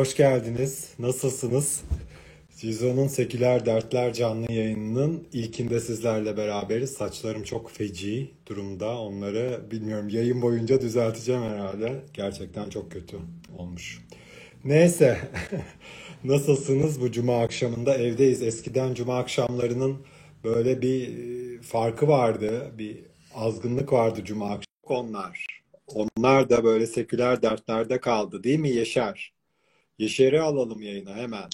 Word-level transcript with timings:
Hoş 0.00 0.16
geldiniz. 0.16 0.94
Nasılsınız? 0.98 1.82
Cizo'nun 2.56 3.06
Seküler 3.06 3.66
Dertler 3.66 4.12
canlı 4.12 4.52
yayınının 4.52 5.28
ilkinde 5.32 5.80
sizlerle 5.80 6.36
beraberiz. 6.36 6.92
Saçlarım 6.92 7.42
çok 7.42 7.70
feci 7.70 8.30
durumda. 8.46 8.98
Onları 8.98 9.60
bilmiyorum 9.70 10.08
yayın 10.08 10.42
boyunca 10.42 10.80
düzelteceğim 10.80 11.42
herhalde. 11.42 12.04
Gerçekten 12.14 12.70
çok 12.70 12.92
kötü 12.92 13.16
olmuş. 13.58 14.04
Neyse. 14.64 15.18
Nasılsınız 16.24 17.00
bu 17.00 17.12
cuma 17.12 17.42
akşamında? 17.42 17.94
Evdeyiz. 17.94 18.42
Eskiden 18.42 18.94
cuma 18.94 19.18
akşamlarının 19.18 19.96
böyle 20.44 20.82
bir 20.82 21.08
e, 21.08 21.62
farkı 21.62 22.08
vardı. 22.08 22.72
Bir 22.78 22.98
azgınlık 23.34 23.92
vardı 23.92 24.20
cuma 24.24 24.46
akşamı. 24.46 24.64
Onlar. 24.82 25.46
Onlar 25.86 26.50
da 26.50 26.64
böyle 26.64 26.86
seküler 26.86 27.42
dertlerde 27.42 28.00
kaldı 28.00 28.44
değil 28.44 28.58
mi 28.58 28.70
Yaşar? 28.70 29.39
Yaşar'ı 30.00 30.42
alalım 30.42 30.82
yayına 30.82 31.16
hemen. 31.16 31.48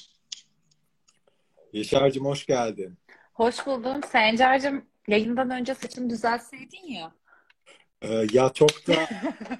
Yaşar'cığım 1.73 2.24
hoş 2.24 2.46
geldin. 2.46 2.98
Hoş 3.32 3.66
buldum. 3.66 4.00
Sencer'cim 4.12 4.84
yayından 5.09 5.50
önce 5.50 5.74
saçını 5.74 6.10
düzeltseydin 6.10 6.87
ya. 6.88 7.14
Ee, 8.02 8.27
ya 8.32 8.51
çok 8.54 8.87
da 8.87 9.09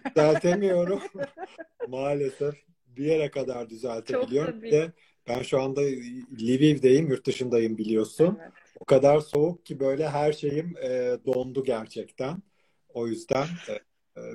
düzeltemiyorum 0.09 1.03
maalesef. 1.89 2.55
Bir 2.87 3.05
yere 3.05 3.31
kadar 3.31 3.61
Çok 3.61 3.71
düzeltebiliyorum. 3.71 4.61
Tabii. 4.61 4.73
de 4.73 4.93
ben 5.29 5.43
şu 5.43 5.63
anda 5.63 5.81
Lviv'deyim, 6.41 7.09
yurt 7.09 7.27
dışındayım 7.27 7.79
biliyorsun. 7.79 8.39
Evet. 8.41 8.53
O 8.81 8.85
kadar 8.85 9.21
soğuk 9.21 9.67
ki 9.67 9.81
böyle 9.81 10.09
her 10.09 10.33
şeyim 10.33 10.75
e, 10.83 11.19
dondu 11.27 11.65
gerçekten. 11.65 12.43
O 12.89 13.09
yüzden 13.09 13.47
e, 13.69 13.73
e, 13.73 13.81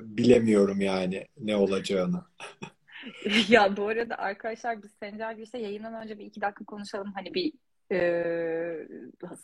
bilemiyorum 0.02 0.80
yani 0.80 1.26
ne 1.40 1.56
olacağını. 1.56 2.24
Ya 3.48 3.76
bu 3.76 3.88
arada 3.88 4.18
arkadaşlar 4.18 4.82
biz 4.82 4.90
Sencer 5.00 5.32
girse 5.32 5.58
yayından 5.58 6.02
önce 6.02 6.18
bir 6.18 6.24
iki 6.24 6.40
dakika 6.40 6.64
konuşalım. 6.64 7.12
Hani 7.14 7.34
bir 7.34 7.52
e, 7.92 8.88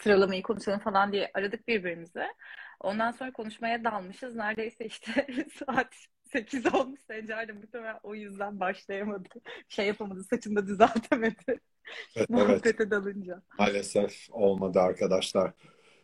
sıralamayı 0.02 0.42
konuşalım 0.42 0.78
falan 0.78 1.12
diye 1.12 1.30
aradık 1.34 1.68
birbirimize. 1.68 2.26
Ondan 2.80 3.10
sonra 3.10 3.32
konuşmaya 3.32 3.84
dalmışız. 3.84 4.34
Neredeyse 4.34 4.84
işte 4.86 5.26
saat 5.66 5.94
8 6.32 6.74
olmuş. 6.74 7.00
Sencer 7.00 7.48
de 7.48 7.52
muhtemelen 7.52 7.98
o 8.02 8.14
yüzden 8.14 8.60
başlayamadı. 8.60 9.28
Şey 9.68 9.86
yapamadı, 9.86 10.24
saçını 10.24 10.56
da 10.56 10.66
düzeltemedi. 10.66 11.44
Evet, 11.48 11.60
evet. 12.16 12.30
Muhabbete 12.30 12.90
dalınca. 12.90 13.42
Maalesef 13.58 14.26
olmadı 14.30 14.80
arkadaşlar. 14.80 15.52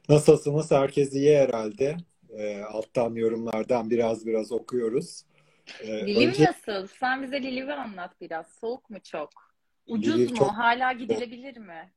Nasılsınız? 0.09 0.71
Herkes 0.71 1.15
iyi 1.15 1.37
herhalde. 1.37 1.97
Ee, 2.39 2.63
alttan 2.63 3.15
yorumlardan 3.15 3.91
biraz 3.91 4.27
biraz 4.27 4.53
okuyoruz. 4.53 5.25
Ee, 5.81 6.07
Liliv 6.07 6.29
önce 6.29 6.45
nasıl? 6.45 6.87
Sen 6.87 7.23
bize 7.23 7.43
Liliv'i 7.43 7.73
anlat 7.73 8.21
biraz. 8.21 8.47
Soğuk 8.61 8.91
mu 8.91 8.99
çok? 9.03 9.31
Ucuz 9.87 10.17
Lviv 10.17 10.31
mu? 10.31 10.39
çok 10.39 10.51
Hala 10.51 10.93
gidilebilir 10.93 11.57
mi? 11.57 11.93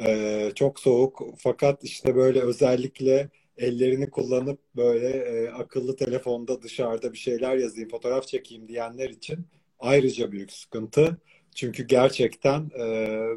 e, 0.00 0.52
çok 0.54 0.80
soğuk 0.80 1.22
fakat 1.38 1.84
işte 1.84 2.16
böyle 2.16 2.40
özellikle 2.40 3.28
ellerini 3.56 4.10
kullanıp 4.10 4.60
böyle 4.76 5.08
e, 5.08 5.48
akıllı 5.50 5.96
telefonda 5.96 6.62
dışarıda 6.62 7.12
bir 7.12 7.18
şeyler 7.18 7.56
yazayım, 7.56 7.88
fotoğraf 7.90 8.26
çekeyim 8.28 8.68
diyenler 8.68 9.10
için 9.10 9.46
ayrıca 9.80 10.32
büyük 10.32 10.52
sıkıntı. 10.52 11.18
Çünkü 11.54 11.86
gerçekten 11.86 12.70
e, 12.78 12.86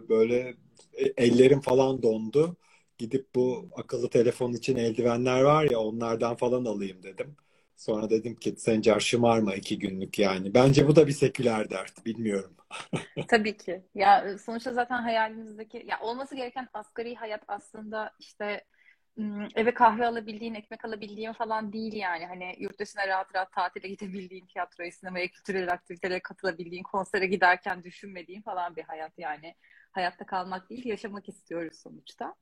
böyle 0.10 0.56
e, 0.94 1.06
ellerim 1.18 1.62
falan 1.62 2.04
dondu. 2.04 2.58
Gidip 2.98 3.36
bu 3.36 3.70
akıllı 3.76 4.10
telefon 4.10 4.54
için 4.54 4.76
eldivenler 4.76 5.42
var 5.42 5.68
ya 5.72 5.80
onlardan 5.80 6.36
falan 6.36 6.66
alayım 6.66 7.04
dedim. 7.04 7.36
Sonra 7.82 8.10
dedim 8.10 8.36
ki 8.36 8.56
Sencer 8.58 9.00
şımarma 9.00 9.56
iki 9.56 9.80
günlük 9.80 10.20
yani. 10.20 10.54
Bence 10.54 10.88
bu 10.88 10.96
da 10.96 11.08
bir 11.08 11.12
seküler 11.12 11.70
dert. 11.70 12.06
Bilmiyorum. 12.06 12.56
Tabii 13.28 13.58
ki. 13.58 13.82
Ya 13.96 14.38
sonuçta 14.38 14.74
zaten 14.74 15.02
hayalimizdeki 15.02 15.84
ya 15.88 16.00
olması 16.00 16.36
gereken 16.36 16.68
asgari 16.74 17.16
hayat 17.16 17.44
aslında 17.48 18.12
işte 18.20 18.64
eve 19.56 19.74
kahve 19.74 20.06
alabildiğin, 20.06 20.54
ekmek 20.54 20.86
alabildiğin 20.86 21.34
falan 21.34 21.74
değil 21.74 21.94
yani. 21.94 22.26
Hani 22.26 22.56
yurt 22.60 22.80
dışına 22.80 23.08
rahat 23.08 23.36
rahat 23.36 23.52
tatile 23.52 23.88
gidebildiğin, 23.88 24.46
tiyatroya, 24.46 24.92
sinemaya, 24.92 25.28
kültürel 25.28 25.72
aktivitelere 25.72 26.20
katılabildiğin, 26.20 26.84
konsere 26.84 27.26
giderken 27.26 27.84
düşünmediğin 27.84 28.42
falan 28.42 28.76
bir 28.76 28.84
hayat 28.84 29.12
yani. 29.18 29.56
Hayatta 29.92 30.26
kalmak 30.26 30.70
değil, 30.70 30.86
yaşamak 30.86 31.30
istiyoruz 31.30 31.80
sonuçta. 31.84 32.36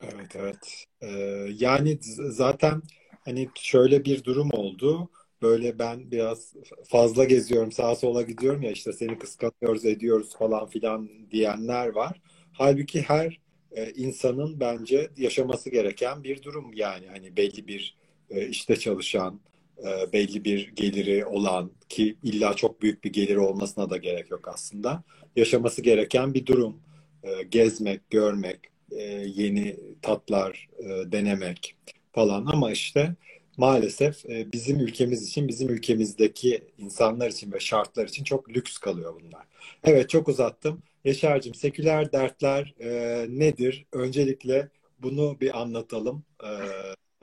Evet 0.00 0.36
evet. 0.36 0.86
Ee, 1.00 1.08
yani 1.52 1.98
zaten 2.30 2.82
hani 3.24 3.48
şöyle 3.54 4.04
bir 4.04 4.24
durum 4.24 4.50
oldu. 4.52 5.10
Böyle 5.42 5.78
ben 5.78 6.10
biraz 6.10 6.54
fazla 6.84 7.24
geziyorum, 7.24 7.72
sağa 7.72 7.96
sola 7.96 8.22
gidiyorum 8.22 8.62
ya 8.62 8.70
işte 8.70 8.92
seni 8.92 9.18
kıskanıyoruz, 9.18 9.84
ediyoruz 9.84 10.36
falan 10.38 10.66
filan 10.66 11.10
diyenler 11.30 11.88
var. 11.88 12.20
Halbuki 12.52 13.02
her 13.02 13.40
e, 13.72 13.90
insanın 13.92 14.60
bence 14.60 15.10
yaşaması 15.16 15.70
gereken 15.70 16.24
bir 16.24 16.42
durum 16.42 16.72
yani 16.74 17.06
hani 17.06 17.36
belli 17.36 17.66
bir 17.68 17.96
e, 18.30 18.48
işte 18.48 18.76
çalışan, 18.76 19.40
e, 19.78 20.12
belli 20.12 20.44
bir 20.44 20.68
geliri 20.68 21.26
olan 21.26 21.70
ki 21.88 22.16
illa 22.22 22.54
çok 22.54 22.82
büyük 22.82 23.04
bir 23.04 23.12
geliri 23.12 23.38
olmasına 23.40 23.90
da 23.90 23.96
gerek 23.96 24.30
yok 24.30 24.48
aslında. 24.48 25.02
Yaşaması 25.36 25.82
gereken 25.82 26.34
bir 26.34 26.46
durum. 26.46 26.80
E, 27.22 27.42
gezmek, 27.42 28.10
görmek, 28.10 28.60
e, 28.90 29.02
yeni 29.26 29.76
tatlar 30.02 30.68
e, 30.78 31.12
denemek 31.12 31.76
falan 32.14 32.46
ama 32.46 32.72
işte 32.72 33.14
maalesef 33.56 34.26
e, 34.30 34.52
bizim 34.52 34.80
ülkemiz 34.80 35.28
için, 35.28 35.48
bizim 35.48 35.68
ülkemizdeki 35.68 36.64
insanlar 36.78 37.28
için 37.30 37.52
ve 37.52 37.60
şartlar 37.60 38.08
için 38.08 38.24
çok 38.24 38.50
lüks 38.50 38.78
kalıyor 38.78 39.14
bunlar. 39.20 39.46
Evet 39.84 40.10
çok 40.10 40.28
uzattım. 40.28 40.82
Yaşar'cığım 41.04 41.54
seküler 41.54 42.12
dertler 42.12 42.74
e, 42.80 42.90
nedir? 43.28 43.86
Öncelikle 43.92 44.68
bunu 44.98 45.40
bir 45.40 45.60
anlatalım. 45.60 46.24
E, 46.44 46.50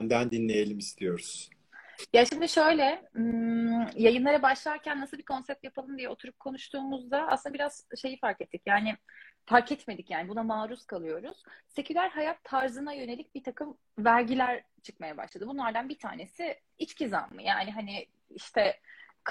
senden 0.00 0.30
dinleyelim 0.30 0.78
istiyoruz. 0.78 1.50
Ya 2.12 2.24
şimdi 2.26 2.48
şöyle, 2.48 3.02
yayınlara 3.94 4.42
başlarken 4.42 5.00
nasıl 5.00 5.18
bir 5.18 5.24
konsept 5.24 5.64
yapalım 5.64 5.98
diye 5.98 6.08
oturup 6.08 6.40
konuştuğumuzda 6.40 7.28
aslında 7.28 7.54
biraz 7.54 7.86
şeyi 8.00 8.18
fark 8.18 8.40
ettik. 8.40 8.62
Yani 8.66 8.96
fark 9.46 9.72
etmedik 9.72 10.10
yani 10.10 10.28
buna 10.28 10.42
maruz 10.42 10.86
kalıyoruz. 10.86 11.42
Seküler 11.68 12.08
hayat 12.08 12.44
tarzına 12.44 12.92
yönelik 12.92 13.34
bir 13.34 13.42
takım 13.42 13.78
vergiler 13.98 14.64
çıkmaya 14.82 15.16
başladı. 15.16 15.46
Bunlardan 15.48 15.88
bir 15.88 15.98
tanesi 15.98 16.60
içki 16.78 17.08
zammı. 17.08 17.42
Yani 17.42 17.70
hani 17.70 18.06
işte 18.30 18.80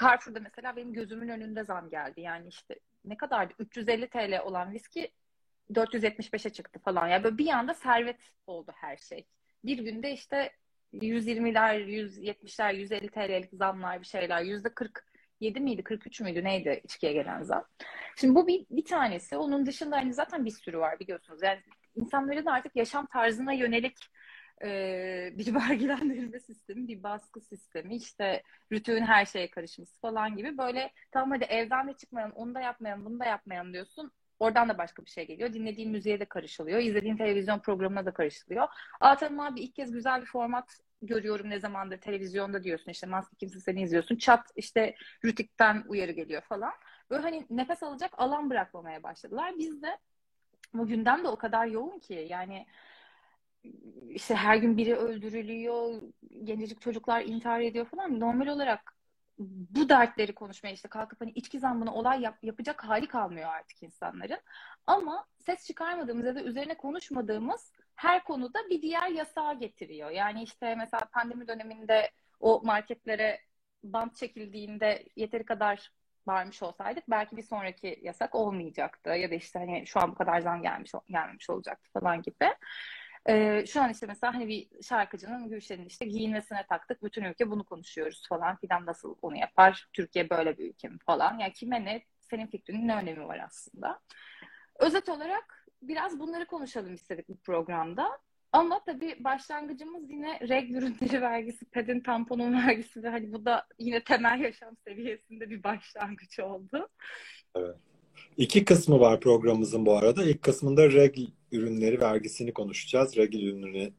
Carrefour'da 0.00 0.40
mesela 0.40 0.76
benim 0.76 0.92
gözümün 0.92 1.28
önünde 1.28 1.64
zam 1.64 1.90
geldi. 1.90 2.20
Yani 2.20 2.48
işte 2.48 2.78
ne 3.04 3.16
kadardı? 3.16 3.54
350 3.58 4.08
TL 4.08 4.40
olan 4.40 4.72
viski 4.72 5.10
475'e 5.72 6.50
çıktı 6.50 6.78
falan. 6.78 7.08
Yani 7.08 7.24
böyle 7.24 7.38
bir 7.38 7.48
anda 7.48 7.74
servet 7.74 8.20
oldu 8.46 8.72
her 8.74 8.96
şey. 8.96 9.26
Bir 9.64 9.78
günde 9.78 10.12
işte 10.12 10.50
120'ler, 10.92 11.78
170'ler, 11.80 12.74
150 12.74 13.08
TL'lik 13.10 13.52
zamlar 13.52 14.00
bir 14.00 14.06
şeyler. 14.06 14.42
%47 14.42 15.60
miydi, 15.60 15.82
43 15.84 16.20
müydü 16.20 16.44
neydi 16.44 16.80
içkiye 16.84 17.12
gelen 17.12 17.42
zam? 17.42 17.64
Şimdi 18.16 18.34
bu 18.34 18.46
bir, 18.46 18.66
bir 18.70 18.84
tanesi. 18.84 19.36
Onun 19.36 19.66
dışında 19.66 19.96
hani 19.96 20.14
zaten 20.14 20.44
bir 20.44 20.50
sürü 20.50 20.78
var 20.78 21.00
biliyorsunuz. 21.00 21.42
Yani 21.42 21.60
insanların 21.96 22.46
artık 22.46 22.76
yaşam 22.76 23.06
tarzına 23.06 23.52
yönelik 23.52 23.98
e, 24.64 25.32
bir 25.38 25.54
vergilendirme 25.54 26.40
sistemi, 26.40 26.88
bir 26.88 27.02
baskı 27.02 27.40
sistemi, 27.40 27.96
işte 27.96 28.42
rütüğün 28.72 29.02
her 29.02 29.24
şeye 29.24 29.50
karışması 29.50 30.00
falan 30.00 30.36
gibi 30.36 30.58
böyle 30.58 30.92
tamam 31.12 31.30
hadi 31.30 31.44
evden 31.44 31.88
de 31.88 31.92
çıkmayalım, 31.92 32.34
onu 32.36 32.54
da 32.54 32.60
yapmayalım, 32.60 33.04
bunu 33.04 33.20
da 33.20 33.24
yapmayalım 33.24 33.72
diyorsun. 33.72 34.12
Oradan 34.42 34.68
da 34.68 34.78
başka 34.78 35.04
bir 35.04 35.10
şey 35.10 35.26
geliyor. 35.26 35.52
Dinlediğin 35.52 35.90
müziğe 35.90 36.20
de 36.20 36.24
karışılıyor. 36.24 36.78
izlediğin 36.80 37.16
televizyon 37.16 37.58
programına 37.58 38.06
da 38.06 38.12
karışılıyor. 38.12 38.68
Aa 39.00 39.16
tamam 39.16 39.46
abi 39.46 39.60
ilk 39.60 39.74
kez 39.74 39.92
güzel 39.92 40.20
bir 40.20 40.26
format 40.26 40.78
görüyorum 41.02 41.50
ne 41.50 41.60
zamandır 41.60 41.98
televizyonda 41.98 42.64
diyorsun. 42.64 42.90
İşte 42.90 43.06
Maske 43.06 43.36
Kimse 43.36 43.60
Seni 43.60 43.82
izliyorsun. 43.82 44.16
Çat 44.16 44.50
işte 44.56 44.94
Rütük'ten 45.24 45.84
uyarı 45.88 46.12
geliyor 46.12 46.42
falan. 46.42 46.72
Böyle 47.10 47.22
hani 47.22 47.46
nefes 47.50 47.82
alacak 47.82 48.10
alan 48.16 48.50
bırakmamaya 48.50 49.02
başladılar. 49.02 49.54
Biz 49.58 49.82
de 49.82 49.98
bu 50.74 50.86
gündem 50.86 51.24
de 51.24 51.28
o 51.28 51.36
kadar 51.36 51.66
yoğun 51.66 51.98
ki 51.98 52.26
yani 52.30 52.66
işte 54.08 54.34
her 54.34 54.56
gün 54.56 54.76
biri 54.76 54.96
öldürülüyor, 54.96 56.02
gencecik 56.44 56.80
çocuklar 56.80 57.22
intihar 57.22 57.60
ediyor 57.60 57.86
falan. 57.86 58.20
Normal 58.20 58.46
olarak 58.46 58.94
bu 59.38 59.88
dertleri 59.88 60.34
konuşmaya 60.34 60.72
işte 60.72 60.88
kalkıp 60.88 61.20
hani 61.20 61.30
içki 61.30 61.58
zammına 61.58 61.94
olay 61.94 62.20
yap, 62.20 62.38
yapacak 62.42 62.84
hali 62.84 63.08
kalmıyor 63.08 63.48
artık 63.48 63.82
insanların. 63.82 64.40
Ama 64.86 65.26
ses 65.38 65.66
çıkarmadığımız 65.66 66.26
ya 66.26 66.34
da 66.34 66.42
üzerine 66.42 66.76
konuşmadığımız 66.76 67.72
her 67.94 68.24
konuda 68.24 68.58
bir 68.70 68.82
diğer 68.82 69.08
yasağa 69.08 69.52
getiriyor. 69.52 70.10
Yani 70.10 70.42
işte 70.42 70.74
mesela 70.74 71.00
pandemi 71.12 71.48
döneminde 71.48 72.10
o 72.40 72.60
marketlere 72.64 73.40
bant 73.84 74.16
çekildiğinde 74.16 75.04
yeteri 75.16 75.44
kadar 75.44 75.92
varmış 76.26 76.62
olsaydık 76.62 77.04
belki 77.10 77.36
bir 77.36 77.42
sonraki 77.42 77.98
yasak 78.02 78.34
olmayacaktı 78.34 79.10
ya 79.10 79.30
da 79.30 79.34
işte 79.34 79.58
hani 79.58 79.86
şu 79.86 80.00
an 80.00 80.10
bu 80.10 80.14
kadar 80.14 80.40
zam 80.40 80.62
gelmiş 80.62 80.92
gelmemiş 81.10 81.50
olacaktı 81.50 81.90
falan 81.92 82.22
gibi. 82.22 82.54
Ee, 83.28 83.64
şu 83.66 83.82
an 83.82 83.90
işte 83.90 84.06
mesela 84.06 84.34
hani 84.34 84.48
bir 84.48 84.68
şarkıcının 84.82 85.48
Gülşen'in 85.48 85.86
işte 85.86 86.04
giyinmesine 86.04 86.66
taktık. 86.68 87.02
Bütün 87.02 87.24
ülke 87.24 87.50
bunu 87.50 87.64
konuşuyoruz 87.64 88.28
falan 88.28 88.56
filan 88.56 88.86
nasıl 88.86 89.14
onu 89.22 89.36
yapar? 89.36 89.88
Türkiye 89.92 90.30
böyle 90.30 90.58
bir 90.58 90.70
ülke 90.70 90.88
mi 90.88 90.98
falan. 91.06 91.38
Yani 91.38 91.52
kime 91.52 91.84
ne? 91.84 92.02
senin 92.32 92.46
fikrinin 92.46 92.88
ne 92.88 92.96
önemi 92.96 93.28
var 93.28 93.38
aslında? 93.46 94.00
Özet 94.78 95.08
olarak 95.08 95.66
biraz 95.82 96.20
bunları 96.20 96.46
konuşalım 96.46 96.94
istedik 96.94 97.28
bu 97.28 97.36
programda. 97.36 98.18
Ama 98.52 98.84
tabii 98.84 99.16
başlangıcımız 99.24 100.10
yine 100.10 100.40
reg 100.40 100.70
ürünleri 100.70 101.22
vergisi, 101.22 101.64
pedin 101.64 102.00
tamponun 102.00 102.66
vergisi 102.66 103.02
ve 103.02 103.08
hani 103.08 103.32
bu 103.32 103.44
da 103.44 103.66
yine 103.78 104.04
temel 104.04 104.40
yaşam 104.40 104.76
seviyesinde 104.76 105.50
bir 105.50 105.62
başlangıç 105.62 106.38
oldu. 106.38 106.88
Evet. 107.54 107.76
İki 108.36 108.64
kısmı 108.64 109.00
var 109.00 109.20
programımızın 109.20 109.86
bu 109.86 109.96
arada. 109.96 110.24
İlk 110.24 110.42
kısmında 110.42 110.90
reg 110.92 111.16
ürünleri 111.52 112.00
vergisini 112.00 112.52
konuşacağız. 112.52 113.16
Reg 113.16 113.34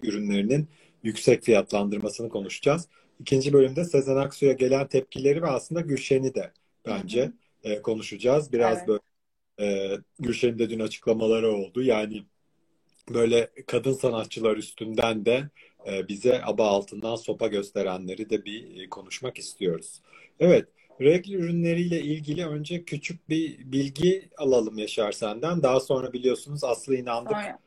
ürünlerinin 0.03 0.67
yüksek 1.03 1.43
fiyatlandırmasını 1.43 2.29
konuşacağız. 2.29 2.87
İkinci 3.19 3.53
bölümde 3.53 3.85
Sezen 3.85 4.15
Aksu'ya 4.15 4.53
gelen 4.53 4.87
tepkileri 4.87 5.41
ve 5.41 5.47
aslında 5.47 5.81
Gülşen'i 5.81 6.35
de 6.35 6.51
bence 6.85 7.31
e, 7.63 7.81
konuşacağız. 7.81 8.53
Biraz 8.53 8.77
evet. 8.77 8.87
böyle 8.87 9.01
e, 9.59 9.97
Gülşen'in 10.19 10.59
de 10.59 10.69
dün 10.69 10.79
açıklamaları 10.79 11.51
oldu. 11.51 11.83
Yani 11.83 12.23
böyle 13.13 13.49
kadın 13.67 13.93
sanatçılar 13.93 14.57
üstünden 14.57 15.25
de 15.25 15.49
e, 15.87 16.07
bize 16.07 16.41
aba 16.43 16.67
altından 16.67 17.15
sopa 17.15 17.47
gösterenleri 17.47 18.29
de 18.29 18.45
bir 18.45 18.81
e, 18.81 18.89
konuşmak 18.89 19.37
istiyoruz. 19.37 20.01
Evet, 20.39 20.67
regl 21.01 21.31
ürünleriyle 21.31 22.01
ilgili 22.01 22.45
önce 22.45 22.83
küçük 22.83 23.29
bir 23.29 23.71
bilgi 23.71 24.29
alalım 24.37 24.77
Yaşar 24.77 25.11
senden. 25.11 25.63
Daha 25.63 25.79
sonra 25.79 26.13
biliyorsunuz 26.13 26.63
Aslı 26.63 26.95
inandık 26.95 27.31
sonra. 27.31 27.59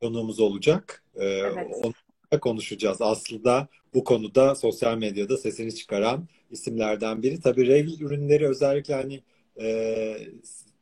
konuğumuz 0.00 0.40
olacak. 0.40 1.04
E, 1.14 1.24
evet. 1.24 1.66
Onunla 1.72 2.40
konuşacağız. 2.40 3.02
Aslı 3.02 3.44
da 3.44 3.68
bu 3.94 4.04
konuda 4.04 4.54
sosyal 4.54 4.98
medyada 4.98 5.36
sesini 5.36 5.74
çıkaran 5.74 6.28
isimlerden 6.50 7.22
biri. 7.22 7.40
Tabii 7.40 7.66
regl 7.66 8.02
ürünleri 8.02 8.48
özellikle 8.48 8.94
hani 8.94 9.22
e, 9.60 10.16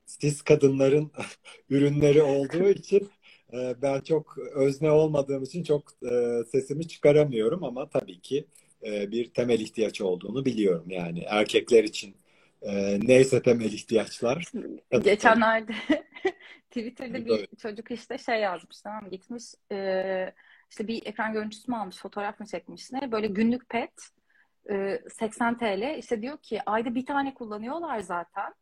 siz 0.07 0.43
kadınların 0.43 1.13
ürünleri 1.71 2.23
olduğu 2.23 2.69
için 2.79 3.11
ee, 3.55 3.75
ben 3.83 4.01
çok 4.01 4.39
özne 4.39 4.91
olmadığım 4.91 5.43
için 5.43 5.65
çok 5.65 5.83
e, 6.13 6.43
sesimi 6.53 6.89
çıkaramıyorum 6.89 7.65
ama 7.65 7.89
tabii 7.89 8.21
ki 8.21 8.45
e, 8.87 9.11
bir 9.11 9.31
temel 9.31 9.61
ihtiyaç 9.61 10.01
olduğunu 10.01 10.45
biliyorum. 10.45 10.91
Yani. 10.91 11.25
Erkekler 11.29 11.85
için 11.85 12.17
e, 12.63 12.99
neyse 13.03 13.43
temel 13.43 13.73
ihtiyaçlar. 13.73 14.53
Geçenlerde 15.03 15.73
Twitter'da 16.71 17.27
bir 17.27 17.47
çocuk 17.63 17.91
işte 17.91 18.19
şey 18.19 18.41
yazmış 18.41 18.81
tamam 18.81 19.11
gitmiş 19.11 19.45
işte 20.71 20.89
bir 20.89 21.07
ekran 21.07 21.33
görüntüsü 21.33 21.71
mü 21.71 21.77
almış 21.77 21.97
fotoğraf 21.97 22.41
mı 22.41 22.47
çekmiş 22.47 22.93
ne? 22.93 23.13
Böyle 23.13 23.27
günlük 23.27 23.69
pet 23.69 23.93
80 25.11 25.59
TL 25.59 25.99
işte 25.99 26.23
diyor 26.23 26.39
ki 26.39 26.61
ayda 26.67 26.95
bir 26.95 27.07
tane 27.07 27.35
kullanıyorlar 27.35 28.01
zaten 28.01 28.55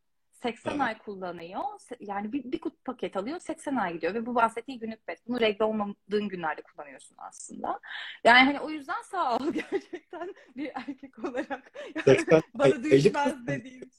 80 0.42 0.70
evet. 0.70 0.80
ay 0.80 0.98
kullanıyor. 0.98 1.62
Yani 2.00 2.32
bir, 2.32 2.52
bir 2.52 2.60
kutu 2.60 2.76
paket 2.84 3.16
alıyor 3.16 3.40
80 3.40 3.76
ay 3.76 3.92
gidiyor 3.92 4.14
ve 4.14 4.26
bu 4.26 4.34
bahsettiği 4.34 4.78
günlük 4.78 5.06
pet. 5.06 5.28
Bunu 5.28 5.40
regle 5.40 5.64
olmadığın 5.64 6.28
günlerde 6.28 6.62
kullanıyorsun 6.62 7.16
aslında. 7.18 7.80
Yani 8.24 8.38
hani 8.38 8.60
o 8.60 8.70
yüzden 8.70 9.02
sağ 9.02 9.36
ol 9.36 9.52
gerçekten 9.52 10.34
bir 10.56 10.70
erkek 10.74 11.18
olarak. 11.18 11.72
Yani 12.06 12.42
bana 12.54 12.84
düşmez 12.84 13.46
dediğim 13.46 13.90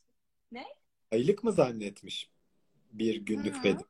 Ne? 0.51 0.65
Aylık 1.11 1.43
mı 1.43 1.51
zannetmiş 1.51 2.29
bir 2.91 3.15
günlük 3.15 3.63
pedi? 3.63 3.83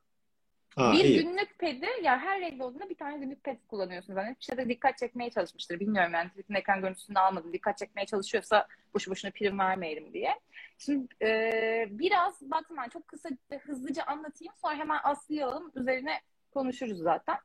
Ha, 0.76 0.92
bir 0.92 1.04
iyi. 1.04 1.22
günlük 1.22 1.58
pedi 1.58 1.86
ya 2.02 2.18
her 2.18 2.40
renkli 2.40 2.62
olduğunda 2.62 2.88
bir 2.88 2.94
tane 2.94 3.18
günlük 3.18 3.44
ped 3.44 3.56
kullanıyorsun 3.68 4.14
zaten. 4.14 4.36
Bir 4.40 4.44
şeyde 4.44 4.68
dikkat 4.68 4.98
çekmeye 4.98 5.30
çalışmıştır. 5.30 5.80
Bilmiyorum 5.80 6.12
yani 6.14 6.28
Twitter'ın 6.28 6.58
ekran 6.58 6.80
görüntüsünü 6.80 7.18
almadım. 7.18 7.52
Dikkat 7.52 7.78
çekmeye 7.78 8.06
çalışıyorsa 8.06 8.68
boşu 8.94 9.10
boşuna 9.10 9.30
prim 9.30 9.58
vermeyelim 9.58 10.12
diye. 10.12 10.40
Şimdi 10.78 11.06
e, 11.22 11.86
biraz 11.90 12.50
baktım 12.50 12.76
ben 12.76 12.88
çok 12.88 13.08
kısa 13.08 13.28
hızlıca 13.62 14.02
anlatayım. 14.02 14.54
Sonra 14.62 14.74
hemen 14.74 15.00
Aslı'yı 15.04 15.46
alalım. 15.46 15.72
Üzerine 15.74 16.20
konuşuruz 16.54 16.98
zaten. 16.98 17.36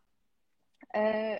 E, 0.95 1.39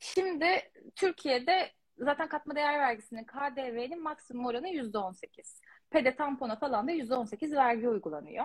şimdi 0.00 0.60
Türkiye'de 0.96 1.70
zaten 1.98 2.28
katma 2.28 2.54
değer 2.54 2.80
vergisinin 2.80 3.24
KDV'nin 3.24 4.02
maksimum 4.02 4.46
oranı 4.46 4.68
%18. 4.68 5.60
Pede 5.90 6.16
tampona 6.16 6.56
falan 6.56 6.88
da 6.88 6.92
%18 6.92 7.56
vergi 7.56 7.88
uygulanıyor 7.88 8.44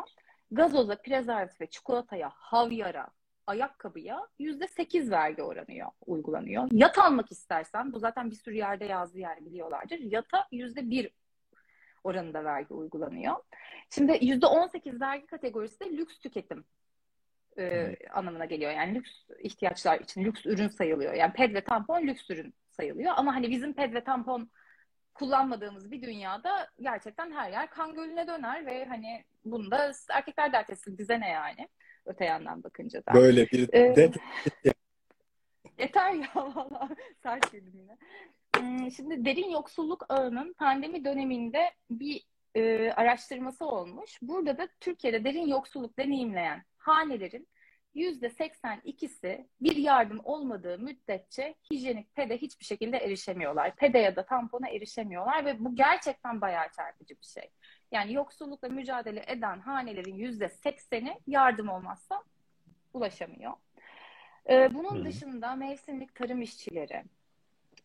gazoza, 0.51 0.95
prezervatif 0.95 1.61
ve 1.61 1.67
çikolataya, 1.67 2.31
havyara, 2.35 3.07
ayakkabıya 3.47 4.27
yüzde 4.39 4.67
sekiz 4.67 5.11
vergi 5.11 5.43
oranı 5.43 5.91
uygulanıyor. 6.05 6.67
Yat 6.71 6.97
almak 6.97 7.31
istersen, 7.31 7.93
bu 7.93 7.99
zaten 7.99 8.31
bir 8.31 8.35
sürü 8.35 8.55
yerde 8.55 8.85
yazdı 8.85 9.19
yani 9.19 9.45
biliyorlardır. 9.45 9.99
Yata 9.99 10.47
yüzde 10.51 10.89
bir 10.89 11.09
oranında 12.03 12.43
vergi 12.43 12.73
uygulanıyor. 12.73 13.35
Şimdi 13.89 14.17
yüzde 14.21 14.45
on 14.45 14.67
sekiz 14.67 15.01
vergi 15.01 15.25
kategorisi 15.25 15.79
de 15.79 15.85
lüks 15.85 16.19
tüketim 16.19 16.65
e, 17.57 17.95
anlamına 18.13 18.45
geliyor. 18.45 18.71
Yani 18.71 18.95
lüks 18.95 19.11
ihtiyaçlar 19.39 19.99
için 19.99 20.23
lüks 20.23 20.45
ürün 20.45 20.67
sayılıyor. 20.67 21.13
Yani 21.13 21.33
ped 21.33 21.53
ve 21.53 21.61
tampon 21.61 22.01
lüks 22.01 22.29
ürün 22.29 22.53
sayılıyor. 22.69 23.13
Ama 23.17 23.35
hani 23.35 23.49
bizim 23.49 23.73
ped 23.73 23.93
ve 23.93 24.03
tampon 24.03 24.49
kullanmadığımız 25.13 25.91
bir 25.91 26.01
dünyada 26.01 26.67
gerçekten 26.81 27.31
her 27.31 27.51
yer 27.51 27.69
kan 27.69 27.93
gölüne 27.93 28.27
döner 28.27 28.65
ve 28.65 28.85
hani 28.85 29.25
bunda 29.45 29.91
erkekler 30.09 30.53
dert 30.53 30.69
etsin 30.69 30.97
bize 30.97 31.19
ne 31.19 31.29
yani 31.29 31.67
öte 32.05 32.25
yandan 32.25 32.63
bakınca 32.63 33.05
da. 33.05 33.13
Böyle 33.13 33.47
bir 33.47 33.73
ee, 33.73 33.95
de... 33.95 34.11
Yeter 35.79 36.13
ya 36.13 36.29
valla 36.35 36.89
sert 37.23 37.51
girdim 37.51 37.73
yine. 37.75 37.97
Hmm, 38.57 38.91
şimdi 38.91 39.25
derin 39.25 39.49
yoksulluk 39.49 40.05
ağının 40.09 40.53
pandemi 40.53 41.05
döneminde 41.05 41.71
bir 41.89 42.23
e, 42.55 42.91
araştırması 42.91 43.65
olmuş. 43.65 44.19
Burada 44.21 44.57
da 44.57 44.67
Türkiye'de 44.79 45.23
derin 45.23 45.47
yoksulluk 45.47 45.97
deneyimleyen 45.97 46.63
hanelerin 46.77 47.47
%82'si 47.95 49.47
bir 49.61 49.75
yardım 49.75 50.21
olmadığı 50.23 50.79
müddetçe 50.79 51.55
hijyenik 51.71 52.15
pede 52.15 52.37
hiçbir 52.37 52.65
şekilde 52.65 52.97
erişemiyorlar. 52.97 53.75
Pede 53.75 53.97
ya 53.97 54.15
da 54.15 54.25
tampona 54.25 54.69
erişemiyorlar 54.69 55.45
ve 55.45 55.65
bu 55.65 55.75
gerçekten 55.75 56.41
bayağı 56.41 56.69
çarpıcı 56.75 57.15
bir 57.19 57.25
şey. 57.25 57.49
Yani 57.91 58.13
yoksullukla 58.13 58.69
mücadele 58.69 59.23
eden 59.27 59.59
hanelerin 59.59 60.17
%80'i 60.17 61.17
yardım 61.27 61.69
olmazsa 61.69 62.23
ulaşamıyor. 62.93 63.53
Ee, 64.49 64.73
bunun 64.73 64.95
hmm. 64.95 65.05
dışında 65.05 65.55
mevsimlik 65.55 66.15
tarım 66.15 66.41
işçileri, 66.41 67.03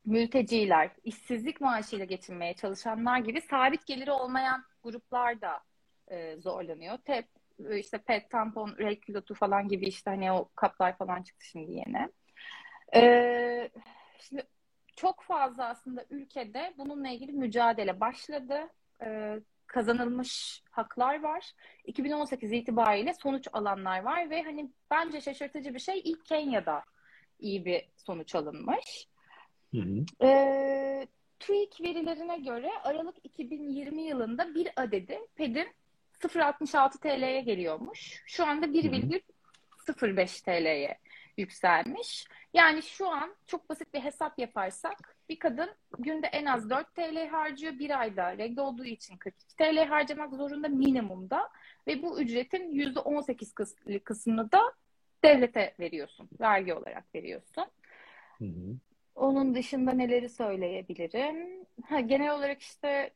mülteciler, 0.04 0.90
işsizlik 1.04 1.60
maaşıyla 1.60 2.04
geçinmeye 2.04 2.54
çalışanlar 2.54 3.18
gibi 3.18 3.40
sabit 3.40 3.86
geliri 3.86 4.10
olmayan 4.10 4.64
gruplar 4.82 5.40
da 5.40 5.60
e, 6.08 6.36
zorlanıyor. 6.36 6.98
Tep, 6.98 7.26
işte 7.76 7.98
pet, 7.98 8.30
tampon, 8.30 8.76
kilotu 9.06 9.34
falan 9.34 9.68
gibi 9.68 9.86
işte 9.86 10.10
hani 10.10 10.32
o 10.32 10.48
kaplar 10.54 10.98
falan 10.98 11.22
çıktı 11.22 11.46
şimdi 11.46 11.72
yine. 11.72 12.10
Ee, 12.94 13.70
şimdi 14.20 14.42
çok 14.96 15.22
fazla 15.22 15.68
aslında 15.68 16.04
ülkede 16.10 16.74
bununla 16.78 17.08
ilgili 17.08 17.32
mücadele 17.32 18.00
başladı. 18.00 18.68
Ee, 19.02 19.40
kazanılmış 19.66 20.62
haklar 20.70 21.22
var. 21.22 21.52
2018 21.84 22.52
itibariyle 22.52 23.14
sonuç 23.14 23.48
alanlar 23.52 24.02
var 24.02 24.30
ve 24.30 24.42
hani 24.42 24.70
bence 24.90 25.20
şaşırtıcı 25.20 25.74
bir 25.74 25.78
şey 25.78 26.00
ilk 26.04 26.26
Kenya'da 26.26 26.82
iyi 27.38 27.64
bir 27.64 27.88
sonuç 27.96 28.34
alınmış. 28.34 29.08
Hı 29.74 29.80
hı. 29.80 30.04
Ee, 30.22 31.06
TÜİK 31.40 31.80
verilerine 31.80 32.38
göre 32.38 32.70
Aralık 32.84 33.16
2020 33.24 34.02
yılında 34.02 34.54
bir 34.54 34.68
adedi 34.76 35.18
PED'in 35.34 35.68
0.66 36.20 37.00
TL'ye 37.00 37.40
geliyormuş. 37.40 38.22
Şu 38.26 38.46
anda 38.46 38.66
1,05 38.66 40.44
TL'ye 40.44 40.98
yükselmiş. 41.36 42.26
Yani 42.54 42.82
şu 42.82 43.08
an 43.08 43.36
çok 43.46 43.68
basit 43.68 43.94
bir 43.94 44.00
hesap 44.00 44.38
yaparsak 44.38 45.16
bir 45.28 45.38
kadın 45.38 45.70
günde 45.98 46.26
en 46.26 46.44
az 46.44 46.70
4 46.70 46.94
TL 46.94 47.28
harcıyor. 47.28 47.78
Bir 47.78 48.00
ayda 48.00 48.38
regle 48.38 48.60
olduğu 48.60 48.84
için 48.84 49.16
42 49.16 49.56
TL 49.56 49.84
harcamak 49.88 50.34
zorunda 50.34 50.68
minimumda. 50.68 51.50
Ve 51.86 52.02
bu 52.02 52.20
ücretin 52.20 52.72
%18 52.72 54.04
kısmını 54.04 54.52
da 54.52 54.60
devlete 55.24 55.74
veriyorsun. 55.80 56.28
Vergi 56.40 56.74
olarak 56.74 57.14
veriyorsun. 57.14 57.66
Hı 58.38 58.44
hı. 58.44 58.76
Onun 59.14 59.54
dışında 59.54 59.92
neleri 59.92 60.28
söyleyebilirim? 60.28 61.66
Ha, 61.88 62.00
genel 62.00 62.34
olarak 62.34 62.62
işte 62.62 63.10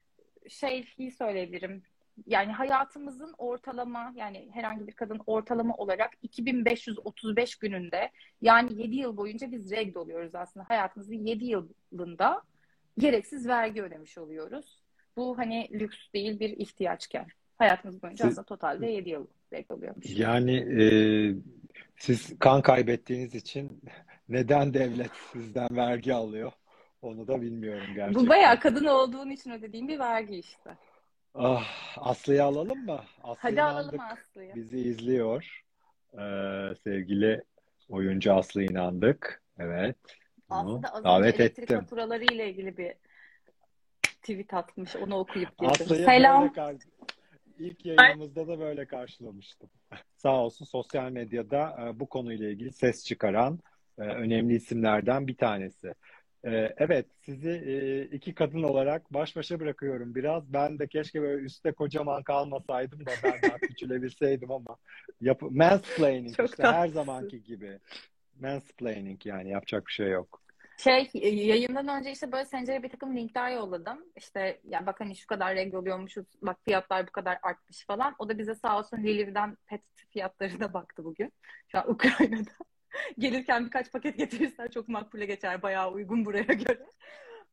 şeyi 0.49 1.11
söyleyebilirim 1.11 1.83
yani 2.27 2.53
hayatımızın 2.53 3.35
ortalama 3.39 4.12
yani 4.17 4.49
herhangi 4.53 4.87
bir 4.87 4.93
kadın 4.93 5.21
ortalama 5.27 5.75
olarak 5.75 6.11
2535 6.23 7.57
gününde 7.57 8.11
yani 8.43 8.83
7 8.83 8.97
yıl 8.97 9.17
boyunca 9.17 9.53
biz 9.53 9.71
regl 9.71 9.99
oluyoruz 9.99 10.35
aslında. 10.35 10.67
Hayatımızın 10.69 11.15
7 11.15 11.45
yılında 11.45 12.43
gereksiz 12.99 13.49
vergi 13.49 13.83
ödemiş 13.83 14.19
oluyoruz. 14.19 14.83
Bu 15.17 15.39
hani 15.39 15.69
lüks 15.73 15.99
değil 16.15 16.41
bir 16.41 16.50
ihtiyaçken. 16.50 17.27
Hayatımız 17.59 18.03
boyunca 18.03 18.27
aslında 18.27 18.43
totalde 18.43 18.87
7 18.87 19.11
yıl 19.11 19.27
regl 19.53 19.73
oluyormuş. 19.73 20.19
Yani 20.19 20.57
e, 20.57 20.85
siz 21.97 22.39
kan 22.39 22.62
kaybettiğiniz 22.62 23.35
için 23.35 23.83
neden 24.29 24.75
devlet 24.75 25.11
sizden 25.33 25.69
vergi 25.77 26.15
alıyor? 26.15 26.53
Onu 27.03 27.29
da 27.29 27.43
bilmiyorum 27.43 27.87
gerçekten. 27.95 28.25
Bu 28.25 28.29
bayağı 28.29 28.61
kadın 28.61 28.85
olduğun 28.85 29.31
için 29.31 29.50
ödediğim 29.50 29.89
bir 29.89 29.99
vergi 29.99 30.37
işte. 30.37 30.71
Ah, 31.35 31.67
Aslı'yı 31.97 32.45
alalım 32.45 32.87
mı? 32.87 33.01
Aslı 33.23 33.39
Hadi 33.41 33.63
alalım 33.63 34.01
Aslı'yı. 34.01 34.55
bizi 34.55 34.79
izliyor. 34.79 35.65
Ee, 36.15 36.75
sevgili 36.85 37.43
oyuncu 37.89 38.33
Aslı 38.35 38.63
İnandık. 38.63 39.43
Evet, 39.59 39.97
Aslı 40.49 40.71
onu 40.71 40.83
da 40.83 40.89
az 40.89 40.99
önce 40.99 41.05
davet 41.05 41.41
elektrik 41.41 41.65
ettim. 41.65 41.81
faturaları 41.81 42.25
ile 42.25 42.51
ilgili 42.51 42.77
bir 42.77 42.95
tweet 44.03 44.55
atmış. 44.55 44.97
Onu 44.97 45.17
okuyup 45.17 45.59
girdim. 45.59 45.87
Selam. 45.87 46.53
kar 46.53 46.77
ilk 47.59 47.87
yayınımızda 47.87 48.49
da 48.49 48.59
böyle 48.59 48.87
karşılamıştım. 48.87 49.71
Sağ 50.17 50.45
olsun 50.45 50.65
sosyal 50.65 51.11
medyada 51.11 51.77
e, 51.81 52.01
bu 52.01 52.07
konuyla 52.07 52.49
ilgili 52.49 52.73
ses 52.73 53.05
çıkaran 53.05 53.59
e, 53.99 54.03
önemli 54.03 54.55
isimlerden 54.55 55.27
bir 55.27 55.37
tanesi. 55.37 55.95
E, 56.44 56.75
evet, 56.76 57.06
sizi 57.20 57.50
e, 57.50 58.02
iki 58.02 58.35
kadın 58.35 58.62
olarak 58.62 59.14
baş 59.14 59.37
başa 59.37 59.61
bırakıyorum 59.61 60.14
biraz. 60.14 60.52
Ben 60.52 60.78
de 60.78 60.87
keşke 60.87 61.23
böyle 61.23 61.42
üstte 61.42 61.73
kocaman 61.73 62.23
kalmasaydım 62.23 63.06
da 63.06 63.11
ben 63.25 63.50
daha 63.50 63.59
küçülebilseydim 63.59 64.50
ama 64.50 64.76
yap 65.20 65.42
mansplaining 65.42 66.37
Çok 66.37 66.50
işte 66.50 66.62
her 66.62 66.88
zamanki 66.88 67.42
gibi. 67.42 67.78
Mansplaining 68.40 69.26
yani 69.26 69.50
yapacak 69.50 69.87
bir 69.87 69.92
şey 69.92 70.09
yok. 70.09 70.42
Şey 70.76 71.11
yayından 71.23 71.88
önce 71.88 72.11
işte 72.11 72.32
böyle 72.32 72.44
Sencer'e 72.44 72.82
bir 72.82 72.88
takım 72.88 73.16
linkler 73.16 73.50
yolladım. 73.50 73.99
İşte 74.16 74.61
ya 74.64 74.87
bak 74.87 75.00
hani 75.00 75.16
şu 75.16 75.26
kadar 75.26 75.54
renk 75.54 75.75
oluyormuşuz. 75.75 76.26
Bak 76.42 76.56
fiyatlar 76.64 77.06
bu 77.06 77.12
kadar 77.12 77.38
artmış 77.42 77.87
falan. 77.87 78.14
O 78.18 78.28
da 78.28 78.38
bize 78.38 78.54
sağ 78.54 78.78
olsun 78.78 78.97
Liliv'den 78.97 79.56
pet 79.66 79.82
fiyatlarına 80.11 80.75
baktı 80.75 81.04
bugün. 81.04 81.32
Şu 81.68 81.78
an 81.78 81.90
Ukrayna'da. 81.90 82.50
Gelirken 83.18 83.66
birkaç 83.66 83.92
paket 83.92 84.18
getirirsen 84.18 84.68
çok 84.68 84.88
makbule 84.88 85.26
geçer. 85.26 85.62
Bayağı 85.62 85.92
uygun 85.92 86.25
buraya 86.25 86.42
göre. 86.42 86.87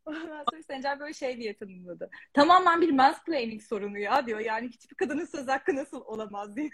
Ondan 0.06 0.44
sonra 0.52 0.64
Sencer 0.68 1.00
böyle 1.00 1.14
şey 1.14 1.38
diye 1.38 1.58
tanımladı. 1.58 2.10
Tamamen 2.34 2.82
bir 2.82 2.92
mansplaining 2.92 3.62
sorunu 3.62 4.00
ya 4.00 4.28
diyor. 4.28 4.40
Yani 4.40 4.68
hiçbir 4.68 4.96
kadının 4.96 5.26
söz 5.26 5.48
hakkı 5.48 5.76
nasıl 5.76 6.02
olamaz 6.02 6.56
diye. 6.56 6.70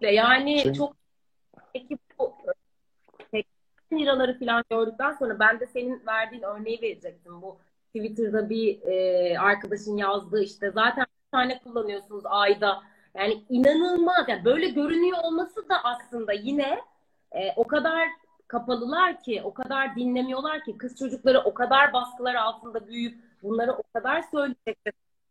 Yani 0.00 0.58
Şimdi 0.58 0.78
çok 0.78 0.96
peki 1.72 1.98
bu 2.18 2.36
80 3.30 3.44
liraları 3.92 4.38
falan 4.38 4.64
gördükten 4.70 5.12
sonra 5.12 5.38
ben 5.38 5.60
de 5.60 5.66
senin 5.66 6.06
verdiğin 6.06 6.42
örneği 6.42 6.82
verecektim. 6.82 7.42
Bu 7.42 7.58
Twitter'da 7.94 8.48
bir 8.48 8.82
e, 8.82 9.38
arkadaşın 9.38 9.96
yazdığı 9.96 10.42
işte 10.42 10.70
zaten 10.70 11.04
bir 11.04 11.30
tane 11.30 11.58
kullanıyorsunuz 11.58 12.22
ayda. 12.26 12.82
Yani 13.16 13.44
inanılmaz. 13.48 14.28
Yani 14.28 14.44
böyle 14.44 14.68
görünüyor 14.68 15.18
olması 15.24 15.68
da 15.68 15.84
aslında 15.84 16.32
yine 16.32 16.80
e, 17.32 17.52
o 17.56 17.66
kadar 17.66 18.08
kapalılar 18.48 19.22
ki, 19.22 19.42
o 19.44 19.54
kadar 19.54 19.96
dinlemiyorlar 19.96 20.64
ki 20.64 20.78
kız 20.78 20.96
çocukları 20.98 21.40
o 21.40 21.54
kadar 21.54 21.92
baskılar 21.92 22.34
altında 22.34 22.88
büyüyüp 22.88 23.18
bunları 23.42 23.72
o 23.72 23.82
kadar 23.94 24.22
söyleyecek 24.22 24.78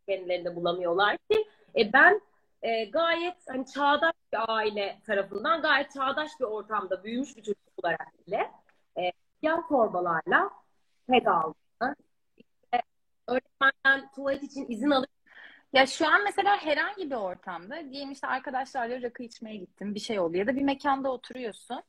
kendilerinde 0.08 0.56
bulamıyorlar 0.56 1.16
ki 1.30 1.48
e, 1.76 1.92
ben 1.92 2.20
e, 2.62 2.84
gayet 2.84 3.36
hani 3.48 3.66
çağdaş 3.66 4.14
bir 4.32 4.38
aile 4.48 4.98
tarafından 5.06 5.62
gayet 5.62 5.92
çağdaş 5.92 6.30
bir 6.40 6.44
ortamda 6.44 7.04
büyümüş 7.04 7.36
bir 7.36 7.42
çocuk 7.42 7.58
olarak 7.82 8.26
bile 8.26 8.50
e, 8.98 9.12
siyah 9.40 9.68
torbalarla 9.68 10.50
ped 11.08 11.26
işte 12.36 12.82
öğretmenden 13.26 14.10
tuvalet 14.14 14.42
için 14.42 14.66
izin 14.68 14.90
alıp 14.90 15.15
Ya 15.72 15.86
şu 15.86 16.06
an 16.06 16.24
mesela 16.24 16.56
herhangi 16.56 17.10
bir 17.10 17.14
ortamda 17.14 17.90
diyelim 17.90 18.12
işte 18.12 18.26
arkadaşlarla 18.26 19.02
rakı 19.02 19.22
içmeye 19.22 19.56
gittim 19.56 19.94
bir 19.94 20.00
şey 20.00 20.20
oldu 20.20 20.36
ya 20.36 20.46
da 20.46 20.56
bir 20.56 20.62
mekanda 20.62 21.10
oturuyorsun. 21.12 21.82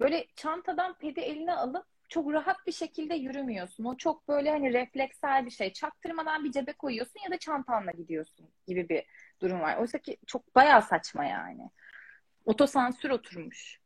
Böyle 0.00 0.26
çantadan 0.36 0.94
pedi 0.98 1.20
eline 1.20 1.54
alıp 1.54 1.86
çok 2.08 2.32
rahat 2.32 2.66
bir 2.66 2.72
şekilde 2.72 3.14
yürümüyorsun. 3.14 3.84
O 3.84 3.96
çok 3.96 4.28
böyle 4.28 4.50
hani 4.50 4.72
refleksel 4.72 5.46
bir 5.46 5.50
şey. 5.50 5.72
Çaktırmadan 5.72 6.44
bir 6.44 6.52
cebe 6.52 6.72
koyuyorsun 6.72 7.20
ya 7.24 7.30
da 7.30 7.38
çantanla 7.38 7.90
gidiyorsun 7.90 8.48
gibi 8.66 8.88
bir 8.88 9.04
durum 9.40 9.60
var. 9.60 9.76
Oysa 9.76 9.98
ki 9.98 10.16
çok 10.26 10.54
bayağı 10.54 10.82
saçma 10.82 11.24
yani. 11.24 11.70
Otosansür 12.44 13.10
oturmuş. 13.10 13.80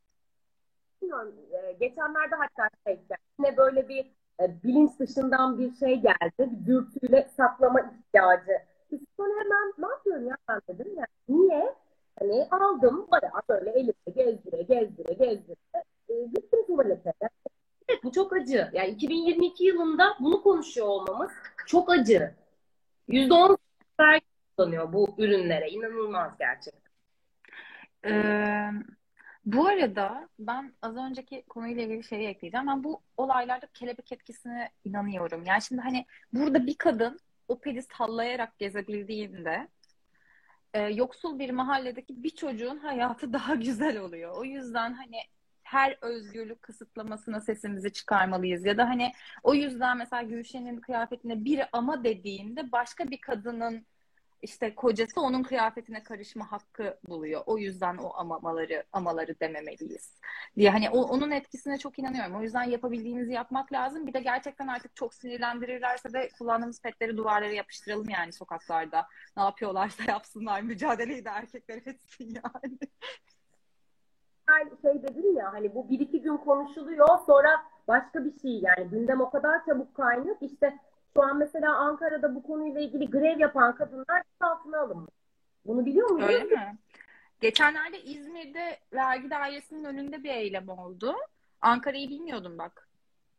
bilmiyorum, 1.01 1.35
e, 1.51 1.71
geçenlerde 1.71 2.35
hatta 2.35 2.69
şey. 2.87 2.99
Yine 3.39 3.57
böyle 3.57 3.89
bir 3.89 4.05
e, 4.41 4.63
bilinç 4.63 4.99
dışından 4.99 5.59
bir 5.59 5.75
şey 5.75 5.95
geldi. 6.01 6.31
Bir 6.39 6.65
dürtüyle 6.65 7.29
saklama 7.37 7.79
ihtiyacı. 7.81 8.51
Biz 8.91 8.99
sonra 9.17 9.33
hemen 9.43 9.73
ne 9.77 9.85
dedim 10.69 10.97
ya. 10.97 11.05
Niye? 11.29 11.75
Hani 12.19 12.47
aldım 12.51 13.07
bayağı 13.11 13.41
böyle 13.49 13.69
elimle 13.69 13.93
gezdire 14.15 14.61
gezdire 14.61 15.13
gezdire 15.13 15.83
e, 16.09 16.13
gittim 16.25 16.65
tuvalete. 16.67 17.13
Evet 17.89 18.03
bu 18.03 18.11
çok 18.11 18.33
acı. 18.33 18.69
Yani 18.73 18.89
2022 18.89 19.65
yılında 19.65 20.17
bunu 20.19 20.43
konuşuyor 20.43 20.87
olmamız 20.87 21.31
çok 21.67 21.89
acı. 21.91 22.35
%10 23.09 23.57
vergi 23.99 24.25
kullanıyor 24.57 24.93
bu 24.93 25.15
ürünlere. 25.17 25.69
İnanılmaz 25.69 26.31
gerçekten. 26.39 26.91
Ee, 28.05 28.71
bu 29.45 29.67
arada 29.67 30.29
ben 30.39 30.73
az 30.81 30.97
önceki 30.97 31.43
konuyla 31.49 31.83
ilgili 31.83 32.03
şeyi 32.03 32.27
ekleyeceğim. 32.27 32.67
Ben 32.67 32.83
bu 32.83 33.01
olaylarda 33.17 33.67
kelebek 33.73 34.11
etkisine 34.11 34.69
inanıyorum. 34.85 35.43
Yani 35.45 35.61
şimdi 35.61 35.81
hani 35.81 36.05
burada 36.33 36.67
bir 36.67 36.77
kadın 36.77 37.19
o 37.47 37.59
pedi 37.59 37.81
sallayarak 37.81 38.59
gezebildiğinde 38.59 39.67
e, 40.73 40.81
yoksul 40.81 41.39
bir 41.39 41.49
mahalledeki 41.49 42.23
bir 42.23 42.29
çocuğun 42.29 42.77
hayatı 42.77 43.33
daha 43.33 43.55
güzel 43.55 43.97
oluyor. 43.97 44.37
O 44.37 44.43
yüzden 44.43 44.93
hani 44.93 45.17
her 45.63 45.97
özgürlük 46.01 46.61
kısıtlamasına 46.61 47.41
sesimizi 47.41 47.93
çıkarmalıyız. 47.93 48.65
Ya 48.65 48.77
da 48.77 48.89
hani 48.89 49.11
o 49.43 49.53
yüzden 49.53 49.97
mesela 49.97 50.23
Gülşen'in 50.23 50.77
kıyafetine 50.81 51.45
biri 51.45 51.65
ama 51.71 52.03
dediğinde 52.03 52.71
başka 52.71 53.09
bir 53.11 53.21
kadının 53.21 53.85
işte 54.41 54.75
kocası 54.75 55.21
onun 55.21 55.43
kıyafetine 55.43 56.03
karışma 56.03 56.51
hakkı 56.51 56.99
buluyor. 57.07 57.41
O 57.45 57.57
yüzden 57.57 57.97
o 57.97 58.13
amamaları 58.15 58.83
amaları 58.93 59.39
dememeliyiz 59.39 60.19
diye. 60.57 60.69
Hani 60.69 60.89
o, 60.89 61.01
onun 61.01 61.31
etkisine 61.31 61.77
çok 61.77 61.99
inanıyorum. 61.99 62.35
O 62.35 62.41
yüzden 62.41 62.63
yapabildiğimizi 62.63 63.33
yapmak 63.33 63.73
lazım. 63.73 64.07
Bir 64.07 64.13
de 64.13 64.19
gerçekten 64.19 64.67
artık 64.67 64.95
çok 64.95 65.13
sinirlendirirlerse 65.13 66.13
de 66.13 66.29
kullandığımız 66.37 66.81
petleri 66.81 67.17
duvarlara 67.17 67.53
yapıştıralım 67.53 68.09
yani 68.09 68.33
sokaklarda. 68.33 69.07
Ne 69.37 69.43
yapıyorlarsa 69.43 70.03
yapsınlar. 70.11 70.61
Mücadeleyi 70.61 71.25
de 71.25 71.29
erkekler 71.29 71.77
etsin 71.77 72.39
yani. 72.43 72.77
Yani 74.49 74.71
şey 74.81 75.03
dedim 75.03 75.37
ya 75.37 75.53
hani 75.53 75.75
bu 75.75 75.89
bir 75.89 75.99
iki 75.99 76.21
gün 76.21 76.37
konuşuluyor 76.37 77.07
sonra 77.25 77.49
başka 77.87 78.25
bir 78.25 78.39
şey 78.39 78.59
yani 78.59 78.89
gündem 78.89 79.21
o 79.21 79.29
kadar 79.29 79.65
çabuk 79.65 79.95
kaynıyor 79.95 80.35
işte 80.41 80.79
şu 81.13 81.23
an 81.23 81.37
mesela 81.37 81.75
Ankara'da 81.75 82.35
bu 82.35 82.43
konuyla 82.43 82.81
ilgili 82.81 83.09
grev 83.09 83.39
yapan 83.39 83.75
kadınlar 83.75 84.23
altına 84.41 84.79
alınmış. 84.79 85.13
Bunu 85.65 85.85
biliyor 85.85 86.09
muydun? 86.09 86.27
Öyle 86.27 86.43
mi? 86.43 86.77
Geçenlerde 87.41 88.03
İzmir'de 88.03 88.79
vergi 88.93 89.29
dairesinin 89.29 89.83
önünde 89.83 90.23
bir 90.23 90.29
eylem 90.29 90.69
oldu. 90.69 91.15
Ankara'yı 91.61 92.09
bilmiyordum 92.09 92.57
bak. 92.57 92.87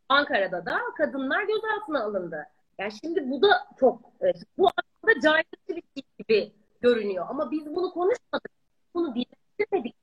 Ankara'da 0.09 0.65
da 0.65 0.79
kadınlar 0.97 1.43
gözaltına 1.43 2.03
alındı. 2.03 2.47
Yani 2.79 2.91
şimdi 3.03 3.29
bu 3.31 3.41
da 3.41 3.67
çok 3.79 4.01
e, 4.21 4.33
bu 4.57 4.67
aslında 4.67 5.21
caydırıcı 5.21 5.75
bir 5.75 5.83
şey 5.95 6.03
gibi 6.19 6.53
görünüyor 6.81 7.25
ama 7.29 7.51
biz 7.51 7.75
bunu 7.75 7.93
konuşmadık. 7.93 8.51
Bunu 8.93 9.15
dinlemedik. 9.15 9.95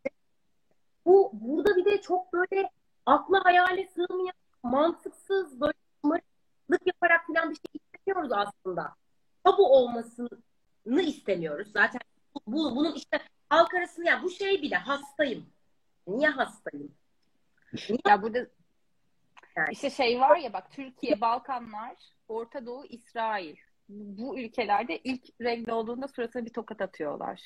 Bu 1.07 1.31
burada 1.33 1.77
bir 1.77 1.85
de 1.85 2.01
çok 2.01 2.33
böyle 2.33 2.71
akla 3.07 3.45
hayale 3.45 3.87
sığmayan, 3.87 4.35
mantıksız 4.63 5.61
böyle 5.61 5.73
şımarıklık 6.69 6.87
yaparak 6.87 7.27
falan 7.27 7.51
bir 7.51 7.55
şey 7.55 7.81
istemiyoruz 7.85 8.33
aslında. 8.33 8.95
Tabu 9.45 9.77
olmasını 9.77 11.03
istemiyoruz. 11.03 11.69
Zaten 11.73 12.01
bu, 12.47 12.77
bunun 12.77 12.95
işte 12.95 13.21
halk 13.49 13.75
arasında 13.75 14.09
yani 14.09 14.23
bu 14.23 14.31
şey 14.31 14.63
bile 14.63 14.77
hastayım. 14.77 15.47
Niye 16.07 16.29
hastayım? 16.29 16.93
Niye? 17.73 17.99
Ya 18.07 18.23
burada 18.23 18.47
Yani. 19.57 19.69
işte 19.73 19.91
şey 19.91 20.21
var 20.21 20.37
ya 20.37 20.53
bak 20.53 20.71
Türkiye, 20.71 21.21
Balkanlar, 21.21 21.97
Orta 22.29 22.67
Doğu, 22.67 22.85
İsrail. 22.87 23.57
Bu 23.89 24.39
ülkelerde 24.39 24.99
ilk 24.99 25.41
renkli 25.41 25.73
olduğunda 25.73 26.09
suratına 26.09 26.45
bir 26.45 26.53
tokat 26.53 26.81
atıyorlar. 26.81 27.41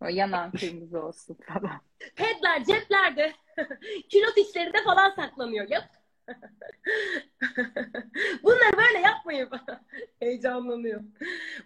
Böyle 0.00 0.16
yanan 0.16 0.50
kırmızı 0.60 1.02
olsun 1.02 1.36
falan. 1.46 1.80
Pedler 2.16 2.64
ceplerde, 2.64 3.32
külot 4.10 4.36
içlerinde 4.36 4.82
falan 4.84 5.10
saklanıyor. 5.10 5.68
Yap. 5.68 6.03
Bunları 8.42 8.76
böyle 8.76 8.98
yapmayın. 8.98 9.50
Heyecanlanıyor. 10.20 11.00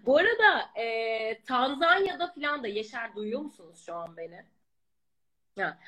Bu 0.07 0.17
arada 0.17 0.81
e, 0.81 1.43
Tanzanya'da 1.43 2.27
falan 2.27 2.63
da 2.63 2.69
Yaşar 2.69 3.17
duyuyor 3.17 3.41
musunuz 3.41 3.83
şu 3.87 3.95
an 3.95 4.17
beni? 4.17 4.45
Ha. 5.59 5.79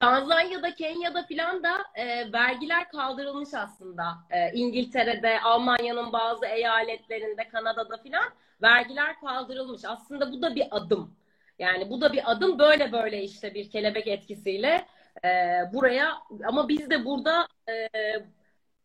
Tanzanya'da, 0.00 0.74
Kenya'da 0.74 1.26
falan 1.26 1.62
da 1.62 1.78
e, 1.94 2.32
vergiler 2.32 2.88
kaldırılmış 2.88 3.54
aslında. 3.54 4.18
E, 4.30 4.52
İngiltere'de, 4.52 5.40
Almanya'nın 5.40 6.12
bazı 6.12 6.46
eyaletlerinde, 6.46 7.48
Kanada'da 7.48 7.96
falan 7.96 8.24
vergiler 8.62 9.20
kaldırılmış. 9.20 9.82
Aslında 9.84 10.32
bu 10.32 10.42
da 10.42 10.54
bir 10.54 10.66
adım. 10.70 11.14
Yani 11.58 11.90
bu 11.90 12.00
da 12.00 12.12
bir 12.12 12.30
adım 12.30 12.58
böyle 12.58 12.92
böyle 12.92 13.22
işte 13.22 13.54
bir 13.54 13.70
kelebek 13.70 14.06
etkisiyle 14.06 14.86
e, 15.24 15.28
buraya 15.72 16.18
ama 16.44 16.68
biz 16.68 16.90
de 16.90 17.04
burada 17.04 17.48
e, 17.70 17.90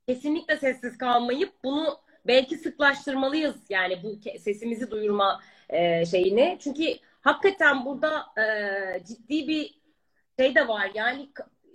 kesinlikle 0.07 0.57
sessiz 0.57 0.97
kalmayıp 0.97 1.53
bunu 1.63 1.99
belki 2.27 2.57
sıklaştırmalıyız 2.57 3.55
yani 3.69 4.03
bu 4.03 4.39
sesimizi 4.39 4.91
duyurma 4.91 5.41
e, 5.69 6.05
şeyini. 6.05 6.57
Çünkü 6.59 6.83
hakikaten 7.21 7.85
burada 7.85 8.25
e, 8.37 9.05
ciddi 9.05 9.47
bir 9.47 9.81
şey 10.39 10.55
de 10.55 10.67
var. 10.67 10.91
Yani 10.93 11.29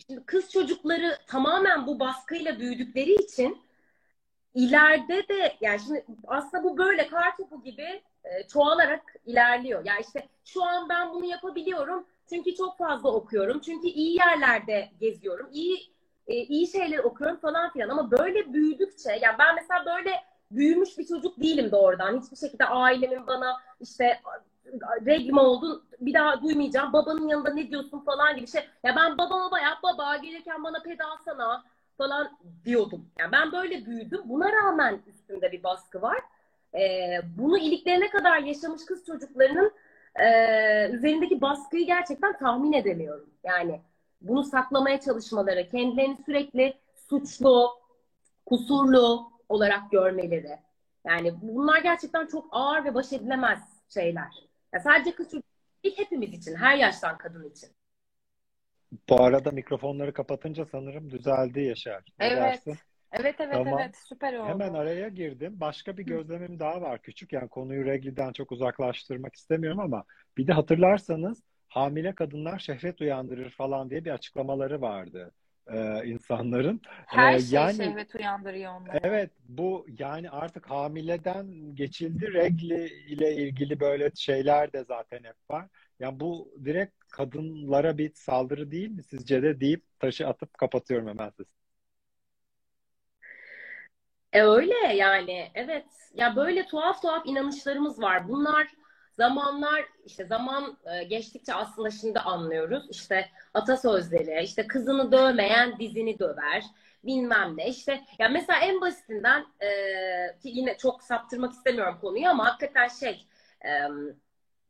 şimdi 0.07 0.27
kız 0.27 0.51
çocukları 0.51 1.19
tamamen 1.27 1.87
bu 1.87 2.01
baskıyla 2.01 2.59
büyüdükleri 2.59 3.15
için 3.15 3.63
ileride 4.55 5.29
de 5.29 5.57
yani 5.61 5.81
şimdi 5.81 6.07
aslında 6.27 6.65
bu 6.65 6.79
böyle 6.79 7.07
kar 7.07 7.37
topu 7.37 7.63
gibi 7.63 8.03
e, 8.25 8.49
çoğalarak 8.49 9.15
ilerliyor. 9.27 9.85
Yani 9.85 10.01
işte 10.01 10.29
şu 10.45 10.65
an 10.65 10.89
ben 10.89 11.15
bunu 11.15 11.25
yapabiliyorum 11.25 12.07
çünkü 12.29 12.55
çok 12.55 12.79
fazla 12.79 13.13
okuyorum. 13.13 13.61
Çünkü 13.61 13.89
iyi 13.89 14.17
yerlerde 14.17 14.91
geziyorum. 15.01 15.49
iyi 15.53 15.93
e, 16.27 16.35
iyi 16.35 16.67
şeyler 16.67 16.99
okuyorum 16.99 17.37
falan 17.37 17.73
filan 17.73 17.89
ama 17.89 18.11
böyle 18.11 18.53
büyüdükçe 18.53 19.13
yani 19.13 19.39
ben 19.39 19.55
mesela 19.55 19.87
böyle 19.87 20.13
büyümüş 20.51 20.99
bir 20.99 21.07
çocuk 21.07 21.41
değilim 21.41 21.71
doğrudan. 21.73 22.21
Hiçbir 22.21 22.37
şekilde 22.37 22.65
ailemin 22.65 23.27
bana 23.27 23.57
işte 23.81 24.21
reglim 25.07 25.39
oldu 25.39 25.85
bir 26.01 26.15
daha 26.15 26.43
duymayacağım. 26.43 26.93
Babanın 26.93 27.29
yanında 27.29 27.55
ne 27.55 27.71
diyorsun 27.71 28.01
falan 28.01 28.37
gibi 28.37 28.47
şey. 28.47 28.61
Ya 28.85 28.97
ben 28.97 29.19
babama 29.19 29.51
bayağı 29.51 29.75
baba 29.83 30.17
gelirken 30.17 30.65
bana 30.65 30.83
ped 30.83 31.01
alsana 31.01 31.65
falan 31.99 32.39
diyordum. 32.65 33.07
Yani 33.19 33.33
ben 33.33 33.53
böyle 33.53 33.87
büyüdüm. 33.87 34.21
Buna 34.25 34.53
rağmen 34.53 34.99
üstümde 35.07 35.53
bir 35.53 35.63
baskı 35.63 36.03
var. 36.03 36.19
Ee, 36.75 37.21
bunu 37.39 37.59
iliklerine 37.59 38.11
kadar 38.11 38.39
yaşamış 38.39 38.85
kız 38.85 39.07
çocuklarının 39.07 39.73
e, 40.15 40.25
üzerindeki 40.91 41.41
baskıyı 41.41 41.87
gerçekten 41.87 42.39
tahmin 42.39 42.73
edemiyorum. 42.73 43.31
Yani 43.45 43.81
bunu 44.21 44.45
saklamaya 44.45 45.01
çalışmaları, 45.01 45.69
kendilerini 45.69 46.17
sürekli 46.27 46.75
suçlu, 47.09 47.71
kusurlu 48.47 49.33
olarak 49.49 49.91
görmeleri. 49.91 50.59
Yani 51.07 51.35
bunlar 51.43 51.83
gerçekten 51.83 52.27
çok 52.27 52.49
ağır 52.51 52.85
ve 52.85 52.95
baş 52.95 53.13
edilemez 53.13 53.59
şeyler. 53.95 54.29
Yani 54.73 54.83
sadece 54.83 55.15
kız 55.15 55.31
çocuk 55.31 55.45
değil, 55.85 55.99
hepimiz 55.99 56.33
için, 56.35 56.55
her 56.55 56.77
yaştan 56.77 57.19
kadın 57.19 57.51
için. 57.51 57.69
Bu 59.09 59.23
arada 59.23 59.51
mikrofonları 59.51 60.13
kapatınca 60.13 60.67
sanırım 60.67 61.11
düzeldi 61.11 61.61
Yaşar. 61.61 62.05
Ne 62.19 62.27
evet. 62.27 62.39
Dersin? 62.39 62.79
Evet 63.13 63.35
evet 63.39 63.53
tamam. 63.53 63.79
evet 63.81 63.97
süper 63.97 64.35
oldu. 64.35 64.49
Hemen 64.49 64.75
araya 64.75 65.09
girdim. 65.09 65.61
Başka 65.61 65.97
bir 65.97 66.03
gözlemim 66.03 66.59
daha 66.59 66.81
var 66.81 67.03
küçük. 67.03 67.33
Yani 67.33 67.49
konuyu 67.49 67.85
regliden 67.85 68.33
çok 68.33 68.53
uzaklaştırmak 68.53 69.35
istemiyorum 69.35 69.81
ama 69.81 70.05
bir 70.37 70.47
de 70.47 70.53
hatırlarsanız 70.53 71.43
hamile 71.71 72.15
kadınlar 72.15 72.59
şehvet 72.59 73.01
uyandırır 73.01 73.51
falan 73.51 73.91
diye 73.91 74.05
bir 74.05 74.11
açıklamaları 74.11 74.81
vardı 74.81 75.33
e, 75.67 76.05
insanların. 76.05 76.81
Her 77.07 77.35
ee, 77.35 77.41
şey 77.41 77.59
yani, 77.59 77.77
şehvet 77.77 78.15
uyandırıyor 78.15 78.73
onları. 78.81 79.01
Evet 79.03 79.31
bu 79.49 79.87
yani 79.99 80.31
artık 80.31 80.71
hamileden 80.71 81.75
geçildi 81.75 82.33
regli 82.33 82.87
ile 82.87 83.35
ilgili 83.35 83.81
böyle 83.81 84.11
şeyler 84.15 84.73
de 84.73 84.85
zaten 84.85 85.19
hep 85.25 85.51
var. 85.51 85.67
Yani 86.01 86.21
bu 86.21 86.55
direkt 86.65 86.95
kadınlara 87.09 87.99
bir 87.99 88.15
saldırı 88.15 88.71
değil 88.71 88.91
mi 88.91 89.03
sizce 89.03 89.43
de 89.43 89.61
deyip 89.61 89.83
taşı 89.99 90.29
atıp 90.29 90.59
kapatıyorum 90.59 91.09
hemen 91.09 91.31
siz. 91.37 91.47
E 94.33 94.43
öyle 94.43 94.95
yani 94.95 95.51
evet 95.55 95.87
ya 96.15 96.37
böyle 96.37 96.67
tuhaf 96.67 97.03
tuhaf 97.03 97.27
inanışlarımız 97.27 98.03
var. 98.03 98.29
Bunlar 98.29 98.69
zamanlar 99.21 99.85
işte 100.07 100.25
zaman 100.25 100.77
e, 100.85 101.05
geçtikçe 101.05 101.55
aslında 101.55 101.91
şimdi 101.91 102.21
anlıyoruz. 102.21 102.87
İşte 102.91 103.29
atasözleri, 103.55 104.45
işte 104.45 104.67
kızını 104.67 105.13
dövmeyen 105.13 105.79
dizini 105.79 106.19
döver 106.19 106.65
bilmem 107.05 107.57
ne 107.57 107.69
işte 107.69 108.01
ya 108.19 108.29
mesela 108.29 108.59
en 108.59 108.81
basitinden 108.81 109.47
e, 109.61 109.69
yine 110.43 110.77
çok 110.79 111.03
saptırmak 111.03 111.53
istemiyorum 111.53 111.99
konuyu 112.01 112.29
ama 112.29 112.47
hakikaten 112.47 112.89
şey 112.89 113.27
e, 113.65 113.71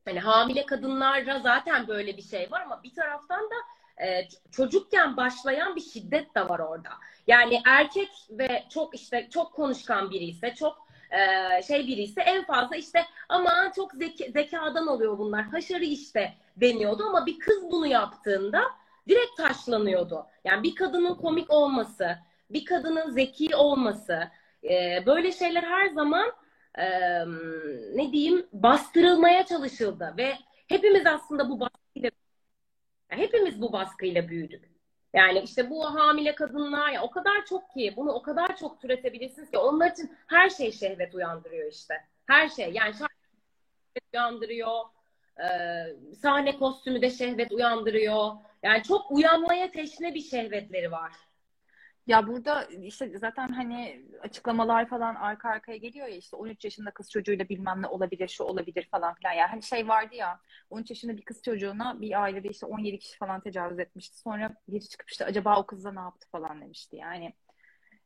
hani 0.04 0.20
hamile 0.20 0.66
kadınlara 0.66 1.40
zaten 1.40 1.88
böyle 1.88 2.16
bir 2.16 2.22
şey 2.22 2.50
var 2.50 2.60
ama 2.60 2.82
bir 2.82 2.94
taraftan 2.94 3.40
da 3.40 3.56
e, 4.04 4.28
çocukken 4.50 5.16
başlayan 5.16 5.76
bir 5.76 5.80
şiddet 5.80 6.34
de 6.34 6.48
var 6.48 6.58
orada. 6.58 6.90
Yani 7.26 7.62
erkek 7.66 8.10
ve 8.30 8.64
çok 8.70 8.94
işte 8.94 9.28
çok 9.30 9.52
konuşkan 9.52 10.10
biri 10.10 10.24
ise 10.24 10.54
çok 10.54 10.89
e, 11.10 11.62
şey 11.62 11.86
biri 11.86 12.02
ise 12.02 12.20
en 12.20 12.44
fazla 12.44 12.76
işte 12.76 13.04
ama 13.28 13.72
çok 13.76 13.92
zeki, 13.92 14.32
zekadan 14.32 14.86
oluyor 14.86 15.18
bunlar. 15.18 15.44
Haşarı 15.44 15.84
işte 15.84 16.34
deniyordu 16.56 17.04
ama 17.08 17.26
bir 17.26 17.38
kız 17.38 17.70
bunu 17.70 17.86
yaptığında 17.86 18.62
direkt 19.08 19.36
taşlanıyordu. 19.36 20.26
Yani 20.44 20.62
bir 20.62 20.74
kadının 20.74 21.14
komik 21.14 21.50
olması, 21.50 22.18
bir 22.50 22.64
kadının 22.64 23.10
zeki 23.10 23.56
olması, 23.56 24.28
e, 24.64 25.02
böyle 25.06 25.32
şeyler 25.32 25.62
her 25.62 25.88
zaman 25.88 26.32
e, 26.78 26.86
ne 27.96 28.12
diyeyim 28.12 28.46
bastırılmaya 28.52 29.46
çalışıldı 29.46 30.14
ve 30.16 30.34
hepimiz 30.68 31.06
aslında 31.06 31.50
bu 31.50 31.60
baskıyla 31.60 32.10
hepimiz 33.08 33.62
bu 33.62 33.72
baskıyla 33.72 34.28
büyüdük. 34.28 34.69
Yani 35.14 35.40
işte 35.40 35.70
bu 35.70 35.94
hamile 35.94 36.34
kadınlar 36.34 36.90
ya 36.90 37.02
o 37.02 37.10
kadar 37.10 37.46
çok 37.48 37.70
ki 37.70 37.94
bunu 37.96 38.12
o 38.12 38.22
kadar 38.22 38.56
çok 38.56 38.80
türetebilirsiniz 38.80 39.50
ki 39.50 39.58
onlar 39.58 39.90
için 39.90 40.16
her 40.26 40.50
şey 40.50 40.72
şehvet 40.72 41.14
uyandırıyor 41.14 41.72
işte. 41.72 41.94
Her 42.26 42.48
şey 42.48 42.72
yani 42.72 42.92
şehvet 42.94 44.14
uyandırıyor. 44.14 44.80
E, 45.38 45.46
sahne 46.22 46.58
kostümü 46.58 47.02
de 47.02 47.10
şehvet 47.10 47.52
uyandırıyor. 47.52 48.32
Yani 48.62 48.82
çok 48.82 49.10
uyanmaya 49.10 49.70
teşne 49.70 50.14
bir 50.14 50.22
şehvetleri 50.22 50.90
var. 50.90 51.12
Ya 52.06 52.26
burada 52.26 52.64
işte 52.64 53.18
zaten 53.18 53.48
hani 53.48 54.02
açıklamalar 54.22 54.88
falan 54.88 55.14
arka 55.14 55.48
arkaya 55.48 55.76
geliyor 55.76 56.06
ya 56.06 56.16
işte 56.16 56.36
13 56.36 56.64
yaşında 56.64 56.90
kız 56.90 57.10
çocuğuyla 57.10 57.48
bilmem 57.48 57.82
ne 57.82 57.86
olabilir, 57.86 58.28
şu 58.28 58.44
olabilir 58.44 58.88
falan 58.90 59.14
filan. 59.14 59.32
Yani 59.32 59.48
hani 59.50 59.62
şey 59.62 59.88
vardı 59.88 60.14
ya 60.14 60.40
13 60.70 60.90
yaşında 60.90 61.16
bir 61.16 61.22
kız 61.22 61.42
çocuğuna 61.42 62.00
bir 62.00 62.22
ailede 62.22 62.48
işte 62.48 62.66
17 62.66 62.98
kişi 62.98 63.18
falan 63.18 63.40
tecavüz 63.40 63.78
etmişti. 63.78 64.18
Sonra 64.18 64.54
biri 64.68 64.88
çıkıp 64.88 65.10
işte 65.10 65.24
acaba 65.24 65.60
o 65.60 65.66
kızla 65.66 65.92
ne 65.92 66.00
yaptı 66.00 66.28
falan 66.32 66.60
demişti. 66.60 66.96
Yani 66.96 67.32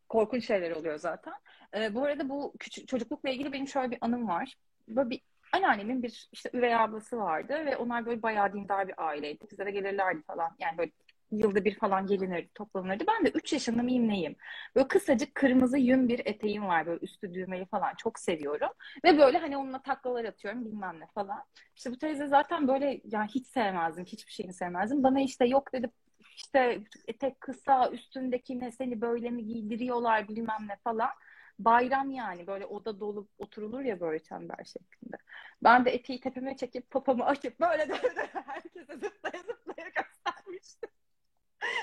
korkunç 0.08 0.46
şeyler 0.46 0.70
oluyor 0.70 0.98
zaten. 0.98 1.34
Ee, 1.76 1.94
bu 1.94 2.04
arada 2.04 2.28
bu 2.28 2.54
küçük 2.58 2.88
çocuklukla 2.88 3.30
ilgili 3.30 3.52
benim 3.52 3.68
şöyle 3.68 3.90
bir 3.90 3.98
anım 4.00 4.28
var. 4.28 4.54
Böyle 4.88 5.10
bir 5.10 5.20
anneannemin 5.52 6.02
bir 6.02 6.28
işte 6.32 6.50
üvey 6.54 6.74
ablası 6.76 7.16
vardı 7.16 7.54
ve 7.66 7.76
onlar 7.76 8.06
böyle 8.06 8.22
bayağı 8.22 8.52
dindar 8.52 8.88
bir 8.88 9.06
aileydi. 9.06 9.46
Bize 9.50 9.70
gelirlerdi 9.70 10.22
falan. 10.22 10.50
Yani 10.58 10.78
böyle 10.78 10.90
yılda 11.38 11.64
bir 11.64 11.74
falan 11.74 12.06
gelinirdi, 12.06 12.48
toplanırdı. 12.54 13.04
Ben 13.08 13.26
de 13.26 13.30
3 13.30 13.52
yaşında 13.52 13.82
mıyım 13.82 14.08
neyim? 14.08 14.36
Böyle 14.76 14.88
kısacık 14.88 15.34
kırmızı 15.34 15.78
yün 15.78 16.08
bir 16.08 16.22
eteğim 16.26 16.66
var. 16.66 16.86
Böyle 16.86 17.00
üstü 17.04 17.34
düğmeli 17.34 17.66
falan 17.66 17.94
çok 17.94 18.18
seviyorum. 18.18 18.70
Ve 19.04 19.18
böyle 19.18 19.38
hani 19.38 19.56
onunla 19.56 19.82
taklalar 19.82 20.24
atıyorum 20.24 20.64
bilmem 20.64 21.00
ne 21.00 21.06
falan. 21.14 21.44
İşte 21.76 21.90
bu 21.90 21.98
teyze 21.98 22.26
zaten 22.26 22.68
böyle 22.68 23.00
yani 23.04 23.28
hiç 23.28 23.46
sevmezdim. 23.46 24.04
Hiçbir 24.04 24.32
şeyini 24.32 24.52
sevmezdim. 24.52 25.02
Bana 25.02 25.20
işte 25.20 25.44
yok 25.46 25.72
dedi 25.72 25.90
işte 26.36 26.80
etek 27.08 27.40
kısa 27.40 27.90
üstündeki 27.90 28.60
ne 28.60 28.72
seni 28.72 29.00
böyle 29.00 29.30
mi 29.30 29.46
giydiriyorlar 29.46 30.28
bilmem 30.28 30.68
ne 30.68 30.76
falan. 30.84 31.10
Bayram 31.58 32.10
yani 32.10 32.46
böyle 32.46 32.66
oda 32.66 33.00
dolup 33.00 33.30
oturulur 33.38 33.80
ya 33.80 34.00
böyle 34.00 34.22
çember 34.22 34.64
şeklinde. 34.64 35.16
Ben 35.62 35.84
de 35.84 35.90
eteği 35.90 36.20
tepeme 36.20 36.56
çekip 36.56 36.90
papamı 36.90 37.24
açıp 37.24 37.60
böyle 37.60 37.88
de 37.88 37.94
herkese 38.32 38.94
zıplaya 38.94 39.42
zıplaya 39.42 39.88
göstermiştim. 39.88 40.90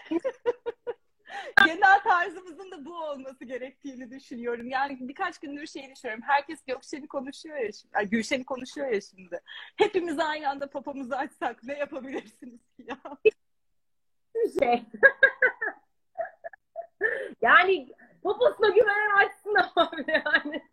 Genel 1.66 2.04
tarzımızın 2.04 2.72
da 2.72 2.86
bu 2.86 2.96
olması 2.96 3.46
gerektiğini 3.46 4.12
düşünüyorum. 4.12 4.70
Yani 4.70 4.98
birkaç 5.02 5.40
gündür 5.40 5.68
şey 5.68 5.96
düşünüyorum. 5.96 6.24
Herkes 6.28 6.64
Gökşen'i 6.64 7.08
konuşuyor 7.08 7.58
ya 7.58 7.72
şimdi. 7.72 7.94
Yani 7.96 8.10
Gülşen'i 8.10 8.46
konuşuyor 8.46 8.88
ya 8.88 9.02
şimdi. 9.02 9.42
Hepimiz 9.76 10.20
aynı 10.20 10.50
anda 10.50 10.70
papamızı 10.70 11.18
açsak 11.18 11.64
ne 11.64 11.78
yapabilirsiniz 11.78 12.60
ki 12.78 12.86
ya? 12.88 12.98
Şey. 14.60 14.84
yani 17.42 17.90
poposuna 18.24 18.70
güvenen 18.70 19.26
açsın 19.26 19.56
abi 19.76 20.06
yani. 20.08 20.64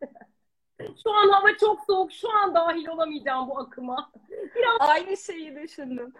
Şu 1.03 1.13
an 1.13 1.29
hava 1.29 1.57
çok 1.61 1.81
soğuk. 1.87 2.13
Şu 2.13 2.31
an 2.31 2.55
dahil 2.55 2.87
olamayacağım 2.87 3.49
bu 3.49 3.59
akıma. 3.59 4.11
Biraz... 4.31 4.77
Aynı 4.81 5.17
şeyi 5.17 5.57
düşündüm. 5.57 6.15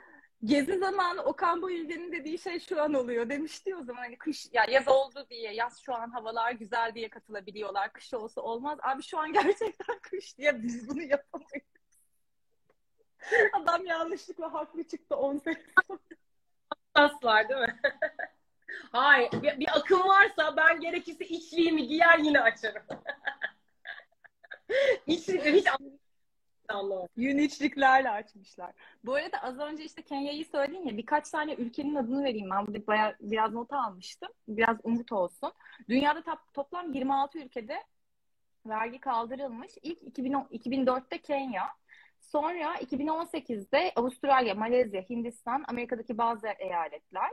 Gezi 0.45 0.79
zamanı 0.79 1.23
Okan 1.23 1.63
Bayülgen'in 1.63 2.13
dediği 2.13 2.39
şey 2.39 2.61
şu 2.61 2.83
an 2.83 2.95
oluyor 2.95 3.29
demişti 3.29 3.77
o 3.77 3.85
zaman 3.85 4.03
hani 4.03 4.19
kış 4.19 4.49
ya 4.53 4.65
yaz 4.69 4.89
oldu 4.89 5.27
diye 5.31 5.55
yaz 5.55 5.79
şu 5.79 5.95
an 5.95 6.11
havalar 6.11 6.53
güzel 6.53 6.95
diye 6.95 7.11
katılabiliyorlar 7.11 7.93
kış 7.93 8.15
olsa 8.15 8.41
olmaz 8.41 8.79
abi 8.83 9.03
şu 9.03 9.19
an 9.19 9.33
gerçekten 9.33 9.99
kış 10.03 10.39
diye 10.39 10.63
biz 10.63 10.89
bunu 10.89 11.03
yapamayız. 11.03 11.69
Adam 13.53 13.87
yanlışlıkla 13.87 14.53
haklı 14.53 14.85
çıktı 14.85 15.17
10 15.17 15.37
sene 15.37 15.65
sonra. 15.89 17.11
var 17.23 17.49
değil 17.49 17.61
mi? 17.61 17.81
Hayır 18.93 19.31
bir, 19.33 19.61
bir 19.61 19.77
akım 19.77 20.09
varsa 20.09 20.57
ben 20.57 20.81
gerekirse 20.81 21.25
içliğimi 21.25 21.87
giyer 21.87 22.19
yine 22.19 22.41
açarım. 22.41 22.83
İçliğimi 25.07 25.53
hiç 25.53 25.67
Anladım. 26.69 27.09
Uniçliklerle 27.17 28.11
açmışlar. 28.11 28.73
Bu 29.05 29.15
arada 29.15 29.43
az 29.43 29.59
önce 29.59 29.85
işte 29.85 30.03
Kenya'yı 30.03 30.45
söyledin 30.45 30.87
ya 30.87 30.97
birkaç 30.97 31.31
tane 31.31 31.55
ülkenin 31.55 31.95
adını 31.95 32.25
vereyim. 32.25 32.51
Ben 32.51 32.67
burada 32.67 32.87
bayağı, 32.87 33.17
biraz 33.21 33.53
not 33.53 33.73
almıştım. 33.73 34.29
Biraz 34.49 34.77
umut 34.83 35.13
olsun. 35.13 35.53
Dünyada 35.89 36.23
top, 36.23 36.39
toplam 36.55 36.93
26 36.93 37.39
ülkede 37.39 37.85
vergi 38.67 39.01
kaldırılmış. 39.01 39.73
İlk 39.83 40.03
2010, 40.03 40.43
2004'te 40.51 41.19
Kenya, 41.19 41.65
sonra 42.21 42.75
2018'de 42.77 43.93
Avustralya, 43.97 44.55
Malezya, 44.55 45.03
Hindistan, 45.11 45.65
Amerika'daki 45.69 46.19
bazı 46.19 46.49
eyaletler. 46.49 47.33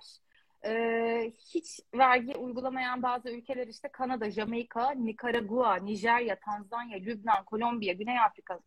Ee, 0.65 1.31
hiç 1.53 1.79
vergi 1.95 2.35
uygulamayan 2.35 3.03
bazı 3.03 3.29
ülkeler 3.29 3.67
işte 3.67 3.87
Kanada, 3.87 4.31
Jamaika, 4.31 4.91
Nikaragua, 4.91 5.75
Nijerya, 5.75 6.39
Tanzanya, 6.39 6.97
Lübnan, 6.97 7.45
Kolombiya, 7.45 7.93
Güney 7.93 8.19
Afrika, 8.19 8.59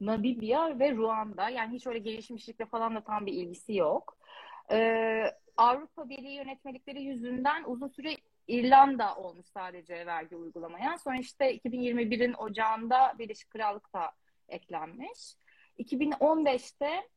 Namibya 0.00 0.78
ve 0.78 0.92
Ruanda. 0.94 1.48
Yani 1.48 1.74
hiç 1.74 1.86
öyle 1.86 1.98
gelişmişlikle 1.98 2.66
falan 2.66 2.94
da 2.94 3.00
tam 3.00 3.26
bir 3.26 3.32
ilgisi 3.32 3.74
yok. 3.74 4.16
Ee, 4.70 5.24
Avrupa 5.56 6.08
Birliği 6.08 6.34
yönetmelikleri 6.34 7.02
yüzünden 7.02 7.64
uzun 7.66 7.88
süre 7.88 8.16
İrlanda 8.48 9.16
olmuş 9.16 9.46
sadece 9.46 10.06
vergi 10.06 10.36
uygulamayan. 10.36 10.96
Sonra 10.96 11.16
işte 11.16 11.56
2021'in 11.56 12.32
ocağında 12.32 13.14
Birleşik 13.18 13.50
Krallık 13.50 13.92
da 13.94 14.12
eklenmiş. 14.48 15.34
2015'te 15.78 17.08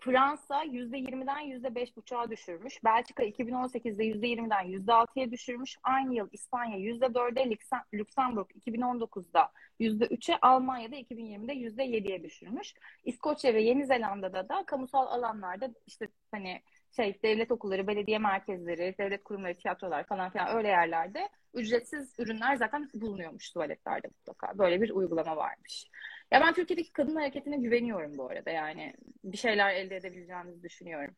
Fransa 0.00 0.64
%20'den 0.64 1.42
%5,5'a 1.50 2.30
düşürmüş. 2.30 2.84
Belçika 2.84 3.24
2018'de 3.24 4.04
%20'den 4.04 4.66
%6'ya 4.66 5.30
düşürmüş. 5.30 5.76
Aynı 5.82 6.14
yıl 6.14 6.28
İspanya 6.32 6.78
%4'e, 6.78 7.50
Lüksemburg 7.94 8.50
2019'da 8.66 9.52
%3'e, 9.80 10.38
Almanya'da 10.42 10.96
2020'de 10.96 11.52
%7'ye 11.52 12.22
düşürmüş. 12.22 12.74
İskoçya 13.04 13.54
ve 13.54 13.62
Yeni 13.62 13.86
Zelanda'da 13.86 14.48
da 14.48 14.64
kamusal 14.66 15.06
alanlarda 15.06 15.70
işte 15.86 16.08
hani 16.30 16.62
şey 16.96 17.22
devlet 17.22 17.50
okulları, 17.50 17.86
belediye 17.86 18.18
merkezleri, 18.18 18.94
devlet 18.98 19.24
kurumları, 19.24 19.56
tiyatrolar 19.56 20.04
falan 20.04 20.30
filan 20.30 20.56
öyle 20.56 20.68
yerlerde 20.68 21.28
ücretsiz 21.54 22.14
ürünler 22.18 22.56
zaten 22.56 22.90
bulunuyormuş 22.94 23.50
tuvaletlerde 23.50 24.08
mutlaka. 24.08 24.58
Böyle 24.58 24.82
bir 24.82 24.90
uygulama 24.90 25.36
varmış. 25.36 25.86
Ya 26.30 26.40
ben 26.40 26.54
Türkiye'deki 26.54 26.92
kadın 26.92 27.16
hareketine 27.16 27.56
güveniyorum 27.56 28.18
bu 28.18 28.26
arada. 28.26 28.50
Yani 28.50 28.94
bir 29.24 29.36
şeyler 29.36 29.74
elde 29.74 29.96
edebileceğimizi 29.96 30.62
düşünüyorum. 30.62 31.14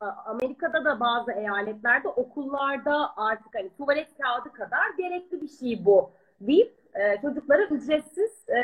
Amerika'da 0.00 0.84
da 0.84 1.00
bazı 1.00 1.32
eyaletlerde 1.32 2.08
okullarda 2.08 3.16
artık 3.16 3.54
hani 3.54 3.70
tuvalet 3.76 4.18
kağıdı 4.18 4.52
kadar 4.52 4.90
gerekli 4.98 5.40
bir 5.40 5.48
şey 5.48 5.84
bu 5.84 6.10
deyip 6.40 6.82
e, 6.94 7.20
çocuklara 7.20 7.62
ücretsiz 7.62 8.48
e, 8.48 8.58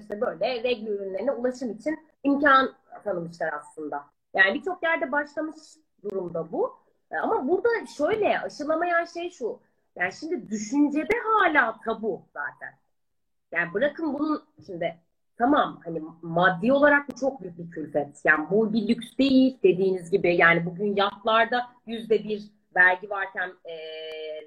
işte 0.00 0.20
böyle 0.20 0.62
regl 0.64 0.86
ürünlerine 0.86 1.32
ulaşım 1.32 1.70
için 1.70 1.98
imkan 2.24 2.74
tanımışlar 3.04 3.52
aslında. 3.52 4.04
Yani 4.34 4.54
birçok 4.54 4.82
yerde 4.82 5.12
başlamış 5.12 5.56
durumda 6.02 6.52
bu. 6.52 6.76
E, 7.10 7.16
ama 7.16 7.48
burada 7.48 7.68
şöyle 7.96 8.40
aşılamayan 8.40 9.04
şey 9.04 9.30
şu. 9.30 9.60
Yani 9.96 10.12
şimdi 10.12 10.50
düşüncede 10.50 11.14
hala 11.24 11.80
tabu 11.84 12.22
zaten. 12.34 12.81
Yani 13.52 13.74
bırakın 13.74 14.14
bunun 14.14 14.42
şimdi 14.66 14.96
tamam 15.38 15.80
hani 15.84 16.02
maddi 16.22 16.72
olarak 16.72 17.08
bu 17.08 17.20
çok 17.20 17.42
büyük 17.42 17.58
bir 17.58 17.70
külfet. 17.70 18.24
Yani 18.24 18.46
bu 18.50 18.72
bir 18.72 18.88
lüks 18.88 19.16
değil 19.18 19.58
dediğiniz 19.62 20.10
gibi. 20.10 20.36
Yani 20.36 20.66
bugün 20.66 20.96
yatlarda 20.96 21.66
yüzde 21.86 22.24
bir 22.24 22.42
vergi 22.76 23.10
varken 23.10 23.50
e, 23.64 23.74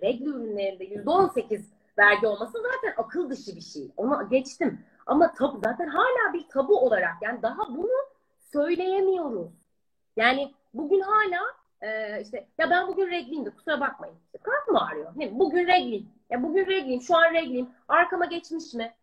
regl 0.02 0.24
ürünlerinde 0.24 0.84
yüzde 0.84 1.10
on 1.10 1.28
sekiz 1.28 1.70
vergi 1.98 2.28
olması 2.28 2.58
zaten 2.62 3.04
akıl 3.04 3.30
dışı 3.30 3.56
bir 3.56 3.62
şey. 3.62 3.91
Onu 3.98 4.30
geçtim. 4.30 4.80
Ama 5.06 5.34
tabu 5.34 5.60
zaten 5.63 5.88
hala 5.88 6.34
bir 6.34 6.48
tabu 6.50 6.80
olarak 6.80 7.13
yani 7.22 7.41
daha 7.41 7.76
bunu 7.76 7.91
söyleyemiyoruz. 8.52 9.52
Yani 10.18 10.54
bugün 10.74 11.00
hala 11.00 11.41
e, 11.82 12.22
işte 12.22 12.48
ya 12.58 12.70
ben 12.70 12.88
bugün 12.88 13.12
regliyim 13.12 13.46
de 13.46 13.50
kusura 13.50 13.80
bakmayın. 13.80 14.16
İşte 14.26 14.38
kalp 14.38 14.68
mı 14.68 14.88
ağrıyor? 14.88 15.12
Ne? 15.16 15.40
Bugün 15.40 15.68
regliyim. 15.68 16.10
Ya 16.30 16.44
bugün 16.44 16.66
regliyim, 16.66 17.02
şu 17.02 17.18
an 17.18 17.34
regliyim. 17.34 17.70
Arkama 17.88 18.26
geçmiş 18.26 18.74
mi? 18.74 18.94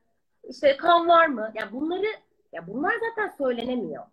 İşte 0.49 0.77
kan 0.77 1.09
var 1.09 1.27
mı? 1.27 1.53
Ya 1.55 1.73
bunları 1.73 2.07
ya 2.53 2.67
bunlar 2.67 2.95
zaten 3.09 3.37
söylenemiyor. 3.39 4.05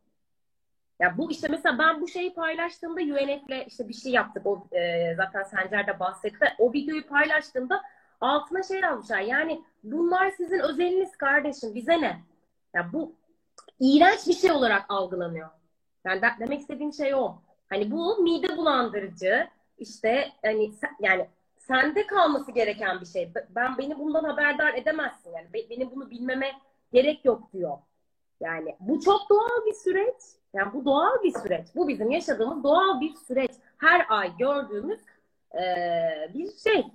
Ya 1.00 1.17
bu 1.17 1.32
işte 1.32 1.48
mesela 1.48 1.80
ben 1.80 2.02
bu 2.02 2.08
şeyi 2.08 2.34
paylaştığımda 2.34 3.02
UNF'le 3.02 3.67
işte 3.67 3.88
bir 3.88 3.93
şey 3.93 4.12
yaptık. 4.12 4.45
O 4.45 4.67
e, 4.72 5.15
zaten 5.15 5.43
Sencer 5.43 5.88
de 5.88 6.00
bahsetti. 6.00 6.45
O 6.58 6.74
videoyu 6.74 7.08
paylaştığımda 7.08 7.82
altına 8.22 8.63
şey 8.63 8.80
yazmışlar. 8.80 9.19
Yani 9.19 9.63
bunlar 9.84 10.32
sizin 10.32 10.60
özeliniz 10.60 11.17
kardeşim. 11.17 11.76
Bize 11.76 12.02
ne? 12.02 12.19
Ya 12.74 12.89
bu 12.93 13.15
iğrenç 13.80 14.28
bir 14.28 14.34
şey 14.34 14.52
olarak 14.52 14.86
algılanıyor. 14.89 15.50
Yani 16.06 16.22
de, 16.22 16.28
demek 16.39 16.60
istediğim 16.60 16.93
şey 16.93 17.15
o. 17.15 17.41
Hani 17.69 17.91
bu 17.91 18.17
mide 18.17 18.58
bulandırıcı 18.58 19.47
işte 19.77 20.32
hani 20.45 20.71
yani 20.99 21.27
sende 21.58 22.08
kalması 22.08 22.51
gereken 22.51 23.01
bir 23.01 23.05
şey. 23.05 23.32
Ben 23.49 23.77
beni 23.77 23.99
bundan 23.99 24.23
haberdar 24.23 24.73
edemezsin 24.73 25.32
yani. 25.32 25.69
Benim 25.69 25.91
bunu 25.91 26.10
bilmeme 26.10 26.51
gerek 26.93 27.25
yok 27.25 27.53
diyor. 27.53 27.77
Yani 28.39 28.75
bu 28.79 28.99
çok 28.99 29.29
doğal 29.29 29.65
bir 29.65 29.73
süreç. 29.73 30.15
Yani 30.53 30.73
bu 30.73 30.86
doğal 30.86 31.23
bir 31.23 31.34
süreç. 31.34 31.67
Bu 31.75 31.88
bizim 31.88 32.12
yaşadığımız 32.12 32.63
doğal 32.63 33.01
bir 33.01 33.15
süreç. 33.15 33.51
Her 33.77 34.05
ay 34.10 34.38
gördüğümüz 34.38 34.99
e, 35.53 35.63
bir 36.34 36.49
şey. 36.63 36.86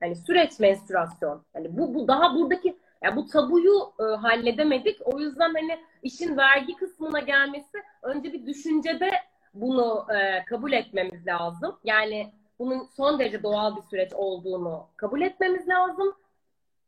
Hani 0.00 0.16
süreç 0.16 0.58
menstruasyon. 0.58 1.44
Hani 1.52 1.78
bu, 1.78 1.94
bu 1.94 2.08
daha 2.08 2.34
buradaki 2.34 2.76
yani 3.02 3.16
bu 3.16 3.26
tabuyu 3.26 3.92
e, 4.00 4.02
halledemedik. 4.02 5.00
O 5.04 5.20
yüzden 5.20 5.54
hani 5.54 5.78
işin 6.02 6.36
vergi 6.36 6.76
kısmına 6.76 7.20
gelmesi 7.20 7.78
önce 8.02 8.32
bir 8.32 8.46
düşüncede 8.46 9.10
bunu 9.54 10.06
e, 10.14 10.44
kabul 10.44 10.72
etmemiz 10.72 11.26
lazım. 11.26 11.78
Yani 11.84 12.32
bunun 12.58 12.88
son 12.96 13.18
derece 13.18 13.42
doğal 13.42 13.76
bir 13.76 13.82
süreç 13.82 14.12
olduğunu 14.12 14.86
kabul 14.96 15.20
etmemiz 15.20 15.68
lazım. 15.68 16.14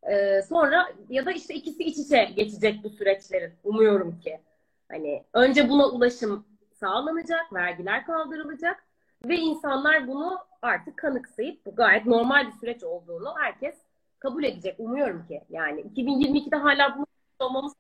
E, 0.03 0.43
sonra 0.43 0.89
ya 1.09 1.27
da 1.27 1.33
işte 1.33 1.55
ikisi 1.55 1.85
iç 1.85 1.99
içe 1.99 2.25
geçecek 2.25 2.85
bu 2.85 2.91
süreçlerin. 2.91 3.53
Umuyorum 3.65 4.21
ki. 4.21 4.41
Hani 4.89 5.25
önce 5.33 5.69
buna 5.69 5.87
ulaşım 5.87 6.47
sağlanacak, 6.73 7.53
vergiler 7.53 8.07
kaldırılacak 8.07 8.85
ve 9.25 9.37
insanlar 9.37 10.09
bunu 10.09 10.39
artık 10.63 10.97
kanıksayıp 10.97 11.67
bu 11.67 11.75
gayet 11.75 12.07
normal 12.07 12.47
bir 12.47 12.53
süreç 12.53 12.83
olduğunu 12.83 13.35
herkes 13.39 13.75
kabul 14.19 14.45
edecek. 14.45 14.75
Umuyorum 14.79 15.27
ki. 15.27 15.43
Yani 15.51 15.81
2022'de 15.81 16.57
hala 16.57 16.97
bunu 16.97 17.07
olmamız 17.39 17.75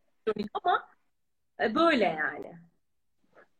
ama 0.54 0.88
e, 1.60 1.74
böyle 1.74 2.04
yani. 2.04 2.58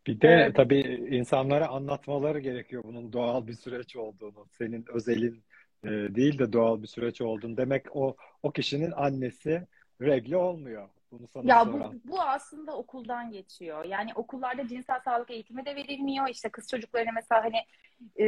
Bir 0.06 0.20
de 0.20 0.28
evet. 0.28 0.56
tabii 0.56 0.80
insanlara 1.10 1.68
anlatmaları 1.68 2.40
gerekiyor 2.40 2.82
bunun 2.86 3.12
doğal 3.12 3.46
bir 3.46 3.52
süreç 3.54 3.96
olduğunu. 3.96 4.46
Senin 4.58 4.84
özelin 4.94 5.44
e, 5.84 5.88
değil 5.88 6.38
de 6.38 6.52
doğal 6.52 6.82
bir 6.82 6.86
süreç 6.86 7.20
olduğunu. 7.20 7.56
Demek 7.56 7.96
o 7.96 8.16
o 8.42 8.52
kişinin 8.52 8.90
annesi 8.90 9.66
regle 10.02 10.36
olmuyor. 10.36 10.88
Bunu 11.18 11.28
sana 11.28 11.52
ya 11.52 11.72
bu, 11.72 11.94
bu 12.04 12.20
aslında 12.20 12.76
okuldan 12.76 13.30
geçiyor. 13.30 13.84
Yani 13.84 14.10
okullarda 14.14 14.68
cinsel 14.68 15.00
sağlık 15.00 15.30
eğitimi 15.30 15.66
de 15.66 15.76
verilmiyor. 15.76 16.28
İşte 16.28 16.48
kız 16.48 16.68
çocuklarına 16.68 17.10
mesela 17.14 17.44
hani 17.44 17.58
e, 18.20 18.26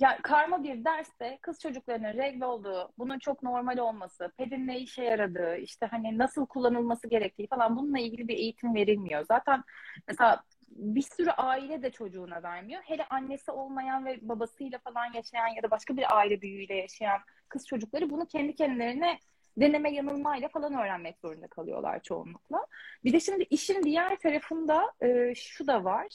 ya, 0.00 0.18
karma 0.22 0.62
bir 0.62 0.84
derste 0.84 1.38
kız 1.42 1.60
çocuklarının 1.60 2.12
regle 2.12 2.46
olduğu, 2.46 2.92
bunun 2.98 3.18
çok 3.18 3.42
normal 3.42 3.78
olması, 3.78 4.32
pedin 4.36 4.66
ne 4.66 4.78
işe 4.78 5.02
yaradığı, 5.02 5.56
işte 5.56 5.86
hani 5.86 6.18
nasıl 6.18 6.46
kullanılması 6.46 7.08
gerektiği 7.08 7.46
falan 7.46 7.76
bununla 7.76 7.98
ilgili 7.98 8.28
bir 8.28 8.36
eğitim 8.36 8.74
verilmiyor. 8.74 9.24
Zaten 9.24 9.64
mesela 10.08 10.42
bir 10.70 11.02
sürü 11.02 11.30
aile 11.30 11.82
de 11.82 11.90
çocuğuna 11.90 12.42
vermiyor. 12.42 12.82
Hele 12.84 13.04
annesi 13.10 13.50
olmayan 13.50 14.06
ve 14.06 14.18
babasıyla 14.22 14.78
falan 14.78 15.12
yaşayan 15.12 15.48
ya 15.48 15.62
da 15.62 15.70
başka 15.70 15.96
bir 15.96 16.16
aile 16.16 16.42
büyüğüyle 16.42 16.74
yaşayan 16.74 17.20
kız 17.48 17.66
çocukları 17.66 18.10
bunu 18.10 18.26
kendi 18.26 18.54
kendilerine 18.54 19.18
deneme 19.56 19.92
yanılmayla 19.92 20.48
falan 20.48 20.74
öğrenmek 20.74 21.18
zorunda 21.18 21.46
kalıyorlar 21.46 22.02
çoğunlukla. 22.02 22.66
Bir 23.04 23.12
de 23.12 23.20
şimdi 23.20 23.42
işin 23.42 23.82
diğer 23.82 24.16
tarafında 24.16 24.92
e, 25.02 25.34
şu 25.34 25.66
da 25.66 25.84
var. 25.84 26.08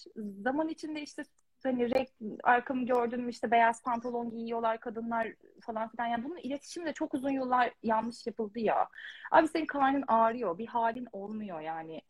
Zaman 0.43 0.69
içinde 0.69 1.02
işte 1.02 1.24
hani 1.63 1.95
renk 1.95 2.10
arkamı 2.43 2.86
gördüm 2.86 3.30
işte 3.30 3.52
beyaz 3.52 3.84
pantolon 3.84 4.30
giyiyorlar 4.32 4.80
kadınlar 4.80 5.34
falan 5.62 5.89
filan. 5.89 6.08
Yani 6.08 6.24
bunun 6.24 6.38
iletişimi 6.38 6.86
de 6.86 6.93
çok 6.93 7.13
uzun 7.13 7.30
yıllar 7.30 7.71
yanlış 7.84 8.28
yapıldı 8.28 8.60
ya. 8.60 8.88
Abi 9.32 9.48
senin 9.48 9.65
karnın 9.65 10.04
ağrıyor. 10.08 10.58
Bir 10.58 10.67
halin 10.67 11.08
olmuyor 11.12 11.62
yani 11.62 12.02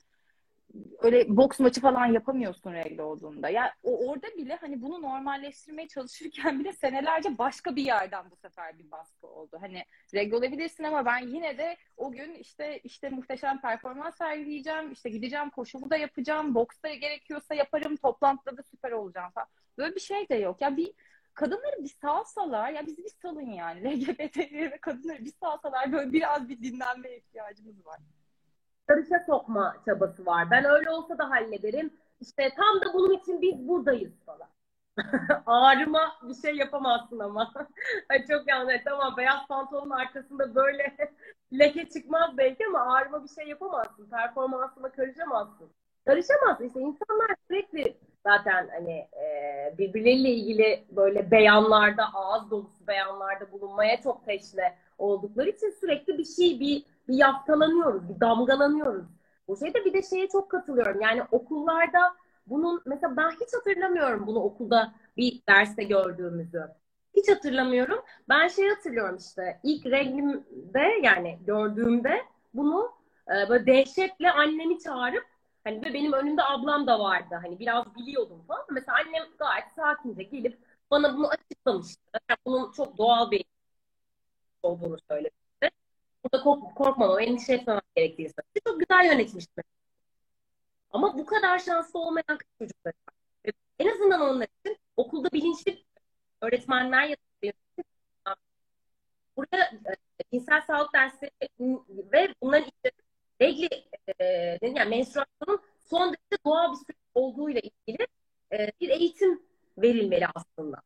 öyle 0.99 1.38
boks 1.38 1.59
maçı 1.59 1.81
falan 1.81 2.05
yapamıyorsun 2.05 2.73
regle 2.73 3.01
olduğunda. 3.01 3.49
Ya 3.49 3.61
yani 3.61 3.71
orada 3.83 4.27
bile 4.38 4.55
hani 4.55 4.81
bunu 4.81 5.01
normalleştirmeye 5.01 5.88
çalışırken 5.88 6.59
bile 6.59 6.73
senelerce 6.73 7.38
başka 7.38 7.75
bir 7.75 7.85
yerden 7.85 8.31
bu 8.31 8.35
sefer 8.35 8.79
bir 8.79 8.91
baskı 8.91 9.27
oldu. 9.27 9.57
Hani 9.61 9.83
regle 10.13 10.35
olabilirsin 10.35 10.83
ama 10.83 11.05
ben 11.05 11.19
yine 11.19 11.57
de 11.57 11.77
o 11.97 12.11
gün 12.11 12.33
işte 12.33 12.79
işte 12.83 13.09
muhteşem 13.09 13.61
performans 13.61 14.17
sergileyeceğim. 14.17 14.91
işte 14.91 15.09
gideceğim 15.09 15.49
koşumu 15.49 15.89
da 15.89 15.97
yapacağım. 15.97 16.55
Boksta 16.55 16.93
gerekiyorsa 16.93 17.55
yaparım. 17.55 17.95
Toplantıda 17.95 18.57
da 18.57 18.63
süper 18.63 18.91
olacağım 18.91 19.31
falan. 19.31 19.47
Böyle 19.77 19.95
bir 19.95 19.99
şey 19.99 20.29
de 20.29 20.35
yok. 20.35 20.61
Ya 20.61 20.77
bir 20.77 20.93
kadınları 21.33 21.83
bir 21.83 21.95
salsalar 22.01 22.71
ya 22.71 22.85
bizi 22.85 23.03
bir 23.03 23.11
salın 23.21 23.51
yani. 23.51 23.83
LGBT'leri 24.01 24.71
ve 24.71 24.77
kadınları 24.77 25.25
bir 25.25 25.33
salsalar 25.39 25.91
böyle 25.91 26.13
biraz 26.13 26.49
bir 26.49 26.61
dinlenme 26.61 27.15
ihtiyacımız 27.15 27.85
var 27.85 27.99
karışa 28.87 29.19
sokma 29.25 29.75
çabası 29.85 30.25
var. 30.25 30.51
Ben 30.51 30.65
öyle 30.65 30.89
olsa 30.89 31.17
da 31.17 31.29
hallederim. 31.29 31.93
İşte 32.21 32.49
tam 32.55 32.81
da 32.81 32.93
bunun 32.93 33.17
için 33.17 33.41
biz 33.41 33.67
buradayız 33.67 34.13
falan. 34.25 34.49
Ağrıma 35.45 36.15
bir 36.23 36.35
şey 36.35 36.55
yapamazsın 36.55 37.19
ama. 37.19 37.53
Çok 38.29 38.47
yanlış. 38.47 38.81
Tamam 38.85 39.17
beyaz 39.17 39.47
pantolonun 39.47 39.89
arkasında 39.89 40.55
böyle 40.55 40.95
leke 41.53 41.89
çıkmaz 41.89 42.37
belki 42.37 42.65
ama 42.67 42.95
ağrıma 42.95 43.23
bir 43.23 43.29
şey 43.29 43.47
yapamazsın. 43.47 44.09
Performansıma 44.09 44.91
karışamazsın. 44.91 45.69
Karışamazsın. 46.05 46.67
İşte 46.67 46.79
insanlar 46.79 47.35
sürekli 47.47 47.97
zaten 48.23 48.67
hani 48.71 49.07
e, 49.23 49.73
birbirleriyle 49.77 50.29
ilgili 50.29 50.85
böyle 50.89 51.31
beyanlarda, 51.31 52.03
ağız 52.13 52.51
dolusu 52.51 52.87
beyanlarda 52.87 53.51
bulunmaya 53.51 54.01
çok 54.01 54.25
teşne 54.25 54.77
oldukları 54.97 55.49
için 55.49 55.69
sürekli 55.79 56.17
bir 56.17 56.25
şey, 56.25 56.60
bir, 56.60 56.84
bir 57.08 57.15
yaftalanıyoruz, 57.15 58.10
bir 58.10 58.19
damgalanıyoruz. 58.19 59.05
Bu 59.47 59.58
şeyde 59.58 59.86
bir 59.86 59.93
de 59.93 60.03
şeye 60.03 60.27
çok 60.29 60.51
katılıyorum. 60.51 61.01
Yani 61.01 61.23
okullarda 61.31 62.15
bunun 62.47 62.81
mesela 62.86 63.17
ben 63.17 63.31
hiç 63.31 63.53
hatırlamıyorum 63.53 64.27
bunu 64.27 64.39
okulda 64.39 64.93
bir 65.17 65.41
derste 65.49 65.84
gördüğümüzü. 65.84 66.62
Hiç 67.15 67.29
hatırlamıyorum. 67.29 67.99
Ben 68.29 68.47
şey 68.47 68.69
hatırlıyorum 68.69 69.17
işte 69.17 69.60
ilk 69.63 69.86
reglimde 69.86 70.99
yani 71.03 71.39
gördüğümde 71.47 72.21
bunu 72.53 72.91
e, 73.27 73.49
böyle 73.49 73.65
dehşetle 73.65 74.31
annemi 74.31 74.79
çağırıp 74.79 75.25
hani 75.63 75.81
ve 75.81 75.93
benim 75.93 76.13
önümde 76.13 76.43
ablam 76.43 76.88
da 76.88 76.99
vardı. 76.99 77.39
Hani 77.41 77.60
biraz 77.60 77.95
biliyordum 77.95 78.43
falan. 78.47 78.65
Mesela 78.71 78.97
annem 78.97 79.23
gayet 79.39 79.71
sakince 79.75 80.23
gelip 80.23 80.58
bana 80.91 81.17
bunu 81.17 81.27
açıklamıştı. 81.27 82.01
Yani 82.29 82.38
bunun 82.45 82.71
çok 82.71 82.97
doğal 82.97 83.31
bir 83.31 83.45
olduğunu 84.65 84.97
söylemişti. 85.10 85.69
Burada 86.23 86.43
kork 86.43 86.75
korkmamam, 86.75 87.19
endişe 87.19 87.54
etmemem 87.54 87.82
gerektiğini 87.95 88.30
söyledi. 88.30 88.60
Çok 88.67 88.80
güzel 88.80 89.06
yönetmişti. 89.06 89.63
Ama 90.91 91.17
bu 91.17 91.25
kadar 91.25 91.60
şanslı 91.60 91.99
olmayan 91.99 92.39
çocuklar 92.60 92.93
var. 93.08 93.15
En 93.80 93.88
azından 93.88 94.21
onlar 94.21 94.47
için 94.60 94.78
okulda 94.97 95.32
bilinçli 95.32 95.84
öğretmenler 96.41 97.08
ya 97.08 97.15
da 97.15 97.56
burada 99.38 99.58
e, 100.19 100.23
cinsel 100.32 100.62
sağlık 100.62 100.93
dersleri 100.93 101.32
ve 102.13 102.36
bunların 102.41 102.65
işte 102.65 102.91
regli 103.41 103.69
e, 104.19 104.25
yani 104.62 104.89
menstruasyonun 104.89 105.62
son 105.89 106.08
derece 106.08 106.43
doğal 106.45 106.71
bir 106.71 106.78
süreç 106.78 106.97
olduğuyla 107.15 107.62
ilgili 107.62 108.08
e, 108.54 108.71
bir 108.82 108.89
eğitim 108.89 109.43
verilmeli 109.78 110.28
aslında. 110.36 110.82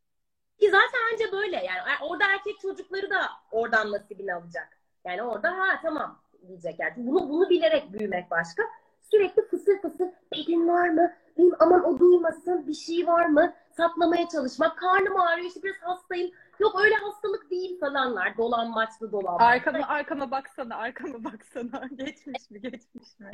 Ki 0.60 0.70
zaten 0.72 1.00
önce 1.14 1.32
böyle 1.32 1.56
yani 1.56 1.80
orada 2.02 2.24
erkek 2.34 2.60
çocukları 2.60 3.10
da 3.10 3.22
oradan 3.52 3.92
nasibini 3.92 4.34
alacak. 4.34 4.78
Yani 5.06 5.24
orada 5.24 5.58
ha 5.58 5.80
tamam 5.82 6.22
diyecek 6.48 6.80
yani. 6.80 6.94
Bunu 6.98 7.30
bunu 7.30 7.50
bilerek 7.50 7.94
büyümek 7.94 8.32
başka. 8.32 8.64
Sürekli 9.02 9.42
fısır 9.48 9.82
fısır 9.82 10.08
pedin 10.32 10.68
var 10.68 10.90
mı? 10.90 11.14
Benim 11.38 11.56
aman 11.60 11.84
o 11.86 12.00
duymasın 12.00 12.68
bir 12.68 12.74
şey 12.74 13.08
var 13.08 13.26
mı? 13.26 13.54
Saklamaya 13.78 14.28
çalışmak. 14.28 14.78
Karnım 14.78 15.20
ağrıyor 15.20 15.48
işte 15.48 15.64
biraz 15.64 15.82
hastayım. 15.82 16.32
Yok 16.60 16.82
öyle 16.84 16.96
hastalık 16.96 17.52
değil 17.52 17.80
falanlar. 17.80 18.38
Dolanmaçlı 18.38 19.12
dolanmaçlı. 19.12 19.46
Arkama, 19.46 19.88
arkama 19.88 20.32
baksana, 20.32 20.76
arkama 20.76 21.24
baksana. 21.24 21.88
Geçmiş 21.96 22.50
mi, 22.50 22.62
geçmiş 22.62 23.20
mi? 23.20 23.32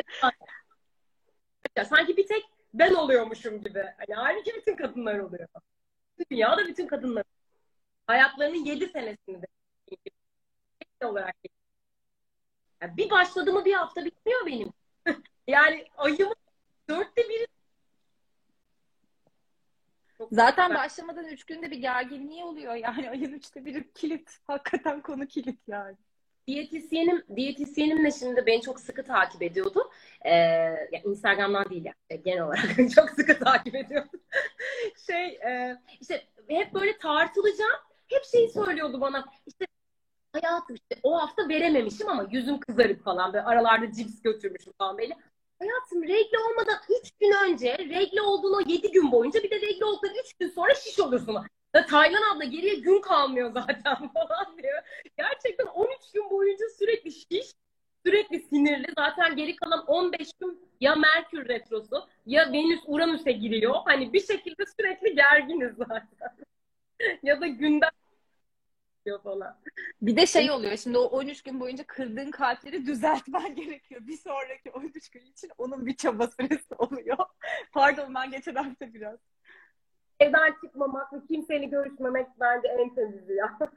Ya, 1.76 1.86
sanki 1.86 2.18
bir 2.18 2.28
tek 2.28 2.44
ben 2.74 2.94
oluyormuşum 2.94 3.62
gibi. 3.62 3.86
Hani 3.98 4.16
halbuki 4.16 4.56
bütün 4.56 4.76
kadınlar 4.76 5.20
oluyor. 5.20 5.48
Dünyada 6.32 6.68
bütün 6.68 6.88
kadınlar. 6.88 7.24
Hayatlarının 8.08 8.66
yedi 8.66 8.88
senesinde 8.88 9.48
olarak. 11.04 11.36
Yani 12.82 12.98
bir 12.98 13.10
başladı 13.10 13.54
mı 13.54 13.66
bir 13.66 13.74
hafta 13.74 14.06
bitmiyor 14.06 14.46
benim. 14.46 14.74
yani 15.48 15.88
ayımın 15.98 16.36
dörtte 16.90 17.30
biri 17.30 17.48
Zaten 20.32 20.74
başlamadan 20.74 21.28
üç 21.28 21.44
günde 21.44 21.72
bir 21.72 21.78
gerginliği 21.78 22.44
oluyor. 22.44 22.76
Yani 22.76 23.10
ayın 23.10 23.34
üçte 23.34 23.66
biri 23.66 23.94
kilit. 23.94 24.40
Hakikaten 24.48 25.02
konu 25.02 25.28
kilit 25.28 25.60
yani. 25.68 25.98
Diyetisyenim, 26.48 27.24
diyetisyenimle 27.36 28.12
şimdi 28.12 28.46
beni 28.46 28.62
çok 28.62 28.80
sıkı 28.80 29.04
takip 29.04 29.42
ediyordu. 29.42 29.92
Ee, 30.26 30.32
yani 30.92 31.04
Instagram'dan 31.06 31.70
değil 31.70 31.86
yani 31.86 32.24
genel 32.24 32.42
olarak 32.42 32.92
çok 32.96 33.10
sıkı 33.10 33.40
takip 33.40 33.76
ediyordu. 33.76 34.10
şey 35.08 35.26
e, 35.26 35.78
işte 36.02 36.24
hep 36.48 36.74
böyle 36.74 36.98
tartılacağım. 36.98 37.80
Hep 38.08 38.24
şeyi 38.32 38.50
söylüyordu 38.50 39.02
bana. 39.02 39.26
İşte 39.48 39.66
hayatım 40.34 40.76
işte 40.76 41.00
o 41.04 41.22
hafta 41.22 41.50
verememişim 41.50 42.10
ama 42.10 42.28
yüzüm 42.32 42.60
kızarık 42.60 43.04
falan 43.04 43.34
böyle 43.34 43.46
aralarda 43.46 43.92
cips 43.92 44.22
götürmüşüm 44.22 44.74
falan 44.78 44.98
böyle. 44.98 45.18
Hayatım 45.60 46.04
regle 46.04 46.40
olmadan 46.50 46.78
3 47.04 47.12
gün 47.20 47.34
önce 47.46 47.78
regle 47.78 48.22
olduğun 48.22 48.54
o 48.54 48.70
7 48.70 48.92
gün 48.92 49.12
boyunca 49.12 49.44
bir 49.44 49.52
de 49.52 49.56
regle 49.62 49.86
olduktan 49.86 50.16
3 50.26 50.34
gün 50.34 50.48
sonra 50.50 50.76
şiş 50.76 51.00
olursun. 51.00 51.38
Ya 51.76 51.86
Taylan 51.86 52.36
abla 52.36 52.44
geriye 52.44 52.76
gün 52.76 53.02
kalmıyor 53.02 53.52
zaten 53.52 53.96
falan 54.14 54.58
diyor. 54.64 54.82
Gerçekten 55.18 55.66
13 55.66 56.12
gün 56.14 56.30
boyunca 56.30 56.66
sürekli 56.80 57.12
şiş, 57.12 57.52
sürekli 58.06 58.40
sinirli. 58.40 58.88
Zaten 58.98 59.36
geri 59.36 59.56
kalan 59.56 59.86
15 59.86 60.34
gün 60.40 60.70
ya 60.82 60.96
Merkür 60.96 61.48
retrosu 61.48 62.08
ya 62.26 62.54
Venüs 62.54 62.80
Uranüs'e 62.88 63.32
giriyor. 63.32 63.76
Hani 63.86 64.14
bir 64.14 64.26
şekilde 64.26 64.64
sürekli 64.78 65.16
gerginiz 65.16 65.72
zaten. 65.78 66.38
ya 67.24 67.42
da 67.42 67.48
günden 67.48 67.90
falan. 69.24 69.62
Bir 70.02 70.16
de 70.16 70.26
şey 70.26 70.52
oluyor 70.52 70.78
şimdi 70.78 70.98
o 70.98 71.04
13 71.04 71.42
gün 71.44 71.60
boyunca 71.60 71.84
kırdığın 71.88 72.32
kalpleri 72.32 72.86
düzeltmen 72.86 73.56
gerekiyor. 73.56 74.08
Bir 74.08 74.18
sonraki 74.18 74.72
13 74.72 75.10
gün 75.10 75.26
için 75.26 75.52
onun 75.58 75.86
bir 75.86 75.96
çaba 75.96 76.28
süresi 76.28 76.76
oluyor. 76.78 77.18
Pardon 77.72 78.16
ben 78.16 78.32
geçen 78.32 78.56
hafta 78.56 78.94
biraz. 78.94 79.35
Evden 80.20 80.56
çıkmamak 80.64 81.14
ve 81.14 81.18
kimseyle 81.28 81.66
görüşmemek 81.66 82.28
bence 82.40 82.68
en 82.68 82.96
temizi 82.96 83.34
ya. 83.34 83.58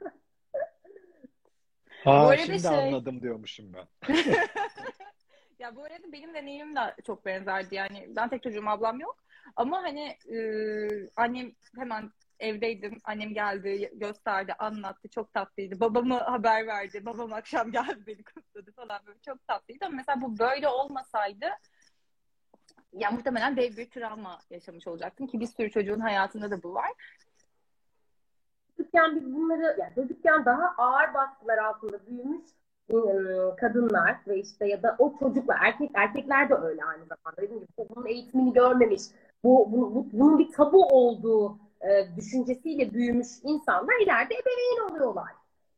Ha, 2.03 2.37
şimdi 2.37 2.59
şey... 2.59 2.87
anladım 2.87 3.21
diyormuşum 3.21 3.73
ben. 3.73 4.15
ya 5.59 5.75
bu 5.75 5.83
arada 5.83 6.11
benim 6.11 6.33
deneyimim 6.33 6.75
de 6.75 6.95
çok 7.05 7.25
benzerdi. 7.25 7.75
Yani 7.75 8.07
ben 8.15 8.29
tek 8.29 8.43
çocuğum 8.43 8.67
ablam 8.67 8.99
yok. 8.99 9.17
Ama 9.55 9.83
hani 9.83 10.17
e, 10.35 10.39
annem 11.15 11.51
hemen 11.77 12.11
evdeydim. 12.39 12.97
Annem 13.03 13.33
geldi, 13.33 13.91
gösterdi, 13.93 14.53
anlattı. 14.59 15.09
Çok 15.09 15.33
tatlıydı. 15.33 15.79
Babamı 15.79 16.17
haber 16.17 16.67
verdi. 16.67 17.05
Babam 17.05 17.33
akşam 17.33 17.71
geldi 17.71 18.03
beni 18.07 18.23
kutladı 18.23 18.71
falan 18.71 19.01
böyle. 19.05 19.19
Çok 19.19 19.47
tatlıydı 19.47 19.85
ama 19.85 19.95
mesela 19.95 20.21
bu 20.21 20.39
böyle 20.39 20.67
olmasaydı 20.67 21.45
ya 22.93 23.11
muhtemelen 23.11 23.57
dev 23.57 23.77
bir 23.77 23.89
travma 23.89 24.39
yaşamış 24.49 24.87
olacaktım 24.87 25.27
ki 25.27 25.39
bir 25.39 25.47
sürü 25.47 25.71
çocuğun 25.71 25.99
hayatında 25.99 26.51
da 26.51 26.63
bu 26.63 26.73
var. 26.73 26.91
Çocukken 28.77 29.15
biz 29.15 29.35
bunları, 29.35 29.77
yani 29.79 29.95
çocukken 29.95 30.45
daha 30.45 30.73
ağır 30.77 31.13
baskılar 31.13 31.57
altında 31.57 32.05
büyümüş 32.07 32.45
ıı, 32.93 33.55
kadınlar 33.55 34.17
ve 34.27 34.39
işte 34.39 34.67
ya 34.67 34.83
da 34.83 34.95
o 34.99 35.17
çocuklar, 35.19 35.57
erkek 35.61 35.91
erkekler 35.93 36.49
de 36.49 36.55
öyle 36.55 36.83
aynı 36.83 37.05
zamanda. 37.05 37.41
Dediğim 37.41 37.61
gibi 37.61 37.89
bunun 37.95 38.05
eğitimini 38.05 38.53
görmemiş, 38.53 39.01
bu, 39.43 39.71
bu, 39.71 39.95
bu 39.95 40.07
bunun 40.13 40.39
bir 40.39 40.51
tabu 40.51 40.85
olduğu 40.85 41.57
e, 41.81 42.15
düşüncesiyle 42.17 42.93
büyümüş 42.93 43.27
insanlar 43.43 44.03
ileride 44.03 44.33
ebeveyn 44.33 44.91
oluyorlar. 44.91 45.31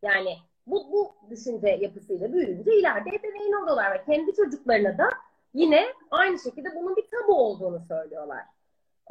Yani 0.04 0.38
bu, 0.68 0.92
bu 0.92 1.16
düşünce 1.30 1.68
yapısıyla 1.68 2.34
büyüyünce 2.34 2.80
ileride 2.80 3.10
ebeveyn 3.10 3.62
oluyorlar 3.62 3.94
ve 3.94 4.04
kendi 4.04 4.36
çocuklarına 4.36 4.98
da 4.98 5.10
yine 5.54 5.86
aynı 6.12 6.40
şekilde 6.40 6.76
bunun 6.76 6.96
bir 6.96 7.08
tabu 7.08 7.36
olduğunu 7.36 7.80
söylüyorlar. 7.88 8.44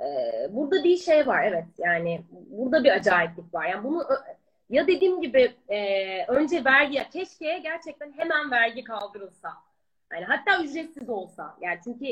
Ee, 0.00 0.48
burada 0.50 0.84
bir 0.84 0.96
şey 0.96 1.26
var 1.26 1.44
evet 1.44 1.66
yani 1.78 2.24
burada 2.30 2.84
bir 2.84 2.90
acayiplik 2.90 3.54
var. 3.54 3.66
Yani 3.66 3.84
bunu 3.84 4.06
ya 4.70 4.86
dediğim 4.86 5.20
gibi 5.20 5.54
e, 5.68 6.26
önce 6.26 6.64
vergi 6.64 7.04
keşke 7.12 7.58
gerçekten 7.58 8.12
hemen 8.16 8.50
vergi 8.50 8.84
kaldırılsa. 8.84 9.52
Yani 10.12 10.24
hatta 10.24 10.62
ücretsiz 10.62 11.08
olsa. 11.08 11.56
Yani 11.60 11.78
çünkü 11.84 12.06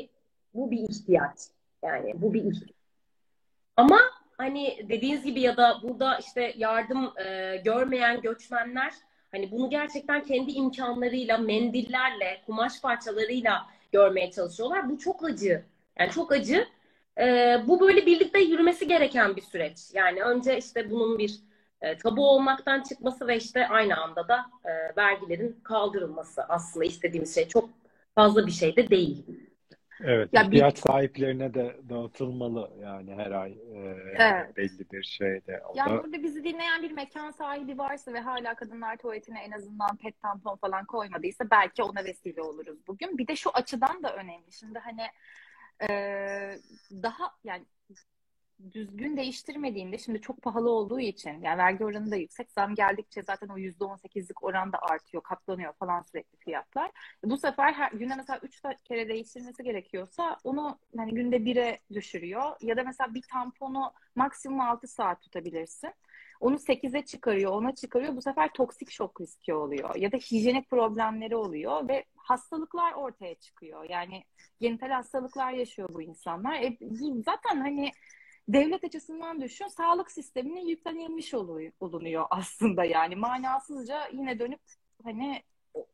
bu 0.55 0.71
bir 0.71 0.89
ihtiyaç. 0.89 1.39
Yani 1.83 2.23
bu 2.23 2.35
bir 2.35 2.45
ihtiyaç. 2.45 2.79
Ama 3.77 3.99
hani 4.37 4.87
dediğiniz 4.89 5.25
gibi 5.25 5.41
ya 5.41 5.57
da 5.57 5.79
burada 5.83 6.19
işte 6.19 6.53
yardım 6.57 7.13
e, 7.19 7.57
görmeyen 7.65 8.21
göçmenler 8.21 8.93
hani 9.31 9.51
bunu 9.51 9.71
gerçekten 9.71 10.23
kendi 10.23 10.51
imkanlarıyla, 10.51 11.39
mendillerle, 11.39 12.43
kumaş 12.47 12.81
parçalarıyla 12.81 13.67
görmeye 13.93 14.31
çalışıyorlar. 14.31 14.91
Bu 14.91 14.99
çok 14.99 15.25
acı. 15.25 15.65
Yani 15.99 16.11
çok 16.11 16.33
acı. 16.33 16.67
E, 17.19 17.57
bu 17.67 17.81
böyle 17.81 18.07
birlikte 18.07 18.41
yürümesi 18.41 18.89
gereken 18.89 19.37
bir 19.37 19.43
süreç. 19.43 19.79
Yani 19.95 20.23
önce 20.23 20.59
işte 20.59 20.91
bunun 20.91 21.19
bir 21.19 21.41
e, 21.81 21.99
tabu 21.99 22.31
olmaktan 22.31 22.83
çıkması 22.83 23.27
ve 23.29 23.37
işte 23.37 23.69
aynı 23.69 23.97
anda 23.97 24.29
da 24.29 24.47
e, 24.65 24.97
vergilerin 24.97 25.61
kaldırılması 25.65 26.43
aslında 26.43 26.85
istediğimiz 26.85 27.35
şey 27.35 27.49
çok 27.49 27.71
fazla 28.15 28.47
bir 28.47 28.53
şey 28.53 28.77
de 28.77 28.91
değil. 28.91 29.27
Evet, 30.05 30.29
ya 30.33 30.43
ihtiyaç 30.43 30.77
bir... 30.77 30.81
sahiplerine 30.81 31.55
de 31.55 31.77
dağıtılmalı 31.89 32.71
yani 32.83 33.15
her 33.15 33.31
ay 33.31 33.53
e, 33.53 33.97
evet. 34.19 34.57
belli 34.57 34.91
bir 34.93 35.03
şeyde. 35.03 35.63
O 35.69 35.73
yani 35.77 35.99
da... 35.99 36.05
burada 36.05 36.23
bizi 36.23 36.45
dinleyen 36.45 36.83
bir 36.83 36.91
mekan 36.91 37.31
sahibi 37.31 37.79
varsa 37.79 38.13
ve 38.13 38.21
hala 38.21 38.55
kadınlar 38.55 38.97
tuvaletine 38.97 39.41
en 39.41 39.51
azından 39.51 39.97
pet 39.97 40.21
tampon 40.21 40.57
falan 40.57 40.85
koymadıysa 40.85 41.51
belki 41.51 41.83
ona 41.83 42.05
vesile 42.05 42.43
oluruz 42.43 42.87
bugün. 42.87 43.19
Bir 43.19 43.27
de 43.27 43.37
şu 43.37 43.51
açıdan 43.51 44.03
da 44.03 44.15
önemli. 44.15 44.53
Şimdi 44.53 44.79
hani 44.79 45.03
e, 45.83 45.89
daha 47.03 47.31
yani 47.45 47.65
düzgün 48.73 49.17
değiştirmediğinde 49.17 49.99
şimdi 49.99 50.21
çok 50.21 50.43
pahalı 50.43 50.71
olduğu 50.71 51.01
için 51.01 51.43
yani 51.43 51.59
vergi 51.59 51.85
oranı 51.85 52.11
da 52.11 52.17
yüksek 52.17 52.53
zam 52.53 52.75
geldikçe 52.75 53.23
zaten 53.23 53.49
o 53.49 53.59
%18'lik 53.59 54.45
oran 54.45 54.73
da 54.73 54.79
artıyor 54.83 55.23
katlanıyor 55.23 55.73
falan 55.73 56.03
sürekli 56.03 56.39
fiyatlar. 56.39 56.91
Bu 57.25 57.37
sefer 57.37 57.73
her 57.73 57.93
günde 57.93 58.15
mesela 58.17 58.41
3 58.43 58.63
kere 58.85 59.09
değiştirmesi 59.09 59.63
gerekiyorsa 59.63 60.37
onu 60.45 60.79
hani 60.97 61.15
günde 61.15 61.37
1'e 61.37 61.79
düşürüyor 61.95 62.57
ya 62.61 62.77
da 62.77 62.85
mesela 62.85 63.15
bir 63.15 63.23
tamponu 63.23 63.93
maksimum 64.15 64.61
6 64.61 64.89
saat 64.89 65.23
tutabilirsin. 65.23 65.91
Onu 66.41 66.59
8'e 66.59 67.05
çıkarıyor, 67.05 67.53
ona 67.53 67.75
çıkarıyor. 67.75 68.17
Bu 68.17 68.23
sefer 68.23 68.53
toksik 68.53 68.91
şok 68.91 69.21
riski 69.21 69.55
oluyor. 69.55 69.97
Ya 69.97 70.13
da 70.13 70.17
hijyenik 70.17 70.71
problemleri 70.71 71.37
oluyor 71.37 71.89
ve 71.89 72.05
hastalıklar 72.17 72.93
ortaya 72.93 73.35
çıkıyor. 73.35 73.85
Yani 73.89 74.25
genital 74.61 74.89
hastalıklar 74.91 75.53
yaşıyor 75.53 75.89
bu 75.93 76.03
insanlar. 76.03 76.55
E, 76.63 76.79
zaten 77.25 77.61
hani 77.61 77.93
devlet 78.49 78.85
açısından 78.85 79.41
düşün, 79.41 79.67
sağlık 79.67 80.11
sistemine 80.11 80.65
yüklenilmiş 80.71 81.35
olunuyor 81.81 82.27
aslında 82.31 82.85
yani. 82.85 83.17
Manasızca 83.17 84.09
yine 84.13 84.39
dönüp 84.39 84.61
hani 85.05 85.43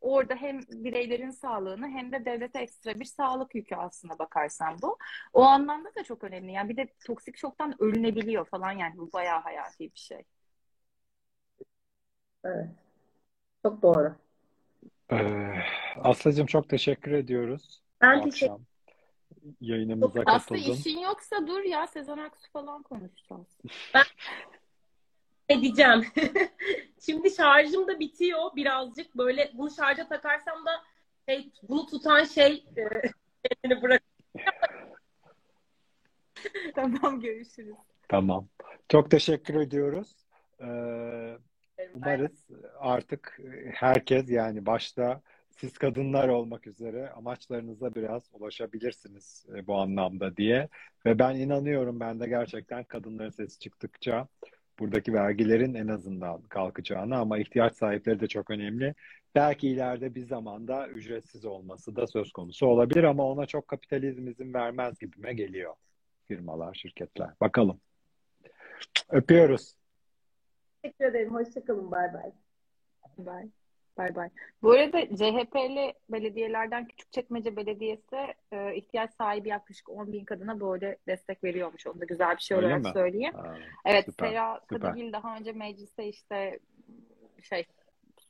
orada 0.00 0.34
hem 0.34 0.60
bireylerin 0.60 1.30
sağlığını 1.30 1.88
hem 1.88 2.12
de 2.12 2.24
devlete 2.24 2.58
ekstra 2.58 2.94
bir 2.94 3.04
sağlık 3.04 3.54
yükü 3.54 3.74
aslında 3.74 4.18
bakarsan 4.18 4.76
bu. 4.82 4.98
O 5.32 5.42
anlamda 5.42 5.94
da 5.94 6.04
çok 6.04 6.24
önemli. 6.24 6.52
Yani 6.52 6.68
bir 6.68 6.76
de 6.76 6.86
toksik 7.06 7.36
şoktan 7.36 7.82
ölünebiliyor 7.82 8.44
falan 8.44 8.72
yani 8.72 8.98
bu 8.98 9.12
bayağı 9.12 9.40
hayati 9.40 9.84
bir 9.94 9.98
şey. 9.98 10.22
Evet. 12.44 12.68
Çok 13.62 13.82
doğru. 13.82 14.14
Ee, 15.12 15.54
Aslı'cığım 15.96 16.46
çok 16.46 16.68
teşekkür 16.68 17.12
ediyoruz. 17.12 17.82
Ben 18.00 18.22
teşekkür 18.22 18.73
yayınımıza 19.60 20.24
katıldın. 20.24 20.60
Aslı 20.60 20.72
işin 20.72 20.98
yoksa 20.98 21.46
dur 21.46 21.62
ya 21.62 21.86
Sezen 21.86 22.18
Aksu 22.18 22.50
falan 22.52 22.82
konuşacağız. 22.82 23.46
Ben 23.94 24.04
edeceğim. 25.48 26.04
Şimdi 27.06 27.30
şarjım 27.30 27.88
da 27.88 28.00
bitiyor 28.00 28.56
birazcık. 28.56 29.16
Böyle 29.16 29.50
bunu 29.54 29.70
şarja 29.70 30.08
takarsam 30.08 30.66
da 30.66 30.70
şey, 31.28 31.50
bunu 31.62 31.86
tutan 31.86 32.24
şey 32.24 32.64
kendini 33.44 33.82
bırak. 33.82 34.02
tamam 36.74 37.20
görüşürüz. 37.20 37.76
Tamam. 38.08 38.48
Çok 38.88 39.10
teşekkür 39.10 39.54
ediyoruz. 39.54 40.16
Ee, 40.60 41.38
umarız 41.94 42.48
artık 42.78 43.40
herkes 43.74 44.30
yani 44.30 44.66
başta 44.66 45.20
siz 45.56 45.78
kadınlar 45.78 46.28
olmak 46.28 46.66
üzere 46.66 47.10
amaçlarınıza 47.10 47.94
biraz 47.94 48.22
ulaşabilirsiniz 48.32 49.46
e, 49.54 49.66
bu 49.66 49.74
anlamda 49.74 50.36
diye. 50.36 50.68
Ve 51.06 51.18
ben 51.18 51.36
inanıyorum 51.36 52.00
ben 52.00 52.20
de 52.20 52.28
gerçekten 52.28 52.84
kadınların 52.84 53.30
sesi 53.30 53.58
çıktıkça 53.58 54.28
buradaki 54.78 55.12
vergilerin 55.12 55.74
en 55.74 55.88
azından 55.88 56.42
kalkacağını 56.42 57.16
ama 57.16 57.38
ihtiyaç 57.38 57.76
sahipleri 57.76 58.20
de 58.20 58.26
çok 58.26 58.50
önemli. 58.50 58.94
Belki 59.34 59.68
ileride 59.68 60.14
bir 60.14 60.26
zamanda 60.26 60.88
ücretsiz 60.88 61.44
olması 61.44 61.96
da 61.96 62.06
söz 62.06 62.32
konusu 62.32 62.66
olabilir 62.66 63.04
ama 63.04 63.24
ona 63.24 63.46
çok 63.46 63.68
kapitalizm 63.68 64.28
izin 64.28 64.54
vermez 64.54 64.98
gibime 64.98 65.34
geliyor 65.34 65.74
firmalar, 66.28 66.74
şirketler. 66.74 67.30
Bakalım. 67.40 67.80
Öpüyoruz. 69.10 69.74
Teşekkür 70.82 71.04
ederim. 71.04 71.34
Hoşçakalın. 71.34 71.90
Bay 71.90 72.14
bay. 72.14 72.32
Bay. 73.18 73.50
Bay 73.98 74.14
bay. 74.14 74.28
Bu 74.62 74.70
arada 74.70 75.00
CHP'li 75.16 75.94
belediyelerden 76.08 76.86
Küçükçekmece 76.86 77.56
Belediyesi 77.56 78.16
e, 78.52 78.74
ihtiyaç 78.74 79.10
sahibi 79.14 79.48
yaklaşık 79.48 79.88
10 79.88 80.12
bin 80.12 80.24
kadına 80.24 80.60
böyle 80.60 80.96
destek 81.08 81.44
veriyormuş. 81.44 81.86
Onu 81.86 82.00
da 82.00 82.04
güzel 82.04 82.36
bir 82.36 82.42
şey 82.42 82.56
Öyle 82.56 82.66
olarak 82.66 82.84
mi? 82.84 82.90
söyleyeyim. 82.92 83.36
Aa, 83.36 83.54
evet, 83.84 84.04
süper, 84.04 84.28
Sera. 84.28 84.60
Kadıgil 84.66 85.12
daha 85.12 85.36
önce 85.36 85.52
mecliste 85.52 86.08
işte 86.08 86.58
şey 87.42 87.64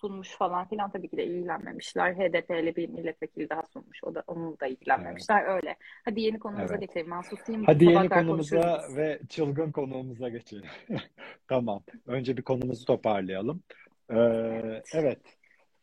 sunmuş 0.00 0.28
falan 0.36 0.68
filan 0.68 0.90
tabii 0.90 1.08
ki 1.08 1.16
de 1.16 1.24
ilgilenmemişler. 1.24 2.14
HDP'li 2.14 2.76
bir 2.76 2.88
milletvekili 2.88 3.50
daha 3.50 3.62
sunmuş. 3.62 4.04
O 4.04 4.14
da 4.14 4.22
onu 4.26 4.60
da 4.60 4.66
ilgilenmemişler. 4.66 5.44
Öyle. 5.44 5.76
Hadi 6.04 6.20
yeni 6.20 6.38
konumuza 6.38 6.74
Evet. 6.74 6.88
geçelim. 6.88 7.10
Ben 7.10 7.20
susayım. 7.20 7.64
Hadi 7.64 7.84
yeni 7.84 8.08
konumuza 8.08 8.60
konuşuruz. 8.60 8.96
ve 8.96 9.20
çılgın 9.28 9.72
konuğumuza 9.72 10.28
geçelim. 10.28 10.64
Tamam. 11.48 11.82
Önce 12.06 12.36
bir 12.36 12.42
konumuzu 12.42 12.84
toparlayalım. 12.84 13.62
Ee, 14.10 14.82
evet. 14.94 15.20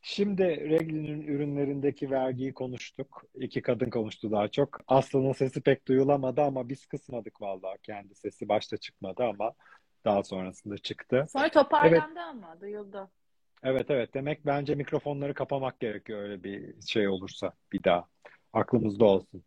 Şimdi 0.01 0.43
Regli'nin 0.43 1.27
ürünlerindeki 1.27 2.11
vergiyi 2.11 2.53
konuştuk. 2.53 3.23
İki 3.35 3.61
kadın 3.61 3.89
konuştu 3.89 4.31
daha 4.31 4.47
çok. 4.47 4.79
Aslı'nın 4.87 5.33
sesi 5.33 5.61
pek 5.61 5.87
duyulamadı 5.87 6.41
ama 6.41 6.69
biz 6.69 6.85
kısmadık 6.85 7.41
vallahi. 7.41 7.77
Kendi 7.83 8.15
sesi 8.15 8.49
başta 8.49 8.77
çıkmadı 8.77 9.23
ama 9.23 9.53
daha 10.05 10.23
sonrasında 10.23 10.77
çıktı. 10.77 11.25
Sonra 11.29 11.49
toparlandı 11.49 12.19
ama 12.19 12.61
duyuldu. 12.61 13.09
Evet 13.63 13.85
evet. 13.89 14.13
Demek 14.13 14.45
bence 14.45 14.75
mikrofonları 14.75 15.33
kapamak 15.33 15.79
gerekiyor 15.79 16.21
öyle 16.21 16.43
bir 16.43 16.81
şey 16.81 17.07
olursa 17.07 17.53
bir 17.71 17.83
daha. 17.83 18.07
Aklımızda 18.53 19.05
olsun. 19.05 19.43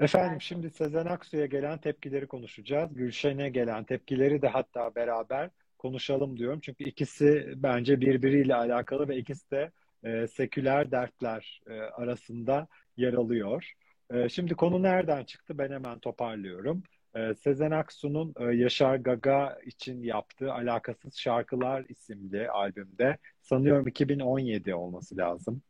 Efendim 0.00 0.40
şimdi 0.40 0.70
Sezen 0.70 1.06
Aksu'ya 1.06 1.46
gelen 1.46 1.78
tepkileri 1.78 2.26
konuşacağız. 2.26 2.94
Gülşen'e 2.94 3.48
gelen 3.48 3.84
tepkileri 3.84 4.42
de 4.42 4.48
hatta 4.48 4.94
beraber 4.94 5.50
konuşalım 5.78 6.36
diyorum. 6.36 6.60
Çünkü 6.60 6.84
ikisi 6.84 7.52
bence 7.56 8.00
birbiriyle 8.00 8.54
alakalı 8.54 9.08
ve 9.08 9.16
ikisi 9.16 9.50
de 9.50 9.70
e, 10.06 10.26
seküler 10.26 10.90
dertler 10.90 11.60
e, 11.66 11.72
arasında 11.80 12.68
yer 12.96 13.12
alıyor. 13.12 13.72
E, 14.10 14.28
şimdi 14.28 14.54
konu 14.54 14.82
nereden 14.82 15.24
çıktı? 15.24 15.58
Ben 15.58 15.72
hemen 15.72 15.98
toparlıyorum. 15.98 16.82
E, 17.16 17.34
Sezen 17.34 17.70
Aksu'nun 17.70 18.34
e, 18.40 18.44
Yaşar 18.44 18.96
Gaga 18.96 19.58
için 19.66 20.02
yaptığı 20.02 20.52
Alakasız 20.52 21.16
Şarkılar 21.16 21.84
isimli 21.88 22.50
albümde 22.50 23.18
sanıyorum 23.42 23.86
2017 23.86 24.74
olması 24.74 25.16
lazım. 25.16 25.62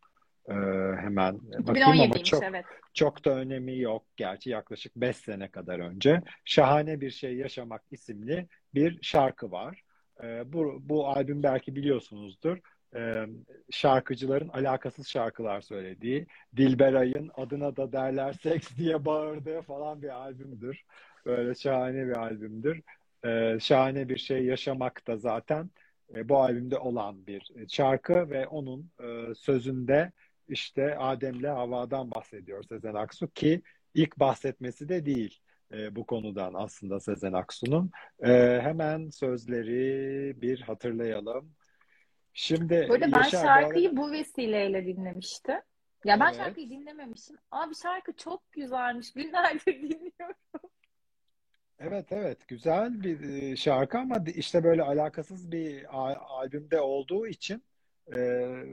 E, 0.49 0.55
hemen 1.01 1.41
bakayım 1.59 1.89
ama 1.89 2.07
2017'ymiş 2.07 2.25
çok 2.25 2.43
evet. 2.43 2.65
çok 2.95 3.25
da 3.25 3.31
önemi 3.31 3.79
yok. 3.79 4.03
Gerçi 4.17 4.51
yaklaşık 4.51 4.97
5 4.97 5.17
sene 5.17 5.49
kadar 5.49 5.79
önce 5.79 6.23
Şahane 6.45 7.01
Bir 7.01 7.11
Şey 7.11 7.37
Yaşamak 7.37 7.83
isimli 7.91 8.47
bir 8.75 8.99
şarkı 9.03 9.51
var. 9.51 9.83
Ee, 10.23 10.53
bu, 10.53 10.79
bu 10.81 11.09
albüm 11.09 11.43
belki 11.43 11.77
biliyorsunuzdur. 11.77 12.59
Ee, 12.97 13.27
şarkıcıların 13.71 14.49
alakasız 14.49 15.09
şarkılar 15.09 15.61
söylediği, 15.61 16.27
Dilberay'ın 16.57 17.31
adına 17.35 17.77
da 17.77 17.93
derler 17.93 18.33
seks 18.33 18.77
diye 18.77 19.05
bağırdığı 19.05 19.63
falan 19.63 20.03
bir 20.03 20.09
albümdür. 20.09 20.83
Böyle 21.27 21.55
şahane 21.55 22.07
bir 22.07 22.17
albümdür. 22.17 22.83
Ee, 23.25 23.59
şahane 23.61 24.09
bir 24.09 24.19
şey 24.19 24.45
yaşamak 24.45 25.07
da 25.07 25.17
zaten 25.17 25.71
e, 26.15 26.29
bu 26.29 26.39
albümde 26.39 26.79
olan 26.79 27.27
bir 27.27 27.53
şarkı 27.69 28.31
ve 28.31 28.47
onun 28.47 28.91
e, 29.01 29.35
sözünde 29.35 30.13
işte 30.49 30.99
Adem'le 30.99 31.49
Havva'dan 31.49 32.11
bahsediyor 32.11 32.65
Sezen 32.65 32.95
Aksu 32.95 33.29
ki 33.33 33.63
ilk 33.95 34.19
bahsetmesi 34.19 34.89
de 34.89 35.07
değil 35.07 35.41
e, 35.73 35.97
bu 35.97 36.07
konudan 36.07 36.55
aslında 36.55 37.01
Sezen 37.01 37.33
Aksu'nun. 37.33 37.91
E, 38.25 38.61
hemen 38.63 39.11
sözleri 39.11 40.35
bir 40.43 40.61
hatırlayalım. 40.61 41.57
Şimdi 42.39 42.87
Bu 42.89 42.95
arada 42.95 43.13
ben 43.13 43.19
Yaşar 43.23 43.43
şarkıyı 43.43 43.91
Bağlar- 43.91 43.97
bu 43.97 44.13
vesileyle 44.13 44.87
dinlemiştim. 44.87 45.55
Ya 46.05 46.21
ben 46.21 46.27
Evet. 46.27 46.37
şarkıyı 46.37 46.71
dinlememişim. 46.71 47.37
Abi 47.51 47.75
şarkı 47.75 48.13
çok 48.17 48.53
güzelmiş. 48.53 49.13
Günlerdir 49.13 49.65
dinliyorum. 49.83 50.37
Evet 51.79 52.13
evet 52.13 52.49
güzel 52.49 53.03
bir 53.03 53.21
e, 53.43 53.57
şarkı 53.57 53.99
ama 53.99 54.25
işte 54.35 54.65
böyle 54.65 54.83
alakasız 54.83 55.53
bir 55.53 55.87
albümde 56.39 56.81
olduğu 56.81 57.27
için 57.27 57.63
e, 58.17 58.21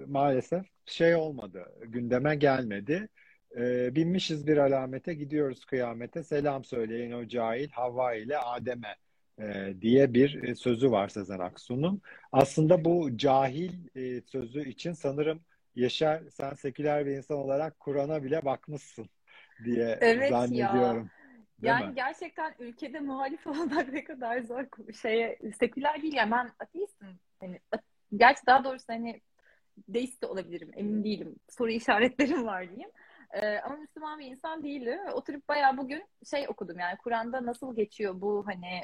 maalesef 0.08 0.66
şey 0.86 1.16
olmadı 1.16 1.66
gündeme 1.86 2.36
gelmedi. 2.36 3.10
E, 3.58 3.96
binmişiz 3.96 4.48
bir 4.48 4.58
alamete 4.58 5.14
gidiyoruz 5.14 5.66
kıyamete 5.66 6.24
selam 6.24 6.64
söyleyin 6.64 7.12
o 7.12 7.28
cahil 7.28 7.70
Havva 7.70 8.14
ile 8.14 8.38
Adem'e 8.38 8.96
e, 9.40 9.74
diye 9.82 10.14
bir 10.14 10.44
e, 10.44 10.56
sözü 10.56 10.92
var 10.92 11.08
Sezen 11.08 11.40
Aksu'nun. 11.40 12.02
Aslında 12.32 12.86
bu 12.86 13.18
cahil 13.18 13.72
e, 13.96 14.22
sözü 14.22 14.70
için 14.70 14.94
sanırım 14.94 15.42
Yaşar 15.76 16.24
sen 16.30 16.54
seküler 16.54 17.06
bir 17.06 17.12
insan 17.12 17.38
olarak 17.38 17.80
Kur'an'a 17.80 18.24
bile 18.24 18.46
bakmışsın 18.46 19.10
diye 19.66 19.98
Evet 20.02 20.30
ya. 20.30 20.30
zannediyorum. 20.30 21.10
Değil 21.60 21.76
Yani 21.76 21.86
mi? 21.86 21.96
gerçekten 21.96 22.56
ülkede 22.60 23.00
muhalif 23.00 23.48
olmak 23.48 23.94
ne 23.94 24.04
kadar 24.04 24.42
zor 24.42 24.66
şeye 25.02 25.40
seküler 25.60 26.02
değil 26.02 26.14
yani 26.14 26.32
ben 26.32 26.52
ateistim. 26.60 27.08
Hani 27.40 27.60
a- 27.72 27.78
gerçi 28.18 28.46
daha 28.46 28.64
doğrusu 28.64 28.86
hani 28.88 29.22
deist 29.88 30.22
de 30.22 30.26
olabilirim 30.26 30.72
emin 30.76 31.04
değilim. 31.04 31.36
Soru 31.50 31.72
işaretlerim 31.72 32.46
var 32.46 32.70
diyeyim. 32.70 32.90
Ee, 33.34 33.60
ama 33.60 33.76
Müslüman 33.76 34.20
bir 34.20 34.26
insan 34.26 34.64
değilim. 34.64 35.00
Oturup 35.14 35.50
bayağı 35.50 35.78
bugün 35.78 36.04
şey 36.32 36.46
okudum 36.50 36.80
yani 36.80 36.98
Kur'an'da 36.98 37.46
nasıl 37.46 37.76
geçiyor 37.76 38.22
bu 38.22 38.44
hani 38.48 38.82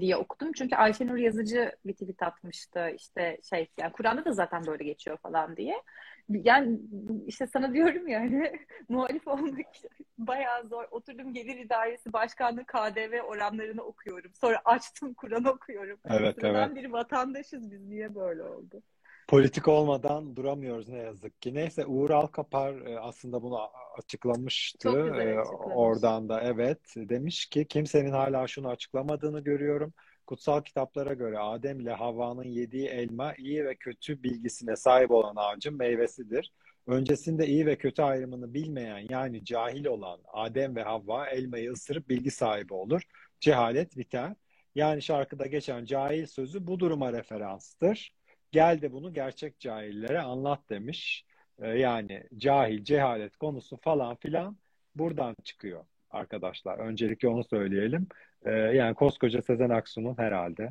diye 0.00 0.16
okudum. 0.16 0.52
Çünkü 0.52 0.76
Ayşenur 0.76 1.16
Yazıcı 1.16 1.72
bir 1.86 1.92
tweet 1.92 2.22
atmıştı. 2.22 2.90
İşte 2.96 3.38
şey 3.50 3.68
yani 3.78 3.92
Kur'an'da 3.92 4.24
da 4.24 4.32
zaten 4.32 4.66
böyle 4.66 4.84
geçiyor 4.84 5.16
falan 5.16 5.56
diye. 5.56 5.82
Yani 6.28 6.80
işte 7.26 7.46
sana 7.46 7.72
diyorum 7.74 8.08
ya 8.08 8.20
hani 8.20 8.52
muhalif 8.88 9.28
olmak 9.28 9.66
bayağı 10.18 10.68
zor. 10.68 10.84
Oturdum 10.90 11.34
Gelir 11.34 11.56
İdaresi 11.56 12.12
Başkanlığı 12.12 12.64
KDV 12.64 13.20
oranlarını 13.20 13.82
okuyorum. 13.82 14.30
Sonra 14.34 14.60
açtım 14.64 15.14
Kur'an 15.14 15.44
okuyorum. 15.44 15.98
Evet, 16.10 16.34
Sıradan 16.34 16.72
evet. 16.72 16.84
bir 16.84 16.90
vatandaşız 16.90 17.70
biz. 17.70 17.86
Niye 17.86 18.14
böyle 18.14 18.42
oldu? 18.42 18.82
Politik 19.30 19.68
olmadan 19.68 20.36
duramıyoruz 20.36 20.88
ne 20.88 20.98
yazık 20.98 21.42
ki. 21.42 21.54
Neyse 21.54 21.86
Uğur 21.86 22.10
Alkapar 22.10 22.74
e, 22.86 22.98
aslında 22.98 23.42
bunu 23.42 23.58
açıklamıştı. 23.98 24.78
Çok 24.78 25.04
güzel 25.04 25.26
E, 25.26 25.40
açıklamış. 25.40 25.74
Oradan 25.74 26.28
da 26.28 26.40
evet 26.40 26.80
demiş 26.96 27.46
ki 27.46 27.66
kimsenin 27.68 28.10
hala 28.10 28.46
şunu 28.46 28.68
açıklamadığını 28.68 29.40
görüyorum. 29.40 29.92
Kutsal 30.26 30.62
kitaplara 30.62 31.14
göre 31.14 31.38
Adem 31.38 31.80
ile 31.80 31.92
Havva'nın 31.92 32.44
yediği 32.44 32.86
elma 32.88 33.34
iyi 33.34 33.64
ve 33.64 33.74
kötü 33.74 34.22
bilgisine 34.22 34.76
sahip 34.76 35.10
olan 35.10 35.34
ağacın 35.36 35.76
meyvesidir. 35.76 36.52
Öncesinde 36.86 37.46
iyi 37.46 37.66
ve 37.66 37.78
kötü 37.78 38.02
ayrımını 38.02 38.54
bilmeyen 38.54 39.06
yani 39.10 39.44
cahil 39.44 39.86
olan 39.86 40.20
Adem 40.32 40.76
ve 40.76 40.82
Havva 40.82 41.26
elmayı 41.26 41.72
ısırıp 41.72 42.08
bilgi 42.08 42.30
sahibi 42.30 42.74
olur. 42.74 43.02
Cehalet 43.40 43.96
biter. 43.96 44.34
Yani 44.74 45.02
şarkıda 45.02 45.46
geçen 45.46 45.84
cahil 45.84 46.26
sözü 46.26 46.66
bu 46.66 46.80
duruma 46.80 47.12
referanstır. 47.12 48.19
Gel 48.52 48.82
de 48.82 48.92
bunu 48.92 49.14
gerçek 49.14 49.58
cahillere 49.58 50.20
anlat 50.20 50.60
demiş. 50.70 51.24
Ee, 51.58 51.68
yani 51.68 52.24
cahil, 52.36 52.84
cehalet 52.84 53.36
konusu 53.36 53.76
falan 53.76 54.16
filan 54.16 54.56
buradan 54.94 55.36
çıkıyor 55.44 55.84
arkadaşlar. 56.10 56.78
Öncelikle 56.78 57.28
onu 57.28 57.44
söyleyelim. 57.44 58.06
Ee, 58.44 58.50
yani 58.50 58.94
koskoca 58.94 59.42
Sezen 59.42 59.70
Aksu'nun 59.70 60.18
herhalde 60.18 60.70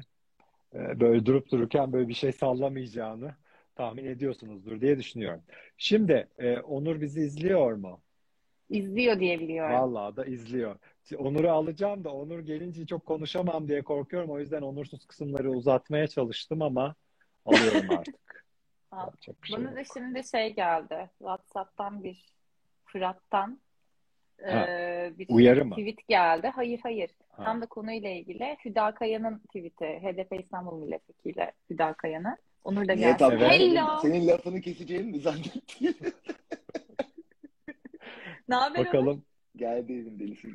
e, 0.74 1.00
böyle 1.00 1.26
durup 1.26 1.52
dururken 1.52 1.94
böyle 1.94 2.08
bir 2.08 2.14
şey 2.14 2.32
sallamayacağını 2.32 3.36
tahmin 3.76 4.06
ediyorsunuzdur 4.06 4.82
diye 4.82 5.00
düşünüyorum. 5.00 5.42
Şimdi 5.78 6.28
e, 6.38 6.58
Onur 6.58 7.02
bizi 7.02 7.22
izliyor 7.22 7.74
mu? 7.74 8.02
İzliyor 8.70 9.20
diye 9.20 9.40
biliyorum. 9.40 9.76
Vallahi 9.76 10.16
da 10.16 10.26
izliyor. 10.26 10.76
Onur'u 11.18 11.52
alacağım 11.52 12.04
da 12.04 12.14
Onur 12.14 12.40
gelince 12.40 12.86
çok 12.86 13.06
konuşamam 13.06 13.68
diye 13.68 13.82
korkuyorum. 13.82 14.30
O 14.30 14.40
yüzden 14.40 14.62
onursuz 14.62 15.06
kısımları 15.06 15.52
uzatmaya 15.52 16.08
çalıştım 16.08 16.62
ama 16.62 16.96
alıyorum 17.50 17.90
artık. 17.98 18.46
Yapacak 18.94 19.44
bir 19.44 19.48
şey 19.48 19.58
Bana 19.58 19.76
da 19.76 19.84
şimdi 19.84 20.24
şey 20.24 20.54
geldi. 20.56 21.10
WhatsApp'tan 21.18 22.04
bir 22.04 22.26
Fırat'tan 22.86 23.60
Ha, 24.46 24.68
e, 24.68 25.14
bir 25.18 25.26
Uyarı 25.30 25.66
mı? 25.66 25.76
tweet 25.76 26.08
geldi. 26.08 26.48
Hayır 26.56 26.80
hayır. 26.84 27.12
Ha. 27.30 27.44
Tam 27.44 27.62
da 27.62 27.66
konuyla 27.66 28.10
ilgili. 28.10 28.58
Hüdakaya'nın 28.66 29.40
tweet'i. 29.40 29.86
HDP 29.86 30.40
İstanbul 30.44 30.80
Milletvekili 30.80 31.52
Hüdakaya'nın. 31.70 32.38
Onur 32.64 32.88
da 32.88 32.94
Evet. 32.94 33.22
Hello. 33.22 34.00
senin 34.02 34.28
lafını 34.28 34.62
keseceğimi 34.62 35.12
mi 35.12 35.20
zannettin? 35.20 35.98
Ne 38.50 38.56
haber? 38.56 38.86
Bakalım. 38.86 39.24
Geldi 39.56 39.94
evin 39.94 40.20
delisi. 40.20 40.48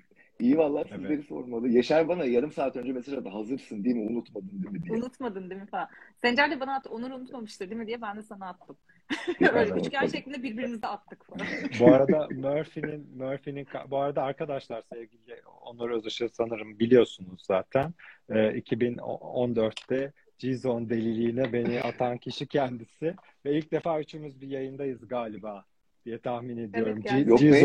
İyi 0.45 0.59
vallahi 0.59 0.85
Evet. 0.89 1.01
sizleri 1.01 1.23
sormalı. 1.23 1.69
Yaşar 1.69 2.09
bana 2.09 2.25
yarım 2.25 2.53
saat 2.53 2.77
önce 2.77 2.93
mesaj 2.93 3.15
attı. 3.15 3.29
Hazırsın 3.29 3.85
değil 3.85 3.97
mi? 3.97 4.11
Unutmadın 4.11 4.51
değil 4.63 4.71
mi 4.73 4.83
diye. 4.83 4.97
Unutmadın 4.97 5.51
değil 5.51 5.61
mi 5.61 5.67
falan. 5.67 5.89
Sencer 6.23 6.51
de 6.51 6.61
bana 6.61 6.75
attı. 6.75 6.91
Onur 6.91 7.11
unutmamıştır 7.11 7.71
değil 7.71 7.81
mi 7.81 7.87
diye 7.87 8.03
ben 8.03 8.17
de 8.17 8.23
sana 8.23 8.49
attım. 8.49 8.77
Öyle 9.41 9.81
üçgen 9.81 10.07
şeklinde 10.07 10.43
birbirimize 10.43 10.87
attık 10.87 11.27
falan. 11.27 11.47
Bu 11.81 11.95
arada 11.95 12.29
Murphy'nin 12.35 13.17
Murphy'nin 13.17 13.67
bu 13.91 13.99
arada 13.99 14.23
arkadaşlar 14.23 14.83
sevgili 14.93 15.41
Onur 15.65 15.91
Özış'ı 15.91 16.29
sanırım 16.29 16.79
biliyorsunuz 16.79 17.43
zaten. 17.47 17.95
Ee, 18.31 18.35
2014'te 18.35 20.13
G-Zone 20.39 20.91
deliliğine 20.91 21.53
beni 21.53 21.81
atan 21.81 22.19
kişi 22.19 22.47
kendisi 22.47 23.15
ve 23.45 23.59
ilk 23.59 23.73
defa 23.73 24.01
üçümüz 24.01 24.41
bir 24.41 24.49
yayındayız 24.49 25.09
galiba 25.09 25.65
diye 26.05 26.19
tahmin 26.19 26.57
ediyorum. 26.57 27.03
gerçekten. 27.03 27.25
G- 27.25 27.31
Yok 27.31 27.41
be 27.55 27.61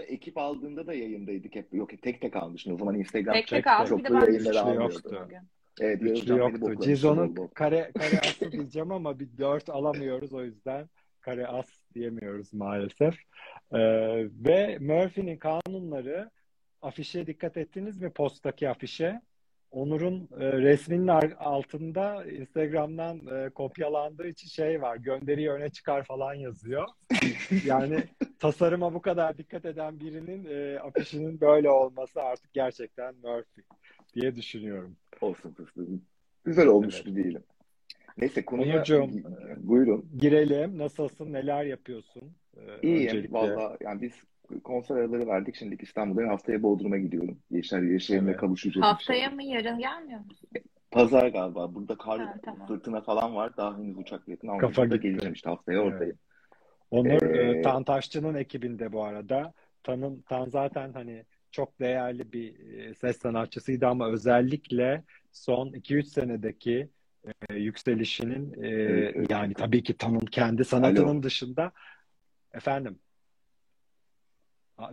ekip 0.00 0.38
aldığında 0.38 0.86
da 0.86 0.94
yayındaydık 0.94 1.54
hep. 1.54 1.74
Yok 1.74 1.90
tek 2.02 2.20
tek 2.20 2.36
almıştın. 2.36 2.74
O 2.74 2.76
zaman 2.76 2.94
Instagram 2.94 3.34
Tek 3.34 3.46
tek 3.46 3.64
Tek 3.64 3.88
çoklu 3.88 4.04
ben 4.14 4.20
yayınları 4.32 4.60
almıyordu. 4.60 5.28
Evet, 5.80 6.02
Üçlü 6.02 6.38
yoktu. 6.38 6.66
bol. 7.36 7.48
kare, 7.48 7.92
kare 7.94 8.20
aslı 8.28 8.52
diyeceğim 8.52 8.92
ama 8.92 9.18
bir 9.18 9.28
dört 9.38 9.70
alamıyoruz 9.70 10.32
o 10.32 10.44
yüzden 10.44 10.88
kare 11.20 11.46
as 11.46 11.66
diyemiyoruz 11.94 12.54
maalesef. 12.54 13.14
Ee, 13.72 13.78
ve 14.46 14.78
Murphy'nin 14.80 15.36
kanunları 15.36 16.30
afişe 16.82 17.26
dikkat 17.26 17.56
ettiniz 17.56 18.00
mi? 18.00 18.10
Posttaki 18.10 18.68
afişe. 18.68 19.20
Onur'un 19.72 20.28
e, 20.40 20.52
resminin 20.52 21.06
altında 21.38 22.24
Instagram'dan 22.24 23.20
e, 23.26 23.50
kopyalandığı 23.50 24.28
için 24.28 24.48
şey 24.48 24.82
var. 24.82 24.96
Gönderiyi 24.96 25.50
öne 25.50 25.68
çıkar 25.70 26.04
falan 26.04 26.34
yazıyor. 26.34 26.88
Yani 27.66 28.04
tasarıma 28.38 28.94
bu 28.94 29.02
kadar 29.02 29.38
dikkat 29.38 29.64
eden 29.64 30.00
birinin 30.00 30.44
e, 30.44 30.78
afişinin 30.80 31.40
böyle 31.40 31.70
olması 31.70 32.22
artık 32.22 32.52
gerçekten 32.52 33.14
Murphy 33.14 33.64
diye 34.14 34.36
düşünüyorum. 34.36 34.96
Olsun 35.20 35.50
fıstığım. 35.52 36.02
Güzel 36.44 36.66
olmuştu 36.66 37.02
Evet. 37.06 37.22
diyelim. 37.24 37.42
Neyse 38.18 38.44
konuya 38.44 38.76
Onurcuğum, 38.76 39.08
buyurun. 39.56 40.08
Girelim. 40.18 40.78
Nasılsın? 40.78 41.32
Neler 41.32 41.64
yapıyorsun? 41.64 42.32
Ee, 42.56 42.88
İyiyim 42.88 43.32
valla. 43.32 43.76
Yani 43.80 44.02
biz 44.02 44.12
konser 44.60 44.96
araları 44.96 45.26
verdik. 45.26 45.56
Şimdi 45.56 45.76
İstanbul'dayım. 45.82 46.30
Haftaya 46.30 46.62
Bodrum'a 46.62 46.98
gidiyorum. 46.98 47.38
Yaşar 47.50 47.82
Yaşar'ımla 47.82 48.30
Evet. 48.30 48.40
kavuşacağız 48.40 48.86
Haftaya 48.86 49.30
mı 49.30 49.42
yarın 49.42 49.78
gelmiyor 49.78 50.20
musun? 50.20 50.48
Pazar 50.90 51.28
galiba. 51.28 51.74
Burada 51.74 51.98
kar, 51.98 52.20
Ha, 52.20 52.34
tamam. 52.44 52.66
fırtına 52.66 53.00
falan 53.00 53.34
var. 53.34 53.56
Daha 53.56 53.78
henüz 53.78 53.98
uçak 53.98 54.28
biletini 54.28 54.58
Kafa 54.58 54.82
almadım. 54.82 54.96
Gitti. 54.96 55.08
geleceğim 55.08 55.34
işte 55.34 55.50
haftaya 55.50 55.82
Evet. 55.82 55.92
oradayım. 55.92 56.16
Onur 56.90 57.22
Ee, 57.22 57.58
e, 57.58 57.62
Tan 57.62 57.84
Taşçı'nın 57.84 58.34
ekibinde 58.34 58.92
bu 58.92 59.04
arada. 59.04 59.52
Tan'ın 59.82 60.20
Tan 60.28 60.48
zaten 60.48 60.92
hani 60.92 61.24
çok 61.50 61.80
değerli 61.80 62.32
bir 62.32 62.78
e, 62.78 62.94
ses 62.94 63.18
sanatçısıydı 63.18 63.86
ama 63.86 64.08
özellikle 64.08 65.04
son 65.32 65.68
2-3 65.72 66.04
senedeki 66.08 66.88
e, 67.50 67.54
yükselişinin 67.54 68.62
e, 68.62 68.68
Evet, 68.68 69.12
evet. 69.16 69.30
yani 69.30 69.54
tabii 69.54 69.82
ki 69.82 69.96
Tan'ın 69.96 70.18
kendi 70.20 70.64
sanatının 70.64 71.22
dışında 71.22 71.72
efendim 72.52 72.98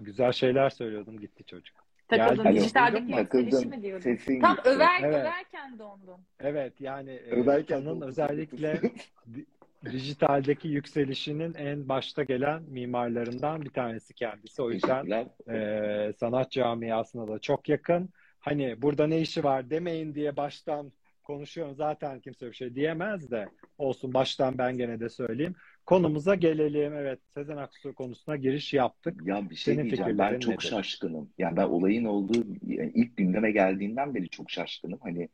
güzel 0.02 0.32
şeyler 0.32 0.70
söylüyordum 0.70 1.20
gitti 1.20 1.44
çocuk. 1.44 1.78
Takıldın. 2.08 2.44
Geldi. 2.44 2.56
Dijitaldeki 2.60 3.12
Takıldım. 3.12 3.70
mi 3.70 3.82
diyordun? 3.82 4.04
Sesin 4.04 4.42
Tam 4.42 4.56
gitti. 4.56 4.70
över, 4.70 5.00
Evet. 5.04 5.16
överken 5.16 5.80
dondun. 5.80 6.18
Evet 6.40 6.82
yani 6.82 7.12
e, 7.12 7.32
Överken 7.32 7.86
de 7.86 8.06
özellikle 8.06 8.82
di- 9.34 9.46
dijitaldeki 9.92 10.68
yükselişinin 10.68 11.54
en 11.54 11.90
başta 11.90 12.24
gelen 12.24 12.64
mimarlarından 12.64 13.62
bir 13.62 13.70
tanesi 13.70 14.14
kendisi. 14.14 14.62
O 14.62 14.72
yüzden 14.72 15.30
e, 15.50 16.14
sanat 16.20 16.52
camiasına 16.52 17.28
da 17.28 17.40
çok 17.40 17.70
yakın. 17.70 18.10
Hani 18.40 18.82
burada 18.82 19.08
ne 19.08 19.20
işi 19.22 19.44
var 19.44 19.70
demeyin 19.70 20.16
diye 20.16 20.38
baştan 20.38 20.92
konuşuyorum. 21.24 21.76
Zaten 21.76 22.20
kimse 22.20 22.48
bir 22.48 22.54
şey 22.54 22.76
diyemez 22.76 23.32
de 23.32 23.50
olsun 23.78 24.14
baştan 24.14 24.58
ben 24.58 24.78
gene 24.78 25.00
de 25.00 25.10
söyleyeyim. 25.10 25.56
Konumuza 25.90 26.36
gelelim. 26.36 26.94
Evet 26.94 27.20
Sezen 27.34 27.58
Aksu 27.58 27.94
konusuna 27.94 28.36
giriş 28.36 28.74
yaptık. 28.74 29.22
Ya 29.26 29.50
bir 29.50 29.56
şey 29.56 29.74
Senin 29.74 29.86
diyeceğim. 29.86 30.18
Ben 30.18 30.40
çok 30.40 30.52
nedir? 30.52 30.68
şaşkınım. 30.68 31.30
Yani 31.38 31.58
ben 31.58 31.64
olayın 31.64 32.06
olduğu 32.06 32.46
yani 32.68 32.92
ilk 32.96 33.18
gündeme 33.18 33.52
geldiğinden 33.52 34.16
beri 34.16 34.30
çok 34.30 34.52
şaşkınım. 34.52 35.00
Hani 35.02 35.30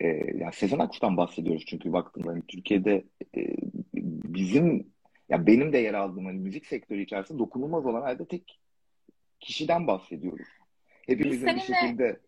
e, 0.00 0.06
yani 0.36 0.52
Sezen 0.52 0.78
Aksu'dan 0.78 1.16
bahsediyoruz 1.16 1.64
çünkü 1.66 1.92
baktığımda 1.92 2.30
hani 2.30 2.42
Türkiye'de 2.48 3.04
e, 3.36 3.56
bizim 4.24 4.86
ya 5.28 5.46
benim 5.46 5.72
de 5.72 5.78
yer 5.78 5.94
aldığım 5.94 6.24
hani 6.24 6.38
müzik 6.38 6.66
sektörü 6.66 7.02
içerisinde 7.02 7.38
dokunulmaz 7.38 7.86
olan 7.86 8.02
herhalde 8.02 8.24
tek 8.24 8.60
kişiden 9.40 9.86
bahsediyoruz. 9.86 10.48
Hepimizin 11.06 11.46
bir 11.46 11.60
şekilde 11.60 12.20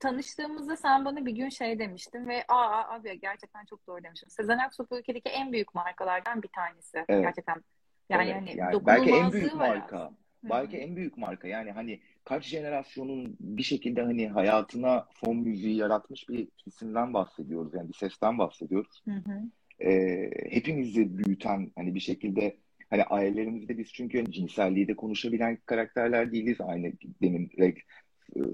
Tanıştığımızda 0.00 0.76
sen 0.76 1.04
bana 1.04 1.26
bir 1.26 1.32
gün 1.32 1.48
şey 1.48 1.78
demiştin 1.78 2.28
ve 2.28 2.44
aa 2.48 2.94
abi 2.94 3.20
gerçekten 3.20 3.64
çok 3.64 3.86
doğru 3.86 4.02
demişim. 4.02 4.30
Sezen 4.30 4.58
Aksu 4.58 4.86
bu 4.90 4.98
ülkedeki 4.98 5.28
en 5.28 5.52
büyük 5.52 5.74
markalardan 5.74 6.42
bir 6.42 6.48
tanesi. 6.48 7.04
Evet. 7.08 7.22
Gerçekten 7.22 7.62
yani 8.10 8.30
Evet, 8.30 8.34
hani 8.34 8.56
yani 8.58 8.86
belki 8.86 9.10
en 9.10 9.32
büyük 9.32 9.54
marka. 9.54 9.96
aslında. 9.96 10.12
Belki 10.44 10.76
hı. 10.76 10.80
en 10.80 10.96
büyük 10.96 11.16
marka 11.16 11.48
yani 11.48 11.70
hani 11.70 12.00
kaç 12.24 12.44
jenerasyonun 12.44 13.36
bir 13.40 13.62
şekilde 13.62 14.02
hani 14.02 14.28
hayatına 14.28 15.06
fon 15.14 15.36
müziği 15.36 15.76
yaratmış 15.76 16.28
bir 16.28 16.48
isimden 16.66 17.14
bahsediyoruz 17.14 17.74
yani 17.74 17.88
bir 17.88 17.94
sesten 17.94 18.38
bahsediyoruz. 18.38 19.02
Hı 19.04 19.10
hı. 19.10 19.42
Ee, 19.90 20.30
hepimizi 20.50 21.18
büyüten 21.18 21.72
hani 21.76 21.94
bir 21.94 22.00
şekilde 22.00 22.56
hani 22.90 23.04
ailelerimizde 23.04 23.78
biz 23.78 23.92
çünkü 23.92 24.18
hani 24.18 24.32
cinselliği 24.32 24.88
de 24.88 24.96
konuşabilen 24.96 25.58
karakterler 25.66 26.32
değiliz 26.32 26.60
aynı 26.60 26.92
demin 27.22 27.50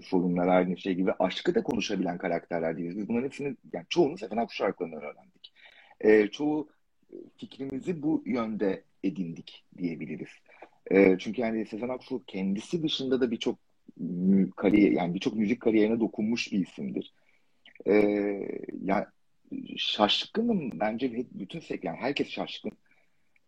sorunlar 0.05 0.49
aynı 0.49 0.77
şey 0.77 0.95
gibi 0.95 1.13
aşkı 1.19 1.55
da 1.55 1.63
konuşabilen 1.63 2.19
karakterler 2.19 2.77
değiliz. 2.77 2.99
Biz 2.99 3.09
bunların 3.09 3.25
hepsini 3.25 3.57
yani 3.73 3.87
çoğunu 3.89 4.19
Sezen 4.19 4.37
Aksu 4.37 4.57
şarkılarından 4.57 5.03
öğrendik. 5.03 5.53
Ee, 6.01 6.29
çoğu 6.29 6.69
fikrimizi 7.37 8.03
bu 8.03 8.23
yönde 8.27 8.85
edindik 9.05 9.65
diyebiliriz. 9.79 10.31
Ee, 10.91 11.17
çünkü 11.19 11.41
yani 11.41 11.67
Sezen 11.67 11.89
Aksu 11.89 12.23
kendisi 12.27 12.83
dışında 12.83 13.21
da 13.21 13.31
birçok 13.31 13.59
kariyer 14.57 14.93
yani 14.93 15.15
birçok 15.15 15.35
müzik 15.35 15.61
kariyerine 15.61 16.01
dokunmuş 16.01 16.53
bir 16.53 16.59
isimdir. 16.67 17.15
e, 17.87 17.95
yani 18.85 19.05
şaşkınım 19.77 20.81
bence 20.81 21.27
bütün 21.33 21.61
sektör, 21.61 21.89
yani 21.89 21.99
herkes 22.01 22.29
şaşkın. 22.29 22.73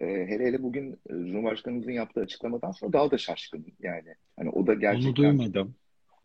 E, 0.01 0.07
hele 0.07 0.45
hele 0.45 0.63
bugün 0.63 0.93
e, 0.93 0.97
Cumhurbaşkanımızın 1.09 1.93
yaptığı 1.93 2.21
açıklamadan 2.21 2.73
sonra 2.73 2.93
daha 2.93 3.11
da 3.11 3.19
şaşkın 3.19 3.67
yani. 3.81 4.15
Hani 4.37 4.51
o 4.51 4.67
da 4.67 4.75
gerçekten 4.75 5.25
Onu 5.25 5.39
duymadım. 5.39 5.75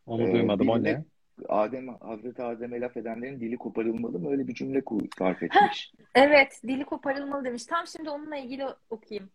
Onu 0.10 0.30
e, 0.30 0.34
duymadım. 0.34 0.70
O 0.70 0.84
ne? 0.84 1.03
Adem, 1.49 1.88
Hazreti 1.88 2.43
Adem'e 2.43 2.82
laf 2.82 2.97
edenlerin 2.97 3.39
dili 3.39 3.57
koparılmalı 3.57 4.20
mı? 4.20 4.32
Öyle 4.32 4.47
bir 4.47 4.53
cümle 4.53 4.82
sarf 5.18 5.43
etmiş. 5.43 5.93
Evet, 6.16 6.62
dili 6.68 6.86
koparılmalı 6.86 7.45
demiş. 7.45 7.66
Tam 7.66 7.88
şimdi 7.88 8.10
onunla 8.10 8.38
ilgili 8.38 8.66
okuyayım. 8.89 9.30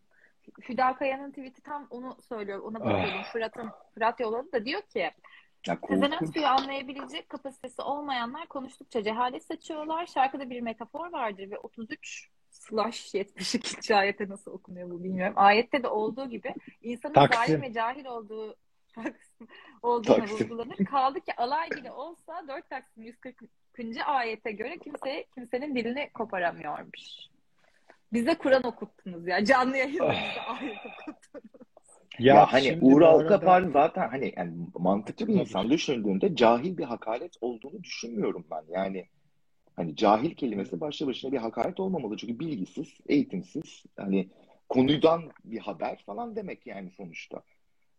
Hüda 0.68 0.94
Kaya'nın 0.94 1.30
tweet'i 1.30 1.62
tam 1.62 1.86
onu 1.90 2.16
söylüyor. 2.28 2.58
Ona. 2.58 2.78
Ah, 2.82 3.32
Fırat'ın 3.32 3.70
Fırat 3.94 4.20
yolladı 4.20 4.52
da 4.52 4.64
diyor 4.64 4.82
ki 4.82 5.10
korkunç. 5.72 6.12
Aksu'yu 6.12 6.46
anlayabilecek 6.46 7.28
kapasitesi 7.28 7.82
olmayanlar 7.82 8.46
konuştukça 8.46 9.02
cehalet 9.02 9.44
saçıyorlar. 9.44 10.06
Şarkıda 10.06 10.50
bir 10.50 10.60
metafor 10.60 11.12
vardır 11.12 11.50
ve 11.50 11.58
33 11.58 12.28
slash 12.50 13.14
72. 13.14 13.96
ayete 13.96 14.28
nasıl 14.28 14.50
okunuyor 14.50 14.90
bu 14.90 15.04
bilmiyorum. 15.04 15.34
Ayette 15.36 15.82
de 15.82 15.88
olduğu 15.88 16.28
gibi 16.28 16.54
insanın 16.82 17.14
zalim 17.14 17.30
Taksim. 17.30 17.62
ve 17.62 17.72
cahil 17.72 18.04
olduğu 18.04 18.56
olduğunu 19.82 20.16
Taksim. 20.16 20.38
vurgulanır. 20.38 20.84
Kaldı 20.84 21.20
ki 21.20 21.36
alay 21.36 21.70
bile 21.70 21.92
olsa 21.92 22.48
4 22.48 22.70
Taksim 22.70 23.02
140. 23.02 23.36
ayete 24.06 24.52
göre 24.52 24.78
kimse 24.78 25.24
kimsenin 25.34 25.74
dilini 25.74 26.10
koparamıyormuş. 26.14 27.28
Bize 28.12 28.34
Kur'an 28.34 28.66
okuttunuz 28.66 29.26
ya. 29.26 29.44
Canlı 29.44 29.76
yayında 29.76 30.10
bize 30.10 30.40
ayet 30.40 30.78
okuttunuz. 30.86 31.44
Ya 32.18 32.34
Ya 32.34 32.52
hani 32.52 32.78
Uğur 32.80 33.00
bu 33.00 33.06
Alkapar 33.06 33.62
arada 33.62 33.70
zaten 33.70 34.08
hani 34.08 34.32
yani 34.36 34.52
mantıklı 34.74 35.28
bir 35.28 35.34
insan 35.34 35.70
düşündüğünde 35.70 36.36
cahil 36.36 36.78
bir 36.78 36.84
hakaret 36.84 37.36
olduğunu 37.40 37.82
düşünmüyorum 37.82 38.46
ben. 38.50 38.64
Yani 38.68 39.06
hani 39.76 39.96
cahil 39.96 40.34
kelimesi 40.34 40.80
başlı 40.80 41.06
başına 41.06 41.32
bir 41.32 41.38
hakaret 41.38 41.80
olmamalı. 41.80 42.16
Çünkü 42.16 42.38
bilgisiz, 42.38 42.98
eğitimsiz, 43.08 43.84
hani 43.96 44.28
konudan 44.68 45.22
bir 45.44 45.58
haber 45.58 46.02
falan 46.06 46.36
demek 46.36 46.66
yani 46.66 46.90
sonuçta. 46.90 47.42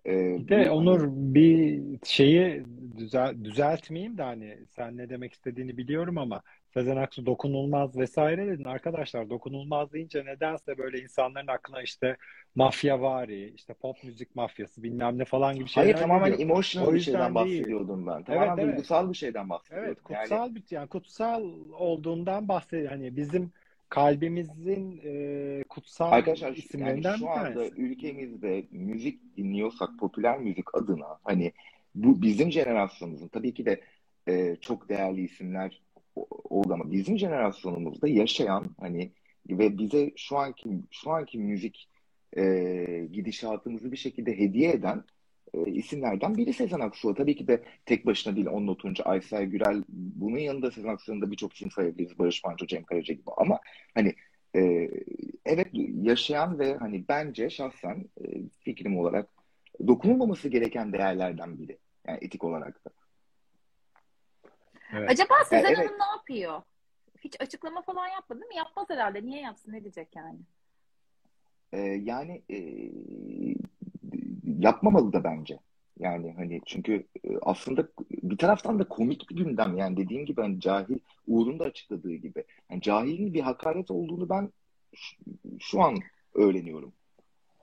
Ee, 0.05 0.37
Bir 0.37 0.47
de 0.47 0.71
Onur 0.71 1.01
hani 1.01 1.11
bir 1.11 1.81
şeyi 2.05 2.65
düzel, 2.97 3.43
düzeltmeyeyim 3.45 4.17
de 4.17 4.23
hani 4.23 4.59
sen 4.75 4.97
ne 4.97 5.09
demek 5.09 5.33
istediğini 5.33 5.77
biliyorum 5.77 6.17
ama 6.17 6.41
Sezen 6.73 6.97
Aksu 6.97 7.25
dokunulmaz 7.25 7.97
vesaire 7.97 8.47
dedin. 8.47 8.63
Arkadaşlar 8.63 9.29
dokunulmaz 9.29 9.93
deyince 9.93 10.25
nedense 10.25 10.77
böyle 10.77 10.99
insanların 11.01 11.47
aklına 11.47 11.81
işte 11.81 12.17
mafyavari, 12.55 13.49
işte 13.55 13.73
pop 13.73 14.03
müzik 14.03 14.35
mafyası 14.35 14.83
bilmem 14.83 15.17
ne 15.17 15.25
falan 15.25 15.57
gibi 15.57 15.69
hayır 15.71 15.95
şeyler 15.95 15.95
tamamen 15.95 16.33
geliyor. 16.33 16.39
emotional 16.39 16.87
O 16.87 16.93
bir 16.93 16.99
şeyden 16.99 17.35
bahsediyordum 17.35 18.07
ben. 18.07 18.23
Evet 18.27 18.57
Tamamen 18.57 18.57
evet. 18.57 18.85
duygusal 18.85 19.09
bir 19.09 19.17
şeyden 19.17 19.49
Evet, 19.69 20.01
bahsediyordum. 20.01 20.03
Yani 20.09 20.41
kutsal 20.41 20.55
bir 20.55 20.63
yani 20.71 20.89
kutsal 20.89 21.43
olduğundan 21.73 22.47
bahsediyor. 22.47 22.89
Hani 22.91 23.15
bizim 23.17 23.53
kalbimizin 23.89 25.01
e, 25.03 25.63
kutsal 25.69 26.11
Arkadaşlar 26.11 26.47
yani 26.47 26.57
isimlerinden 26.57 27.13
bir 27.13 27.19
şu 27.19 27.29
anda 27.29 27.53
tanesi. 27.53 27.81
ülkemizde 27.81 28.65
müzik 28.71 29.37
dinliyorsak 29.37 29.89
popüler 29.99 30.39
müzik 30.39 30.75
adına 30.75 31.19
hani 31.23 31.51
bu 31.95 32.21
bizim 32.21 32.51
jenerasyonumuzun 32.51 33.27
tabii 33.27 33.53
ki 33.53 33.65
de 33.65 33.81
e, 34.27 34.55
çok 34.55 34.89
değerli 34.89 35.21
isimler 35.21 35.81
oldu 36.49 36.73
ama 36.73 36.91
bizim 36.91 37.17
jenerasyonumuzda 37.17 38.07
yaşayan 38.07 38.75
hani 38.79 39.11
ve 39.49 39.77
bize 39.77 40.11
şu 40.15 40.37
anki 40.37 40.69
şu 40.91 41.11
anki 41.11 41.37
müzik 41.37 41.89
e, 42.37 42.43
gidişatımızı 43.11 43.91
bir 43.91 43.97
şekilde 43.97 44.37
hediye 44.37 44.71
eden 44.71 45.03
e, 45.55 45.71
isimlerden 45.71 46.37
biri 46.37 46.53
Sezen 46.53 46.79
Aksu. 46.79 47.13
Tabii 47.13 47.35
ki 47.35 47.47
de 47.47 47.63
tek 47.85 48.05
başına 48.05 48.35
değil 48.35 48.47
onun 48.47 48.67
oturunca 48.67 49.03
Aysel 49.03 49.43
Gürel 49.45 49.83
bunun 49.89 50.37
yanında 50.37 50.71
Sezen 50.71 50.89
Aksu'nun 50.89 51.21
da 51.21 51.31
birçok 51.31 51.53
isim 51.53 51.71
sayabiliriz. 51.71 52.19
Barış 52.19 52.43
Manço, 52.43 52.67
Cem 52.67 52.83
Karaca 52.83 53.13
gibi 53.13 53.31
ama 53.37 53.59
hani 53.95 54.15
e, 54.55 54.89
evet 55.45 55.67
yaşayan 56.01 56.59
ve 56.59 56.77
hani 56.77 57.05
bence 57.09 57.49
şahsen 57.49 58.05
e, 58.25 58.25
fikrim 58.59 58.99
olarak 58.99 59.29
dokunulmaması 59.87 60.49
gereken 60.49 60.93
değerlerden 60.93 61.59
biri. 61.59 61.77
Yani 62.07 62.19
etik 62.21 62.43
olarak 62.43 62.85
da. 62.85 62.89
Evet. 64.93 65.09
Acaba 65.09 65.33
Yani 65.35 65.45
Sezen 65.45 65.65
evet 65.65 65.77
Hanım 65.77 65.99
ne 65.99 66.05
yapıyor? 66.17 66.61
Hiç 67.19 67.41
açıklama 67.41 67.81
falan 67.81 68.07
yapmadı 68.07 68.39
mı? 68.39 68.55
Yapmaz 68.55 68.89
herhalde. 68.89 69.25
Niye 69.25 69.41
yapsın? 69.41 69.73
Ne 69.73 69.81
diyecek 69.81 70.15
yani? 70.15 70.39
e, 71.75 71.79
yani 71.81 72.41
e, 72.49 72.57
yapmamalı 74.59 75.13
da 75.13 75.23
bence. 75.23 75.59
Yani 75.99 76.33
hani 76.37 76.61
çünkü 76.65 77.03
e, 77.23 77.29
aslında 77.41 77.87
bir 78.11 78.37
taraftan 78.37 78.79
da 78.79 78.87
komik 78.87 79.29
bir 79.29 79.35
gündem 79.35 79.77
yani 79.77 79.97
dediğim 79.97 80.25
gibi 80.25 80.41
hani 80.41 80.59
cahil 80.59 80.99
Uğur'un 81.27 81.59
da 81.59 81.63
açıkladığı 81.63 82.15
gibi 82.15 82.43
yani 82.71 82.81
cahilin 82.81 83.33
bir 83.33 83.41
hakaret 83.41 83.91
olduğunu 83.91 84.29
ben 84.29 84.49
şu, 85.59 85.81
an 85.81 85.97
öğreniyorum. 86.33 86.93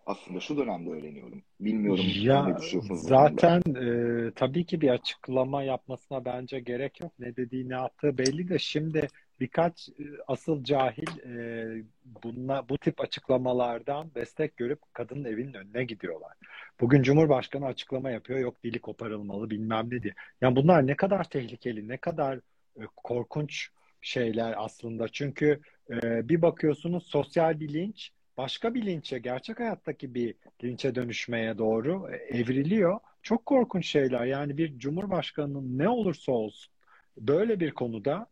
Aslında 0.06 0.40
şu 0.40 0.56
dönemde 0.56 0.90
öğreniyorum. 0.90 1.42
Bilmiyorum 1.60 2.04
siz 2.04 2.24
ne 2.24 2.32
Ya 2.32 2.56
düşünüyorsunuz 2.60 3.02
zaten 3.02 3.62
e, 3.66 4.30
tabii 4.34 4.64
ki 4.64 4.80
bir 4.80 4.88
açıklama 4.88 5.62
yapmasına 5.62 6.24
bence 6.24 6.60
gerek 6.60 7.00
yok. 7.00 7.12
Ne 7.18 7.36
dediği 7.36 7.68
ne 7.68 7.74
yaptığı 7.74 8.18
belli 8.18 8.48
de 8.48 8.58
şimdi 8.58 9.08
birkaç 9.40 9.88
e, 9.88 10.04
asıl 10.26 10.64
cahil 10.64 11.18
e, 11.18 11.84
bunla, 12.04 12.68
bu 12.68 12.78
tip 12.78 13.00
açıklamalardan 13.00 14.14
destek 14.14 14.56
görüp 14.56 14.80
kadının 14.92 15.24
evinin 15.24 15.54
önüne 15.54 15.84
gidiyorlar. 15.84 16.32
Bugün 16.80 17.02
Cumhurbaşkanı 17.02 17.66
açıklama 17.66 18.10
yapıyor. 18.10 18.38
Yok 18.38 18.64
dili 18.64 18.80
koparılmalı 18.80 19.50
bilmem 19.50 19.88
ne 19.90 20.02
diye. 20.02 20.14
Yani 20.40 20.56
bunlar 20.56 20.86
ne 20.86 20.96
kadar 20.96 21.24
tehlikeli, 21.24 21.88
ne 21.88 21.96
kadar 21.96 22.36
e, 22.76 22.82
korkunç 22.96 23.68
şeyler 24.00 24.54
aslında. 24.56 25.08
Çünkü 25.08 25.60
e, 25.90 26.28
bir 26.28 26.42
bakıyorsunuz 26.42 27.06
sosyal 27.06 27.60
bir 27.60 27.72
linç 27.72 28.10
başka 28.36 28.74
bir 28.74 28.86
linçe, 28.86 29.18
gerçek 29.18 29.60
hayattaki 29.60 30.14
bir 30.14 30.34
linçe 30.64 30.94
dönüşmeye 30.94 31.58
doğru 31.58 32.08
e, 32.12 32.16
evriliyor. 32.16 33.00
Çok 33.22 33.46
korkunç 33.46 33.86
şeyler. 33.86 34.24
Yani 34.24 34.56
bir 34.56 34.78
cumhurbaşkanının 34.78 35.78
ne 35.78 35.88
olursa 35.88 36.32
olsun 36.32 36.72
böyle 37.16 37.60
bir 37.60 37.70
konuda 37.70 38.26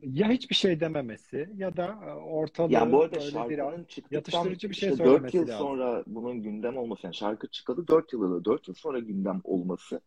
ya 0.00 0.28
hiçbir 0.28 0.54
şey 0.54 0.80
dememesi 0.80 1.48
ya 1.56 1.76
da 1.76 1.84
e, 1.84 2.08
Ya 2.08 2.16
bu 2.16 2.26
ortalığı 2.36 3.00
arada 3.04 3.20
şarkının 3.20 3.84
çıktıktan 3.84 4.16
yatıştırıcı 4.16 4.70
bir 4.70 4.74
şey 4.74 4.88
işte 4.90 5.04
4 5.04 5.08
söylemesi 5.10 5.36
yıl 5.36 5.48
lazım. 5.48 5.66
sonra 5.66 6.02
bunun 6.06 6.42
gündem 6.42 6.76
olması 6.76 7.06
yani 7.06 7.14
şarkı 7.14 7.48
çıkalı 7.48 7.88
4 7.88 8.12
yılı 8.12 8.44
4 8.44 8.68
yıl 8.68 8.74
sonra 8.74 8.98
gündem 8.98 9.40
olması 9.44 10.00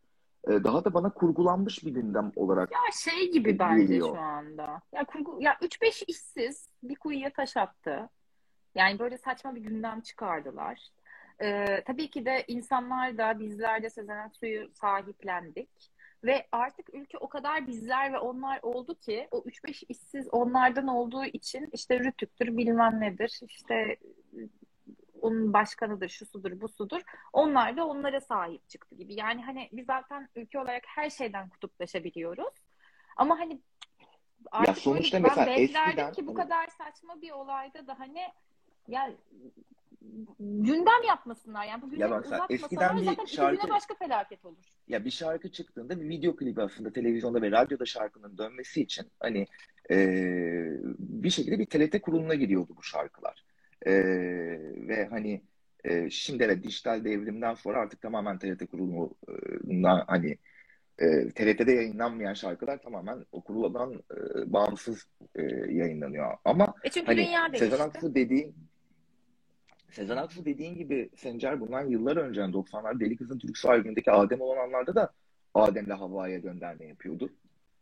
e, 0.47 0.63
daha 0.63 0.85
da 0.85 0.93
bana 0.93 1.09
kurgulanmış 1.09 1.85
bir 1.85 1.91
gündem 1.91 2.31
olarak 2.35 2.71
Ya 2.71 2.77
şey 3.03 3.31
gibi 3.31 3.59
bence 3.59 3.83
geliyor. 3.83 4.07
şu 4.15 4.21
anda. 4.21 4.81
Ya 4.91 5.03
kurgu 5.05 5.37
ya 5.41 5.53
3-5 5.53 6.03
işsiz 6.07 6.69
bir 6.83 6.95
kuyuya 6.95 7.33
taş 7.33 7.57
attı. 7.57 8.09
Yani 8.75 8.99
böyle 8.99 9.17
saçma 9.17 9.55
bir 9.55 9.61
gündem 9.61 10.01
çıkardılar. 10.01 10.79
Ee, 11.41 11.83
tabii 11.85 12.09
ki 12.09 12.25
de 12.25 12.43
insanlar 12.47 13.17
da 13.17 13.39
bizler 13.39 13.83
de 13.83 13.89
Sezen 13.89 14.17
Aksu'yu 14.17 14.69
sahiplendik. 14.73 15.69
Ve 16.23 16.47
artık 16.51 16.93
ülke 16.93 17.17
o 17.17 17.29
kadar 17.29 17.67
bizler 17.67 18.13
ve 18.13 18.19
onlar 18.19 18.59
oldu 18.61 18.95
ki 18.95 19.27
o 19.31 19.43
3-5 19.43 19.85
işsiz 19.89 20.27
onlardan 20.31 20.87
olduğu 20.87 21.25
için 21.25 21.69
işte 21.73 21.99
Rütük'tür 21.99 22.57
bilmem 22.57 22.99
nedir 22.99 23.39
işte 23.47 23.97
onun 25.21 25.53
başkanıdır, 25.53 26.09
şusudur, 26.09 26.61
busudur. 26.61 27.01
Onlar 27.33 27.77
da 27.77 27.87
onlara 27.87 28.21
sahip 28.21 28.69
çıktı 28.69 28.95
gibi. 28.95 29.13
Yani 29.13 29.43
hani 29.43 29.69
biz 29.71 29.85
zaten 29.85 30.29
ülke 30.35 30.59
olarak 30.59 30.83
her 30.87 31.09
şeyden 31.09 31.49
kutuplaşabiliyoruz. 31.49 32.53
Ama 33.17 33.39
hani 33.39 33.53
Ya 33.53 33.59
artık 34.51 34.67
böyle 34.67 34.79
sonuçta 34.79 35.17
ben 35.17 35.23
mesela 35.23 35.47
beklerdim 35.47 35.89
eskiden 35.89 36.11
ki 36.11 36.27
bu 36.27 36.31
hani 36.31 36.43
kadar 36.43 36.67
saçma 36.67 37.21
bir 37.21 37.31
olayda 37.31 37.87
da 37.87 37.99
hani 37.99 38.21
ya 38.87 39.11
gündem 40.39 41.03
yapmasınlar. 41.07 41.65
Yani 41.65 41.81
bu 41.81 41.85
ya 41.85 41.91
gündemi 41.91 42.09
mesela 42.09 42.19
uzatmasalar 42.19 42.49
eskiden 42.49 42.97
bir 42.97 43.03
zaten 43.03 43.25
şarkı 43.25 43.69
başka 43.69 43.95
felaket 43.95 44.45
olur. 44.45 44.57
ya 44.87 45.05
bir 45.05 45.11
şarkı 45.11 45.51
çıktığında 45.51 46.01
bir 46.01 46.09
video 46.09 46.35
klibi 46.35 46.61
aslında 46.61 46.93
televizyonda 46.93 47.41
ve 47.41 47.51
radyoda 47.51 47.85
şarkının 47.85 48.37
dönmesi 48.37 48.81
için 48.81 49.05
hani 49.19 49.47
e, 49.91 49.97
bir 50.99 51.29
şekilde 51.29 51.59
bir 51.59 51.65
TRT 51.65 52.01
kuruluna 52.01 52.35
gidiyordu 52.35 52.73
bu 52.77 52.83
şarkılar. 52.83 53.43
E, 53.85 53.93
ve 54.87 55.07
hani 55.09 55.41
e, 55.83 56.09
şimdi 56.09 56.43
evet 56.43 56.63
dijital 56.63 57.05
devrimden 57.05 57.53
sonra 57.53 57.79
artık 57.79 58.01
tamamen 58.01 58.39
TRT 58.39 58.71
kuruluna 58.71 60.05
hani 60.07 60.37
e, 60.99 61.29
TRT'de 61.29 61.71
yayınlanmayan 61.71 62.33
şarkılar 62.33 62.81
tamamen 62.81 63.25
o 63.31 63.41
kuruldan 63.41 63.93
e, 63.93 64.53
bağımsız 64.53 65.07
e, 65.35 65.41
yayınlanıyor. 65.69 66.37
Ama 66.45 66.73
E 66.83 66.89
çünkü 66.89 67.05
hani 67.05 67.17
dünya 67.17 67.49
Sezen. 67.55 67.79
Aksu 67.79 68.15
dediğin 68.15 68.66
Sezen 69.91 70.17
Aksu 70.17 70.45
dediğin 70.45 70.75
gibi 70.75 71.09
Sencer 71.15 71.59
bundan 71.59 71.87
yıllar 71.87 72.17
önce 72.17 72.41
yani 72.41 72.53
90'lar 72.53 72.99
Deli 72.99 73.17
Kızın 73.17 73.39
Türküsü 73.39 73.67
albümündeki 73.67 74.11
Adem 74.11 74.41
olan 74.41 74.57
anlarda 74.57 74.95
da 74.95 75.13
Adem'le 75.53 75.89
Havva'ya 75.89 76.37
gönderme 76.37 76.85
yapıyordu. 76.85 77.29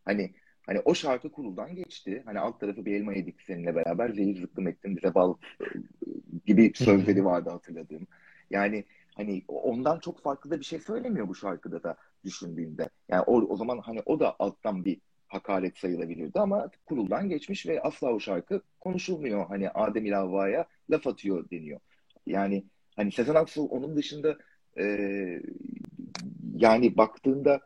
Hani 0.05 0.31
hani 0.65 0.79
o 0.79 0.95
şarkı 0.95 1.31
kuruldan 1.31 1.75
geçti. 1.75 2.23
Hani 2.25 2.39
alt 2.39 2.59
tarafı 2.59 2.85
bir 2.85 2.95
elma 2.95 3.13
yedik 3.13 3.41
seninle 3.41 3.75
beraber 3.75 4.09
zehir 4.09 4.41
zıkkım 4.41 4.67
ettim 4.67 4.97
bize 4.97 5.15
bal 5.15 5.35
e, 5.61 5.65
gibi 6.45 6.71
sözleri 6.75 7.25
vardı 7.25 7.49
hatırladığım. 7.49 8.07
Yani 8.49 8.83
hani 9.15 9.43
ondan 9.47 9.99
çok 9.99 10.21
farklı 10.21 10.51
da 10.51 10.59
bir 10.59 10.65
şey 10.65 10.79
söylemiyor 10.79 11.27
bu 11.27 11.35
şarkıda 11.35 11.83
da 11.83 11.95
düşündüğünde. 12.23 12.89
Yani 13.09 13.21
o, 13.21 13.41
o 13.41 13.57
zaman 13.57 13.79
hani 13.79 14.01
o 14.05 14.19
da 14.19 14.35
alttan 14.39 14.85
bir 14.85 14.97
hakaret 15.27 15.77
sayılabilirdi 15.77 16.39
ama 16.39 16.69
kuruldan 16.85 17.29
geçmiş 17.29 17.67
ve 17.67 17.81
asla 17.81 18.13
o 18.13 18.19
şarkı 18.19 18.61
konuşulmuyor. 18.79 19.47
Hani 19.47 19.69
Adem 19.69 20.05
ile 20.05 20.15
Havva'ya 20.15 20.65
laf 20.89 21.07
atıyor 21.07 21.49
deniyor. 21.49 21.79
Yani 22.25 22.63
hani 22.95 23.11
Sezen 23.11 23.35
Aksu 23.35 23.63
onun 23.63 23.95
dışında 23.95 24.37
e, 24.79 24.85
yani 26.55 26.97
baktığında 26.97 27.61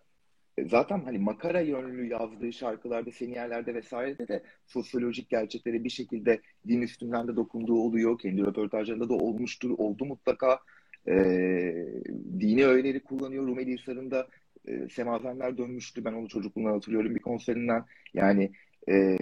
zaten 0.67 0.99
hani 0.99 1.17
makara 1.17 1.61
yönlü 1.61 2.07
yazdığı 2.07 2.53
şarkılarda, 2.53 3.11
seniyerlerde 3.11 3.73
vesairede 3.73 4.27
de 4.27 4.43
sosyolojik 4.67 5.29
gerçekleri 5.29 5.83
bir 5.83 5.89
şekilde 5.89 6.41
din 6.67 6.81
üstünden 6.81 7.27
de 7.27 7.35
dokunduğu 7.35 7.79
oluyor. 7.81 8.19
Kendi 8.19 8.41
röportajlarında 8.41 9.09
da 9.09 9.13
olmuştur, 9.13 9.69
oldu 9.77 10.05
mutlaka. 10.05 10.59
E, 11.07 11.15
dini 12.39 12.65
öğeleri 12.65 12.99
kullanıyor. 12.99 13.47
Rumeli 13.47 13.77
Hisarı'nda 13.77 14.27
e, 14.67 14.89
semazenler 14.89 15.57
dönmüştü. 15.57 16.05
Ben 16.05 16.13
onu 16.13 16.27
çocukluğumdan 16.27 16.73
hatırlıyorum 16.73 17.15
bir 17.15 17.21
konserinden. 17.21 17.85
Yani 18.13 18.51
e, 18.89 19.17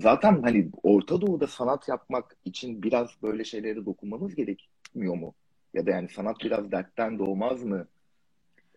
zaten 0.00 0.42
hani 0.42 0.70
Orta 0.82 1.20
Doğu'da 1.20 1.46
sanat 1.46 1.88
yapmak 1.88 2.36
için 2.44 2.82
biraz 2.82 3.10
böyle 3.22 3.44
şeylere 3.44 3.86
dokunmamız 3.86 4.34
gerekmiyor 4.34 5.14
mu? 5.14 5.34
Ya 5.74 5.86
da 5.86 5.90
yani 5.90 6.08
sanat 6.08 6.36
biraz 6.44 6.72
dertten 6.72 7.18
doğmaz 7.18 7.62
mı? 7.64 7.88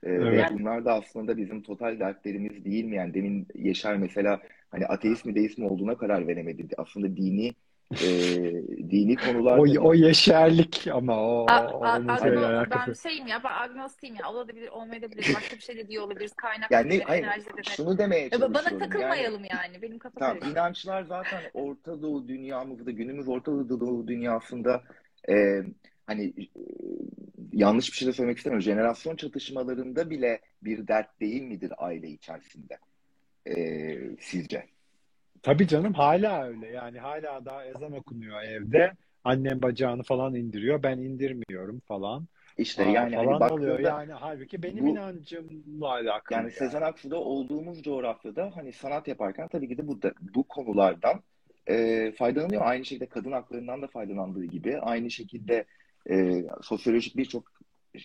Ee, 0.04 0.10
Evet. 0.10 0.52
Ve 0.52 0.60
bunlar 0.60 0.86
da 0.86 0.94
aslında 0.94 1.38
bizim 1.38 1.64
total 1.64 2.00
dertlerimiz 2.00 2.66
değil 2.66 2.86
mi? 2.86 2.96
Yani 2.96 3.14
demin 3.14 3.48
Yaşar 3.56 3.96
mesela 3.96 4.42
hani 4.70 4.88
ateist 4.88 5.26
mi 5.26 5.36
deist 5.36 5.58
mi 5.58 5.66
olduğuna 5.68 5.98
karar 5.98 6.28
veremedi. 6.28 6.68
Aslında 6.78 7.18
dini 7.18 7.54
e, 7.94 8.08
dini 8.92 9.16
konularda 9.16 9.82
O, 9.82 9.88
o 9.90 9.94
yeşerlik 9.94 10.88
ama 10.94 11.22
o, 11.22 11.46
A- 11.50 11.54
a- 11.54 11.98
agno- 12.00 12.72
ben 12.72 12.94
şeyim 12.94 13.28
ya, 13.28 13.44
ben 13.44 13.52
agnostiyim 13.52 14.16
ya. 14.16 14.30
Olabilir, 14.30 14.68
olmayabilir. 14.68 15.36
Başka 15.36 15.56
bir 15.56 15.62
şey 15.62 15.78
de 15.78 15.88
diyor 15.88 16.04
olabiliriz. 16.04 16.34
Kaynak 16.34 16.72
yani 16.72 16.90
ne, 16.90 16.94
olabilir, 16.94 17.24
hayır 17.24 17.46
şunu 17.64 17.98
demeye 17.98 18.22
Ya 18.22 18.28
ba- 18.30 18.42
Bana 18.42 18.54
çalışıyorum. 18.54 18.80
Yani 18.82 18.90
takılmayalım 18.90 19.44
yani. 19.52 19.82
Benim 19.82 20.00
kafa 20.00 20.20
Tamam, 20.20 20.40
karışık. 20.40 20.58
inançlar 20.58 21.04
zaten 21.04 21.42
Orta 21.54 22.02
Doğu 22.02 22.28
dünyamızda, 22.28 22.92
günümüz 22.92 23.28
Orta 23.28 23.52
Doğu 23.52 24.08
dünyasında 24.08 24.84
e, 25.30 25.34
hani 26.08 26.24
e, 26.26 26.46
yanlış 27.54 27.92
bir 27.92 27.98
şey 27.98 28.08
de 28.08 28.14
söylemek 28.14 28.38
istemiyorum. 28.38 28.64
Jenerasyon 28.64 29.16
çatışmalarında 29.16 30.10
bile 30.10 30.40
bir 30.64 30.88
dert 30.88 31.20
değil 31.20 31.42
midir 31.42 31.74
aile 31.78 32.08
içerisinde? 32.08 32.78
E, 33.48 33.56
sizce? 34.20 34.66
Tabii 35.44 35.68
canım 35.68 35.94
hala 35.94 36.44
öyle. 36.48 36.68
Yani 36.68 37.00
hala 37.00 37.46
daha 37.46 37.66
ezan 37.66 37.92
okunuyor 37.92 38.42
evde. 38.42 38.92
Annem 39.24 39.62
bacağını 39.62 40.04
falan 40.04 40.36
indiriyor. 40.36 40.84
Ben 40.84 40.98
indirmiyorum 40.98 41.80
falan. 41.80 42.28
İşte 42.58 42.86
Aa, 42.86 42.90
yani 42.90 43.16
hani 43.16 43.26
falan 43.26 43.52
oluyor. 43.52 43.72
baktığında 43.72 43.90
Yani 43.90 44.14
halbuki 44.14 44.64
benim 44.64 44.86
bu 44.86 44.90
inancımla 44.90 45.90
alakalı 45.90 46.38
yani 46.38 46.44
yani. 46.44 46.52
Sezen 46.52 46.82
Aksu'da 46.82 47.18
olduğumuz 47.18 47.84
coğrafyada 47.84 48.52
hani 48.56 48.74
sanat 48.74 49.08
yaparken 49.08 49.48
tabii 49.48 49.68
ki 49.68 49.78
de 49.78 49.88
bu 49.88 50.02
da, 50.02 50.14
bu 50.22 50.44
konulardan 50.44 51.22
e, 51.68 52.12
faydalanıyor. 52.12 52.62
Aynı 52.66 52.86
şekilde 52.86 53.06
kadın 53.06 53.32
haklarından 53.32 53.82
da 53.82 53.88
faydalandığı 53.88 54.46
gibi, 54.46 54.80
aynı 54.80 55.12
şekilde 55.12 55.66
e, 56.10 56.44
sosyolojik 56.62 57.18
birçok 57.18 57.52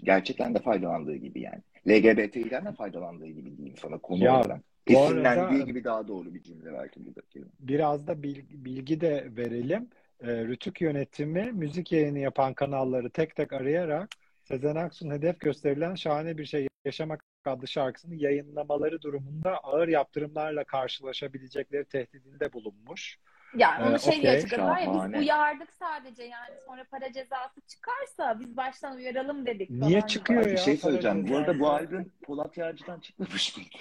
gerçekten 0.03 0.55
de 0.55 0.59
faydalandığı 0.59 1.17
gibi 1.17 1.41
yani. 1.41 1.63
LGBT'den 1.89 2.65
de 2.65 2.73
faydalandığı 2.73 3.27
gibi 3.29 3.57
diyeyim 3.57 3.77
sana 3.77 3.99
konu 3.99 4.25
Ya 4.25 4.41
olarak. 4.41 4.61
Esinlendiği 4.87 5.65
gibi 5.65 5.85
daha 5.85 6.09
doğru 6.09 6.35
bir 6.35 6.43
cümle 6.43 6.73
belki 6.73 7.07
burada 7.07 7.21
kelime. 7.31 7.51
biraz 7.61 8.07
da 8.07 8.23
bilgi, 8.23 8.65
bilgi 8.65 9.01
de 9.01 9.29
verelim. 9.37 9.91
Ee, 10.21 10.27
Rütük 10.45 10.81
yönetimi 10.81 11.53
müzik 11.53 11.93
yayını 11.93 12.19
yapan 12.19 12.55
kanalları 12.55 13.11
tek 13.11 13.37
tek 13.37 13.53
arayarak 13.53 14.09
Sezen 14.45 14.77
Aksu'nun 14.77 15.15
hedef 15.15 15.41
gösterilen 15.41 15.95
Şahane 15.95 16.39
Bir 16.39 16.45
Şey 16.45 16.69
Yaşamak 16.85 17.25
adlı 17.45 17.69
şarkısını 17.69 18.15
yayınlamaları 18.15 19.03
durumunda 19.03 19.59
ağır 19.59 19.89
yaptırımlarla 19.89 20.65
karşılaşabilecekleri 20.65 21.85
tehdidinde 21.85 22.53
bulunmuş. 22.53 23.19
Yani 23.57 23.85
Ee, 23.85 23.89
onu 23.89 23.99
şey 23.99 24.13
diye 24.13 24.23
okey. 24.23 24.37
açıkladılar 24.37 24.79
ya 24.81 25.11
biz 25.13 25.21
uyardık 25.21 25.73
sadece 25.73 26.23
yani 26.23 26.55
sonra 26.67 26.85
para 26.91 27.13
cezası 27.13 27.61
çıkarsa 27.67 28.41
biz 28.41 28.57
baştan 28.57 28.97
uyaralım 28.97 29.47
dedik 29.47 29.71
Niye 29.71 29.99
falan 30.01 30.07
çıkıyor. 30.07 30.45
Bir 30.45 30.51
ya 30.51 30.57
şey 30.57 30.75
para 30.81 30.93
söyleyeceğim. 30.93 31.29
Bu 31.29 31.37
arada 31.37 31.61
bu 31.61 31.69
albüm 31.69 32.13
Polat 32.23 32.57
Yağcı'dan 32.57 33.01
çıkmamış 33.01 33.57
mıydı? 33.57 33.77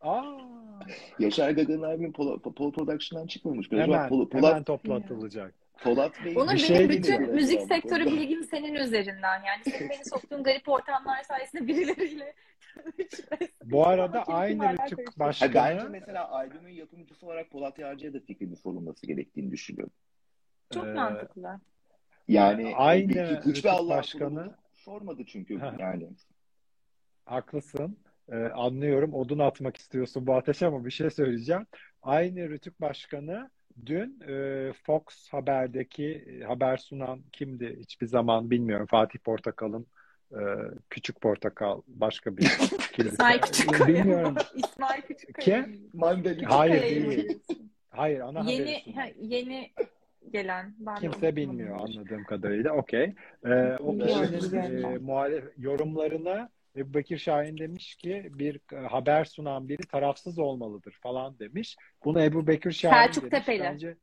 Aa, 0.00 0.38
Yaşar 1.18 1.50
Gaga'nın 1.50 1.82
albüm 1.82 2.12
Pol, 2.12 2.38
Pol 2.40 2.72
Production'dan 2.72 3.26
çıkmamış. 3.26 3.72
hemen 3.72 4.08
Pol, 4.08 4.30
hemen 4.30 4.42
Polat, 4.42 4.66
toplatılacak. 4.66 5.54
Polat 5.82 6.12
Bey 6.24 6.32
Onur 6.36 6.42
Bir 6.42 6.48
benim 6.48 6.58
şey 6.58 6.88
bütün 6.88 7.02
diyeceğim. 7.02 7.34
müzik 7.34 7.60
sektörü 7.62 8.06
bilgim 8.06 8.44
senin 8.44 8.74
üzerinden 8.74 9.42
yani 9.44 9.64
senin 9.64 9.90
beni 9.90 10.04
soktuğun 10.04 10.42
garip 10.42 10.68
ortamlar 10.68 11.22
sayesinde 11.22 11.66
birileriyle 11.66 12.34
Bu 13.64 13.86
arada 13.86 14.22
aynı 14.24 14.58
karıştırıyor. 14.76 15.08
Ha, 15.08 15.14
bence 15.18 15.54
başkanı 15.54 15.90
mesela 15.90 16.30
albümün 16.30 16.72
yapımcısı 16.72 17.26
olarak 17.26 17.50
Polat 17.50 17.78
Yağcı'ya 17.78 18.14
da 18.14 18.20
fikrini 18.20 18.56
sorulması 18.56 19.06
gerektiğini 19.06 19.50
düşünüyorum. 19.50 19.92
Çok 20.74 20.86
e, 20.86 20.92
mantıklı. 20.92 21.60
Yani 22.28 22.72
aynı 22.76 23.08
bir- 23.08 23.24
hiçbir 23.36 23.50
Rütük 23.50 23.66
Allah 23.66 23.96
başkanı 23.96 24.54
sormadı 24.74 25.22
çünkü 25.26 25.54
yani. 25.80 26.08
Haklısın. 27.24 27.96
Ee, 28.32 28.36
anlıyorum. 28.36 29.14
Odun 29.14 29.38
atmak 29.38 29.76
istiyorsun 29.76 30.26
bu 30.26 30.34
ateşe 30.34 30.66
ama 30.66 30.84
bir 30.84 30.90
şey 30.90 31.10
söyleyeceğim. 31.10 31.66
Aynı 32.02 32.48
Rütük 32.48 32.80
Başkanı 32.80 33.50
dün 33.86 34.20
e, 34.28 34.72
Fox 34.72 35.02
Haber'deki 35.30 36.06
e, 36.06 36.44
haber 36.44 36.76
sunan 36.76 37.22
kimdi? 37.32 37.76
Hiçbir 37.80 38.06
zaman 38.06 38.50
bilmiyorum. 38.50 38.86
Fatih 38.90 39.18
Portakal'ın 39.18 39.86
e, 40.32 40.40
Küçük 40.90 41.20
Portakal 41.20 41.82
başka 41.86 42.36
bir 42.36 42.48
kimdi? 42.92 43.08
İsmail 43.08 43.38
Küçükkaya. 43.40 43.88
Bilmiyorum. 43.88 44.34
İsmail 44.54 45.02
Küçükkaya. 45.02 45.64
Kim? 45.64 45.90
Mandalina. 45.94 46.58
Hayır 46.58 46.82
değil. 46.82 47.38
Hayır 47.90 48.20
ana 48.20 48.50
Yeni 48.50 48.94
ha, 48.94 49.04
yeni 49.20 49.70
gelen. 50.32 50.74
Ben 50.78 50.96
Kimse 50.96 51.36
bilmiyor 51.36 51.80
anladığım 51.80 52.24
kadarıyla. 52.24 52.72
Okey. 52.72 53.14
Ee, 53.44 53.76
o 53.80 53.98
kişinin 53.98 54.82
e, 54.82 54.98
muhalif 54.98 55.44
yorumlarına 55.58 56.50
Ebu 56.78 56.94
Bekir 56.94 57.18
Şahin 57.18 57.58
demiş 57.58 57.94
ki 57.96 58.30
bir 58.34 58.60
e, 58.72 58.76
haber 58.76 59.24
sunan 59.24 59.68
biri 59.68 59.86
tarafsız 59.86 60.38
olmalıdır 60.38 60.96
falan 61.02 61.38
demiş. 61.38 61.76
Bunu 62.04 62.22
Ebu 62.22 62.46
Bekir 62.46 62.72
Şahin 62.72 62.94
Selçuk 62.94 63.22
demiş. 63.30 63.46
Tepeli. 63.46 63.62
Bence 63.62 63.96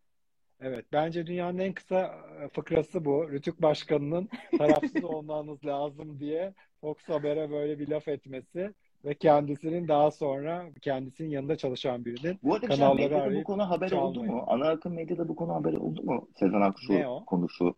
evet 0.62 0.86
bence 0.94 1.28
dünyanın 1.28 1.58
en 1.60 1.74
kısa 1.74 2.16
e, 2.42 2.50
fıkrası 2.50 3.06
bu. 3.06 3.32
Rütük 3.32 3.62
Başkanı'nın 3.62 4.30
tarafsız 4.58 5.04
olmanız 5.04 5.66
lazım 5.66 6.20
diye 6.20 6.54
Fox 6.82 6.98
Haber'e 7.08 7.52
böyle 7.52 7.80
bir 7.80 7.88
laf 7.88 8.08
etmesi 8.08 8.74
ve 9.06 9.14
kendisinin 9.14 9.88
daha 9.88 10.12
sonra 10.12 10.66
kendisinin 10.82 11.30
yanında 11.30 11.56
çalışan 11.58 12.06
birinin 12.06 12.40
Bu 12.44 12.54
arada 12.54 12.68
şey, 12.68 12.78
kanalları 12.78 13.10
medyada 13.10 13.36
bu 13.36 13.44
konu 13.44 13.70
haber 13.70 13.92
oldu 13.92 14.14
çalmayı. 14.14 14.32
mu? 14.32 14.44
Ana 14.48 14.70
akım 14.70 14.94
medyada 14.94 15.28
bu 15.28 15.36
konu 15.36 15.56
haber 15.56 15.74
oldu 15.74 16.04
mu? 16.04 16.28
Sezen 16.40 16.62
Aksu 16.62 17.24
konusu. 17.26 17.76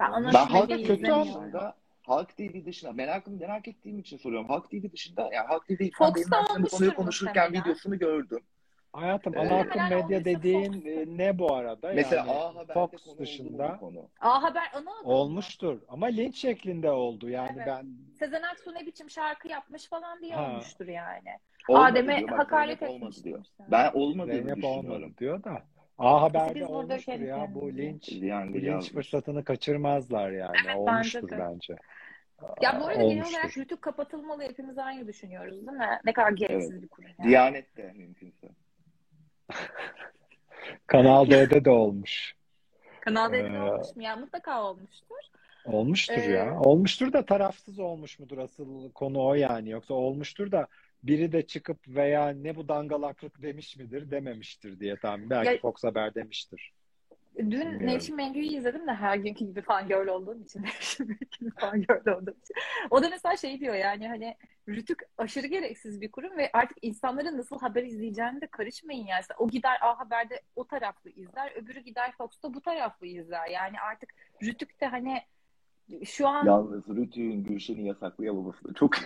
Ben 0.00 0.12
Ben 0.12 0.28
akım 0.28 0.54
Halk 0.54 0.70
medyayı 0.70 0.86
kötü 0.86 1.02
dışında 1.02 1.74
Halk 2.08 2.36
TV 2.36 2.64
dışında 2.66 2.92
merakım 2.92 3.38
merak 3.40 3.68
ettiğim 3.68 3.98
için 3.98 4.16
soruyorum. 4.16 4.48
Halk 4.48 4.70
TV 4.70 4.92
dışında 4.92 5.22
yani 5.32 5.46
Halk 5.46 5.66
TV 5.66 5.88
Fox'ta 5.98 6.44
konuyu 6.70 6.94
konuşurken 6.94 7.44
muhtemelen. 7.44 7.64
videosunu 7.64 7.98
gördüm. 7.98 8.40
Hayatım 8.92 9.34
Ee, 9.36 9.38
ana 9.38 9.58
akım 9.60 9.82
medya 9.90 10.24
dediğin 10.24 10.72
Fox'tur. 10.72 10.86
e, 10.90 11.04
ne 11.18 11.38
bu 11.38 11.54
arada? 11.54 11.92
Mesela 11.94 12.16
Yani 12.26 12.30
A 12.30 12.54
Haber'de 12.54 12.72
Fox 12.72 13.04
konu 13.04 13.18
dışında 13.18 13.76
konu? 13.76 14.08
A 14.20 14.42
Haber 14.42 14.62
ana 14.72 14.90
akım 14.90 15.06
mı? 15.06 15.12
olmuştur 15.14 15.80
ama 15.88 16.06
linç 16.06 16.36
şeklinde 16.36 16.90
oldu. 16.90 17.28
Yani 17.28 17.50
Evet. 17.56 17.66
ben 17.66 17.86
Sezen 18.18 18.42
Aksu 18.42 18.74
ne 18.74 18.86
biçim 18.86 19.10
şarkı 19.10 19.48
yapmış 19.48 19.88
falan 19.88 20.20
diye 20.20 20.34
Ha. 20.34 20.50
olmuştur 20.50 20.86
yani. 20.86 21.28
Olmadı 21.68 21.84
Adem'e 21.92 22.16
diyor. 22.18 22.30
Bak 22.30 22.38
hakaret 22.38 22.82
olmadı 22.82 23.04
etmiş 23.04 23.24
diyor. 23.24 23.44
Ben 23.70 23.90
olmadığını 23.94 24.32
Zeynep 24.34 24.56
düşünüyorum. 24.56 24.90
olmadı 25.02 25.12
diyor 25.18 25.44
da 25.44 25.62
A 25.98 26.22
Haber'de 26.22 26.66
olmuştur 26.66 27.20
ya 27.20 27.54
bu 27.54 27.72
linç 27.72 28.12
Yani 28.12 28.54
bu 28.54 28.58
linç 28.60 28.92
fırsatını 28.92 29.44
kaçırmazlar 29.44 30.30
yani. 30.30 30.56
Evet, 30.66 30.76
olmuştur 30.76 31.22
bence 31.22 31.36
de. 31.36 31.38
bence. 31.40 31.76
Ya 32.62 32.80
bu 32.80 32.86
arada 32.86 33.02
genel 33.02 33.12
Olmuştur. 33.16 33.38
olarak 33.38 33.58
Rütük 33.58 33.82
kapatılmalı 33.82 34.42
hepimiz 34.42 34.78
aynı 34.78 35.06
düşünüyoruz 35.08 35.52
değil 35.66 35.78
mi? 35.78 36.00
Ne 36.04 36.12
kadar 36.12 36.32
gereksiz 36.32 36.82
bir 36.82 36.88
kurum 36.88 37.08
yani. 37.18 37.28
Diyanet 37.28 37.76
de 37.76 37.92
mümkünse. 37.92 38.48
Kanal 40.86 41.26
D'de 41.30 41.64
de 41.64 41.70
olmuş. 41.70 42.34
Kanal 43.00 43.32
D'de 43.32 43.38
Ee, 43.56 43.60
olmuş 43.60 43.96
mu? 43.96 44.02
Ya 44.02 44.16
mutlaka 44.16 44.62
olmuştur. 44.62 45.16
Olmuştur 45.64 46.14
Ee, 46.22 46.30
ya. 46.32 46.60
Olmuştur 46.60 47.12
da 47.12 47.26
tarafsız 47.26 47.78
olmuş 47.78 48.18
mudur 48.18 48.38
asıl 48.38 48.92
konu 48.92 49.24
o 49.24 49.34
yani. 49.34 49.70
Yoksa 49.70 49.94
olmuştur 49.94 50.52
da 50.52 50.66
biri 51.02 51.32
de 51.32 51.46
çıkıp 51.46 51.88
veya 51.88 52.28
ne 52.28 52.56
bu 52.56 52.68
dangalaklık 52.68 53.42
demiş 53.42 53.76
midir 53.76 54.10
dememiştir 54.10 54.80
diye 54.80 54.96
tahmin. 54.96 55.30
Belki 55.30 55.50
Ya- 55.50 55.58
Fox 55.60 55.84
Haber 55.84 56.14
demiştir. 56.14 56.72
Dün 57.38 57.50
Bilmiyorum. 57.50 57.86
Nevşin 57.86 58.16
Mengü'yü 58.16 58.46
izledim 58.46 58.86
de 58.86 58.92
her 58.94 59.16
günkü 59.16 59.44
gibi 59.44 59.62
fangirl 59.62 60.06
olduğum 60.06 60.40
için 60.40 60.62
Nevşin 60.64 61.08
Mengü 61.08 61.26
gibi 61.40 61.50
fangirl 61.50 62.08
olduğum 62.08 62.36
için. 62.44 62.54
O 62.90 63.02
da 63.02 63.08
mesela 63.08 63.36
şey 63.36 63.60
diyor 63.60 63.74
yani 63.74 64.08
hani 64.08 64.36
Rütük 64.68 64.98
aşırı 65.18 65.46
gereksiz 65.46 66.00
bir 66.00 66.10
kurum 66.10 66.36
ve 66.36 66.50
artık 66.52 66.78
insanların 66.82 67.38
nasıl 67.38 67.58
haber 67.58 67.82
izleyeceğini 67.82 68.40
de 68.40 68.46
karışmayın 68.46 69.06
yani. 69.06 69.22
O 69.38 69.48
gider 69.48 69.78
A 69.80 69.98
Haber'de 69.98 70.42
o 70.56 70.66
taraflı 70.66 71.10
izler, 71.10 71.52
öbürü 71.56 71.80
gider 71.80 72.12
Fox'ta 72.12 72.54
bu 72.54 72.60
taraflı 72.60 73.06
izler. 73.06 73.48
Yani 73.48 73.80
artık 73.80 74.14
Rütük 74.42 74.80
de 74.80 74.86
hani 74.86 75.22
şu 76.04 76.28
an 76.28 76.46
Yalnız 76.46 76.88
Rütü'nün 76.88 77.44
Gülşen'i 77.44 77.86
yasaklayamaması 77.86 78.68
da 78.68 78.74
çok 78.74 78.96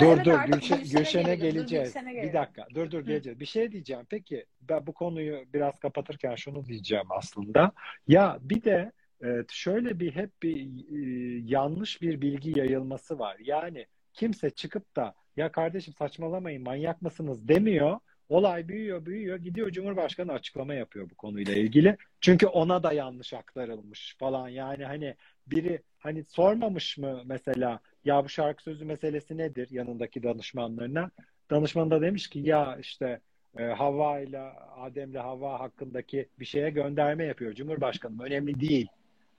Dur 0.00 0.24
dur 0.24 0.38
Gülşen, 0.46 0.82
Gülşen'e 0.82 1.34
geleceğiz. 1.34 1.94
Gülşen'e 1.94 2.22
Bir 2.22 2.32
dakika. 2.32 2.66
Dur 2.74 2.90
dur 2.90 2.98
Hı. 2.98 3.02
geleceğiz. 3.02 3.40
Bir 3.40 3.46
şey 3.46 3.72
diyeceğim. 3.72 4.06
Peki 4.10 4.46
ben 4.60 4.86
bu 4.86 4.92
konuyu 4.92 5.44
biraz 5.54 5.78
kapatırken 5.78 6.34
şunu 6.34 6.66
diyeceğim 6.66 7.06
aslında. 7.10 7.72
Ya 8.08 8.38
bir 8.40 8.62
de 8.62 8.92
e, 9.24 9.44
şöyle 9.50 10.00
bir 10.00 10.14
hep 10.14 10.30
bir 10.42 10.56
e, 10.56 11.40
yanlış 11.44 12.02
bir 12.02 12.20
bilgi 12.20 12.58
yayılması 12.58 13.18
var. 13.18 13.36
Yani 13.40 13.86
kimse 14.12 14.50
çıkıp 14.50 14.96
da 14.96 15.14
ya 15.36 15.52
kardeşim 15.52 15.94
saçmalamayın 15.94 16.62
manyak 16.62 17.02
mısınız 17.02 17.48
demiyor. 17.48 17.98
Olay 18.28 18.68
büyüyor 18.68 19.06
büyüyor 19.06 19.36
gidiyor 19.36 19.70
Cumhurbaşkanı 19.70 20.32
açıklama 20.32 20.74
yapıyor 20.74 21.10
bu 21.10 21.14
konuyla 21.14 21.54
ilgili. 21.54 21.96
Çünkü 22.20 22.46
ona 22.46 22.82
da 22.82 22.92
yanlış 22.92 23.34
aktarılmış 23.34 24.16
falan. 24.18 24.48
Yani 24.48 24.84
hani 24.84 25.14
biri 25.46 25.82
hani 25.98 26.24
sormamış 26.24 26.98
mı 26.98 27.22
mesela 27.24 27.80
ya 28.04 28.24
bu 28.24 28.28
şarkı 28.28 28.62
sözü 28.62 28.84
meselesi 28.84 29.36
nedir 29.38 29.68
yanındaki 29.70 30.22
danışmanlarına? 30.22 31.10
Danışman 31.50 31.90
da 31.90 32.00
demiş 32.02 32.28
ki 32.28 32.38
ya 32.38 32.76
işte 32.80 33.20
e, 33.58 33.62
Havva 33.64 34.20
ile 34.20 34.40
Adem'le 34.76 35.14
Havva 35.14 35.60
hakkındaki 35.60 36.28
bir 36.40 36.44
şeye 36.44 36.70
gönderme 36.70 37.24
yapıyor 37.24 37.52
Cumhurbaşkanım. 37.52 38.20
Önemli 38.20 38.60
değil. 38.60 38.86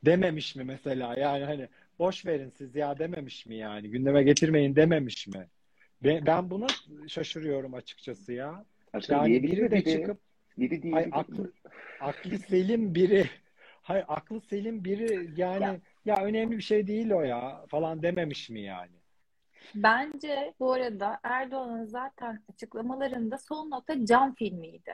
Dememiş 0.06 0.56
mi 0.56 0.64
mesela? 0.64 1.16
Yani 1.20 1.44
hani 1.44 1.68
boş 2.00 2.26
verin 2.26 2.50
siz 2.58 2.76
ya 2.76 3.00
dememiş 3.00 3.46
mi 3.46 3.56
yani? 3.56 3.90
Gündeme 3.90 4.24
getirmeyin 4.24 4.76
dememiş 4.76 5.28
mi? 5.28 5.48
Ben, 6.04 6.26
ben 6.26 6.50
buna 6.50 6.68
şaşırıyorum 7.08 7.74
açıkçası 7.74 8.34
ya. 8.34 8.66
Aslında 8.94 9.20
Yani 9.20 9.44
biri 9.44 9.72
de 9.72 9.84
çıkıp 9.84 10.18
Biri 10.58 10.76
hay 10.76 10.82
diyebilir. 10.84 11.10
aklı 11.20 11.52
aklı 12.00 12.38
selim 12.38 12.96
biri 12.96 13.26
hay 13.82 14.04
aklı 14.08 14.42
selim 14.42 14.84
biri 14.84 15.30
yani 15.42 15.64
Ya 15.64 15.78
ya 16.06 16.16
önemli 16.24 16.58
bir 16.58 16.62
şey 16.62 16.88
değil 16.88 17.12
o 17.12 17.22
ya 17.22 17.66
falan 17.70 18.04
dememiş 18.04 18.50
mi 18.50 18.62
yani? 18.62 18.96
bence 19.76 20.54
bu 20.60 20.74
arada 20.74 21.20
Erdoğan'ın 21.24 21.86
zaten 21.86 22.44
açıklamalarında 22.54 23.38
son 23.38 23.70
nokta 23.70 24.06
cam 24.06 24.36
filmiydi. 24.36 24.94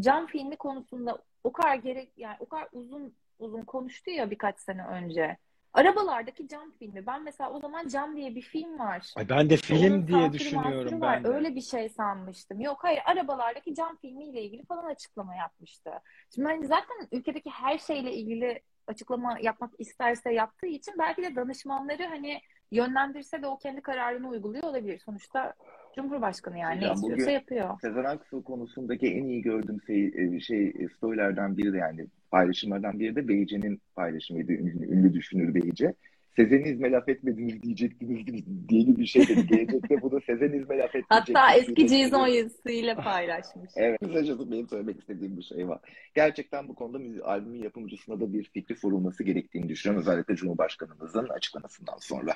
Cam 0.00 0.26
filmi 0.26 0.56
konusunda 0.56 1.18
o 1.44 1.52
kadar 1.52 1.74
gerek 1.74 2.12
yani 2.16 2.36
o 2.40 2.48
kadar 2.48 2.68
uzun 2.72 3.16
uzun 3.38 3.62
konuştu 3.62 4.10
ya 4.10 4.30
birkaç 4.30 4.60
sene 4.60 4.86
önce. 4.86 5.36
Arabalardaki 5.74 6.48
cam 6.48 6.70
filmi. 6.78 7.06
Ben 7.06 7.24
mesela 7.24 7.50
o 7.52 7.60
zaman 7.60 7.88
Cam 7.88 8.16
diye 8.16 8.34
bir 8.34 8.42
film 8.42 8.78
var. 8.78 9.12
Ay 9.16 9.28
ben 9.28 9.50
de 9.50 9.54
İşte 9.54 9.74
onun 9.74 9.82
film 9.82 10.06
diye 10.06 10.32
düşünüyorum 10.32 11.00
ben 11.00 11.24
de. 11.24 11.28
Öyle 11.28 11.54
bir 11.54 11.60
şey 11.60 11.88
sanmıştım. 11.88 12.60
Yok 12.60 12.78
hayır 12.80 13.00
arabalardaki 13.04 13.74
cam 13.74 13.96
filmiyle 13.96 14.42
ilgili 14.42 14.64
falan 14.64 14.84
açıklama 14.84 15.34
yapmıştı. 15.34 15.90
Şimdi 16.34 16.48
hani 16.48 16.66
zaten 16.66 17.08
ülkedeki 17.12 17.50
her 17.50 17.78
şeyle 17.78 18.12
ilgili 18.12 18.60
açıklama 18.86 19.38
yapmak 19.42 19.70
isterse 19.78 20.32
yaptığı 20.32 20.66
için 20.66 20.94
belki 20.98 21.22
de 21.22 21.36
danışmanları 21.36 22.06
hani 22.06 22.40
yönlendirse 22.70 23.42
de 23.42 23.46
o 23.46 23.58
kendi 23.58 23.80
kararını 23.80 24.28
uyguluyor 24.28 24.64
olabilir. 24.64 24.98
Sonuçta 24.98 25.54
Cumhurbaşkanı 25.96 26.58
yani 26.58 26.80
ne 26.80 26.92
istiyorsa 26.92 27.30
yapıyor. 27.30 27.80
Sezen 27.80 28.04
Aksu 28.04 28.44
konusundaki 28.44 29.06
en 29.06 29.24
iyi 29.24 29.42
gördüğüm 29.42 29.82
şey, 29.82 30.06
e, 30.06 30.40
şey 30.40 30.68
e, 30.68 30.88
storylerden 30.88 31.56
biri 31.56 31.72
de 31.72 31.76
yani 31.76 32.06
paylaşımlardan 32.34 33.00
biri 33.00 33.16
de 33.16 33.28
Beyce'nin 33.28 33.80
paylaşımıydı. 33.94 34.52
Ünlü, 34.52 34.86
ünlü 34.92 35.14
düşünür 35.14 35.54
Beyce. 35.54 35.94
Sezenizme 36.36 36.90
laf 36.90 37.08
etmediniz 37.08 37.62
diyecektiniz 37.62 38.26
diye 38.68 38.96
bir 38.96 39.06
şey 39.06 39.28
dedi. 39.28 39.46
Gelecekte 39.46 40.02
bunu 40.02 40.20
Sezenizme 40.20 40.78
laf 40.78 40.94
etmeyecektiniz 40.94 41.38
Hatta 41.38 41.54
eski 41.54 41.76
diyecektiniz. 41.76 42.04
Cizon 42.04 42.26
yazısıyla 42.26 42.94
paylaşmış. 42.96 43.70
Evet, 43.76 44.00
kısacası 44.00 44.50
benim 44.50 44.68
söylemek 44.68 45.00
istediğim 45.00 45.36
bir 45.36 45.42
şey 45.42 45.68
var. 45.68 45.80
Gerçekten 46.14 46.68
bu 46.68 46.74
konuda 46.74 47.24
albümün 47.24 47.62
yapımcısına 47.62 48.20
da 48.20 48.32
bir 48.32 48.44
fikri 48.44 48.76
sorulması 48.76 49.24
gerektiğini 49.24 49.68
düşünüyorum. 49.68 50.08
Özellikle 50.08 50.36
Cumhurbaşkanımızın 50.36 51.28
açıklamasından 51.28 51.98
sonra. 51.98 52.34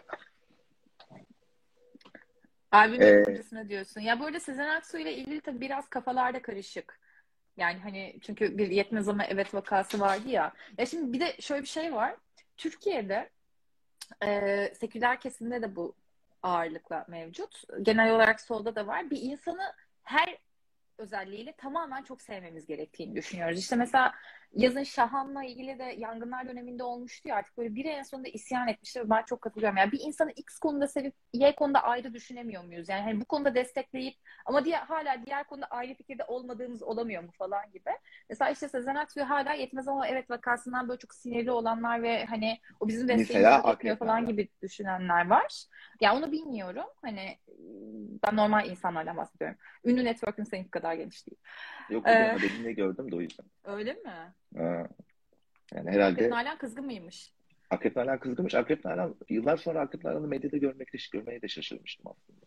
Albüm 2.70 3.02
Ee, 3.02 3.06
yapımcısına 3.06 3.68
diyorsun. 3.68 4.00
Ya 4.00 4.20
bu 4.20 4.24
arada 4.24 4.40
Sezen 4.40 4.68
Aksu 4.68 4.98
ile 4.98 5.14
ilgili 5.14 5.40
tabii 5.40 5.60
biraz 5.60 5.88
kafalarda 5.88 6.42
karışık. 6.42 7.07
Yani 7.58 7.78
hani 7.78 8.16
çünkü 8.22 8.58
bir 8.58 8.70
yetmez 8.70 9.08
ama 9.08 9.24
evet 9.24 9.54
vakası 9.54 10.00
vardı 10.00 10.28
ya. 10.28 10.52
Ya 10.78 10.86
şimdi 10.86 11.12
bir 11.12 11.20
de 11.20 11.36
şöyle 11.40 11.62
bir 11.62 11.68
şey 11.68 11.94
var. 11.94 12.16
Türkiye'de 12.56 13.30
e, 14.24 14.72
seküler 14.74 15.20
kesimde 15.20 15.62
de 15.62 15.76
bu 15.76 15.94
ağırlıkla 16.42 17.04
mevcut. 17.08 17.62
Genel 17.82 18.14
olarak 18.14 18.40
solda 18.40 18.74
da 18.74 18.86
var. 18.86 19.10
Bir 19.10 19.22
insanı 19.22 19.72
her 20.02 20.38
özelliğiyle 20.98 21.52
tamamen 21.52 22.02
çok 22.02 22.22
sevmemiz 22.22 22.66
gerektiğini 22.66 23.16
düşünüyoruz. 23.16 23.58
İşte 23.58 23.76
mesela 23.76 24.14
yazın 24.52 24.82
Şahan'la 24.82 25.44
ilgili 25.44 25.78
de 25.78 25.94
yangınlar 25.98 26.48
döneminde 26.48 26.82
olmuştu 26.82 27.28
ya 27.28 27.36
artık 27.36 27.58
böyle 27.58 27.74
biri 27.74 27.88
en 27.88 28.02
sonunda 28.02 28.28
isyan 28.28 28.68
etmişti 28.68 29.00
ve 29.00 29.10
ben 29.10 29.22
çok 29.22 29.40
katılıyorum. 29.40 29.76
Yani 29.76 29.92
bir 29.92 30.00
insanı 30.00 30.30
X 30.30 30.58
konuda 30.58 30.88
sevip 30.88 31.14
Y 31.32 31.54
konuda 31.54 31.82
ayrı 31.82 32.14
düşünemiyor 32.14 32.64
muyuz? 32.64 32.88
Yani 32.88 33.02
hani 33.02 33.20
bu 33.20 33.24
konuda 33.24 33.54
destekleyip 33.54 34.14
ama 34.46 34.64
diğer, 34.64 34.80
hala 34.80 35.26
diğer 35.26 35.44
konuda 35.44 35.66
ayrı 35.66 35.94
fikirde 35.94 36.24
olmadığımız 36.24 36.82
olamıyor 36.82 37.22
mu 37.22 37.30
falan 37.38 37.70
gibi. 37.72 37.90
Mesela 38.30 38.50
işte 38.50 38.68
Sezen 38.68 38.94
Aksu 38.94 39.20
hala 39.20 39.52
yetmez 39.52 39.88
ama 39.88 40.08
evet 40.08 40.30
vakasından 40.30 40.88
böyle 40.88 40.98
çok 40.98 41.14
sinirli 41.14 41.50
olanlar 41.50 42.02
ve 42.02 42.24
hani 42.24 42.58
o 42.80 42.88
bizim 42.88 43.08
desteğimizi 43.08 43.96
falan 43.96 44.26
gibi 44.26 44.48
düşünenler 44.62 45.26
var. 45.26 45.64
Ya 46.00 46.16
onu 46.16 46.32
bilmiyorum. 46.32 46.86
Hani 47.02 47.38
ben 48.26 48.36
normal 48.36 48.70
insanlardan 48.70 49.16
bahsediyorum. 49.16 49.58
Ünlü 49.84 50.04
network'üm 50.04 50.46
seninki 50.46 50.70
kadar 50.70 50.94
geniş 50.94 51.26
değil. 51.26 51.38
Yok 51.90 52.08
Ee, 52.08 52.12
bugün 52.12 52.28
haberinde 52.28 52.72
gördüm 52.72 53.12
de 53.12 53.16
o 53.16 53.20
yüzden. 53.20 53.46
Öyle 53.64 53.92
mi? 53.92 54.34
Ha, 54.56 54.88
yani 55.74 55.90
Akrep 55.90 55.94
herhalde 55.94 56.30
Nalan 56.30 56.58
kızgın 56.58 56.84
mıymış? 56.84 57.32
Akrep 57.70 57.96
Nalan 57.96 58.18
kızgınmış. 58.20 58.54
Akrep 58.54 58.84
Nalan 58.84 59.14
yıllar 59.28 59.56
sonra 59.56 59.80
Akrep 59.80 60.04
Nalan'ı 60.04 60.28
medyada 60.28 60.56
görmekte 60.56 60.98
görmeye 61.12 61.42
de 61.42 61.48
şaşırmıştım 61.48 62.06
aslında. 62.06 62.46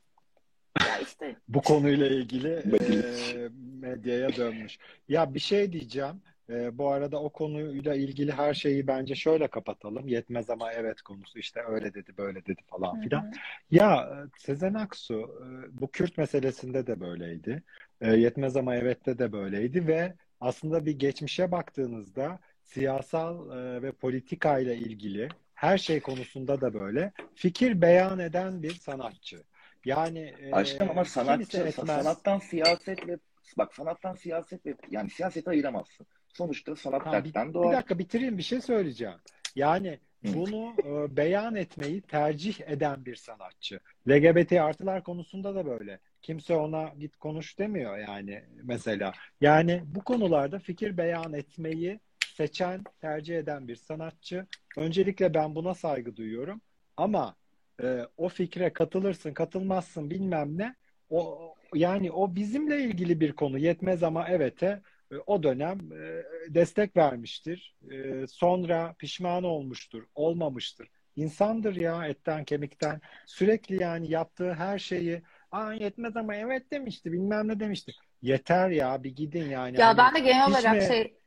Ya 0.89 0.99
işte 0.99 1.35
Bu 1.47 1.61
konuyla 1.61 2.07
ilgili 2.07 2.49
e, 2.81 3.49
medyaya 3.81 4.35
dönmüş. 4.35 4.77
Ya 5.09 5.33
bir 5.33 5.39
şey 5.39 5.73
diyeceğim. 5.73 6.21
E, 6.49 6.77
bu 6.77 6.89
arada 6.89 7.21
o 7.21 7.29
konuyla 7.29 7.95
ilgili 7.95 8.31
her 8.31 8.53
şeyi 8.53 8.87
bence 8.87 9.15
şöyle 9.15 9.47
kapatalım. 9.47 10.07
Yetmez 10.07 10.49
ama 10.49 10.73
evet 10.73 11.01
konusu 11.01 11.39
işte 11.39 11.61
öyle 11.67 11.93
dedi 11.93 12.17
böyle 12.17 12.45
dedi 12.45 12.61
falan 12.67 13.01
filan. 13.01 13.33
Ya 13.71 13.95
e, 13.95 14.39
Sezen 14.39 14.73
Aksu 14.73 15.19
e, 15.19 15.45
bu 15.81 15.91
Kürt 15.91 16.17
meselesinde 16.17 16.87
de 16.87 16.99
böyleydi. 16.99 17.63
E, 18.01 18.13
Yetmez 18.13 18.57
ama 18.57 18.75
evet'te 18.75 19.19
de 19.19 19.31
böyleydi 19.31 19.87
ve 19.87 20.13
aslında 20.41 20.85
bir 20.85 20.99
geçmişe 20.99 21.51
baktığınızda 21.51 22.39
siyasal 22.63 23.57
e, 23.57 23.81
ve 23.81 23.91
politika 23.91 24.59
ile 24.59 24.77
ilgili 24.77 25.29
her 25.53 25.77
şey 25.77 25.99
konusunda 25.99 26.61
da 26.61 26.73
böyle 26.73 27.11
fikir 27.35 27.81
beyan 27.81 28.19
eden 28.19 28.63
bir 28.63 28.73
sanatçı. 28.73 29.43
Yani 29.85 30.35
e, 30.41 30.51
Aşkım 30.51 30.89
ama 30.89 31.05
sanatçı, 31.05 31.57
etmez. 31.57 31.75
sanattan 31.75 32.39
siyaset 32.39 33.07
ve 33.07 33.17
bak 33.57 33.73
sanattan 33.73 34.15
siyaset 34.15 34.65
ve 34.65 34.75
yani 34.91 35.09
siyaseti 35.09 35.49
ayıramazsın. 35.49 36.07
Sonuçta 36.33 36.75
sanat 36.75 37.05
bir, 37.05 37.11
dertten 37.11 37.49
bir 37.49 37.53
doğar. 37.53 37.75
dakika 37.75 37.99
bitireyim 37.99 38.37
bir 38.37 38.43
şey 38.43 38.61
söyleyeceğim. 38.61 39.17
Yani 39.55 39.99
bunu 40.23 40.73
e, 40.85 41.17
beyan 41.17 41.55
etmeyi 41.55 42.01
tercih 42.01 42.61
eden 42.67 43.05
bir 43.05 43.15
sanatçı. 43.15 43.79
LGBT 44.09 44.51
artılar 44.51 45.03
konusunda 45.03 45.55
da 45.55 45.65
böyle. 45.65 45.99
Kimse 46.21 46.55
ona 46.55 46.93
git 46.99 47.17
konuş 47.17 47.59
demiyor 47.59 47.97
yani 47.97 48.43
mesela. 48.63 49.11
Yani 49.41 49.83
bu 49.85 50.03
konularda 50.03 50.59
fikir 50.59 50.97
beyan 50.97 51.33
etmeyi 51.33 51.99
seçen, 52.25 52.83
tercih 53.01 53.37
eden 53.37 53.67
bir 53.67 53.75
sanatçı. 53.75 54.45
Öncelikle 54.77 55.33
ben 55.33 55.55
buna 55.55 55.73
saygı 55.73 56.15
duyuyorum. 56.15 56.61
Ama 56.97 57.35
e, 57.83 58.01
o 58.17 58.29
fikre 58.29 58.73
katılırsın, 58.73 59.33
katılmazsın 59.33 60.09
bilmem 60.09 60.57
ne. 60.57 60.75
O 61.09 61.55
yani 61.75 62.11
o 62.11 62.35
bizimle 62.35 62.83
ilgili 62.83 63.19
bir 63.19 63.31
konu. 63.31 63.57
Yetmez 63.57 64.03
ama 64.03 64.27
evete 64.27 64.81
o 65.27 65.43
dönem 65.43 65.79
e, 65.93 66.23
destek 66.53 66.97
vermiştir. 66.97 67.75
E, 67.91 68.27
Sonra 68.27 68.95
pişman 68.99 69.43
olmuştur, 69.43 70.03
olmamıştır. 70.15 70.87
İnsandır 71.15 71.75
ya 71.75 72.07
etten 72.07 72.43
kemikten. 72.43 73.01
Sürekli 73.25 73.81
yani 73.83 74.11
yaptığı 74.11 74.53
her 74.53 74.79
şeyi 74.79 75.21
Aa 75.51 75.73
yetmez 75.73 76.17
ama 76.17 76.35
evet 76.35 76.71
demişti, 76.71 77.11
bilmem 77.11 77.47
ne 77.47 77.59
demişti. 77.59 77.91
Yeter 78.21 78.69
ya 78.69 79.03
bir 79.03 79.15
gidin 79.15 79.49
yani. 79.49 79.77
Ya 79.77 79.87
Hani 79.87 79.97
ben 79.97 80.15
de 80.15 80.19
genel 80.19 80.47
olarak 80.49 80.71
mi 80.71 80.87
şey 80.87 81.17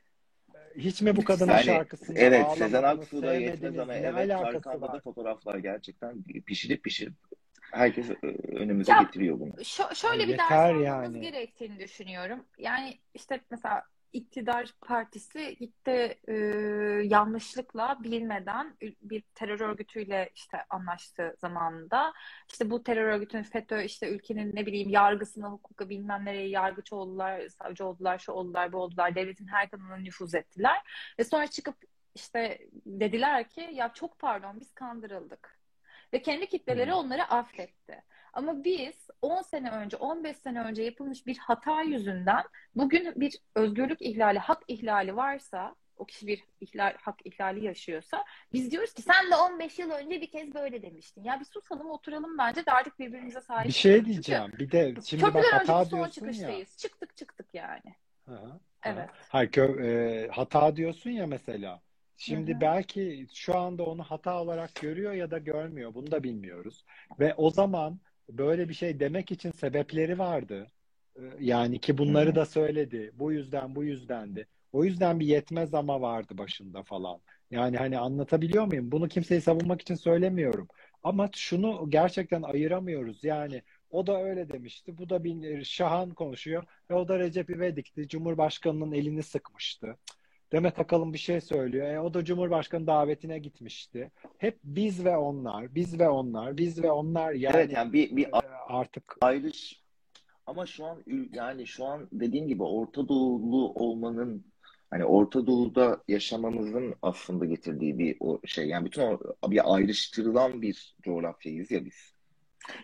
hiç 0.77 1.03
mi 1.03 1.16
bu 1.16 1.25
kadının 1.25 1.53
Yani 1.53 1.57
şarkısında 1.57 2.18
evet 2.20 2.47
Sezen 2.59 2.83
Aksu'da 2.83 3.35
yetmez 3.35 3.79
ama 3.79 3.95
evet 3.95 4.31
arkada 4.31 4.81
var? 4.81 5.01
fotoğraflar 5.05 5.59
gerçekten 5.59 6.22
pişirip 6.47 6.85
pişirip 6.85 7.14
herkes 7.72 8.11
e, 8.11 8.14
önümüze 8.57 8.93
Ya 8.93 8.99
getiriyor 9.05 9.41
bunu. 9.41 9.53
Şö- 9.59 9.95
şöyle 9.95 10.22
Ay 10.22 10.29
bir 10.29 10.39
ders 10.39 10.51
yeter 10.51 10.75
almamız 10.75 10.85
yani. 10.85 11.18
gerektiğini 11.20 11.79
düşünüyorum. 11.79 12.47
Yani 12.59 12.99
işte 13.14 13.41
mesela 13.51 13.83
iktidar 14.14 14.74
partisi 14.80 15.56
gitti 15.56 16.18
e, 16.28 16.34
yanlışlıkla 17.04 17.98
bilmeden 18.02 18.76
bir 19.02 19.22
terör 19.34 19.60
örgütüyle 19.60 20.30
işte 20.34 20.64
anlaştı 20.70 21.36
zamanında. 21.38 22.12
İşte 22.50 22.70
bu 22.70 22.82
terör 22.82 23.04
örgütünün 23.04 23.42
FETÖ 23.42 23.82
işte 23.82 24.08
ülkenin 24.08 24.56
ne 24.56 24.66
bileyim 24.66 24.90
yargısına, 24.90 25.48
hukuka 25.50 25.88
bilmem 25.88 26.24
nereye 26.24 26.48
yargıç 26.48 26.92
oldular, 26.92 27.48
savcı 27.48 27.86
oldular, 27.86 28.18
şu 28.18 28.32
oldular, 28.32 28.72
bu 28.72 28.78
oldular. 28.78 29.14
Devletin 29.14 29.46
her 29.46 29.70
kanalına 29.70 29.96
nüfuz 29.96 30.34
ettiler. 30.34 30.82
Ve 31.18 31.24
sonra 31.24 31.46
çıkıp 31.46 31.76
işte 32.14 32.68
dediler 32.86 33.48
ki 33.48 33.70
ya 33.72 33.92
çok 33.94 34.18
pardon 34.18 34.60
biz 34.60 34.74
kandırıldık. 34.74 35.58
Ve 36.12 36.22
kendi 36.22 36.46
kitleleri 36.46 36.94
onları 36.94 37.24
affetti. 37.24 38.02
Ama 38.35 38.64
biz 38.64 39.07
10 39.22 39.43
sene 39.43 39.70
önce, 39.70 39.97
15 39.97 40.37
sene 40.37 40.61
önce 40.61 40.82
yapılmış 40.82 41.26
bir 41.26 41.39
hata 41.39 41.82
yüzünden 41.82 42.45
bugün 42.74 43.12
bir 43.16 43.39
özgürlük 43.55 44.03
ihlali, 44.03 44.39
hak 44.39 44.62
ihlali 44.68 45.16
varsa, 45.16 45.74
o 45.97 46.05
kişi 46.05 46.26
bir 46.26 46.45
ihlal, 46.61 46.95
hak 47.03 47.26
ihlali 47.26 47.64
yaşıyorsa 47.64 48.24
biz 48.53 48.70
diyoruz 48.70 48.93
ki 48.93 49.03
sen 49.03 49.30
de 49.30 49.37
15 49.37 49.78
yıl 49.78 49.91
önce 49.91 50.20
bir 50.20 50.30
kez 50.30 50.55
böyle 50.55 50.82
demiştin. 50.82 51.24
Ya 51.24 51.41
bir 51.41 51.45
susalım 51.45 51.91
oturalım 51.91 52.39
bence 52.39 52.66
de 52.66 52.72
artık 52.72 52.99
birbirimize 52.99 53.41
sahip 53.41 53.68
Bir 53.68 53.72
şey 53.72 54.05
diyeceğim. 54.05 54.53
Bir 54.59 54.70
de 54.70 54.95
şimdi 55.05 55.24
bak 55.24 55.45
hata 55.53 55.91
diyorsun 55.91 55.99
ya. 55.99 56.11
çıkıştayız. 56.11 56.76
Çıktık 56.76 57.16
çıktık 57.16 57.55
yani. 57.55 57.95
Hı. 58.28 58.61
Evet. 58.85 59.11
Hayır, 59.28 59.51
kö- 59.51 59.87
e, 59.87 60.28
hata 60.28 60.76
diyorsun 60.76 61.11
ya 61.11 61.26
mesela. 61.26 61.80
Şimdi 62.16 62.61
belki 62.61 63.26
şu 63.35 63.59
anda 63.59 63.85
onu 63.85 64.03
hata 64.03 64.43
olarak 64.43 64.74
görüyor 64.74 65.12
ya 65.12 65.30
da 65.30 65.39
görmüyor. 65.39 65.95
Bunu 65.95 66.11
da 66.11 66.22
bilmiyoruz. 66.22 66.85
Ve 67.20 67.35
o 67.35 67.51
zaman 67.51 68.01
böyle 68.31 68.68
bir 68.68 68.75
şey 68.75 69.01
demek 69.01 69.31
için 69.33 69.51
sebepleri 69.51 70.18
vardı. 70.18 70.66
E, 71.16 71.20
Yani 71.41 71.81
ki 71.81 71.99
bunları 71.99 72.35
da 72.35 72.47
söyledi. 72.47 73.11
Bu 73.14 73.33
yüzden, 73.33 73.75
bu 73.75 73.85
yüzdendi. 73.85 74.47
O 74.72 74.85
yüzden 74.85 75.20
bir 75.20 75.27
yetmez 75.27 75.75
ama 75.75 76.01
vardı 76.01 76.39
başında 76.39 76.83
falan. 76.83 77.20
Yani 77.51 77.77
hani 77.77 77.99
anlatabiliyor 77.99 78.64
muyum? 78.66 78.93
Bunu 78.93 79.09
kimseyi 79.09 79.41
savunmak 79.41 79.83
için 79.83 79.95
söylemiyorum. 79.95 80.68
Ama 81.03 81.31
şunu 81.35 81.87
gerçekten 81.91 82.43
ayıramıyoruz. 82.43 83.25
Yani 83.25 83.62
o 83.91 84.07
da 84.07 84.22
öyle 84.25 84.49
demişti. 84.49 84.99
Bu 84.99 85.09
da 85.09 85.25
bir 85.25 85.64
Şahan 85.64 86.11
konuşuyor. 86.14 86.64
Ve 86.91 86.95
o 86.95 87.09
da 87.09 87.18
Recep 87.18 87.51
İvedik'ti. 87.51 88.09
Cumhurbaşkanının 88.09 88.93
elini 88.93 89.22
sıkmıştı. 89.22 89.97
Demet 90.53 90.78
Akalın 90.78 91.12
bir 91.12 91.18
şey 91.18 91.40
söylüyor. 91.40 91.86
E, 91.86 92.01
o 92.01 92.14
da 92.14 92.24
Cumhurbaşkanı 92.24 92.86
davetine 92.86 93.38
gitmişti. 93.38 94.11
Hep 94.38 94.59
biz 94.64 95.05
ve 95.05 95.16
onlar, 95.16 95.74
biz 95.74 95.99
ve 95.99 96.09
onlar, 96.09 96.57
biz 96.57 96.82
ve 96.82 96.90
onlar 96.90 97.32
yani 97.32 97.57
Evet 97.57 97.72
yani 97.72 97.92
bir, 97.92 98.16
bir 98.16 98.26
e, 98.26 98.40
artık 98.68 99.16
ayrış 99.20 99.84
ama 100.47 100.66
şu 100.66 100.84
an 100.84 101.05
yani 101.32 101.66
şu 101.66 101.84
an 101.84 102.09
dediğim 102.12 102.49
gibi 102.49 102.62
Orta 102.62 103.09
Doğulu 103.09 103.72
olmanın 103.72 104.45
hani 104.90 105.05
Orta 105.05 105.47
Doğu'da 105.47 106.03
yaşamamızın 106.09 106.95
aslında 107.03 107.45
getirdiği 107.45 107.99
bir 107.99 108.16
o 108.20 108.40
şey 108.47 108.68
yani 108.68 108.84
bütün 108.84 109.03
o, 109.03 109.51
bir 109.51 109.74
ayrıştırılan 109.74 110.62
bir 110.62 110.97
coğrafyayız 111.03 111.70
ya 111.70 111.84
biz. 111.84 112.13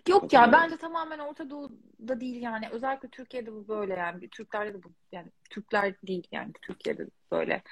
Yok 0.09 0.33
ya 0.33 0.53
bence 0.53 0.77
tamamen 0.77 1.19
Orta 1.19 1.51
Doğu'da 1.51 2.21
değil 2.21 2.43
yani. 2.43 2.69
Özellikle 2.71 3.09
Türkiye'de 3.09 3.53
bu 3.53 3.69
böyle 3.69 3.95
yani. 3.95 4.29
Türklerde 4.29 4.75
de 4.75 4.83
bu 4.83 4.93
yani 5.13 5.31
Türkler 5.51 5.95
değil 6.07 6.27
yani 6.33 6.53
Türkiye'de 6.63 7.07
böyle. 7.33 7.63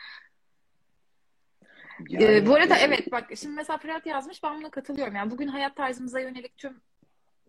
Yani 2.08 2.24
Ee, 2.24 2.46
bu 2.46 2.54
arada 2.54 2.76
evet 2.76 3.12
bak 3.12 3.30
şimdi 3.36 3.54
mesela 3.54 3.78
Fırat 3.78 4.06
yazmış 4.06 4.42
ben 4.42 4.60
buna 4.60 4.70
katılıyorum. 4.70 5.14
Yani 5.14 5.30
bugün 5.30 5.48
hayat 5.48 5.76
tarzımıza 5.76 6.20
yönelik 6.20 6.56
tüm 6.58 6.80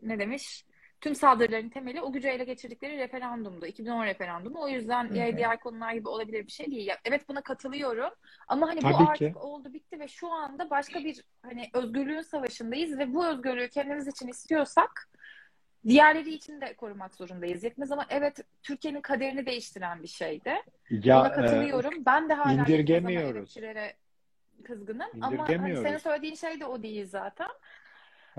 ne 0.01 0.19
demiş? 0.19 0.65
Tüm 1.01 1.15
saldırıların 1.15 1.69
temeli 1.69 2.01
o 2.01 2.11
gücü 2.11 2.27
ele 2.27 2.43
geçirdikleri 2.43 2.97
referandumdu. 2.97 3.65
2010 3.65 4.05
referandumu. 4.05 4.61
O 4.61 4.67
yüzden 4.67 5.09
Hı 5.09 5.13
hı. 5.13 5.17
ya 5.17 5.37
diğer 5.37 5.59
konular 5.59 5.93
gibi 5.93 6.09
olabilir 6.09 6.47
bir 6.47 6.51
şey 6.51 6.71
değil. 6.71 6.87
Ya, 6.87 6.97
evet 7.05 7.29
buna 7.29 7.41
katılıyorum. 7.41 8.09
Ama 8.47 8.67
hani 8.67 8.77
bu 8.77 8.81
Tabii 8.81 8.97
ki. 8.97 9.05
artık 9.09 9.43
oldu 9.43 9.73
bitti 9.73 9.99
ve 9.99 10.07
şu 10.07 10.31
anda 10.31 10.69
başka 10.69 10.99
bir 10.99 11.23
hani 11.41 11.69
özgürlüğün 11.73 12.21
savaşındayız 12.21 12.97
ve 12.97 13.13
bu 13.13 13.27
özgürlüğü 13.27 13.69
kendimiz 13.69 14.07
için 14.07 14.27
istiyorsak 14.27 15.09
diğerleri 15.87 16.33
için 16.33 16.61
de 16.61 16.73
korumak 16.73 17.15
zorundayız. 17.15 17.63
Yetmez 17.63 17.91
ama 17.91 18.05
evet 18.09 18.39
Türkiye'nin 18.63 19.01
kaderini 19.01 19.45
değiştiren 19.45 20.03
bir 20.03 20.07
şeydi. 20.07 20.53
ya 20.89 21.19
Buna 21.19 21.27
e, 21.27 21.31
katılıyorum. 21.31 22.05
Ben 22.05 22.29
de 22.29 22.33
hala 22.33 22.61
indirgemiyoruz. 22.61 23.57
kızgınım. 24.63 25.09
Ama 25.21 25.47
hani 25.49 25.75
senin 25.75 25.97
söylediğin 25.97 26.35
şey 26.35 26.59
de 26.59 26.65
o 26.65 26.83
değil 26.83 27.07
zaten. 27.07 27.49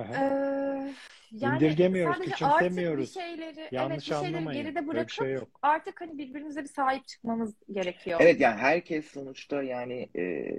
Ee, 0.01 0.93
yani 1.33 1.57
İndirgemiyoruz, 1.57 2.17
sadece 2.17 2.31
küçümsemiyoruz. 2.33 3.17
artık 3.17 3.17
bir 3.17 3.21
şeyleri, 3.37 3.61
evet 3.61 3.73
Yanlış 3.73 3.97
bir 3.97 4.03
şeyleri 4.15 4.27
anlamayın. 4.37 4.63
geride 4.63 4.83
bir 4.83 4.89
bırakıp 4.89 5.11
şey 5.11 5.33
yok. 5.33 5.49
artık 5.63 6.01
hani 6.01 6.19
birbirimize 6.19 6.63
bir 6.63 6.69
sahip 6.69 7.07
çıkmamız 7.09 7.55
gerekiyor. 7.73 8.19
Evet 8.23 8.41
yani 8.41 8.57
herkes 8.57 9.07
sonuçta 9.07 9.63
yani 9.63 10.09
e, 10.17 10.59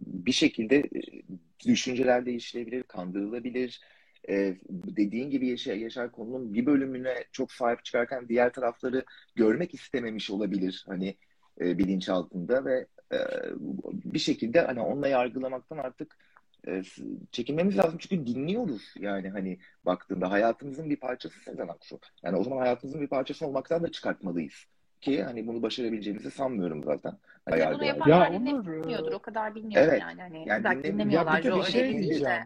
bir 0.00 0.32
şekilde 0.32 0.82
düşünceler 1.66 2.26
değiştirebilir, 2.26 2.82
kandırılabilir. 2.82 3.80
E, 4.28 4.56
dediğin 4.70 5.30
gibi 5.30 5.46
Yaşar, 5.48 5.74
Yaşar 5.74 6.12
konunun 6.12 6.54
bir 6.54 6.66
bölümüne 6.66 7.14
çok 7.32 7.52
sahip 7.52 7.84
çıkarken 7.84 8.28
diğer 8.28 8.52
tarafları 8.52 9.04
görmek 9.34 9.74
istememiş 9.74 10.30
olabilir 10.30 10.84
hani 10.88 11.16
e, 11.60 11.78
bilinçaltında 11.78 12.64
ve 12.64 12.86
e, 13.12 13.18
bir 13.84 14.18
şekilde 14.18 14.60
hani 14.60 14.80
onunla 14.80 15.08
yargılamaktan 15.08 15.78
artık 15.78 16.16
e, 16.66 16.82
çekinmemiz 17.32 17.78
lazım 17.78 17.98
çünkü 17.98 18.26
dinliyoruz 18.26 18.94
yani 18.98 19.30
hani 19.30 19.58
baktığında 19.86 20.30
hayatımızın 20.30 20.90
bir 20.90 20.96
parçası 20.96 21.40
Sezen 21.40 21.68
Aksu. 21.68 22.00
Yani 22.22 22.36
o 22.36 22.44
zaman 22.44 22.58
hayatımızın 22.58 23.00
bir 23.00 23.08
parçası 23.08 23.46
olmaktan 23.46 23.82
da 23.82 23.90
çıkartmalıyız 23.90 24.66
ki 25.00 25.22
hani 25.22 25.46
bunu 25.46 25.62
başarabileceğimizi 25.62 26.30
sanmıyorum 26.30 26.84
zaten. 26.84 27.18
Hani 27.44 27.60
Ya 27.60 27.72
bunu 27.74 27.84
yargılar- 27.84 28.08
Ya 28.08 28.16
yapanlar 28.16 28.30
Onur, 28.40 29.12
O 29.12 29.18
kadar 29.18 29.54
bilmiyorum 29.54 29.88
Evet. 29.90 30.00
yani. 30.00 30.20
Hani 30.20 30.48
Yani 30.48 30.62
dinlemiyor. 30.64 30.84
dinlemiyorlar. 30.84 31.32
Ya 31.36 31.38
bir 31.44 31.50
de 31.50 31.56
bir 31.56 31.62
şey 31.72 31.82
de. 31.94 31.98
diyeceğim. 31.98 32.42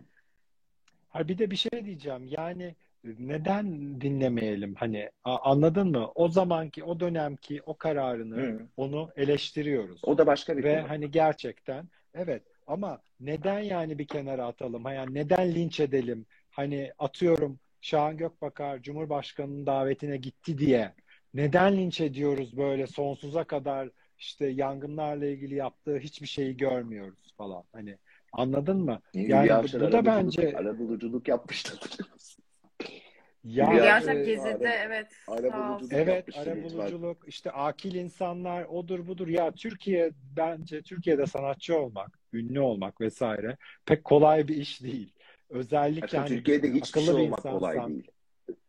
Ha 1.08 1.28
bir 1.28 1.38
de 1.38 1.50
bir 1.50 1.56
şey 1.56 1.84
diyeceğim. 1.84 2.26
Yani 2.38 2.74
neden 3.18 4.00
dinlemeyelim? 4.00 4.74
Hani 4.74 5.10
anladın 5.24 5.90
mı? 5.90 6.10
O 6.14 6.28
zamanki, 6.28 6.84
o 6.84 7.00
dönemki 7.00 7.62
o 7.66 7.76
kararını, 7.76 8.36
Hı. 8.36 8.66
onu 8.76 9.10
eleştiriyoruz. 9.16 10.00
O 10.04 10.18
da 10.18 10.26
başka 10.26 10.56
bir 10.56 10.64
Ve 10.64 10.76
konu. 10.80 10.88
hani 10.90 11.10
gerçekten 11.10 11.88
evet 12.14 12.42
ama 12.68 13.00
neden 13.20 13.58
yani 13.60 13.98
bir 13.98 14.06
kenara 14.06 14.46
atalım? 14.46 14.84
Ha 14.84 14.92
Yani 14.92 15.14
neden 15.14 15.54
linç 15.54 15.80
edelim? 15.80 16.26
Hani 16.50 16.92
atıyorum 16.98 17.58
Şahan 17.80 18.16
Gökbakar 18.16 18.82
Cumhurbaşkanı'nın 18.82 19.66
davetine 19.66 20.16
gitti 20.16 20.58
diye 20.58 20.94
neden 21.34 21.76
linç 21.76 22.00
ediyoruz 22.00 22.56
böyle 22.56 22.86
sonsuza 22.86 23.44
kadar 23.44 23.88
işte 24.18 24.46
yangınlarla 24.46 25.26
ilgili 25.26 25.54
yaptığı 25.54 25.98
hiçbir 25.98 26.26
şeyi 26.26 26.56
görmüyoruz 26.56 27.34
falan. 27.36 27.64
Hani 27.72 27.98
anladın 28.32 28.76
mı? 28.84 29.00
Hülya 29.14 29.44
Yani 29.44 29.62
bu, 29.62 29.66
bu 29.66 29.92
da 29.92 29.98
arabuluculuk- 29.98 30.06
bence 30.06 30.56
arabuluculuk 30.56 31.28
yapmıştı 31.28 31.74
hatırlıyor 31.74 32.12
musun? 32.14 32.44
ya 33.44 33.66
gerçek 33.74 34.08
e, 34.16 34.24
gezide 34.24 34.68
ara- 34.68 34.74
evet. 34.74 35.12
ara 35.28 35.48
Sağ 35.48 35.56
buluculuk 35.68 35.82
olsun. 35.82 35.96
Evet, 35.96 36.36
arabuluculuk, 36.36 37.28
işte 37.28 37.50
akil 37.50 37.94
insanlar, 37.94 38.64
odur 38.64 39.06
budur. 39.06 39.28
Ya 39.28 39.52
Türkiye 39.52 40.10
bence 40.36 40.82
Türkiye'de 40.82 41.26
sanatçı 41.26 41.78
olmak, 41.78 42.17
ünlü 42.32 42.60
olmak 42.60 43.00
vesaire 43.00 43.56
pek 43.86 44.04
kolay 44.04 44.48
bir 44.48 44.56
iş 44.56 44.82
değil. 44.82 45.12
Özellikle 45.50 46.18
hani 46.18 46.28
Türkiye'de 46.28 46.68
hiçbir 46.68 47.00
akıllı 47.00 47.04
şey 47.04 47.14
bir 47.14 47.20
olmak 47.20 47.42
kolay 47.42 47.76
insansan, 47.76 47.92
değil. 47.92 48.10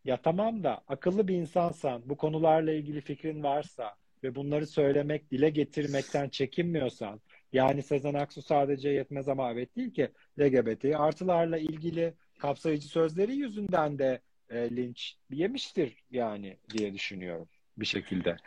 ya 0.06 0.18
tamam 0.18 0.64
da 0.64 0.82
akıllı 0.88 1.28
bir 1.28 1.36
insansan, 1.36 2.02
bu 2.06 2.18
konularla 2.18 2.72
ilgili 2.72 3.02
fikrin 3.02 3.44
varsa 3.44 3.96
ve 4.24 4.36
bunları 4.36 4.68
söylemek, 4.68 5.32
dile 5.32 5.50
getirmekten 5.50 6.30
çekinmiyorsan, 6.30 7.22
yani 7.54 7.84
Sezen 7.84 8.14
Aksu 8.14 8.42
sadece 8.42 8.90
yetmez 8.90 9.28
ama 9.28 9.52
evet 9.52 9.76
değil 9.76 9.94
ki 9.94 10.10
LGBT 10.40 10.86
artılarla 10.96 11.58
ilgili 11.58 12.14
kapsayıcı 12.40 12.88
sözleri 12.88 13.36
yüzünden 13.36 14.00
de 14.00 14.20
e, 14.50 14.76
linç 14.76 15.16
yemiştir 15.30 16.04
yani 16.12 16.58
diye 16.70 16.94
düşünüyorum 16.94 17.48
bir 17.78 17.86
şekilde. 17.86 18.38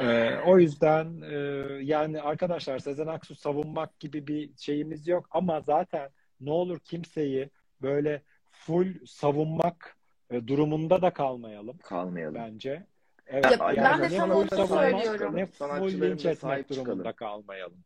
E, 0.00 0.36
o 0.46 0.58
yüzden 0.58 1.20
e, 1.22 1.34
yani 1.82 2.20
arkadaşlar 2.20 2.78
Sezen 2.78 3.06
Aksu 3.06 3.34
savunmak 3.34 4.00
gibi 4.00 4.26
bir 4.26 4.50
şeyimiz 4.56 5.08
yok 5.08 5.26
ama 5.30 5.60
zaten 5.60 6.08
ne 6.40 6.50
olur 6.50 6.78
kimseyi 6.78 7.50
böyle 7.82 8.22
full 8.50 9.06
savunmak 9.06 9.96
e, 10.30 10.46
durumunda 10.48 11.02
da 11.02 11.12
kalmayalım 11.12 11.78
Kalmayalım. 11.78 12.34
bence. 12.34 12.86
Evet, 13.26 13.44
Ya, 13.44 13.58
ben 13.60 13.72
yani 13.74 14.02
de 14.02 14.10
ne 14.14 14.16
tam 14.16 14.30
full 14.30 14.36
onu 14.58 14.66
söylüyorum. 14.68 15.36
ne 15.36 15.46
full 15.46 16.00
linç 16.00 16.24
etmek 16.26 16.68
çıkalım. 16.68 16.86
durumunda 16.86 17.12
kalmayalım. 17.12 17.78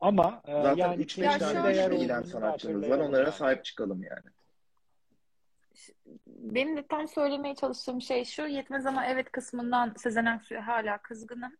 Ama 0.00 0.42
e, 0.46 0.52
Zaten 0.52 0.76
yani 0.76 1.02
3-5 1.02 1.22
Ya 1.24 1.38
tane 1.38 1.86
olduğunu 1.94 2.08
da 2.08 2.22
sanatçımız 2.24 2.90
var. 2.90 2.98
Onlara 2.98 3.26
bence. 3.26 3.36
sahip 3.36 3.64
çıkalım 3.64 4.02
yani. 4.02 4.30
Benim 6.44 6.76
de 6.76 6.86
tam 6.86 7.08
söylemeye 7.08 7.54
çalıştığım 7.54 8.00
şey 8.00 8.24
şu. 8.24 8.42
Yetmez 8.42 8.86
ama 8.86 9.06
evet 9.06 9.32
kısmından 9.32 9.94
Sezen 9.96 10.24
Aksu'ya 10.24 10.66
hala 10.66 10.98
kızgınım. 10.98 11.52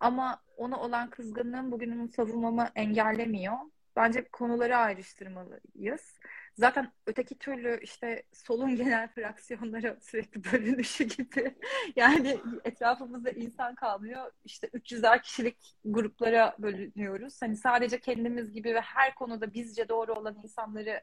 Ama 0.00 0.42
ona 0.56 0.80
olan 0.80 1.10
kızgınlığım 1.10 1.72
bugün 1.72 1.98
onu 1.98 2.08
savunmamı 2.08 2.68
engellemiyor. 2.74 3.56
Bence 3.96 4.28
konuları 4.28 4.76
ayrıştırmalıyız. 4.76 6.18
Zaten 6.54 6.92
öteki 7.06 7.38
türlü 7.38 7.80
işte 7.82 8.22
solun 8.32 8.76
genel 8.76 9.08
fraksiyonlara 9.08 9.96
sürekli 10.00 10.44
bölünüşü 10.52 11.04
gibi. 11.04 11.56
Yani 11.96 12.38
etrafımızda 12.64 13.30
insan 13.30 13.74
kalmıyor. 13.74 14.32
İşte 14.44 14.66
300'er 14.66 15.22
kişilik 15.22 15.76
gruplara 15.84 16.56
bölünüyoruz. 16.58 17.42
Hani 17.42 17.56
sadece 17.56 18.00
kendimiz 18.00 18.52
gibi 18.52 18.74
ve 18.74 18.80
her 18.80 19.14
konuda 19.14 19.54
bizce 19.54 19.88
doğru 19.88 20.12
olan 20.12 20.36
insanları 20.42 21.02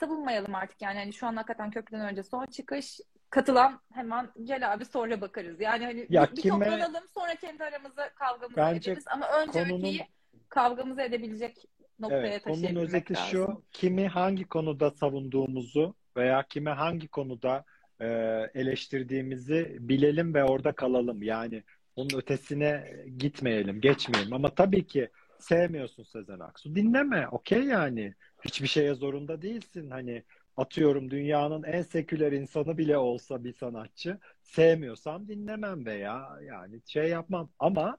savunmayalım 0.00 0.54
artık 0.54 0.82
yani 0.82 0.98
hani 0.98 1.12
şu 1.12 1.26
an 1.26 1.36
hakikaten 1.36 1.70
köprüden 1.70 2.08
önce 2.10 2.22
son 2.22 2.46
çıkış 2.46 3.00
katılan 3.30 3.80
hemen 3.92 4.28
gel 4.44 4.72
abi 4.72 4.84
sonra 4.84 5.20
bakarız. 5.20 5.60
Yani 5.60 5.84
hani 5.84 6.06
Ya 6.10 6.28
bir, 6.32 6.36
bir 6.36 6.42
kime- 6.42 6.64
toplanalım 6.64 7.08
sonra 7.14 7.34
kendi 7.34 7.64
aramızda 7.64 8.08
kavgamızı 8.14 8.56
Bence 8.56 8.90
ederiz 8.90 9.04
ama 9.08 9.28
önce 9.42 9.62
konunun- 9.62 9.78
öteyi 9.78 10.06
kavgamızı 10.48 11.02
edebilecek 11.02 11.64
noktaya 11.98 12.26
Evet, 12.26 12.42
konunun 12.42 12.56
taşıyabilmek 12.62 12.88
özeti 12.88 13.14
lazım. 13.14 13.30
şu, 13.30 13.62
kimi 13.72 14.08
hangi 14.08 14.44
konuda 14.44 14.90
savunduğumuzu 14.90 15.94
veya 16.16 16.42
kime 16.42 16.70
hangi 16.70 17.08
konuda 17.08 17.64
e, 18.00 18.06
eleştirdiğimizi 18.54 19.76
bilelim 19.80 20.34
ve 20.34 20.44
orada 20.44 20.72
kalalım. 20.72 21.22
Yani 21.22 21.62
onun 21.96 22.18
ötesine 22.18 22.96
gitmeyelim, 23.18 23.80
geçmeyelim. 23.80 24.32
Ama 24.32 24.54
tabii 24.54 24.86
ki 24.86 25.08
sevmiyorsun 25.38 26.02
Sezen 26.04 26.38
Aksu. 26.38 26.74
Dinleme, 26.74 27.28
okey 27.28 27.62
yani. 27.62 28.14
Hiçbir 28.44 28.68
şeye 28.68 28.94
zorunda 28.94 29.42
değilsin. 29.42 29.90
Hani 29.90 30.22
atıyorum 30.56 31.10
dünyanın 31.10 31.62
en 31.62 31.82
seküler 31.82 32.32
insanı 32.32 32.78
bile 32.78 32.98
olsa 32.98 33.44
bir 33.44 33.52
sanatçı 33.52 34.18
sevmiyorsam 34.42 35.28
dinlemem 35.28 35.86
veya 35.86 36.38
yani 36.42 36.80
şey 36.86 37.08
yapmam. 37.08 37.50
Ama 37.58 37.98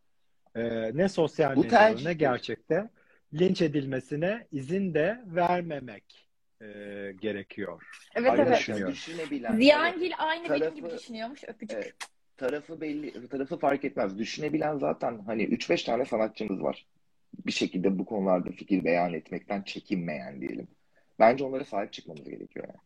e, 0.56 0.92
ne 0.98 1.10
sosyal 1.10 1.58
medyada 1.58 1.96
ne 2.04 2.14
gerçekte 2.14 2.90
linç 3.34 3.62
edilmesine 3.62 4.48
izin 4.52 4.94
de 4.94 5.22
vermemek 5.26 6.30
e, 6.62 6.66
gerekiyor. 7.22 7.84
Evet 8.16 8.30
evet. 8.30 8.40
Arkadaşlar 8.40 8.60
düşünüyorum. 8.60 8.94
düşünebilen 8.94 9.56
Ziyangil 9.58 10.12
aynı 10.18 10.50
benim 10.50 10.60
Tarafı- 10.60 10.76
gibi 10.76 10.90
düşünüyormuş. 10.90 11.44
Öpücük. 11.48 11.78
Evet. 11.78 11.94
tarafı 12.38 12.82
belli, 12.82 13.28
tarafı 13.28 13.60
fark 13.60 13.86
etmez. 13.86 14.18
Düşünebilen 14.18 14.78
zaten 14.78 15.20
hani 15.26 15.44
3-5 15.44 15.86
tane 15.86 16.06
sanatçımız 16.06 16.64
var. 16.64 16.86
Bir 17.46 17.52
şekilde 17.52 18.00
bu 18.00 18.06
konularda 18.06 18.52
fikir 18.52 18.84
beyan 18.84 19.14
etmekten 19.14 19.62
çekinmeyen 19.62 20.42
diyelim. 20.42 20.68
Bence 21.20 21.44
onlara 21.44 21.66
sahip 21.66 21.94
çıkmamız 21.94 22.30
gerekiyor 22.30 22.66
yani. 22.68 22.80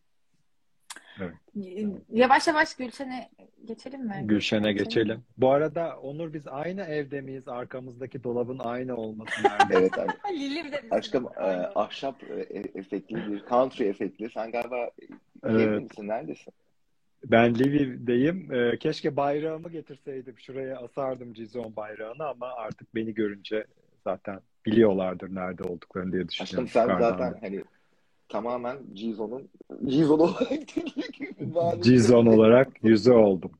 Yavaş 2.12 2.46
yavaş 2.46 2.74
Gülşen'e 2.74 3.30
geçelim 3.64 4.06
mi? 4.06 4.22
Gülşen'e 4.24 4.72
geçelim. 4.72 5.24
Bu 5.38 5.50
arada 5.50 5.96
Onur 6.00 6.32
biz 6.32 6.48
aynı 6.48 6.82
evde 6.82 7.20
miyiz? 7.20 7.48
Arkamızdaki 7.48 8.24
dolabın 8.24 8.58
aynı 8.58 8.96
olması 8.96 9.32
nerede? 9.44 9.74
Evet 9.78 9.98
abi. 9.98 10.12
Lili 10.38 10.64
bir 10.64 10.72
de. 10.72 10.82
Aşkım 10.90 11.26
e, 11.26 11.44
ahşap 11.74 12.22
e, 12.22 12.34
e- 12.34 12.78
efektli 12.78 13.32
bir 13.32 13.44
country 13.48 13.84
efektli. 13.84 14.30
Sen 14.30 14.52
galiba 14.52 14.90
Evet. 15.44 15.82
misin? 15.82 16.08
Neredesin? 16.08 16.54
Ben 17.24 17.54
Lviv'deyim. 17.54 18.54
Ee, 18.54 18.78
keşke 18.78 19.16
bayrağımı 19.16 19.70
getirseydim. 19.70 20.38
Şuraya 20.38 20.78
asardım 20.78 21.34
Cizon 21.34 21.76
bayrağını 21.76 22.26
ama 22.28 22.46
artık 22.46 22.94
beni 22.94 23.14
görünce 23.14 23.64
zaten 24.04 24.40
biliyorlardır 24.66 25.34
nerede 25.34 25.62
olduklarını 25.62 26.12
diye 26.12 26.22
Aşkım 26.22 26.46
düşünüyorum. 26.46 26.68
sen 26.72 26.82
yukarıdan 26.82 27.10
zaten 27.10 27.38
hani 27.40 27.64
tamamen 28.28 28.78
Cizo'nun 28.94 29.48
Cizo 29.86 30.14
olarak 30.14 30.40
var. 31.54 31.80
Cizon 31.82 32.26
olarak 32.26 32.84
yüzü 32.84 33.12
oldum. 33.12 33.52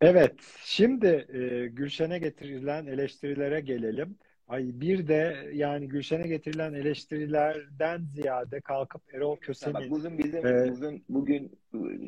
Evet, 0.00 0.34
şimdi 0.64 1.06
e, 1.34 1.66
Gülşen'e 1.66 2.18
getirilen 2.18 2.86
eleştirilere 2.86 3.60
gelelim. 3.60 4.16
Ay 4.48 4.70
bir 4.74 5.08
de 5.08 5.50
yani 5.54 5.88
Gülşen'e 5.88 6.28
getirilen 6.28 6.72
eleştirilerden 6.74 8.02
ziyade 8.14 8.60
kalkıp 8.60 9.14
Erol 9.14 9.32
Bak 9.32 9.40
Köse'nin 9.42 9.90
bugün 9.90 10.18
bizim 10.18 10.46
Ee, 10.46 10.70
bugün 10.70 11.02
bugün 11.08 11.58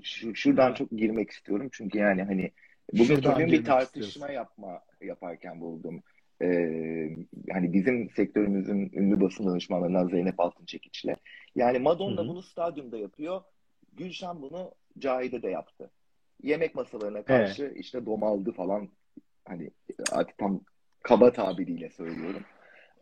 şu- 0.03 0.35
şuradan 0.35 0.75
çok 0.75 0.91
girmek 0.91 1.31
istiyorum 1.31 1.69
çünkü 1.73 1.99
yani 1.99 2.23
hani 2.23 2.51
bugün 2.93 3.23
bugün 3.25 3.47
bir 3.47 3.65
tartışma 3.65 4.03
istiyorsun. 4.03 4.33
yapma 4.35 4.81
yaparken 5.01 5.61
buldum. 5.61 6.03
Ee, 6.43 7.17
hani 7.53 7.73
bizim 7.73 8.11
sektörümüzün 8.11 8.91
ünlü 8.93 9.21
basın 9.21 9.47
danışmanlarından 9.47 10.09
Zeynep 10.09 10.41
Altınçekiç'le. 10.41 11.15
Yani 11.55 11.79
Madonna 11.79 12.21
Hı 12.21 12.25
hı. 12.25 12.29
bunu 12.29 12.43
stadyumda 12.43 12.99
yapıyor. 12.99 13.41
Gülşen 13.93 14.43
bunu 14.43 14.73
Cahide'de 14.99 15.51
yaptı. 15.51 15.91
Yemek 16.43 16.75
masalarına 16.75 17.23
karşı 17.23 17.73
işte 17.77 18.07
domaldı 18.07 18.53
falan. 18.53 18.89
Hani 19.45 19.71
artık 20.13 20.39
tam 20.39 20.61
kaba 21.03 21.33
tabiriyle 21.33 21.91
söylüyorum. 21.91 22.43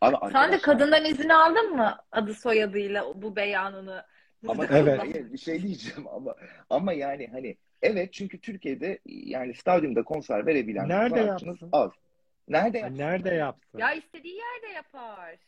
Ama 0.01 0.30
Sen 0.32 0.53
de 0.53 0.59
kadından 0.59 1.05
izin 1.05 1.28
aldın 1.28 1.76
mı 1.76 1.97
adı 2.12 2.35
soyadıyla 2.35 3.22
bu 3.22 3.37
beyanını? 3.37 4.05
Ama 4.49 4.66
Evet. 4.70 5.01
hayır, 5.01 5.32
bir 5.32 5.39
şey 5.39 5.62
diyeceğim 5.62 6.09
ama 6.09 6.35
ama 6.70 6.93
yani 6.93 7.26
hani 7.26 7.57
evet 7.82 8.12
çünkü 8.12 8.41
Türkiye'de 8.41 8.99
yani 9.07 9.55
stadyumda 9.55 10.03
konser 10.03 10.47
verebilen 10.47 10.89
Nerede 10.89 11.14
sanatçımız 11.14 11.59
az. 11.72 11.91
Nerede 12.49 12.78
yapsın? 12.78 12.99
nerede 12.99 13.34
yapsın? 13.34 13.78
Ya 13.78 13.92
istediği 13.92 14.34
yerde 14.34 14.74
yapar. 14.74 15.38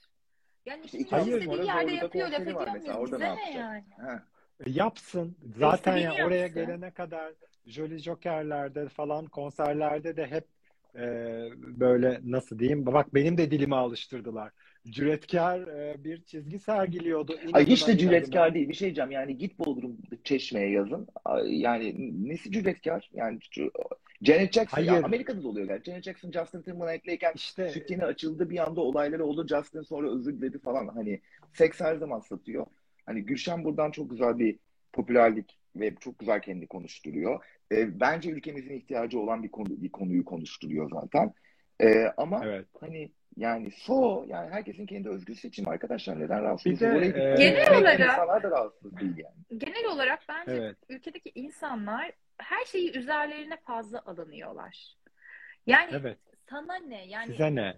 Yani 0.67 0.85
İşte 0.85 0.99
hayır, 1.11 1.41
istediği 1.41 1.67
yerde 1.67 1.93
yapıyor, 1.93 2.31
laf 2.31 2.41
ediyor 2.41 2.61
mesela, 2.75 2.99
muyuz? 2.99 3.13
orada 3.13 3.17
Bize 3.17 3.37
ne 3.37 3.59
yani? 3.59 3.85
Ha. 4.01 4.23
E, 4.67 4.71
Yapsın. 4.71 5.37
Zaten 5.59 5.97
ya 5.97 6.27
oraya 6.27 6.37
yapsın. 6.37 6.55
gelene 6.55 6.91
kadar 6.91 7.33
Jolly 7.67 7.99
Joker'lerde 7.99 8.89
falan 8.89 9.27
konserlerde 9.27 10.17
de 10.17 10.27
hep 10.27 10.45
e, 10.95 11.05
böyle 11.81 12.21
nasıl 12.25 12.59
diyeyim? 12.59 12.87
Bak 12.87 13.15
benim 13.15 13.39
de 13.39 13.51
dilimi 13.51 13.77
alıştırdılar. 13.77 14.53
Cüretkar 14.91 15.61
e, 15.61 16.05
bir 16.05 16.23
çizgi 16.23 16.59
sergiliyordu. 16.59 17.39
Ay 17.53 17.67
hiç 17.67 17.89
de 17.89 17.99
cüretkar 17.99 18.55
değil. 18.55 18.69
Bir 18.69 18.75
şey 18.75 18.87
diyeceğim. 18.87 19.11
Yani 19.11 19.39
git 19.39 19.59
Bodrum 19.59 19.97
Çeşme'ye 20.25 20.71
yazın. 20.71 21.09
Yani 21.47 21.95
nesi 22.29 22.53
cüretkar? 22.53 23.11
Yani 23.15 23.39
Janet 24.23 24.53
Jackson 24.53 24.83
ya 24.83 24.93
Hayır. 24.93 25.05
Amerika'da 25.05 25.43
da 25.43 25.49
oluyor. 25.49 25.69
Yani 25.69 25.85
Janet 25.85 26.05
Jackson 26.05 26.33
Justin 26.33 26.63
Timberlake'leyken 26.63 27.33
İşte 27.35 27.69
Sütyeni 27.69 28.05
açıldı 28.05 28.51
bir 28.51 28.59
anda 28.59 28.81
olayları 28.81 29.25
oldu. 29.25 29.47
Justin 29.49 29.83
sonra 29.83 30.11
özür 30.11 30.33
diledi 30.33 30.59
falan. 30.59 30.89
Hani 30.89 31.21
seks 31.53 31.81
her 31.81 31.97
zaman 31.97 32.21
satıyor. 32.21 32.67
Hani 33.07 33.23
Gülşen 33.23 33.65
buradan 33.65 33.91
çok 33.91 34.11
güzel 34.11 34.39
bir 34.39 34.57
popülerlik 34.93 35.59
ve 35.77 35.95
çok 36.01 36.19
güzel 36.19 36.41
kendini 36.43 36.67
konuşturuyor. 36.67 37.45
E, 37.73 38.01
bence 38.01 38.31
ülkemizin 38.31 38.75
ihtiyacı 38.75 39.21
olan 39.21 39.43
bir 39.43 39.49
konu 39.49 39.83
bir 39.83 39.93
konuyu 39.93 40.25
konuşturuyor 40.25 40.91
zaten. 40.91 41.33
E, 41.83 42.13
ama 42.17 42.41
evet. 42.45 42.67
hani 42.81 43.11
yani 43.37 43.71
so 43.71 44.25
yani 44.29 44.51
herkesin 44.51 44.87
kendi 44.87 45.09
özgür 45.09 45.35
seçimi 45.35 45.69
arkadaşlar 45.69 46.21
neden 46.21 46.43
rahatsız? 46.43 46.73
Bir 46.73 46.81
de, 46.81 46.87
e, 47.07 47.37
Genel 47.37 47.79
olarak- 47.79 48.01
insanlar 48.01 48.43
da 48.43 48.51
rahatsız 48.51 48.97
değil 49.01 49.17
yani. 49.19 49.59
Genel 49.59 49.87
olarak 49.87 50.21
bence 50.29 50.53
Evet. 50.53 50.77
ülkedeki 50.89 51.33
insanlar 51.35 52.13
her 52.39 52.65
şeyi 52.65 52.99
üzerlerine 52.99 53.57
fazla 53.57 54.03
alınıyorlar. 54.07 54.97
Yani 55.67 55.91
Evet. 56.01 56.19
sana 56.51 56.75
ne? 56.75 57.07
Yani 57.07 57.27
Size 57.27 57.55
ne? 57.55 57.77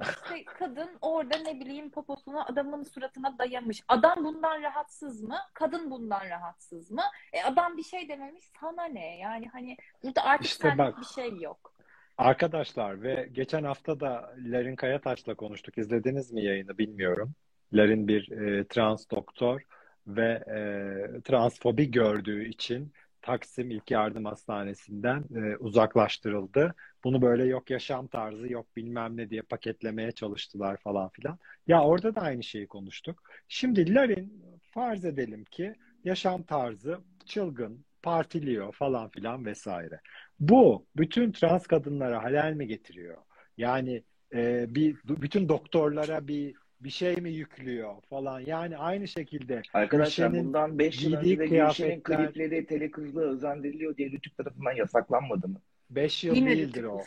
işte 0.00 0.44
kadın 0.44 0.90
orada 1.00 1.36
ne 1.38 1.60
bileyim 1.60 1.90
poposunu 1.90 2.50
adamın 2.52 2.82
suratına 2.82 3.38
dayamış. 3.38 3.82
Adam 3.88 4.24
bundan 4.24 4.62
rahatsız 4.62 5.22
mı? 5.22 5.38
Kadın 5.54 5.90
bundan 5.90 6.30
rahatsız 6.30 6.90
mı? 6.90 7.02
E 7.32 7.42
adam 7.42 7.76
bir 7.76 7.82
şey 7.82 8.08
dememiş. 8.08 8.44
Sana 8.60 8.84
ne? 8.84 9.18
Yani 9.18 9.48
hani 9.48 9.76
burada 10.02 10.24
artık 10.24 10.46
İşte 10.46 10.78
bak. 10.78 10.98
bir 11.00 11.04
şey 11.04 11.36
yok. 11.40 11.75
Arkadaşlar 12.18 13.02
ve 13.02 13.28
geçen 13.32 13.64
hafta 13.64 14.00
da 14.00 14.34
Larin 14.38 14.76
Kayataş'la 14.76 15.34
konuştuk. 15.34 15.78
İzlediniz 15.78 16.32
mi 16.32 16.44
yayını 16.44 16.78
bilmiyorum. 16.78 17.34
Larin 17.72 18.08
bir 18.08 18.30
e, 18.30 18.66
trans 18.68 19.10
doktor 19.10 19.62
ve 20.06 20.44
e, 20.46 21.20
transfobi 21.20 21.90
gördüğü 21.90 22.44
için 22.48 22.92
Taksim 23.22 23.70
İlk 23.70 23.90
Yardım 23.90 24.24
Hastanesi'nden 24.24 25.24
e, 25.36 25.56
uzaklaştırıldı. 25.56 26.74
Bunu 27.04 27.22
böyle 27.22 27.44
yok 27.44 27.70
yaşam 27.70 28.06
tarzı 28.06 28.52
yok 28.52 28.76
bilmem 28.76 29.16
ne 29.16 29.30
diye 29.30 29.42
paketlemeye 29.42 30.12
çalıştılar 30.12 30.76
falan 30.76 31.08
filan. 31.08 31.38
Ya 31.66 31.82
orada 31.84 32.14
da 32.14 32.20
aynı 32.20 32.42
şeyi 32.42 32.66
konuştuk. 32.66 33.22
Şimdi 33.48 33.94
Larin 33.94 34.42
farz 34.70 35.04
edelim 35.04 35.44
ki 35.44 35.74
yaşam 36.04 36.42
tarzı 36.42 36.98
çılgın, 37.26 37.84
partiliyor 38.02 38.72
falan 38.72 39.08
filan 39.08 39.44
vesaire. 39.44 40.00
Bu 40.40 40.86
bütün 40.96 41.32
trans 41.32 41.66
kadınlara 41.66 42.22
halel 42.22 42.52
mi 42.52 42.66
getiriyor? 42.66 43.16
Yani 43.56 44.02
e, 44.34 44.74
bir 44.74 44.96
bütün 45.04 45.48
doktorlara 45.48 46.28
bir 46.28 46.54
bir 46.80 46.90
şey 46.90 47.16
mi 47.16 47.30
yüklüyor 47.32 47.94
falan. 48.10 48.40
Yani 48.40 48.76
aynı 48.76 49.08
şekilde 49.08 49.62
Arkadaşlar 49.74 50.32
bundan 50.32 50.78
5 50.78 51.02
yıl 51.02 51.12
önce 51.14 51.38
de 51.38 51.46
Gülşen'in 51.46 52.00
kıyafetler- 52.00 52.26
klipleri 52.26 52.66
tele 52.66 52.90
kızlığa 52.90 53.24
özendiriliyor 53.24 53.96
diye 53.96 54.10
Rütük 54.10 54.36
tarafından 54.36 54.72
yasaklanmadı 54.72 55.48
mı? 55.48 55.60
5 55.90 56.24
yıl 56.24 56.34
Yine 56.34 56.56
değildir 56.56 56.84
o. 56.84 57.00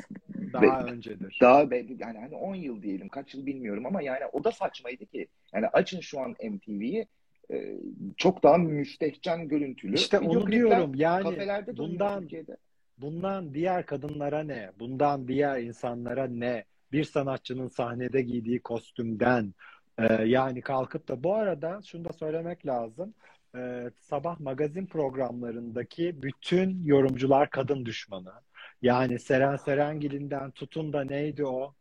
Daha 0.54 0.84
öncedir. 0.84 1.38
Daha 1.42 1.72
belli 1.72 1.98
yani 2.00 2.18
hani 2.20 2.36
10 2.36 2.56
yıl 2.56 2.82
diyelim 2.82 3.10
kaç 3.10 3.34
yıl 3.36 3.46
bilmiyorum 3.46 3.86
ama 3.86 4.02
yani 4.02 4.26
o 4.32 4.44
da 4.44 4.52
saçmaydı 4.52 5.06
ki. 5.06 5.28
Yani 5.54 5.68
açın 5.68 6.00
şu 6.00 6.20
an 6.20 6.32
MTV'yi 6.32 7.08
e, 7.52 7.78
çok 8.18 8.44
daha 8.44 8.58
müstehcen 8.58 9.48
görüntülü. 9.48 9.96
İşte 9.96 10.20
onu 10.20 10.52
diyorum. 10.52 10.96
Yani 10.96 11.38
bundan 11.78 12.22
Türkiye'de. 12.22 12.58
Bundan 13.02 13.54
diğer 13.54 13.86
kadınlara 13.86 14.44
ne? 14.44 14.72
Bundan 14.80 15.28
diğer 15.28 15.60
insanlara 15.60 16.28
ne? 16.28 16.66
Bir 16.92 17.04
sanatçının 17.04 17.68
sahnede 17.68 18.22
giydiği 18.22 18.60
kostümden 18.60 19.54
e, 19.98 20.24
yani 20.24 20.62
kalkıp 20.62 21.08
da 21.08 21.24
bu 21.24 21.36
arada 21.36 21.82
şunu 21.86 22.06
da 22.06 22.14
söylemek 22.14 22.66
lazım. 22.66 23.14
E, 23.56 23.92
sabah 23.96 24.40
magazin 24.40 24.86
programlarındaki 24.86 26.22
bütün 26.22 26.84
yorumcular 26.84 27.50
kadın 27.50 27.86
düşmanı. 27.86 28.34
Yani 28.82 29.20
Seren 29.20 29.56
Serengil'inden 29.56 30.52
tutun 30.52 30.94
da 30.94 31.04
neydi 31.04 31.46
o? 31.46 31.74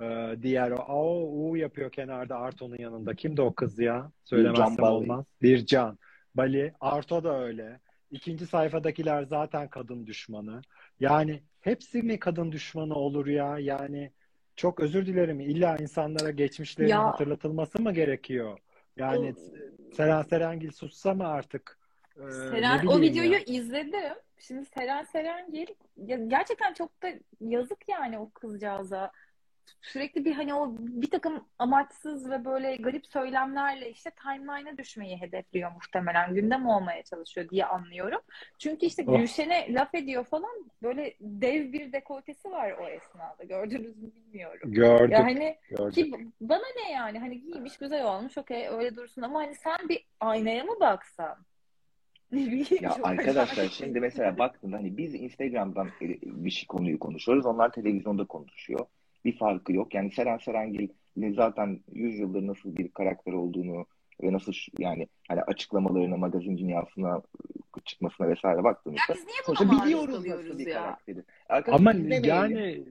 E, 0.00 0.36
diğer 0.42 0.70
o 0.70 0.76
o 0.88 1.50
u 1.50 1.56
yapıyor 1.56 1.92
kenarda 1.92 2.36
Arto'nun 2.36 2.78
yanında. 2.78 3.14
Kimdi 3.14 3.42
o 3.42 3.54
kız 3.54 3.78
ya? 3.78 4.10
Söylemezsem 4.24 4.84
olmaz. 4.84 5.24
Bircan. 5.42 5.98
Bali. 6.34 6.72
Arto 6.80 7.24
da 7.24 7.40
öyle. 7.40 7.80
İkinci 8.10 8.46
sayfadakiler 8.46 9.22
zaten 9.22 9.68
kadın 9.68 10.06
düşmanı. 10.06 10.62
Yani 11.00 11.42
hepsi 11.60 12.02
mi 12.02 12.18
kadın 12.18 12.52
düşmanı 12.52 12.94
olur 12.94 13.26
ya? 13.26 13.58
Yani 13.58 14.12
çok 14.56 14.80
özür 14.80 15.06
dilerim. 15.06 15.40
İlla 15.40 15.76
insanlara 15.76 16.30
geçmişlerin 16.30 16.88
Ya. 16.88 17.04
hatırlatılması 17.04 17.82
mı 17.82 17.92
gerekiyor? 17.92 18.58
Yani 18.96 19.34
Seren 19.96 20.22
Serengil 20.22 20.70
sussa 20.72 21.14
mı 21.14 21.28
artık? 21.28 21.78
Ee, 22.16 22.20
ne 22.20 22.30
Seren, 22.32 22.86
o 22.86 23.00
videoyu 23.00 23.32
ya. 23.32 23.38
izledim. 23.46 24.14
Şimdi 24.38 24.64
Seren 24.64 25.02
Serengil 25.04 25.66
ya 25.96 26.16
gerçekten 26.16 26.72
çok 26.74 27.02
da 27.02 27.08
yazık 27.40 27.78
yani 27.88 28.18
o 28.18 28.30
kızcağıza. 28.30 29.12
Sürekli 29.82 30.24
bir 30.24 30.32
hani 30.32 30.54
o 30.54 30.76
bir 30.78 31.10
takım 31.10 31.44
amaçsız 31.58 32.30
ve 32.30 32.44
böyle 32.44 32.76
garip 32.76 33.06
söylemlerle 33.06 33.90
işte 33.90 34.10
timeline'a 34.10 34.78
düşmeyi 34.78 35.20
hedefliyor 35.20 35.72
muhtemelen. 35.72 36.34
Gündem 36.34 36.66
olmaya 36.66 37.02
çalışıyor 37.02 37.48
diye 37.48 37.64
anlıyorum. 37.66 38.20
Çünkü 38.58 38.86
işte 38.86 39.04
Oh. 39.06 39.18
Gülşen'e 39.18 39.74
laf 39.74 39.94
ediyor 39.94 40.24
falan. 40.24 40.70
Böyle 40.82 41.14
dev 41.20 41.72
bir 41.72 41.92
dekoltesi 41.92 42.50
var 42.50 42.72
o 42.72 42.88
esnada. 42.88 43.44
Gördünüz 43.44 43.96
mü 44.02 44.10
bilmiyorum. 44.14 44.72
Gördük, 44.72 45.12
Ya 45.12 45.24
hani 45.24 45.56
gördük. 45.70 45.94
ki 45.94 46.26
bana 46.40 46.64
ne 46.76 46.92
yani 46.92 47.18
hani 47.18 47.40
giymiş 47.40 47.78
güzel 47.78 48.04
olmuş 48.04 48.38
okey 48.38 48.68
öyle 48.68 48.96
dursun 48.96 49.22
ama 49.22 49.38
hani 49.40 49.54
sen 49.54 49.88
bir 49.88 50.04
aynaya 50.20 50.64
mı 50.64 50.80
baksan? 50.80 51.36
Ya 52.80 52.96
arkadaşlar 53.02 53.68
şimdi 53.68 54.00
mesela 54.00 54.38
baktığında 54.38 54.76
hani 54.76 54.96
biz 54.96 55.14
Instagram'dan 55.14 55.90
bir 56.22 56.50
şey 56.50 56.66
konuyu 56.66 56.98
konuşuyoruz. 56.98 57.46
Onlar 57.46 57.72
televizyonda 57.72 58.24
konuşuyor. 58.24 58.86
Bir 59.24 59.38
farkı 59.38 59.72
yok. 59.72 59.94
Yani 59.94 60.10
Seren 60.12 60.38
Serengil'in 60.38 61.34
zaten 61.34 61.80
100 61.92 62.18
yıldır 62.18 62.46
nasıl 62.46 62.76
bir 62.76 62.88
karakter 62.88 63.32
olduğunu 63.32 63.86
ve 64.22 64.32
nasıl 64.32 64.52
yani 64.78 65.08
hani 65.28 65.42
açıklamalarına, 65.42 66.16
magazin 66.16 66.58
dünyasına 66.58 67.22
çıkmasına 67.84 68.28
vesaire 68.28 68.64
baktığımızda 68.64 69.02
Ya 69.08 69.14
biz 69.14 69.24
niye 69.26 69.38
buna 69.48 69.56
sonuçta 69.56 69.76
maruz 69.76 69.84
biliyoruz 69.86 70.26
nasıl 70.26 70.58
bir 70.58 70.66
ya? 70.66 70.82
karakteri. 70.82 71.24
Arkadaşlar 71.48 71.90
Ama 71.90 72.16
yani 72.26 72.84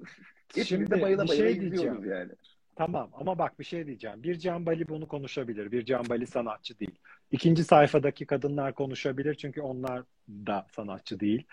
Hepimiz 0.48 0.68
şimdi 0.68 0.92
de 0.92 1.02
bayıla 1.02 1.24
bir 1.24 1.30
bayıla 1.30 1.46
şey 1.46 1.52
izliyoruz 1.52 2.04
diyeceğim. 2.04 2.12
yani. 2.12 2.32
Tamam 2.76 3.10
ama 3.14 3.38
bak 3.38 3.60
bir 3.60 3.64
şey 3.64 3.88
diyeceğim. 3.88 4.24
Bir 4.24 4.40
Can 4.40 4.66
Bali 4.66 4.88
bunu 4.88 5.08
konuşabilir. 5.08 5.72
Bir 5.72 5.86
Can 5.86 6.10
Bali 6.10 6.28
sanatçı 6.28 6.80
değil. 6.80 6.96
İkinci 7.32 7.64
sayfadaki 7.64 8.26
kadınlar 8.26 8.74
konuşabilir 8.74 9.36
çünkü 9.36 9.62
onlar 9.62 10.04
da 10.30 10.68
sanatçı 10.72 11.20
değil. 11.20 11.44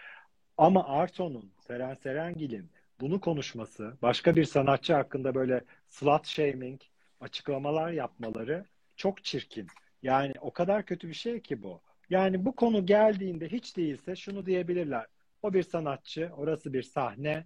Ama 0.59 0.89
Arto'nun, 0.89 1.51
Seren 1.67 1.95
Serengil'in 1.95 2.71
bunu 3.01 3.21
konuşması, 3.21 3.97
başka 4.03 4.37
bir 4.37 4.45
sanatçı 4.45 4.95
hakkında 4.95 5.35
böyle 5.35 5.65
slut 5.89 6.27
shaming 6.27 6.81
açıklamalar 7.21 7.93
yapmaları 7.93 8.65
çok 8.97 9.25
çirkin. 9.25 9.67
Yani 10.03 10.33
o 10.41 10.53
kadar 10.53 10.85
kötü 10.87 11.09
bir 11.09 11.15
şey 11.15 11.41
ki 11.41 11.63
bu. 11.63 11.81
Yani 12.11 12.45
bu 12.45 12.57
konu 12.57 12.87
geldiğinde 12.87 13.49
hiç 13.49 13.77
değilse 13.77 14.17
şunu 14.17 14.47
diyebilirler. 14.47 15.07
O 15.43 15.55
bir 15.55 15.63
sanatçı, 15.63 16.31
orası 16.37 16.73
bir 16.73 16.83
sahne, 16.83 17.45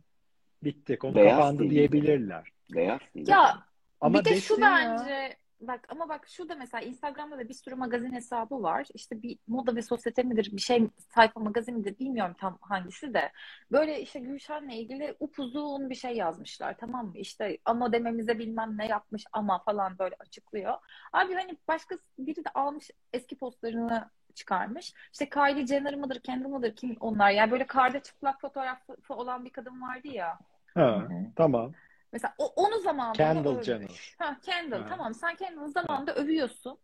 bitti, 0.65 0.99
konu 0.99 1.15
Beyaz 1.15 1.37
kapandı 1.37 1.59
değil. 1.61 1.71
diyebilirler. 1.71 2.49
Beyaz 2.75 3.01
değil. 3.15 3.29
Ya 3.29 3.67
Ama 4.01 4.21
bir 4.21 4.25
de 4.25 4.41
şu 4.41 4.61
ya. 4.61 4.61
bence 4.61 5.37
bak 5.61 5.87
ama 5.89 6.09
bak 6.09 6.29
şu 6.29 6.49
da 6.49 6.55
mesela 6.55 6.85
Instagram'da 6.85 7.39
da 7.39 7.49
bir 7.49 7.55
sürü 7.55 7.75
magazin 7.75 8.13
hesabı 8.13 8.63
var. 8.63 8.87
İşte 8.95 9.23
bir 9.23 9.39
moda 9.47 9.77
ve 9.77 9.83
sosyete 9.83 10.23
midir 10.23 10.51
bir 10.53 10.61
şey 10.61 10.89
sayfa 11.15 11.41
magazin 11.41 11.79
midir 11.79 11.99
bilmiyorum 11.99 12.35
tam 12.41 12.59
hangisi 12.61 13.15
de. 13.15 13.33
Böyle 13.73 14.01
işte 14.03 14.19
Gülşen'le 14.21 14.71
ilgili 14.71 15.17
upuzun 15.21 15.91
bir 15.91 15.95
şey 15.95 16.17
yazmışlar 16.17 16.77
tamam 16.79 17.07
mı? 17.07 17.13
İşte 17.19 17.59
ama 17.65 17.93
dememize 17.93 18.39
bilmem 18.39 18.79
ne 18.79 18.87
yapmış 18.87 19.25
ama 19.33 19.59
falan 19.59 19.99
böyle 19.99 20.17
açıklıyor. 20.19 20.75
Abi 21.13 21.35
hani 21.35 21.59
başka 21.69 21.97
biri 22.19 22.45
de 22.45 22.51
almış 22.55 22.91
eski 23.13 23.37
postlarını 23.37 24.11
çıkarmış. 24.35 24.95
İşte 25.13 25.29
Kylie 25.29 25.67
Jenner 25.67 25.97
mıdır, 25.97 26.21
Kendall 26.21 26.49
mıdır 26.49 26.77
kim 26.77 26.97
onlar? 27.01 27.31
Yani 27.31 27.51
böyle 27.51 27.67
karda 27.67 28.01
çıplak 28.01 28.41
fotoğrafı 28.41 29.15
olan 29.15 29.45
bir 29.45 29.51
kadın 29.51 29.83
vardı 29.83 30.09
ya. 30.09 30.39
Ha, 30.75 31.09
tamam. 31.37 31.73
Mesela 32.13 32.35
o, 32.39 32.47
onu 32.57 32.79
zamanında 32.81 33.13
Kendall 33.17 33.53
övmüş. 33.55 33.67
Jenner. 33.67 34.15
Ha, 34.19 34.37
Kendall. 34.45 34.81
Ha. 34.83 34.87
Tamam 34.89 35.15
sen 35.15 35.35
Kendall'ı 35.37 35.69
zamanında 35.71 36.15
övüyorsun. 36.15 36.79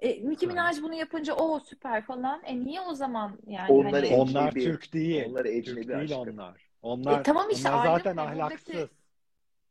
E, 0.00 0.28
Nicki 0.28 0.46
Ha. 0.46 0.52
Minaj 0.52 0.82
bunu 0.82 0.94
yapınca 0.94 1.34
o 1.34 1.60
süper 1.60 2.04
falan. 2.06 2.42
E 2.44 2.60
niye 2.60 2.80
o 2.80 2.94
zaman 2.94 3.38
yani 3.46 3.72
Onlar 3.72 3.92
hani. 3.92 4.16
Onlar 4.16 4.50
Türk 4.52 4.92
değil. 4.92 5.24
Onlar 5.30 5.44
ecnebi 5.44 5.64
Türk 5.80 5.88
değil 5.88 6.00
aşkım. 6.00 6.18
onlar. 6.38 6.68
Onlar, 6.82 7.20
E, 7.20 7.22
tamam 7.22 7.50
işte 7.50 7.68
onlar 7.70 7.86
zaten 7.86 8.16
mı? 8.16 8.22
Buradaki- 8.22 8.42
ahlaksız. 8.42 8.88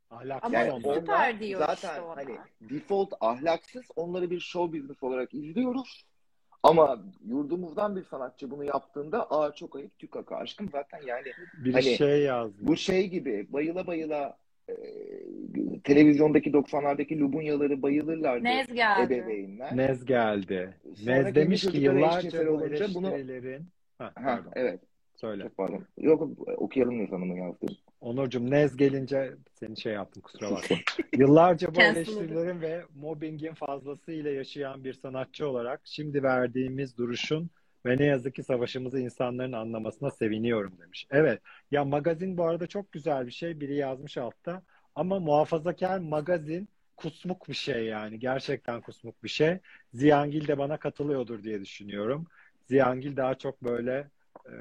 Ahlaksız 0.10 0.54
Ama 0.54 0.58
Yani 0.64 0.72
onlar. 0.72 0.96
süper 0.96 1.40
diyor 1.40 1.60
zaten 1.60 1.90
işte 1.90 2.02
ona. 2.02 2.16
hani 2.16 2.38
default 2.62 3.14
ahlaksız 3.22 3.84
onları 3.96 4.30
bir 4.32 4.40
show 4.40 4.78
business 4.80 5.04
olarak 5.04 5.34
izliyoruz. 5.34 6.06
Ama 6.64 7.00
yurdumuzdan 7.26 7.96
bir 7.96 8.04
sanatçı 8.04 8.52
bunu 8.52 8.64
yaptığında 8.64 9.32
aa 9.32 9.52
çok 9.54 9.76
ayıp 9.76 10.00
tükaka 10.00 10.36
aşkım 10.38 10.70
zaten 10.72 11.02
yani 11.06 11.32
Bir 11.58 11.74
Hani 11.74 11.84
şey 11.84 12.22
yazmış. 12.22 12.68
bu 12.68 12.76
şey 12.76 13.08
gibi 13.08 13.48
bayıla 13.54 13.88
bayıla 13.88 14.38
e, 14.70 14.74
televizyondaki 15.84 16.52
90'lardaki 16.52 17.20
Lubunyaları 17.20 17.82
bayılırlardı 17.82 18.44
Nez 18.44 18.74
geldi. 18.74 19.14
ebeveynler. 19.14 19.78
Nez 19.78 20.06
geldi. 20.06 20.74
Sonra 20.96 21.16
Nez 21.16 21.36
demiş 21.36 21.66
ki 21.66 21.78
yıllarca 21.78 22.48
bu 22.48 22.52
olunca 22.52 22.88
bunu- 22.94 23.08
ha, 24.00 24.06
Ha, 24.06 24.12
pardon, 24.24 24.52
evet 24.56 24.80
söyle. 25.16 25.44
çok 25.44 25.58
pardon. 25.58 25.86
Yok 25.98 26.30
okuyalım 26.58 27.00
Nez 27.00 27.12
Hanım'ın 27.12 27.36
yazdığı. 27.36 27.68
Onurcuğum 28.02 28.52
Nez 28.52 28.78
gelince 28.78 29.34
seni 29.54 29.78
şey 29.82 29.94
yaptım 29.94 30.22
kusura 30.24 30.52
bakma. 30.52 30.78
Yıllarca 31.18 31.76
bu 31.76 31.82
eleştirilerin 31.82 32.62
ve 32.62 32.82
mobbingin 32.96 33.54
fazlasıyla 33.54 34.32
yaşayan 34.32 34.84
bir 34.84 34.94
sanatçı 34.94 35.50
olarak 35.50 35.82
şimdi 35.84 36.24
verdiğimiz 36.24 36.98
duruşun 36.98 37.50
ve 37.86 37.98
ne 37.98 38.06
yazık 38.06 38.36
ki 38.36 38.44
savaşımızı 38.44 39.00
insanların 39.00 39.52
anlamasına 39.52 40.12
seviniyorum 40.12 40.78
demiş. 40.80 41.08
Evet. 41.12 41.42
Ya 41.72 41.86
magazin 41.86 42.38
bu 42.38 42.44
arada 42.44 42.68
çok 42.68 42.92
güzel 42.92 43.28
bir 43.28 43.32
şey. 43.32 43.60
Biri 43.60 43.76
yazmış 43.76 44.18
altta. 44.18 44.64
Ama 44.96 45.20
muhafazakar 45.20 46.00
magazin 46.00 46.70
kusmuk 46.98 47.50
bir 47.50 47.54
şey 47.54 47.86
yani. 47.86 48.20
Gerçekten 48.20 48.82
kusmuk 48.82 49.24
bir 49.24 49.30
şey. 49.30 49.60
Ziyangil 49.94 50.48
de 50.48 50.58
bana 50.58 50.78
katılıyordur 50.78 51.44
diye 51.44 51.62
düşünüyorum. 51.62 52.28
Ziyangil 52.68 53.18
daha 53.18 53.36
çok 53.36 53.64
böyle 53.64 54.10
e, 54.46 54.54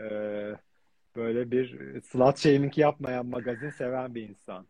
böyle 1.17 1.51
bir 1.51 2.01
slut 2.03 2.39
shaming 2.39 2.79
yapmayan 2.79 3.27
magazin 3.27 3.71
seven 3.71 4.15
bir 4.15 4.29
insan. 4.29 4.67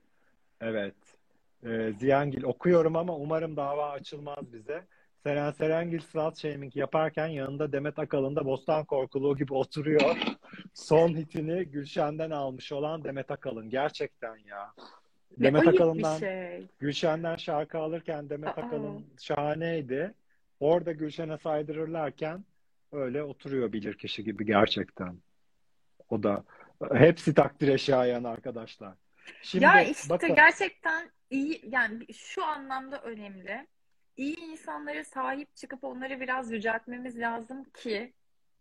Evet. 0.60 0.94
E, 1.66 1.92
Ziyangil 1.92 2.42
okuyorum 2.42 2.96
ama 2.96 3.16
umarım 3.16 3.56
dava 3.56 3.90
açılmaz 3.90 4.52
bize. 4.52 4.86
Seren 5.26 5.50
Serengil 5.50 6.00
slut 6.00 6.38
shaming 6.38 6.76
yaparken 6.76 7.26
yanında 7.26 7.72
Demet 7.72 7.98
Akalın 7.98 8.36
da 8.36 8.44
Bostan 8.44 8.84
Korkuluğu 8.84 9.36
gibi 9.36 9.54
oturuyor. 9.54 10.16
Son 10.74 11.08
hitini 11.08 11.64
Gülşen'den 11.64 12.30
almış 12.30 12.72
olan 12.72 13.04
Demet 13.04 13.30
Akalın. 13.30 13.70
Gerçekten 13.70 14.36
ya. 14.36 14.72
Ne 15.38 15.46
Demet 15.46 15.68
Akalın'dan 15.68 16.18
şey. 16.18 16.66
Gülşen'den 16.78 17.36
şarkı 17.36 17.78
alırken 17.78 18.30
Demet 18.30 18.48
Aa. 18.48 18.62
Akalın 18.62 19.06
şahaneydi. 19.20 20.14
Orada 20.60 20.92
Gülşen'e 20.92 21.38
saydırırlarken 21.38 22.44
öyle 22.92 23.22
oturuyor 23.22 23.72
bilirkişi 23.72 24.24
gibi 24.24 24.46
gerçekten. 24.46 25.16
O 26.10 26.22
da 26.22 26.44
hepsi 26.94 27.34
takdire 27.34 27.78
şayan 27.78 28.24
arkadaşlar. 28.24 28.94
Şimdi 29.42 29.64
Ya 29.64 29.82
işte 29.82 30.08
bakın 30.08 30.34
gerçekten 30.34 31.10
iyi 31.30 31.60
yani 31.68 32.12
şu 32.12 32.44
anlamda 32.44 33.02
önemli. 33.02 33.66
İyi 34.16 34.36
insanlara 34.40 35.04
sahip 35.04 35.56
çıkıp 35.56 35.84
onları 35.84 36.20
biraz 36.20 36.52
yüceltmemiz 36.52 37.18
lazım 37.18 37.64
ki 37.64 38.12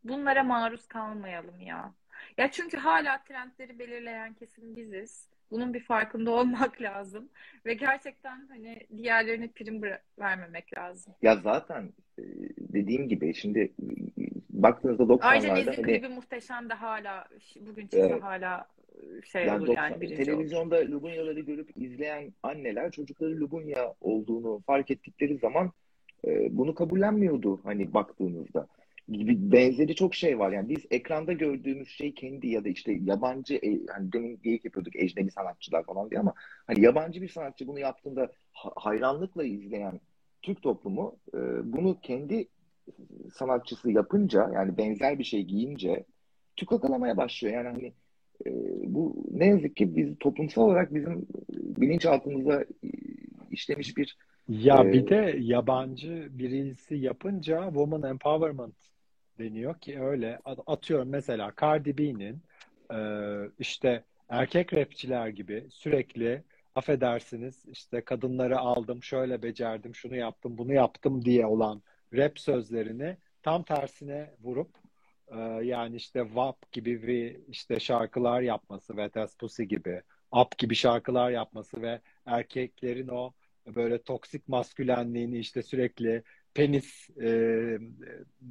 bunlara 0.03 0.43
maruz 0.43 0.87
kalmayalım 0.87 1.61
ya. 1.61 1.93
Ya 2.37 2.51
çünkü 2.51 2.77
hala 2.77 3.23
trendleri 3.23 3.79
belirleyen 3.79 4.33
kesim 4.33 4.75
biziz. 4.75 5.29
Bunun 5.55 5.73
bir 5.73 5.83
farkında 5.83 6.31
olmak 6.31 6.81
lazım 6.81 7.29
ve 7.65 7.73
gerçekten 7.73 8.47
hani 8.47 8.79
diğerlerine 8.97 9.47
prim 9.47 9.81
vermemek 10.19 10.77
lazım. 10.77 11.13
Ya 11.21 11.35
zaten 11.35 11.93
e, 12.19 12.23
dediğim 12.59 13.07
gibi 13.09 13.33
şimdi 13.33 13.59
e, 13.59 13.85
baktığınızda 14.49 15.17
Ayrıca 15.21 15.49
90'larda 15.49 15.55
Nez'in 15.55 15.83
hani 15.83 15.83
klibi 15.83 16.07
muhteşem 16.07 16.69
de 16.69 16.73
hala 16.73 17.25
bugün 17.61 17.81
çıksa 17.87 18.05
Evet. 18.05 18.23
hala 18.23 18.67
şey 19.25 19.45
Yani 19.45 19.57
olur 19.57 19.67
90 19.67 19.83
yani 19.89 20.01
birinci 20.01 20.15
olur. 20.15 20.25
televizyonda 20.25 20.75
Lubunyaları 20.91 21.39
görüp 21.39 21.69
izleyen 21.75 22.33
anneler 22.43 22.91
çocukları 22.91 23.39
Lubunya 23.39 23.93
olduğunu 24.01 24.61
fark 24.67 24.91
ettikleri 24.91 25.37
zaman 25.37 25.71
e, 26.27 26.57
bunu 26.57 26.75
kabullenmiyordu 26.75 27.59
hani 27.63 27.93
baktığınızda. 27.93 28.67
Gibi 29.11 29.51
benzeri 29.51 29.95
çok 29.95 30.15
şey 30.15 30.39
var. 30.39 30.51
Yani 30.51 30.69
biz 30.69 30.85
ekranda 30.91 31.33
gördüğümüz 31.33 31.89
şey 31.89 32.13
kendi 32.13 32.47
ya 32.47 32.65
da 32.65 32.69
işte 32.69 32.97
yabancı 33.03 33.55
e, 33.55 33.79
hani 33.89 34.13
demin 34.13 34.39
geyik 34.43 34.65
yapıyorduk 34.65 34.95
ecnebi 34.95 35.31
sanatçılar 35.31 35.83
falan 35.83 36.09
diye 36.09 36.19
ama 36.19 36.33
hani 36.67 36.81
yabancı 36.81 37.21
bir 37.21 37.29
sanatçı 37.29 37.67
bunu 37.67 37.79
yaptığında 37.79 38.31
ha- 38.51 38.73
hayranlıkla 38.75 39.43
izleyen 39.43 39.99
Türk 40.41 40.61
toplumu 40.61 41.15
e, 41.33 41.37
bunu 41.73 42.01
kendi 42.01 42.47
sanatçısı 43.33 43.91
yapınca 43.91 44.49
yani 44.53 44.77
benzer 44.77 45.19
bir 45.19 45.23
şey 45.23 45.43
giyince 45.43 46.05
tükakalamaya 46.55 47.17
başlıyor. 47.17 47.53
Yani 47.53 47.67
hani 47.67 47.93
e, 48.45 48.51
bu 48.93 49.25
ne 49.31 49.45
yazık 49.47 49.75
ki 49.75 49.95
biz 49.95 50.17
toplumsal 50.19 50.61
olarak 50.61 50.93
bizim 50.93 51.27
bilinçaltımıza 51.49 52.65
işlemiş 53.51 53.97
bir 53.97 54.17
Ya 54.47 54.91
bir 54.91 55.07
de 55.07 55.35
yabancı 55.39 56.27
birisi 56.31 56.95
yapınca 56.95 57.65
woman 57.65 58.03
empowerment 58.03 58.75
deniyor 59.39 59.79
ki 59.79 60.01
öyle. 60.01 60.39
At- 60.45 60.59
atıyorum 60.67 61.09
mesela 61.09 61.53
Cardi 61.61 61.97
B'nin 61.97 62.43
e, 62.93 62.97
işte 63.59 64.03
erkek 64.29 64.73
rapçiler 64.73 65.27
gibi 65.27 65.67
sürekli 65.69 66.43
affedersiniz 66.75 67.65
işte 67.65 68.01
kadınları 68.01 68.59
aldım, 68.59 69.03
şöyle 69.03 69.41
becerdim, 69.43 69.95
şunu 69.95 70.15
yaptım, 70.15 70.57
bunu 70.57 70.73
yaptım 70.73 71.25
diye 71.25 71.45
olan 71.45 71.83
rap 72.13 72.39
sözlerini 72.39 73.17
tam 73.43 73.63
tersine 73.63 74.31
vurup 74.39 74.77
e, 75.27 75.37
yani 75.63 75.95
işte 75.95 76.23
WAP 76.25 76.71
gibi 76.71 77.07
bir 77.07 77.39
işte 77.47 77.79
şarkılar 77.79 78.41
yapması 78.41 78.97
ve 78.97 79.09
Pussy 79.39 79.63
gibi 79.63 80.01
Up 80.31 80.57
gibi 80.57 80.75
şarkılar 80.75 81.31
yapması 81.31 81.81
ve 81.81 82.01
erkeklerin 82.25 83.07
o 83.07 83.33
böyle 83.67 84.01
toksik 84.01 84.47
maskülenliğini 84.47 85.37
işte 85.37 85.63
sürekli 85.63 86.23
penis 86.55 87.09
e, 87.21 87.29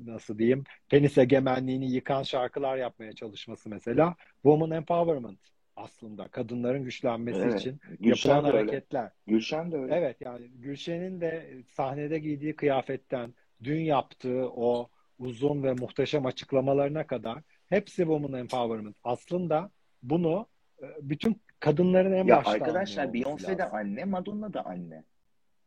nasıl 0.04 0.38
diyeyim 0.38 0.64
penis 0.88 1.18
egemenliğini 1.18 1.92
yıkan 1.92 2.22
şarkılar 2.22 2.76
yapmaya 2.76 3.12
çalışması 3.12 3.68
mesela 3.68 4.14
woman 4.42 4.70
empowerment 4.70 5.38
aslında 5.76 6.28
kadınların 6.28 6.84
güçlenmesi 6.84 7.40
Evet. 7.40 7.60
için 7.60 7.80
Gülşen 8.00 8.30
yapılan 8.30 8.44
de 8.44 8.58
öyle. 8.58 8.70
hareketler. 8.70 9.10
Gülşen 9.26 9.72
de 9.72 9.76
öyle. 9.76 9.94
Evet 9.94 10.16
yani 10.20 10.48
Gülşen'in 10.48 11.20
de 11.20 11.56
sahnede 11.76 12.18
giydiği 12.18 12.56
kıyafetten 12.56 13.34
dün 13.64 13.80
yaptığı 13.80 14.48
o 14.50 14.88
uzun 15.18 15.62
ve 15.62 15.72
muhteşem 15.72 16.26
açıklamalarına 16.26 17.06
kadar 17.06 17.38
hepsi 17.68 17.96
woman 17.96 18.32
empowerment. 18.32 18.96
Aslında 19.04 19.70
bunu 20.02 20.46
e, 20.82 20.86
bütün 21.02 21.40
kadınların 21.60 22.12
en 22.12 22.24
Ya 22.26 22.36
başta 22.36 22.50
arkadaşlar 22.50 23.06
Beyoncé 23.06 23.58
de 23.58 23.70
anne, 23.70 24.04
Madonna 24.04 24.52
da 24.52 24.66
anne. 24.66 25.04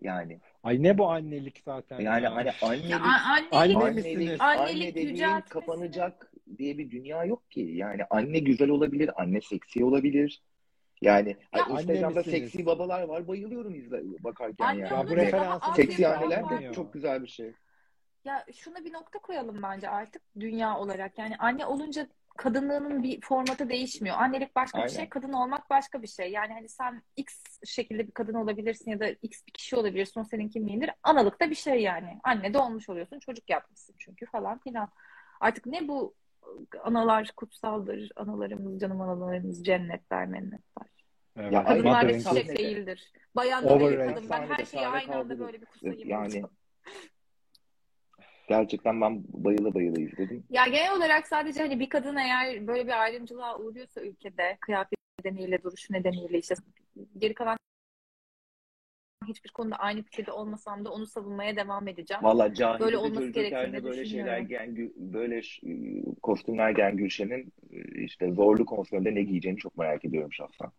Yani 0.01 0.39
Ay 0.67 0.83
ne 0.83 0.97
bu 0.97 1.09
annelik 1.09 1.61
zaten 1.65 1.99
yani 1.99 2.23
ya. 2.23 2.35
hani 2.35 2.47
Ya 2.47 2.55
annelik 2.61 2.93
a- 2.95 3.31
annelik, 3.31 3.53
Anne 3.53 3.75
annelik, 3.77 3.95
misiniz? 3.95 4.41
anne 4.41 4.61
annelik 4.61 4.95
dediğin 4.95 5.09
yüceltmesini 5.09 5.49
kapanacak 5.49 6.31
diye 6.57 6.77
bir 6.77 6.91
dünya 6.91 7.25
yok 7.25 7.51
ki. 7.51 7.59
Yani 7.73 8.01
anne 8.09 8.39
güzel 8.39 8.69
olabilir, 8.69 9.21
anne 9.21 9.41
seksi 9.41 9.85
olabilir. 9.85 10.41
Yani 11.01 11.29
Ya 11.55 11.65
anne 11.65 11.73
Instagram'da 11.81 12.19
misiniz? 12.19 12.43
seksi 12.43 12.65
babalar 12.65 13.03
var. 13.03 13.27
Bayılıyorum 13.27 13.75
izle 13.75 14.01
bakarken 14.23 14.65
Anne 14.65 14.79
yani. 14.79 14.93
Ya 14.93 15.09
bu 15.09 15.15
referansı 15.15 15.71
seksi 15.75 16.07
anneler 16.07 16.49
de 16.49 16.73
çok 16.73 16.93
güzel 16.93 17.23
bir 17.23 17.27
şey. 17.27 17.51
Ya 18.25 18.45
şuna 18.53 18.85
bir 18.85 18.93
nokta 18.93 19.19
koyalım 19.19 19.63
bence 19.63 19.89
artık 19.89 20.21
dünya 20.39 20.77
olarak. 20.77 21.17
Yani 21.17 21.35
anne 21.37 21.65
olunca 21.65 22.07
kadınlığının 22.37 23.03
bir 23.03 23.21
formatı 23.21 23.69
değişmiyor. 23.69 24.15
Annelik 24.19 24.55
başka 24.55 24.83
bir 24.83 24.89
şey, 24.89 24.99
Aynen. 24.99 25.09
kadın 25.09 25.33
olmak 25.33 25.69
başka 25.69 26.01
bir 26.01 26.07
şey. 26.07 26.31
Yani 26.31 26.53
hani 26.53 26.69
sen 26.69 27.01
X 27.15 27.43
şekilde 27.65 28.07
bir 28.07 28.11
kadın 28.11 28.33
olabilirsin 28.33 28.91
ya 28.91 28.99
da 28.99 29.07
X 29.07 29.47
bir 29.47 29.51
kişi 29.51 29.75
olabilirsin. 29.75 30.21
O 30.21 30.23
senin 30.23 30.49
kimliğindir. 30.49 30.91
Analık 31.03 31.41
da 31.41 31.49
bir 31.49 31.55
şey 31.55 31.81
yani. 31.81 32.19
Anne 32.23 32.53
de 32.53 32.57
olmuş 32.57 32.89
oluyorsun. 32.89 33.19
Çocuk 33.19 33.49
yapmışsın 33.49 33.95
çünkü 33.99 34.25
falan 34.25 34.57
filan. 34.59 34.89
Artık 35.39 35.65
ne 35.65 35.87
bu 35.87 36.13
analar 36.83 37.31
kutsaldır. 37.37 38.11
Analarımız, 38.15 38.79
canım 38.79 39.01
analarımız 39.01 39.65
cennetler, 39.65 40.25
mennetler. 40.25 40.87
Evet, 41.37 41.53
Ya 41.53 41.63
Kadınlar 41.63 42.09
da 42.09 42.19
çiçek 42.19 42.57
değildir. 42.57 43.11
Bayanlar 43.35 43.71
Overrated. 43.71 43.99
ayıkladım. 43.99 44.29
Ben 44.29 44.47
her 44.47 44.65
şeyi 44.65 44.87
aynı 44.87 45.15
anda 45.15 45.39
böyle 45.39 45.61
bir 45.61 45.65
kusayım. 45.65 46.09
Yani 46.09 46.43
gerçekten 48.47 49.01
ben 49.01 49.23
bayıla 49.27 49.73
bayıla 49.73 50.01
izledim. 50.01 50.43
Ya 50.49 50.65
genel 50.65 50.97
olarak 50.97 51.27
sadece 51.27 51.59
hani 51.61 51.79
bir 51.79 51.89
kadın 51.89 52.15
eğer 52.15 52.67
böyle 52.67 52.87
bir 52.87 53.01
ayrımcılığa 53.01 53.59
uğruyorsa 53.59 54.01
ülkede 54.01 54.57
kıyafet 54.61 54.99
nedeniyle, 55.19 55.63
duruşu 55.63 55.93
nedeniyle 55.93 56.37
işte 56.37 56.55
geri 57.17 57.33
kalan 57.33 57.57
hiçbir 59.27 59.49
konuda 59.49 59.75
aynı 59.75 60.03
fikirde 60.03 60.31
olmasam 60.31 60.85
da 60.85 60.91
onu 60.91 61.05
savunmaya 61.05 61.55
devam 61.55 61.87
edeceğim. 61.87 62.23
Valla 62.23 62.53
Cahide 62.53 62.83
Böyle 62.83 62.97
olması 62.97 63.29
gerektiğini 63.29 63.83
böyle 63.83 64.05
şeyler 64.05 64.39
Gü- 64.39 64.93
böyle 64.97 65.41
ş- 65.41 65.67
kostümler 66.21 66.71
giyen 66.71 66.97
Gülşen'in 66.97 67.53
e, 67.71 68.03
işte 68.03 68.31
zorlu 68.31 68.65
konserinde 68.65 69.15
ne 69.15 69.23
giyeceğini 69.23 69.57
çok 69.59 69.77
merak 69.77 70.05
ediyorum 70.05 70.33
şahsen. 70.33 70.71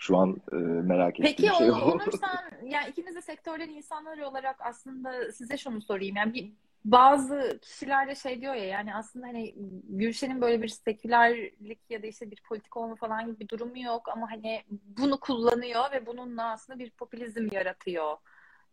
Şu 0.00 0.16
an 0.16 0.42
e, 0.52 0.56
merak 0.56 1.20
ettiğim 1.20 1.36
Peki 1.36 1.56
şey 1.58 1.70
o, 1.70 1.74
o. 1.74 1.92
Onur 1.92 2.12
sen 2.12 2.68
yani 2.68 2.90
ikimiz 2.90 3.14
de 3.14 3.22
sektörlerin 3.22 3.74
insanları 3.74 4.28
olarak 4.28 4.56
aslında 4.60 5.32
size 5.32 5.56
şunu 5.56 5.82
sorayım. 5.82 6.16
Yani 6.16 6.34
bir, 6.34 6.52
bazı 6.84 7.58
kişiler 7.62 8.08
de 8.08 8.14
şey 8.14 8.40
diyor 8.40 8.54
ya 8.54 8.64
yani 8.64 8.94
aslında 8.94 9.26
hani 9.26 9.54
Gülşen'in 9.88 10.40
böyle 10.40 10.62
bir 10.62 10.68
sekülerlik 10.68 11.78
ya 11.90 12.02
da 12.02 12.06
işte 12.06 12.30
bir 12.30 12.42
politik 12.48 12.76
olma 12.76 12.94
falan 12.94 13.26
gibi 13.26 13.40
bir 13.40 13.48
durumu 13.48 13.78
yok 13.78 14.08
ama 14.08 14.30
hani 14.30 14.62
bunu 14.98 15.20
kullanıyor 15.20 15.92
ve 15.92 16.06
bununla 16.06 16.50
aslında 16.50 16.78
bir 16.78 16.90
popülizm 16.90 17.48
yaratıyor 17.52 18.16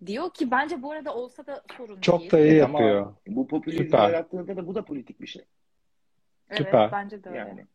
diyor 0.06 0.34
ki 0.34 0.52
bence 0.52 0.82
bu 0.82 0.92
arada 0.92 1.16
olsa 1.16 1.46
da 1.46 1.64
sorun 1.78 2.02
Çok 2.02 2.20
değil. 2.20 2.32
da 2.32 2.40
iyi 2.40 2.52
Evet 2.52 2.66
ama 2.66 2.82
yapıyor. 2.82 3.14
bu 3.28 3.48
popülizmi 3.48 3.86
Süper. 3.86 4.10
yarattığında 4.10 4.58
da 4.58 4.68
bu 4.68 4.76
da 4.76 4.86
politik 4.86 5.22
bir 5.22 5.28
şey. 5.28 5.46
Evet 6.50 6.58
Süper. 6.58 6.92
bence 6.92 7.24
de 7.24 7.30
öyle. 7.30 7.40
Yani. 7.40 7.66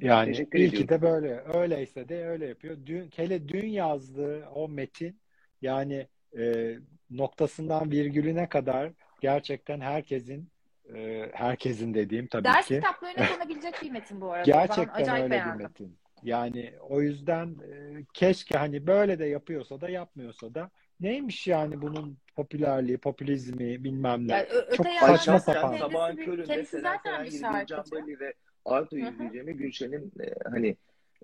Yani 0.00 0.26
Teşekkür 0.26 0.58
iyi 0.58 0.70
ki 0.70 0.88
de 0.88 1.02
böyle. 1.02 1.42
Öyleyse 1.54 2.08
de 2.08 2.26
öyle 2.26 2.46
yapıyor. 2.46 2.76
Dün, 2.86 3.10
hele 3.16 3.48
dün 3.48 3.66
yazdığı 3.66 4.46
o 4.54 4.68
metin 4.68 5.20
yani 5.62 6.06
e, 6.38 6.74
noktasından 7.10 7.90
virgülüne 7.90 8.48
kadar 8.48 8.90
gerçekten 9.20 9.80
herkesin 9.80 10.50
e, 10.94 11.28
herkesin 11.32 11.94
dediğim 11.94 12.26
tabii 12.26 12.44
Ders 12.44 12.66
ki 12.68 12.74
kitaplarına 12.74 13.26
konabilecek 13.36 13.74
bir 13.82 13.90
metin 13.90 14.20
bu 14.20 14.32
arada. 14.32 14.52
Ben 14.52 14.58
gerçekten 14.66 15.02
acayip 15.02 15.24
öyle 15.24 15.34
bir 15.34 15.40
beğendim. 15.44 15.66
metin. 15.66 15.98
Yani 16.22 16.72
o 16.80 17.00
yüzden 17.02 17.46
e, 17.46 18.04
keşke 18.14 18.58
hani 18.58 18.86
böyle 18.86 19.18
de 19.18 19.26
yapıyorsa 19.26 19.80
da 19.80 19.88
yapmıyorsa 19.88 20.54
da 20.54 20.70
neymiş 21.00 21.46
yani 21.46 21.82
bunun 21.82 22.18
popülerliği, 22.36 22.98
popülizmi 22.98 23.84
bilmem 23.84 24.28
ne. 24.28 24.32
Yani 24.32 24.46
ö- 24.48 24.76
Çok 24.76 24.86
saçma 24.86 25.38
sapan. 25.40 25.62
kendisi 25.62 25.78
sabahın 25.92 26.16
bir- 26.16 26.24
köründe 26.24 26.46
kendisi 26.46 26.80
zaten 26.80 27.24
bir 27.24 27.30
şarkıcı. 27.40 28.20
Ve 28.20 28.34
Hı. 29.02 29.12
izleyeceğime 29.12 29.52
Gülşen'in 29.52 30.12
e, 30.20 30.34
hani 30.50 30.76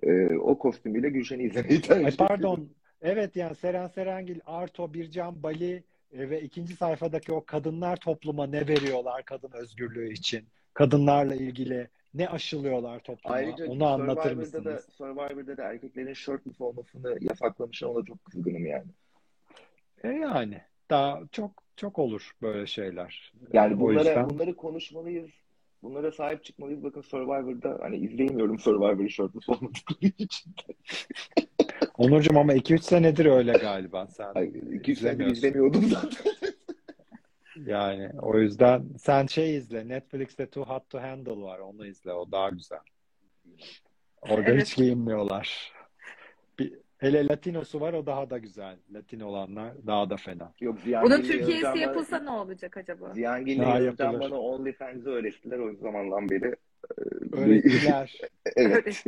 e, 0.02 0.36
o 0.36 0.58
kostümüyle 0.58 1.08
Gülşen'i 1.08 1.42
izlemeyi 1.42 1.80
tercih 1.80 1.94
Ay 1.94 2.00
ediyorum. 2.00 2.26
pardon. 2.28 2.68
Evet 3.02 3.36
yani 3.36 3.54
Seren 3.54 3.86
Serengil, 3.86 4.40
Arto, 4.46 4.94
Bircan 4.94 5.42
Bali 5.42 5.82
e, 6.12 6.30
ve 6.30 6.40
ikinci 6.40 6.76
sayfadaki 6.76 7.32
o 7.32 7.44
kadınlar 7.44 7.96
topluma 7.96 8.46
ne 8.46 8.68
veriyorlar 8.68 9.24
kadın 9.24 9.50
özgürlüğü 9.52 10.12
için? 10.12 10.44
Kadınlarla 10.74 11.34
ilgili 11.34 11.88
ne 12.14 12.28
aşılıyorlar 12.28 13.00
topluma? 13.00 13.34
Ayrıca 13.34 13.66
Onu 13.66 13.86
anlatır 13.86 14.22
Survivor'da 14.22 14.64
da 14.64 14.70
mısınız? 14.70 14.88
Survivor'da 14.92 15.56
da 15.56 15.62
erkeklerin 15.62 16.12
shirtless 16.12 16.60
olmasını 16.60 17.18
yasaklamışlar. 17.20 17.88
Ona 17.88 18.04
çok 18.04 18.24
kızgınım 18.24 18.66
yani. 18.66 18.90
E 20.04 20.08
yani 20.08 20.60
daha 20.90 21.20
çok 21.32 21.62
çok 21.76 21.98
olur 21.98 22.32
böyle 22.42 22.66
şeyler. 22.66 23.32
Yani 23.52 23.80
bunlara 23.80 23.98
yüzden 23.98 24.30
bunları 24.30 24.56
konuşmalıyız. 24.56 25.30
Bunlara 25.82 26.12
sahip 26.12 26.44
çıkmalıyız. 26.44 26.82
Bakın 26.84 27.00
Survivor'da 27.00 27.78
hani 27.82 27.96
izleyemiyorum 27.96 28.58
Survivor'ı 28.58 29.10
shirtless 29.10 29.48
olmadıkları 29.48 30.12
için. 30.18 30.54
Onurcuğum 31.98 32.38
ama 32.38 32.54
2-3 32.54 32.78
senedir 32.82 33.26
öyle 33.26 33.52
galiba 33.52 34.06
sen 34.06 34.32
Ay, 34.34 34.46
iki 34.48 34.92
üç 34.92 34.98
senedir 34.98 35.26
izlemiyorsun. 35.26 35.36
izlemiyordum 35.36 35.84
zaten. 35.84 36.32
Yani 37.66 38.10
o 38.22 38.38
yüzden 38.38 38.84
sen 38.98 39.26
şey 39.26 39.56
izle. 39.56 39.88
Netflix'te 39.88 40.46
Too 40.50 40.64
Hot 40.64 40.90
to 40.90 41.00
Handle 41.00 41.42
var. 41.42 41.58
Onu 41.58 41.86
izle. 41.86 42.12
O 42.12 42.32
daha 42.32 42.48
güzel. 42.50 42.78
Orada 44.22 44.50
Evet. 44.50 44.62
hiç 44.66 44.76
giyinmiyorlar. 44.76 45.72
Hele 46.98 47.28
Latinosu 47.28 47.80
var. 47.80 47.92
O 47.92 48.06
daha 48.06 48.30
da 48.30 48.38
güzel. 48.38 48.76
Latin 48.92 49.20
olanlar 49.20 49.86
daha 49.86 50.10
da 50.10 50.16
fena. 50.16 50.52
Yok 50.60 50.78
Bunun 51.02 51.22
Türkiye'si 51.22 51.64
bana 51.64 51.80
yapılsa 51.80 52.18
ne 52.18 52.30
olacak 52.30 52.76
acaba? 52.76 53.14
Ziyangil'le 53.14 53.84
yapılır. 53.84 54.20
bana 54.20 54.40
OnlyFans'ı 54.40 55.10
öğrettiler 55.10 55.58
o 55.58 55.74
zamandan 55.74 56.30
beri. 56.30 56.54
Ee, 56.98 57.36
Öğrettiler. 57.36 58.20
Evet. 58.56 59.04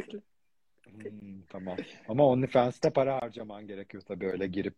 Hmm, 0.91 1.43
tamam. 1.49 1.77
Ama 2.09 2.27
OnlyFans'te 2.27 2.91
para 2.91 3.23
harcaman 3.23 3.67
gerekiyor 3.67 4.03
tabii 4.07 4.27
öyle 4.27 4.47
girip 4.47 4.75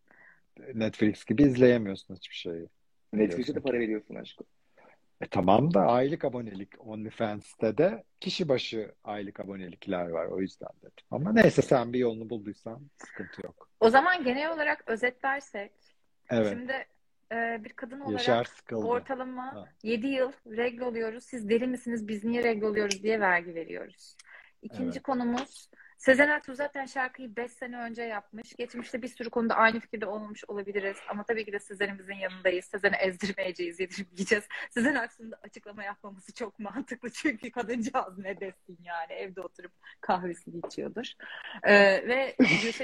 Netflix 0.75 1.25
gibi 1.25 1.43
izleyemiyorsun 1.43 2.15
hiçbir 2.15 2.35
şeyi. 2.35 2.69
Netflix'e 3.13 3.55
de 3.55 3.61
para 3.61 3.79
veriyorsun 3.79 4.15
aşkım. 4.15 4.47
E 5.23 5.27
tamam 5.27 5.75
da 5.75 5.81
aylık 5.87 6.25
abonelik 6.25 6.87
OnlyFans'te 6.87 7.79
de 7.79 8.05
kişi 8.21 8.49
başı 8.49 8.95
aylık 9.05 9.41
abonelikler 9.41 10.09
var 10.09 10.27
o 10.27 10.41
yüzden 10.41 10.69
dedim. 10.83 11.05
Ama 11.11 11.33
neyse 11.33 11.63
sen 11.63 11.93
bir 11.93 11.99
yolunu 11.99 12.31
bulduysan 12.31 12.81
sıkıntı 12.99 13.47
yok. 13.47 13.69
O 13.81 13.91
zaman 13.91 14.25
genel 14.25 14.53
olarak 14.55 14.85
özetlersek 14.87 15.73
Evet. 16.31 16.49
şimdi 16.53 16.87
e, 17.33 17.65
bir 17.65 17.73
kadın 17.73 18.01
olarak 18.01 18.13
Yaşar 18.13 18.45
sıkıldı. 18.45 18.87
ortalama 18.87 19.55
Ha. 19.55 19.69
7 19.83 20.07
yıl 20.07 20.33
regl 20.47 20.81
oluyoruz. 20.81 21.25
Siz 21.25 21.49
deli 21.49 21.67
misiniz? 21.67 22.09
Biz 22.09 22.25
niye 22.25 22.43
regl 22.43 22.63
oluyoruz 22.65 23.03
diye 23.03 23.21
vergi 23.21 23.55
veriyoruz. 23.55 24.17
İkinci 24.63 24.93
Evet. 24.93 25.03
konumuz 25.03 25.71
Sezen 26.03 26.29
Aksu 26.29 26.55
zaten 26.55 26.87
şarkıyı 26.87 27.37
5 27.37 27.53
sene 27.53 27.79
önce 27.79 28.03
yapmış. 28.03 28.57
Geçmişte 28.57 29.03
bir 29.03 29.09
sürü 29.09 29.31
konuda 29.31 29.55
aynı 29.55 29.81
fikirde 29.81 30.07
olmamış 30.07 30.45
olabiliriz. 30.49 30.97
Ama 31.09 31.25
tabii 31.25 31.45
ki 31.45 31.53
de 31.53 31.59
Sezen'imizin 31.59 32.15
yanındayız. 32.15 32.65
Sezen'i 32.65 32.97
ezdirmeyeceğiz, 32.97 33.81
yedirmeyeceğiz. 33.81 34.45
Sezen 34.71 34.95
Aksu'nun 34.95 35.31
da 35.33 35.39
açıklama 35.43 35.85
yapmaması 35.85 36.35
çok 36.35 36.59
mantıklı. 36.59 37.11
Çünkü 37.13 37.51
kadıncağız 37.51 38.19
ne 38.19 38.41
desin 38.41 38.79
yani. 38.83 39.13
Evde 39.13 39.41
oturup 39.41 39.73
kahvesini 40.01 40.61
içiyordur. 40.67 41.13
Ee, 41.63 41.75
ve 42.09 42.37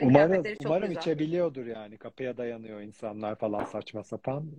Umarım, 0.02 0.42
çok 0.44 0.54
umarım 0.64 0.88
güzel. 0.88 1.00
içebiliyordur 1.00 1.66
yani. 1.66 1.98
Kapıya 1.98 2.36
dayanıyor 2.36 2.80
insanlar 2.80 3.36
falan 3.38 3.64
saçma 3.64 4.04
sapan. 4.04 4.50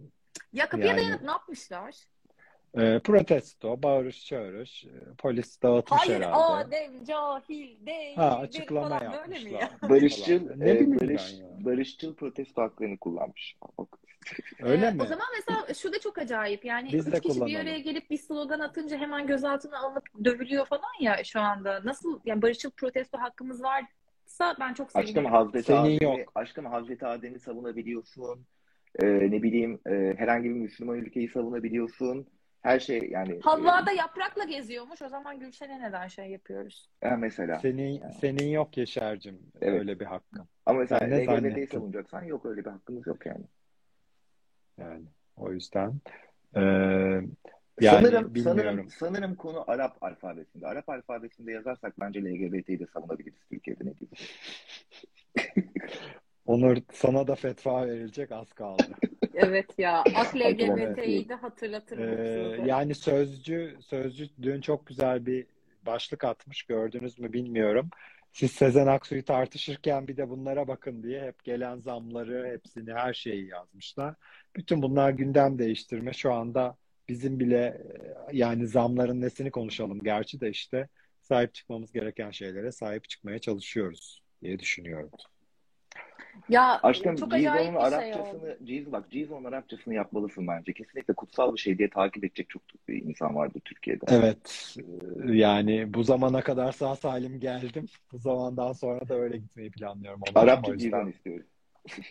Ya 0.54 0.70
kapıya 0.70 0.88
Yani- 0.88 0.98
dayanıp 0.98 1.22
ne 1.22 1.32
yapmışlar? 1.32 1.96
E, 2.78 3.00
protesto, 3.00 3.84
bağırış 3.84 4.26
çağırış, 4.26 4.86
e, 4.86 4.90
polis 5.18 5.62
dağıtmış 5.62 6.02
Hayır 6.02 6.22
herhalde. 6.22 6.66
Adem 6.66 7.04
cahil 7.04 7.86
değildir 7.86 8.16
Ha 8.16 8.38
açıklama 8.38 9.00
falan 9.00 9.14
böyle 9.14 9.44
mi 9.44 9.52
ya? 9.54 9.60
yapmışlar. 9.60 9.90
Barışçıl, 9.90 10.48
Falan. 10.48 10.60
Ne 10.60 10.70
e, 10.70 10.74
bileyim 10.80 11.00
barış, 11.02 11.34
ben 11.34 11.44
ya. 11.44 11.66
barışçıl 11.66 12.16
protesto 12.16 12.62
haklarını 12.62 12.98
kullanmış. 12.98 13.58
Öyle 14.60 14.88
Ee, 14.88 14.92
mi? 14.92 15.02
O 15.04 15.06
zaman 15.06 15.26
mesela 15.36 15.74
şu 15.74 15.94
da 15.94 16.00
çok 16.00 16.18
acayip. 16.18 16.66
Yani 16.66 16.90
Biz 16.94 17.12
de 17.12 17.18
üç 17.18 17.24
kişi 17.24 17.46
bir 17.46 17.60
araya 17.60 17.80
gelip 17.80 18.10
bir 18.10 18.18
slogan 18.18 18.60
atınca 18.60 18.98
hemen 18.98 19.28
gözaltına 19.28 19.80
alınıp 19.80 20.04
dövülüyor 20.24 20.66
falan 20.66 21.02
ya 21.02 21.24
şu 21.24 21.40
anda. 21.40 21.82
Nasıl 21.86 22.20
yani 22.26 22.42
barışçıl 22.42 22.72
protesto 22.72 23.18
hakkımız 23.18 23.64
varsa 23.64 24.56
ben 24.60 24.74
çok 24.74 24.88
Aşkım 24.96 25.06
sevinirim. 25.06 25.32
Hazreti 25.32 25.64
Senin 25.64 25.78
Adem'i, 25.80 26.04
yok. 26.20 26.32
aşkım 26.36 26.66
Hazreti 26.66 27.06
Adem'i 27.06 27.40
savunabiliyorsun. 27.40 28.46
E, 28.96 29.06
ne 29.06 29.44
bileyim 29.44 29.80
e, 29.88 30.14
herhangi 30.18 30.50
bir 30.50 30.56
Müslüman 30.56 30.98
ülkeyi 30.98 31.30
savunabiliyorsun. 31.30 32.28
Her 32.62 32.80
şey 32.80 33.10
yani 33.10 33.40
Havva 33.42 33.86
da 33.86 33.92
yaprakla 33.92 34.44
geziyormuş. 34.44 35.02
O 35.02 35.10
zaman 35.10 35.40
Gülşen'e 35.40 35.80
neden 35.82 36.08
şey 36.08 36.26
yapıyoruz? 36.30 36.90
e, 37.02 37.10
mesela. 37.10 37.60
Senin 37.60 38.10
senin 38.10 38.48
yok 38.48 38.78
Yaşar'cığım 38.78 39.40
Evet. 39.62 39.80
öyle 39.80 40.00
bir 40.00 40.06
hakkın. 40.06 40.46
Ama 40.66 40.80
mesela 40.80 41.00
Sen 41.00 41.10
ne 41.10 41.26
LGBT'yi 41.26 41.68
savunacaksan 41.68 42.24
yok 42.24 42.46
öyle 42.46 42.66
bir 42.66 42.70
hakkımız 42.70 43.08
yok 43.08 43.26
yani. 43.26 43.46
Yani 44.78 45.06
o 45.38 45.52
yüzden 45.52 45.94
e, 46.56 46.62
yani 46.62 47.28
sanırım, 47.82 48.36
bilmiyorum. 48.36 48.62
sanırım, 48.62 48.90
sanırım 48.90 49.36
konu 49.36 49.64
Arap 49.68 50.04
alfabesinde. 50.04 50.68
Arap 50.68 50.90
alfabesinde 50.90 51.52
yazarsak 51.52 52.00
bence 52.00 52.24
LGBT'yi 52.24 52.80
de 52.80 52.88
savunabiliriz 52.94 53.40
Türkiye'de 53.50 53.86
ne 53.86 53.94
diyorsun? 53.98 54.28
Onur 56.50 56.78
sana 56.94 57.28
da 57.28 57.36
fetva 57.36 57.88
verilecek 57.88 58.32
az 58.32 58.54
kaldı. 58.54 58.84
Evet 59.34 59.80
ya. 59.80 60.04
Ak 60.16 60.36
LGBT'yi 60.36 61.30
de 61.30 61.34
hatırlatırım. 61.34 62.20
Ee, 62.20 62.70
yani 62.70 62.96
sözcü 62.96 63.78
sözcü 63.82 64.30
dün 64.42 64.62
çok 64.62 64.88
güzel 64.88 65.26
bir 65.26 65.46
başlık 65.86 66.24
atmış 66.24 66.64
gördünüz 66.64 67.20
mü 67.20 67.34
bilmiyorum. 67.34 67.90
Siz 68.34 68.52
Sezen 68.52 68.88
Aksu'yu 68.88 69.26
tartışırken 69.26 70.08
bir 70.08 70.18
de 70.18 70.30
bunlara 70.30 70.68
bakın 70.68 71.04
diye 71.04 71.22
hep 71.22 71.44
gelen 71.44 71.80
zamları 71.80 72.48
hepsini 72.48 72.94
her 72.94 73.14
şeyi 73.14 73.48
yazmışlar. 73.48 74.16
Bütün 74.56 74.82
bunlar 74.82 75.10
gündem 75.10 75.60
değiştirme 75.60 76.14
şu 76.14 76.34
anda 76.34 76.78
bizim 77.10 77.40
bile 77.40 77.64
e, 77.64 78.38
yani 78.38 78.68
zamların 78.68 79.22
nesini 79.22 79.52
konuşalım 79.52 80.00
gerçi 80.00 80.42
de 80.42 80.50
işte 80.50 80.88
sahip 81.22 81.54
çıkmamız 81.54 81.92
gereken 81.92 82.32
şeylere 82.32 82.72
sahip 82.72 83.10
çıkmaya 83.10 83.40
çalışıyoruz 83.40 84.22
diye 84.42 84.60
düşünüyorum. 84.60 85.12
Ya 86.50 86.80
Aşkım 86.84 87.16
çok 87.16 87.34
Cizo'nun 87.34 87.52
acayip 87.52 87.74
bir 87.74 87.80
şey. 87.80 87.88
Arapçasını, 87.88 88.58
Cizo, 88.64 88.92
bak 88.92 89.12
Cizo'nun 89.12 89.44
Arapçasını 89.44 89.94
yapmalısın 89.94 90.48
bence. 90.48 90.74
Kesinlikle 90.74 91.14
kutsal 91.14 91.54
bir 91.54 91.60
şey 91.60 91.78
diye 91.78 91.90
takip 91.90 92.24
edecek 92.24 92.50
çok 92.50 92.62
bir 92.88 93.02
insan 93.04 93.36
vardı 93.36 93.60
Türkiye'de. 93.66 94.06
Evet, 94.10 94.76
e, 95.26 95.38
yani 95.38 95.94
bu 95.94 96.04
zamana 96.04 96.42
kadar 96.42 96.72
sağ 96.72 96.96
salim 96.96 97.40
geldim. 97.40 97.86
Bu 98.12 98.18
zamandan 98.20 98.74
sonra 98.74 99.10
da 99.10 99.16
öyle 99.16 99.38
gitmeyi 99.38 99.72
planlıyorum. 99.72 100.22
Arapça 100.36 100.78
Cizon 100.78 101.08
istiyorum. 101.08 101.46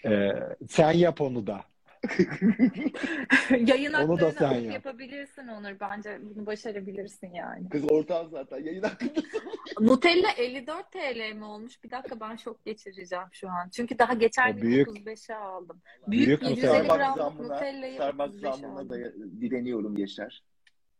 e, 0.04 0.32
sen 0.68 0.92
yap 0.92 1.20
onu 1.20 1.46
da. 1.46 1.64
Yayın 3.66 3.92
Onu 3.92 4.20
da 4.20 4.32
sen 4.32 4.52
yap. 4.52 4.72
yapabilirsin 4.74 5.48
Onur. 5.48 5.80
Bence 5.80 6.18
bunu 6.22 6.46
başarabilirsin 6.46 7.30
yani. 7.34 7.68
Kız 7.68 7.90
ortağın 7.90 8.28
zaten 8.28 8.58
yayın 8.64 8.82
hakkında. 8.82 9.20
Nutella 9.80 10.28
54 10.36 10.92
TL 10.92 11.32
mi 11.34 11.44
olmuş? 11.44 11.84
Bir 11.84 11.90
dakika 11.90 12.20
ben 12.20 12.36
şok 12.36 12.64
geçireceğim 12.64 13.24
şu 13.32 13.48
an. 13.48 13.68
Çünkü 13.68 13.98
daha 13.98 14.12
geçen 14.14 14.52
gün 14.56 14.62
büyük- 14.62 14.88
35'e 14.88 15.34
aldım. 15.34 15.82
Büyük 16.08 16.26
Büyük, 16.26 16.42
Nutella. 16.42 16.76
150 16.76 16.84
Starbucks 16.86 17.14
gramlık 17.16 17.40
Nutella'yı 17.50 17.94
Starbucks 17.94 18.34
35'e 18.34 18.40
zammına 18.40 18.90
da 18.90 18.96
direniyorum 19.40 19.96
Yaşar. 19.96 20.42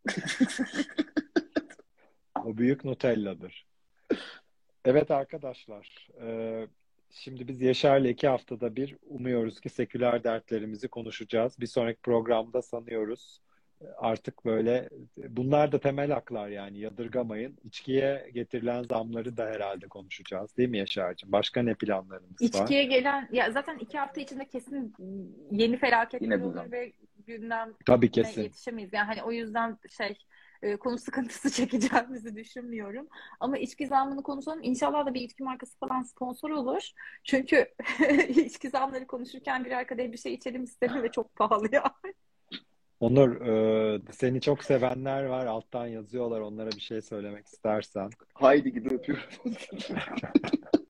O 2.44 2.56
büyük 2.56 2.84
Nutella'dır. 2.84 3.66
Evet 4.84 5.10
arkadaşlar, 5.10 6.08
e, 6.22 6.66
şimdi 7.10 7.48
biz 7.48 7.60
Yaşar'la 7.62 8.08
iki 8.08 8.28
haftada 8.28 8.76
bir 8.76 8.96
umuyoruz 9.08 9.60
ki 9.60 9.68
seküler 9.68 10.24
dertlerimizi 10.24 10.88
konuşacağız. 10.88 11.60
Bir 11.60 11.66
sonraki 11.66 12.00
programda 12.00 12.62
sanıyoruz 12.62 13.40
artık 13.98 14.44
böyle 14.44 14.88
bunlar 15.16 15.72
da 15.72 15.80
temel 15.80 16.10
haklar 16.10 16.48
yani 16.48 16.78
yadırgamayın. 16.78 17.58
İçkiye 17.64 18.30
getirilen 18.34 18.82
zamları 18.82 19.36
da 19.36 19.46
herhalde 19.46 19.88
konuşacağız 19.88 20.56
değil 20.56 20.68
mi 20.68 20.78
Yaşar'cığım? 20.78 21.32
Başka 21.32 21.62
ne 21.62 21.74
planlarımız 21.74 22.42
var? 22.42 22.46
İçkiye 22.46 22.84
gelen 22.84 23.28
ya 23.32 23.50
zaten 23.50 23.78
iki 23.78 23.98
hafta 23.98 24.20
içinde 24.20 24.44
kesin 24.44 24.94
yeni 25.50 25.76
felaketler 25.76 26.40
olur 26.40 26.72
ve 26.72 26.92
gündem 27.26 27.74
Tabii 27.86 28.10
kesin. 28.10 28.42
yetişemeyiz. 28.42 28.92
Yani 28.92 29.06
hani 29.06 29.22
o 29.22 29.32
yüzden 29.32 29.78
şey 29.98 30.18
e, 30.62 30.76
konu 30.76 30.98
sıkıntısı 30.98 31.50
çekeceğimizi 31.52 32.36
düşünmüyorum. 32.36 33.08
Ama 33.40 33.58
içki 33.58 33.86
zammını 33.86 34.22
konuşalım. 34.22 34.60
İnşallah 34.62 35.06
da 35.06 35.14
bir 35.14 35.20
içki 35.20 35.42
markası 35.42 35.78
falan 35.78 36.02
sponsor 36.02 36.50
olur. 36.50 36.90
Çünkü 37.24 37.68
içki 38.28 38.70
zamları 38.70 39.06
konuşurken 39.06 39.64
birer 39.64 39.86
kadeh 39.86 40.12
bir 40.12 40.18
şey 40.18 40.34
içelim 40.34 40.64
isterim 40.64 41.02
ve 41.02 41.10
çok 41.10 41.36
pahalı 41.36 41.68
ya. 41.72 41.94
Onur, 43.00 43.40
e, 43.40 44.00
seni 44.12 44.40
çok 44.40 44.64
sevenler 44.64 45.24
var. 45.24 45.46
Alttan 45.46 45.86
yazıyorlar. 45.86 46.40
Onlara 46.40 46.70
bir 46.70 46.80
şey 46.80 47.02
söylemek 47.02 47.46
istersen. 47.46 48.10
Haydi 48.34 48.72
gibi 48.72 48.94
öpüyorum. 48.94 49.24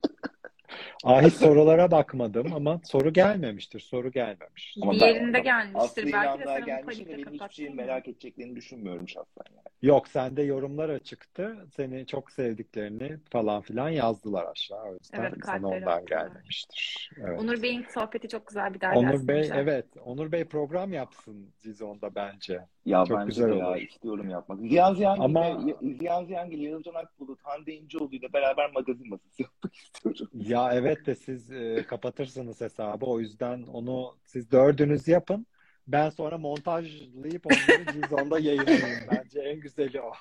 Aa, 1.05 1.23
hiç 1.23 1.35
sorulara 1.35 1.91
bakmadım 1.91 2.53
ama 2.55 2.81
soru 2.85 3.13
gelmemiştir. 3.13 3.81
Soru 3.81 4.11
gelmemiş. 4.11 4.77
Ama 4.83 4.93
bir 4.93 5.01
yerinde 5.01 5.41
gelmiştir. 5.41 5.81
Aslı 5.81 6.13
Belki 6.13 6.41
de 6.41 6.45
sen 6.45 6.65
gelmiş 6.65 6.97
panikle 6.97 7.17
benim 7.17 7.33
hiçbir 7.33 7.55
şeyi 7.55 7.71
merak 7.71 8.09
edeceklerini 8.09 8.57
düşünmüyorum 8.57 9.09
şahsen 9.09 9.45
yani. 9.57 9.63
Yok, 9.83 10.09
sende 10.09 10.43
yorumlar 10.43 10.89
açıktı. 10.89 11.57
Seni 11.77 12.07
çok 12.07 12.31
sevdiklerini 12.31 13.17
falan 13.31 13.63
filan 13.63 13.89
yazdılar 13.89 14.47
aşağı. 14.53 14.83
O 14.85 14.93
yüzden 14.93 15.21
Evet, 15.21 15.35
sana 15.47 15.69
ondan 15.69 15.83
attılar. 15.91 16.03
gelmemiştir. 16.25 17.11
Evet. 17.27 17.41
Onur 17.41 17.63
Bey'in 17.63 17.87
sohbeti 17.95 18.29
çok 18.29 18.47
güzel 18.47 18.75
bir 18.75 18.81
dergi 18.81 18.99
Onur 18.99 19.29
Bey, 19.29 19.41
aslında. 19.41 19.61
evet. 19.61 19.87
Onur 20.05 20.33
Bey 20.33 20.45
program 20.45 20.93
yapsın 20.93 21.51
Zizon'da 21.61 22.15
bence. 22.15 22.61
Ya 22.85 23.05
Çok 23.05 23.19
bence 23.19 23.27
güzel 23.27 23.51
de 23.53 23.55
ya 23.55 23.69
olur. 23.69 23.77
istiyorum 23.77 24.31
yapmak. 24.31 24.59
Ziya 24.61 24.95
Ziyangil 24.95 25.23
Ama- 25.25 25.61
Ziya 25.99 26.25
Ziyangil, 26.25 26.61
Yağızcan 26.61 26.95
Akbulut, 26.95 27.39
Hande 27.43 27.75
İnceoğlu 27.75 28.15
ile 28.15 28.33
beraber 28.33 28.71
magazin 28.73 29.09
masası 29.11 29.43
yapmak 29.43 29.75
istiyorum. 29.75 30.29
Ya 30.35 30.68
evet 30.75 31.07
de 31.07 31.15
siz 31.15 31.53
e, 31.53 31.85
kapatırsınız 31.89 32.61
hesabı. 32.61 33.07
O 33.07 33.21
yüzden 33.21 33.63
onu 33.63 34.17
siz 34.25 34.51
dördünüz 34.51 35.09
yapın. 35.09 35.47
Ben 35.89 36.11
sonra 36.11 36.39
montajlayıp 36.39 37.47
onları 37.47 37.93
Zizon'da 37.93 38.39
yayınlayayım. 38.39 39.01
Bence 39.13 39.41
en 39.41 39.61
güzeli 39.61 40.01
o. 40.01 40.13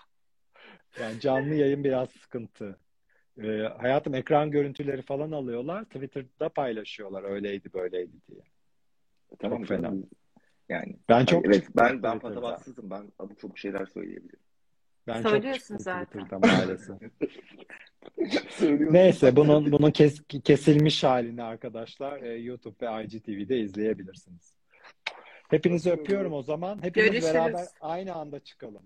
Yani 1.00 1.20
canlı 1.20 1.56
yayın 1.56 1.84
biraz 1.84 2.10
sıkıntı. 2.10 2.80
E, 3.44 3.48
hayatım 3.62 4.16
ekran 4.16 4.52
görüntüleri 4.52 5.02
falan 5.02 5.32
alıyorlar. 5.32 5.84
Twitter'da 5.84 6.50
paylaşıyorlar. 6.50 7.24
Öyleydi 7.24 7.74
böyleydi 7.74 8.16
diye. 8.28 8.42
Tamam 9.40 9.60
Çok 9.60 9.68
fena. 9.68 9.94
Yani 10.70 10.96
Ben 11.10 11.26
çok 11.26 11.46
evet 11.46 11.68
ben 11.78 12.04
ben 12.04 12.20
patavatsızım. 12.20 12.90
Ben 12.90 13.12
çok 13.42 13.60
şeyler 13.60 13.86
söyleyebilirim. 13.86 14.40
Ben 15.08 15.22
çok 15.22 15.32
Söylüyorsun 15.32 15.60
çıktım 15.60 15.80
zaten. 15.80 16.06
Twitter'da 16.06 16.48
maalesef. 16.48 16.98
Neyse 18.92 19.36
bunun 19.36 19.72
bunun 19.72 19.92
kes- 19.92 20.22
kesilmiş 20.44 21.04
halini 21.04 21.44
arkadaşlar 21.44 22.22
e, 22.22 22.34
YouTube 22.38 22.88
ve 22.88 23.04
IGTV'de 23.04 23.60
izleyebilirsiniz. 23.60 24.54
Hepinizi 25.50 25.92
öpüyorum 25.92 26.34
o 26.34 26.42
zaman. 26.42 26.84
Hepimiz 26.84 27.12
Görüşürüz. 27.12 27.34
beraber 27.36 27.66
aynı 27.82 28.14
anda 28.14 28.40
çıkalım. 28.40 28.84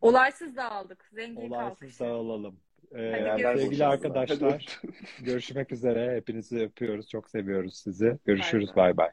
Olaysız 0.00 0.56
dağıldık. 0.56 1.08
Zengin 1.12 1.50
Olaysız 1.50 1.78
kalkış. 1.80 2.00
dağılalım. 2.00 2.60
Ee, 2.94 3.36
sevgili 3.56 3.86
arkadaşlar 3.86 4.52
Hadi 4.52 4.94
görüşmek 5.24 5.72
üzere. 5.72 6.16
Hepinizi 6.16 6.58
öpüyoruz. 6.60 7.08
Çok 7.08 7.30
seviyoruz 7.30 7.76
sizi. 7.76 8.18
Görüşürüz. 8.24 8.70
Bay 8.76 8.96
bay. 8.96 9.08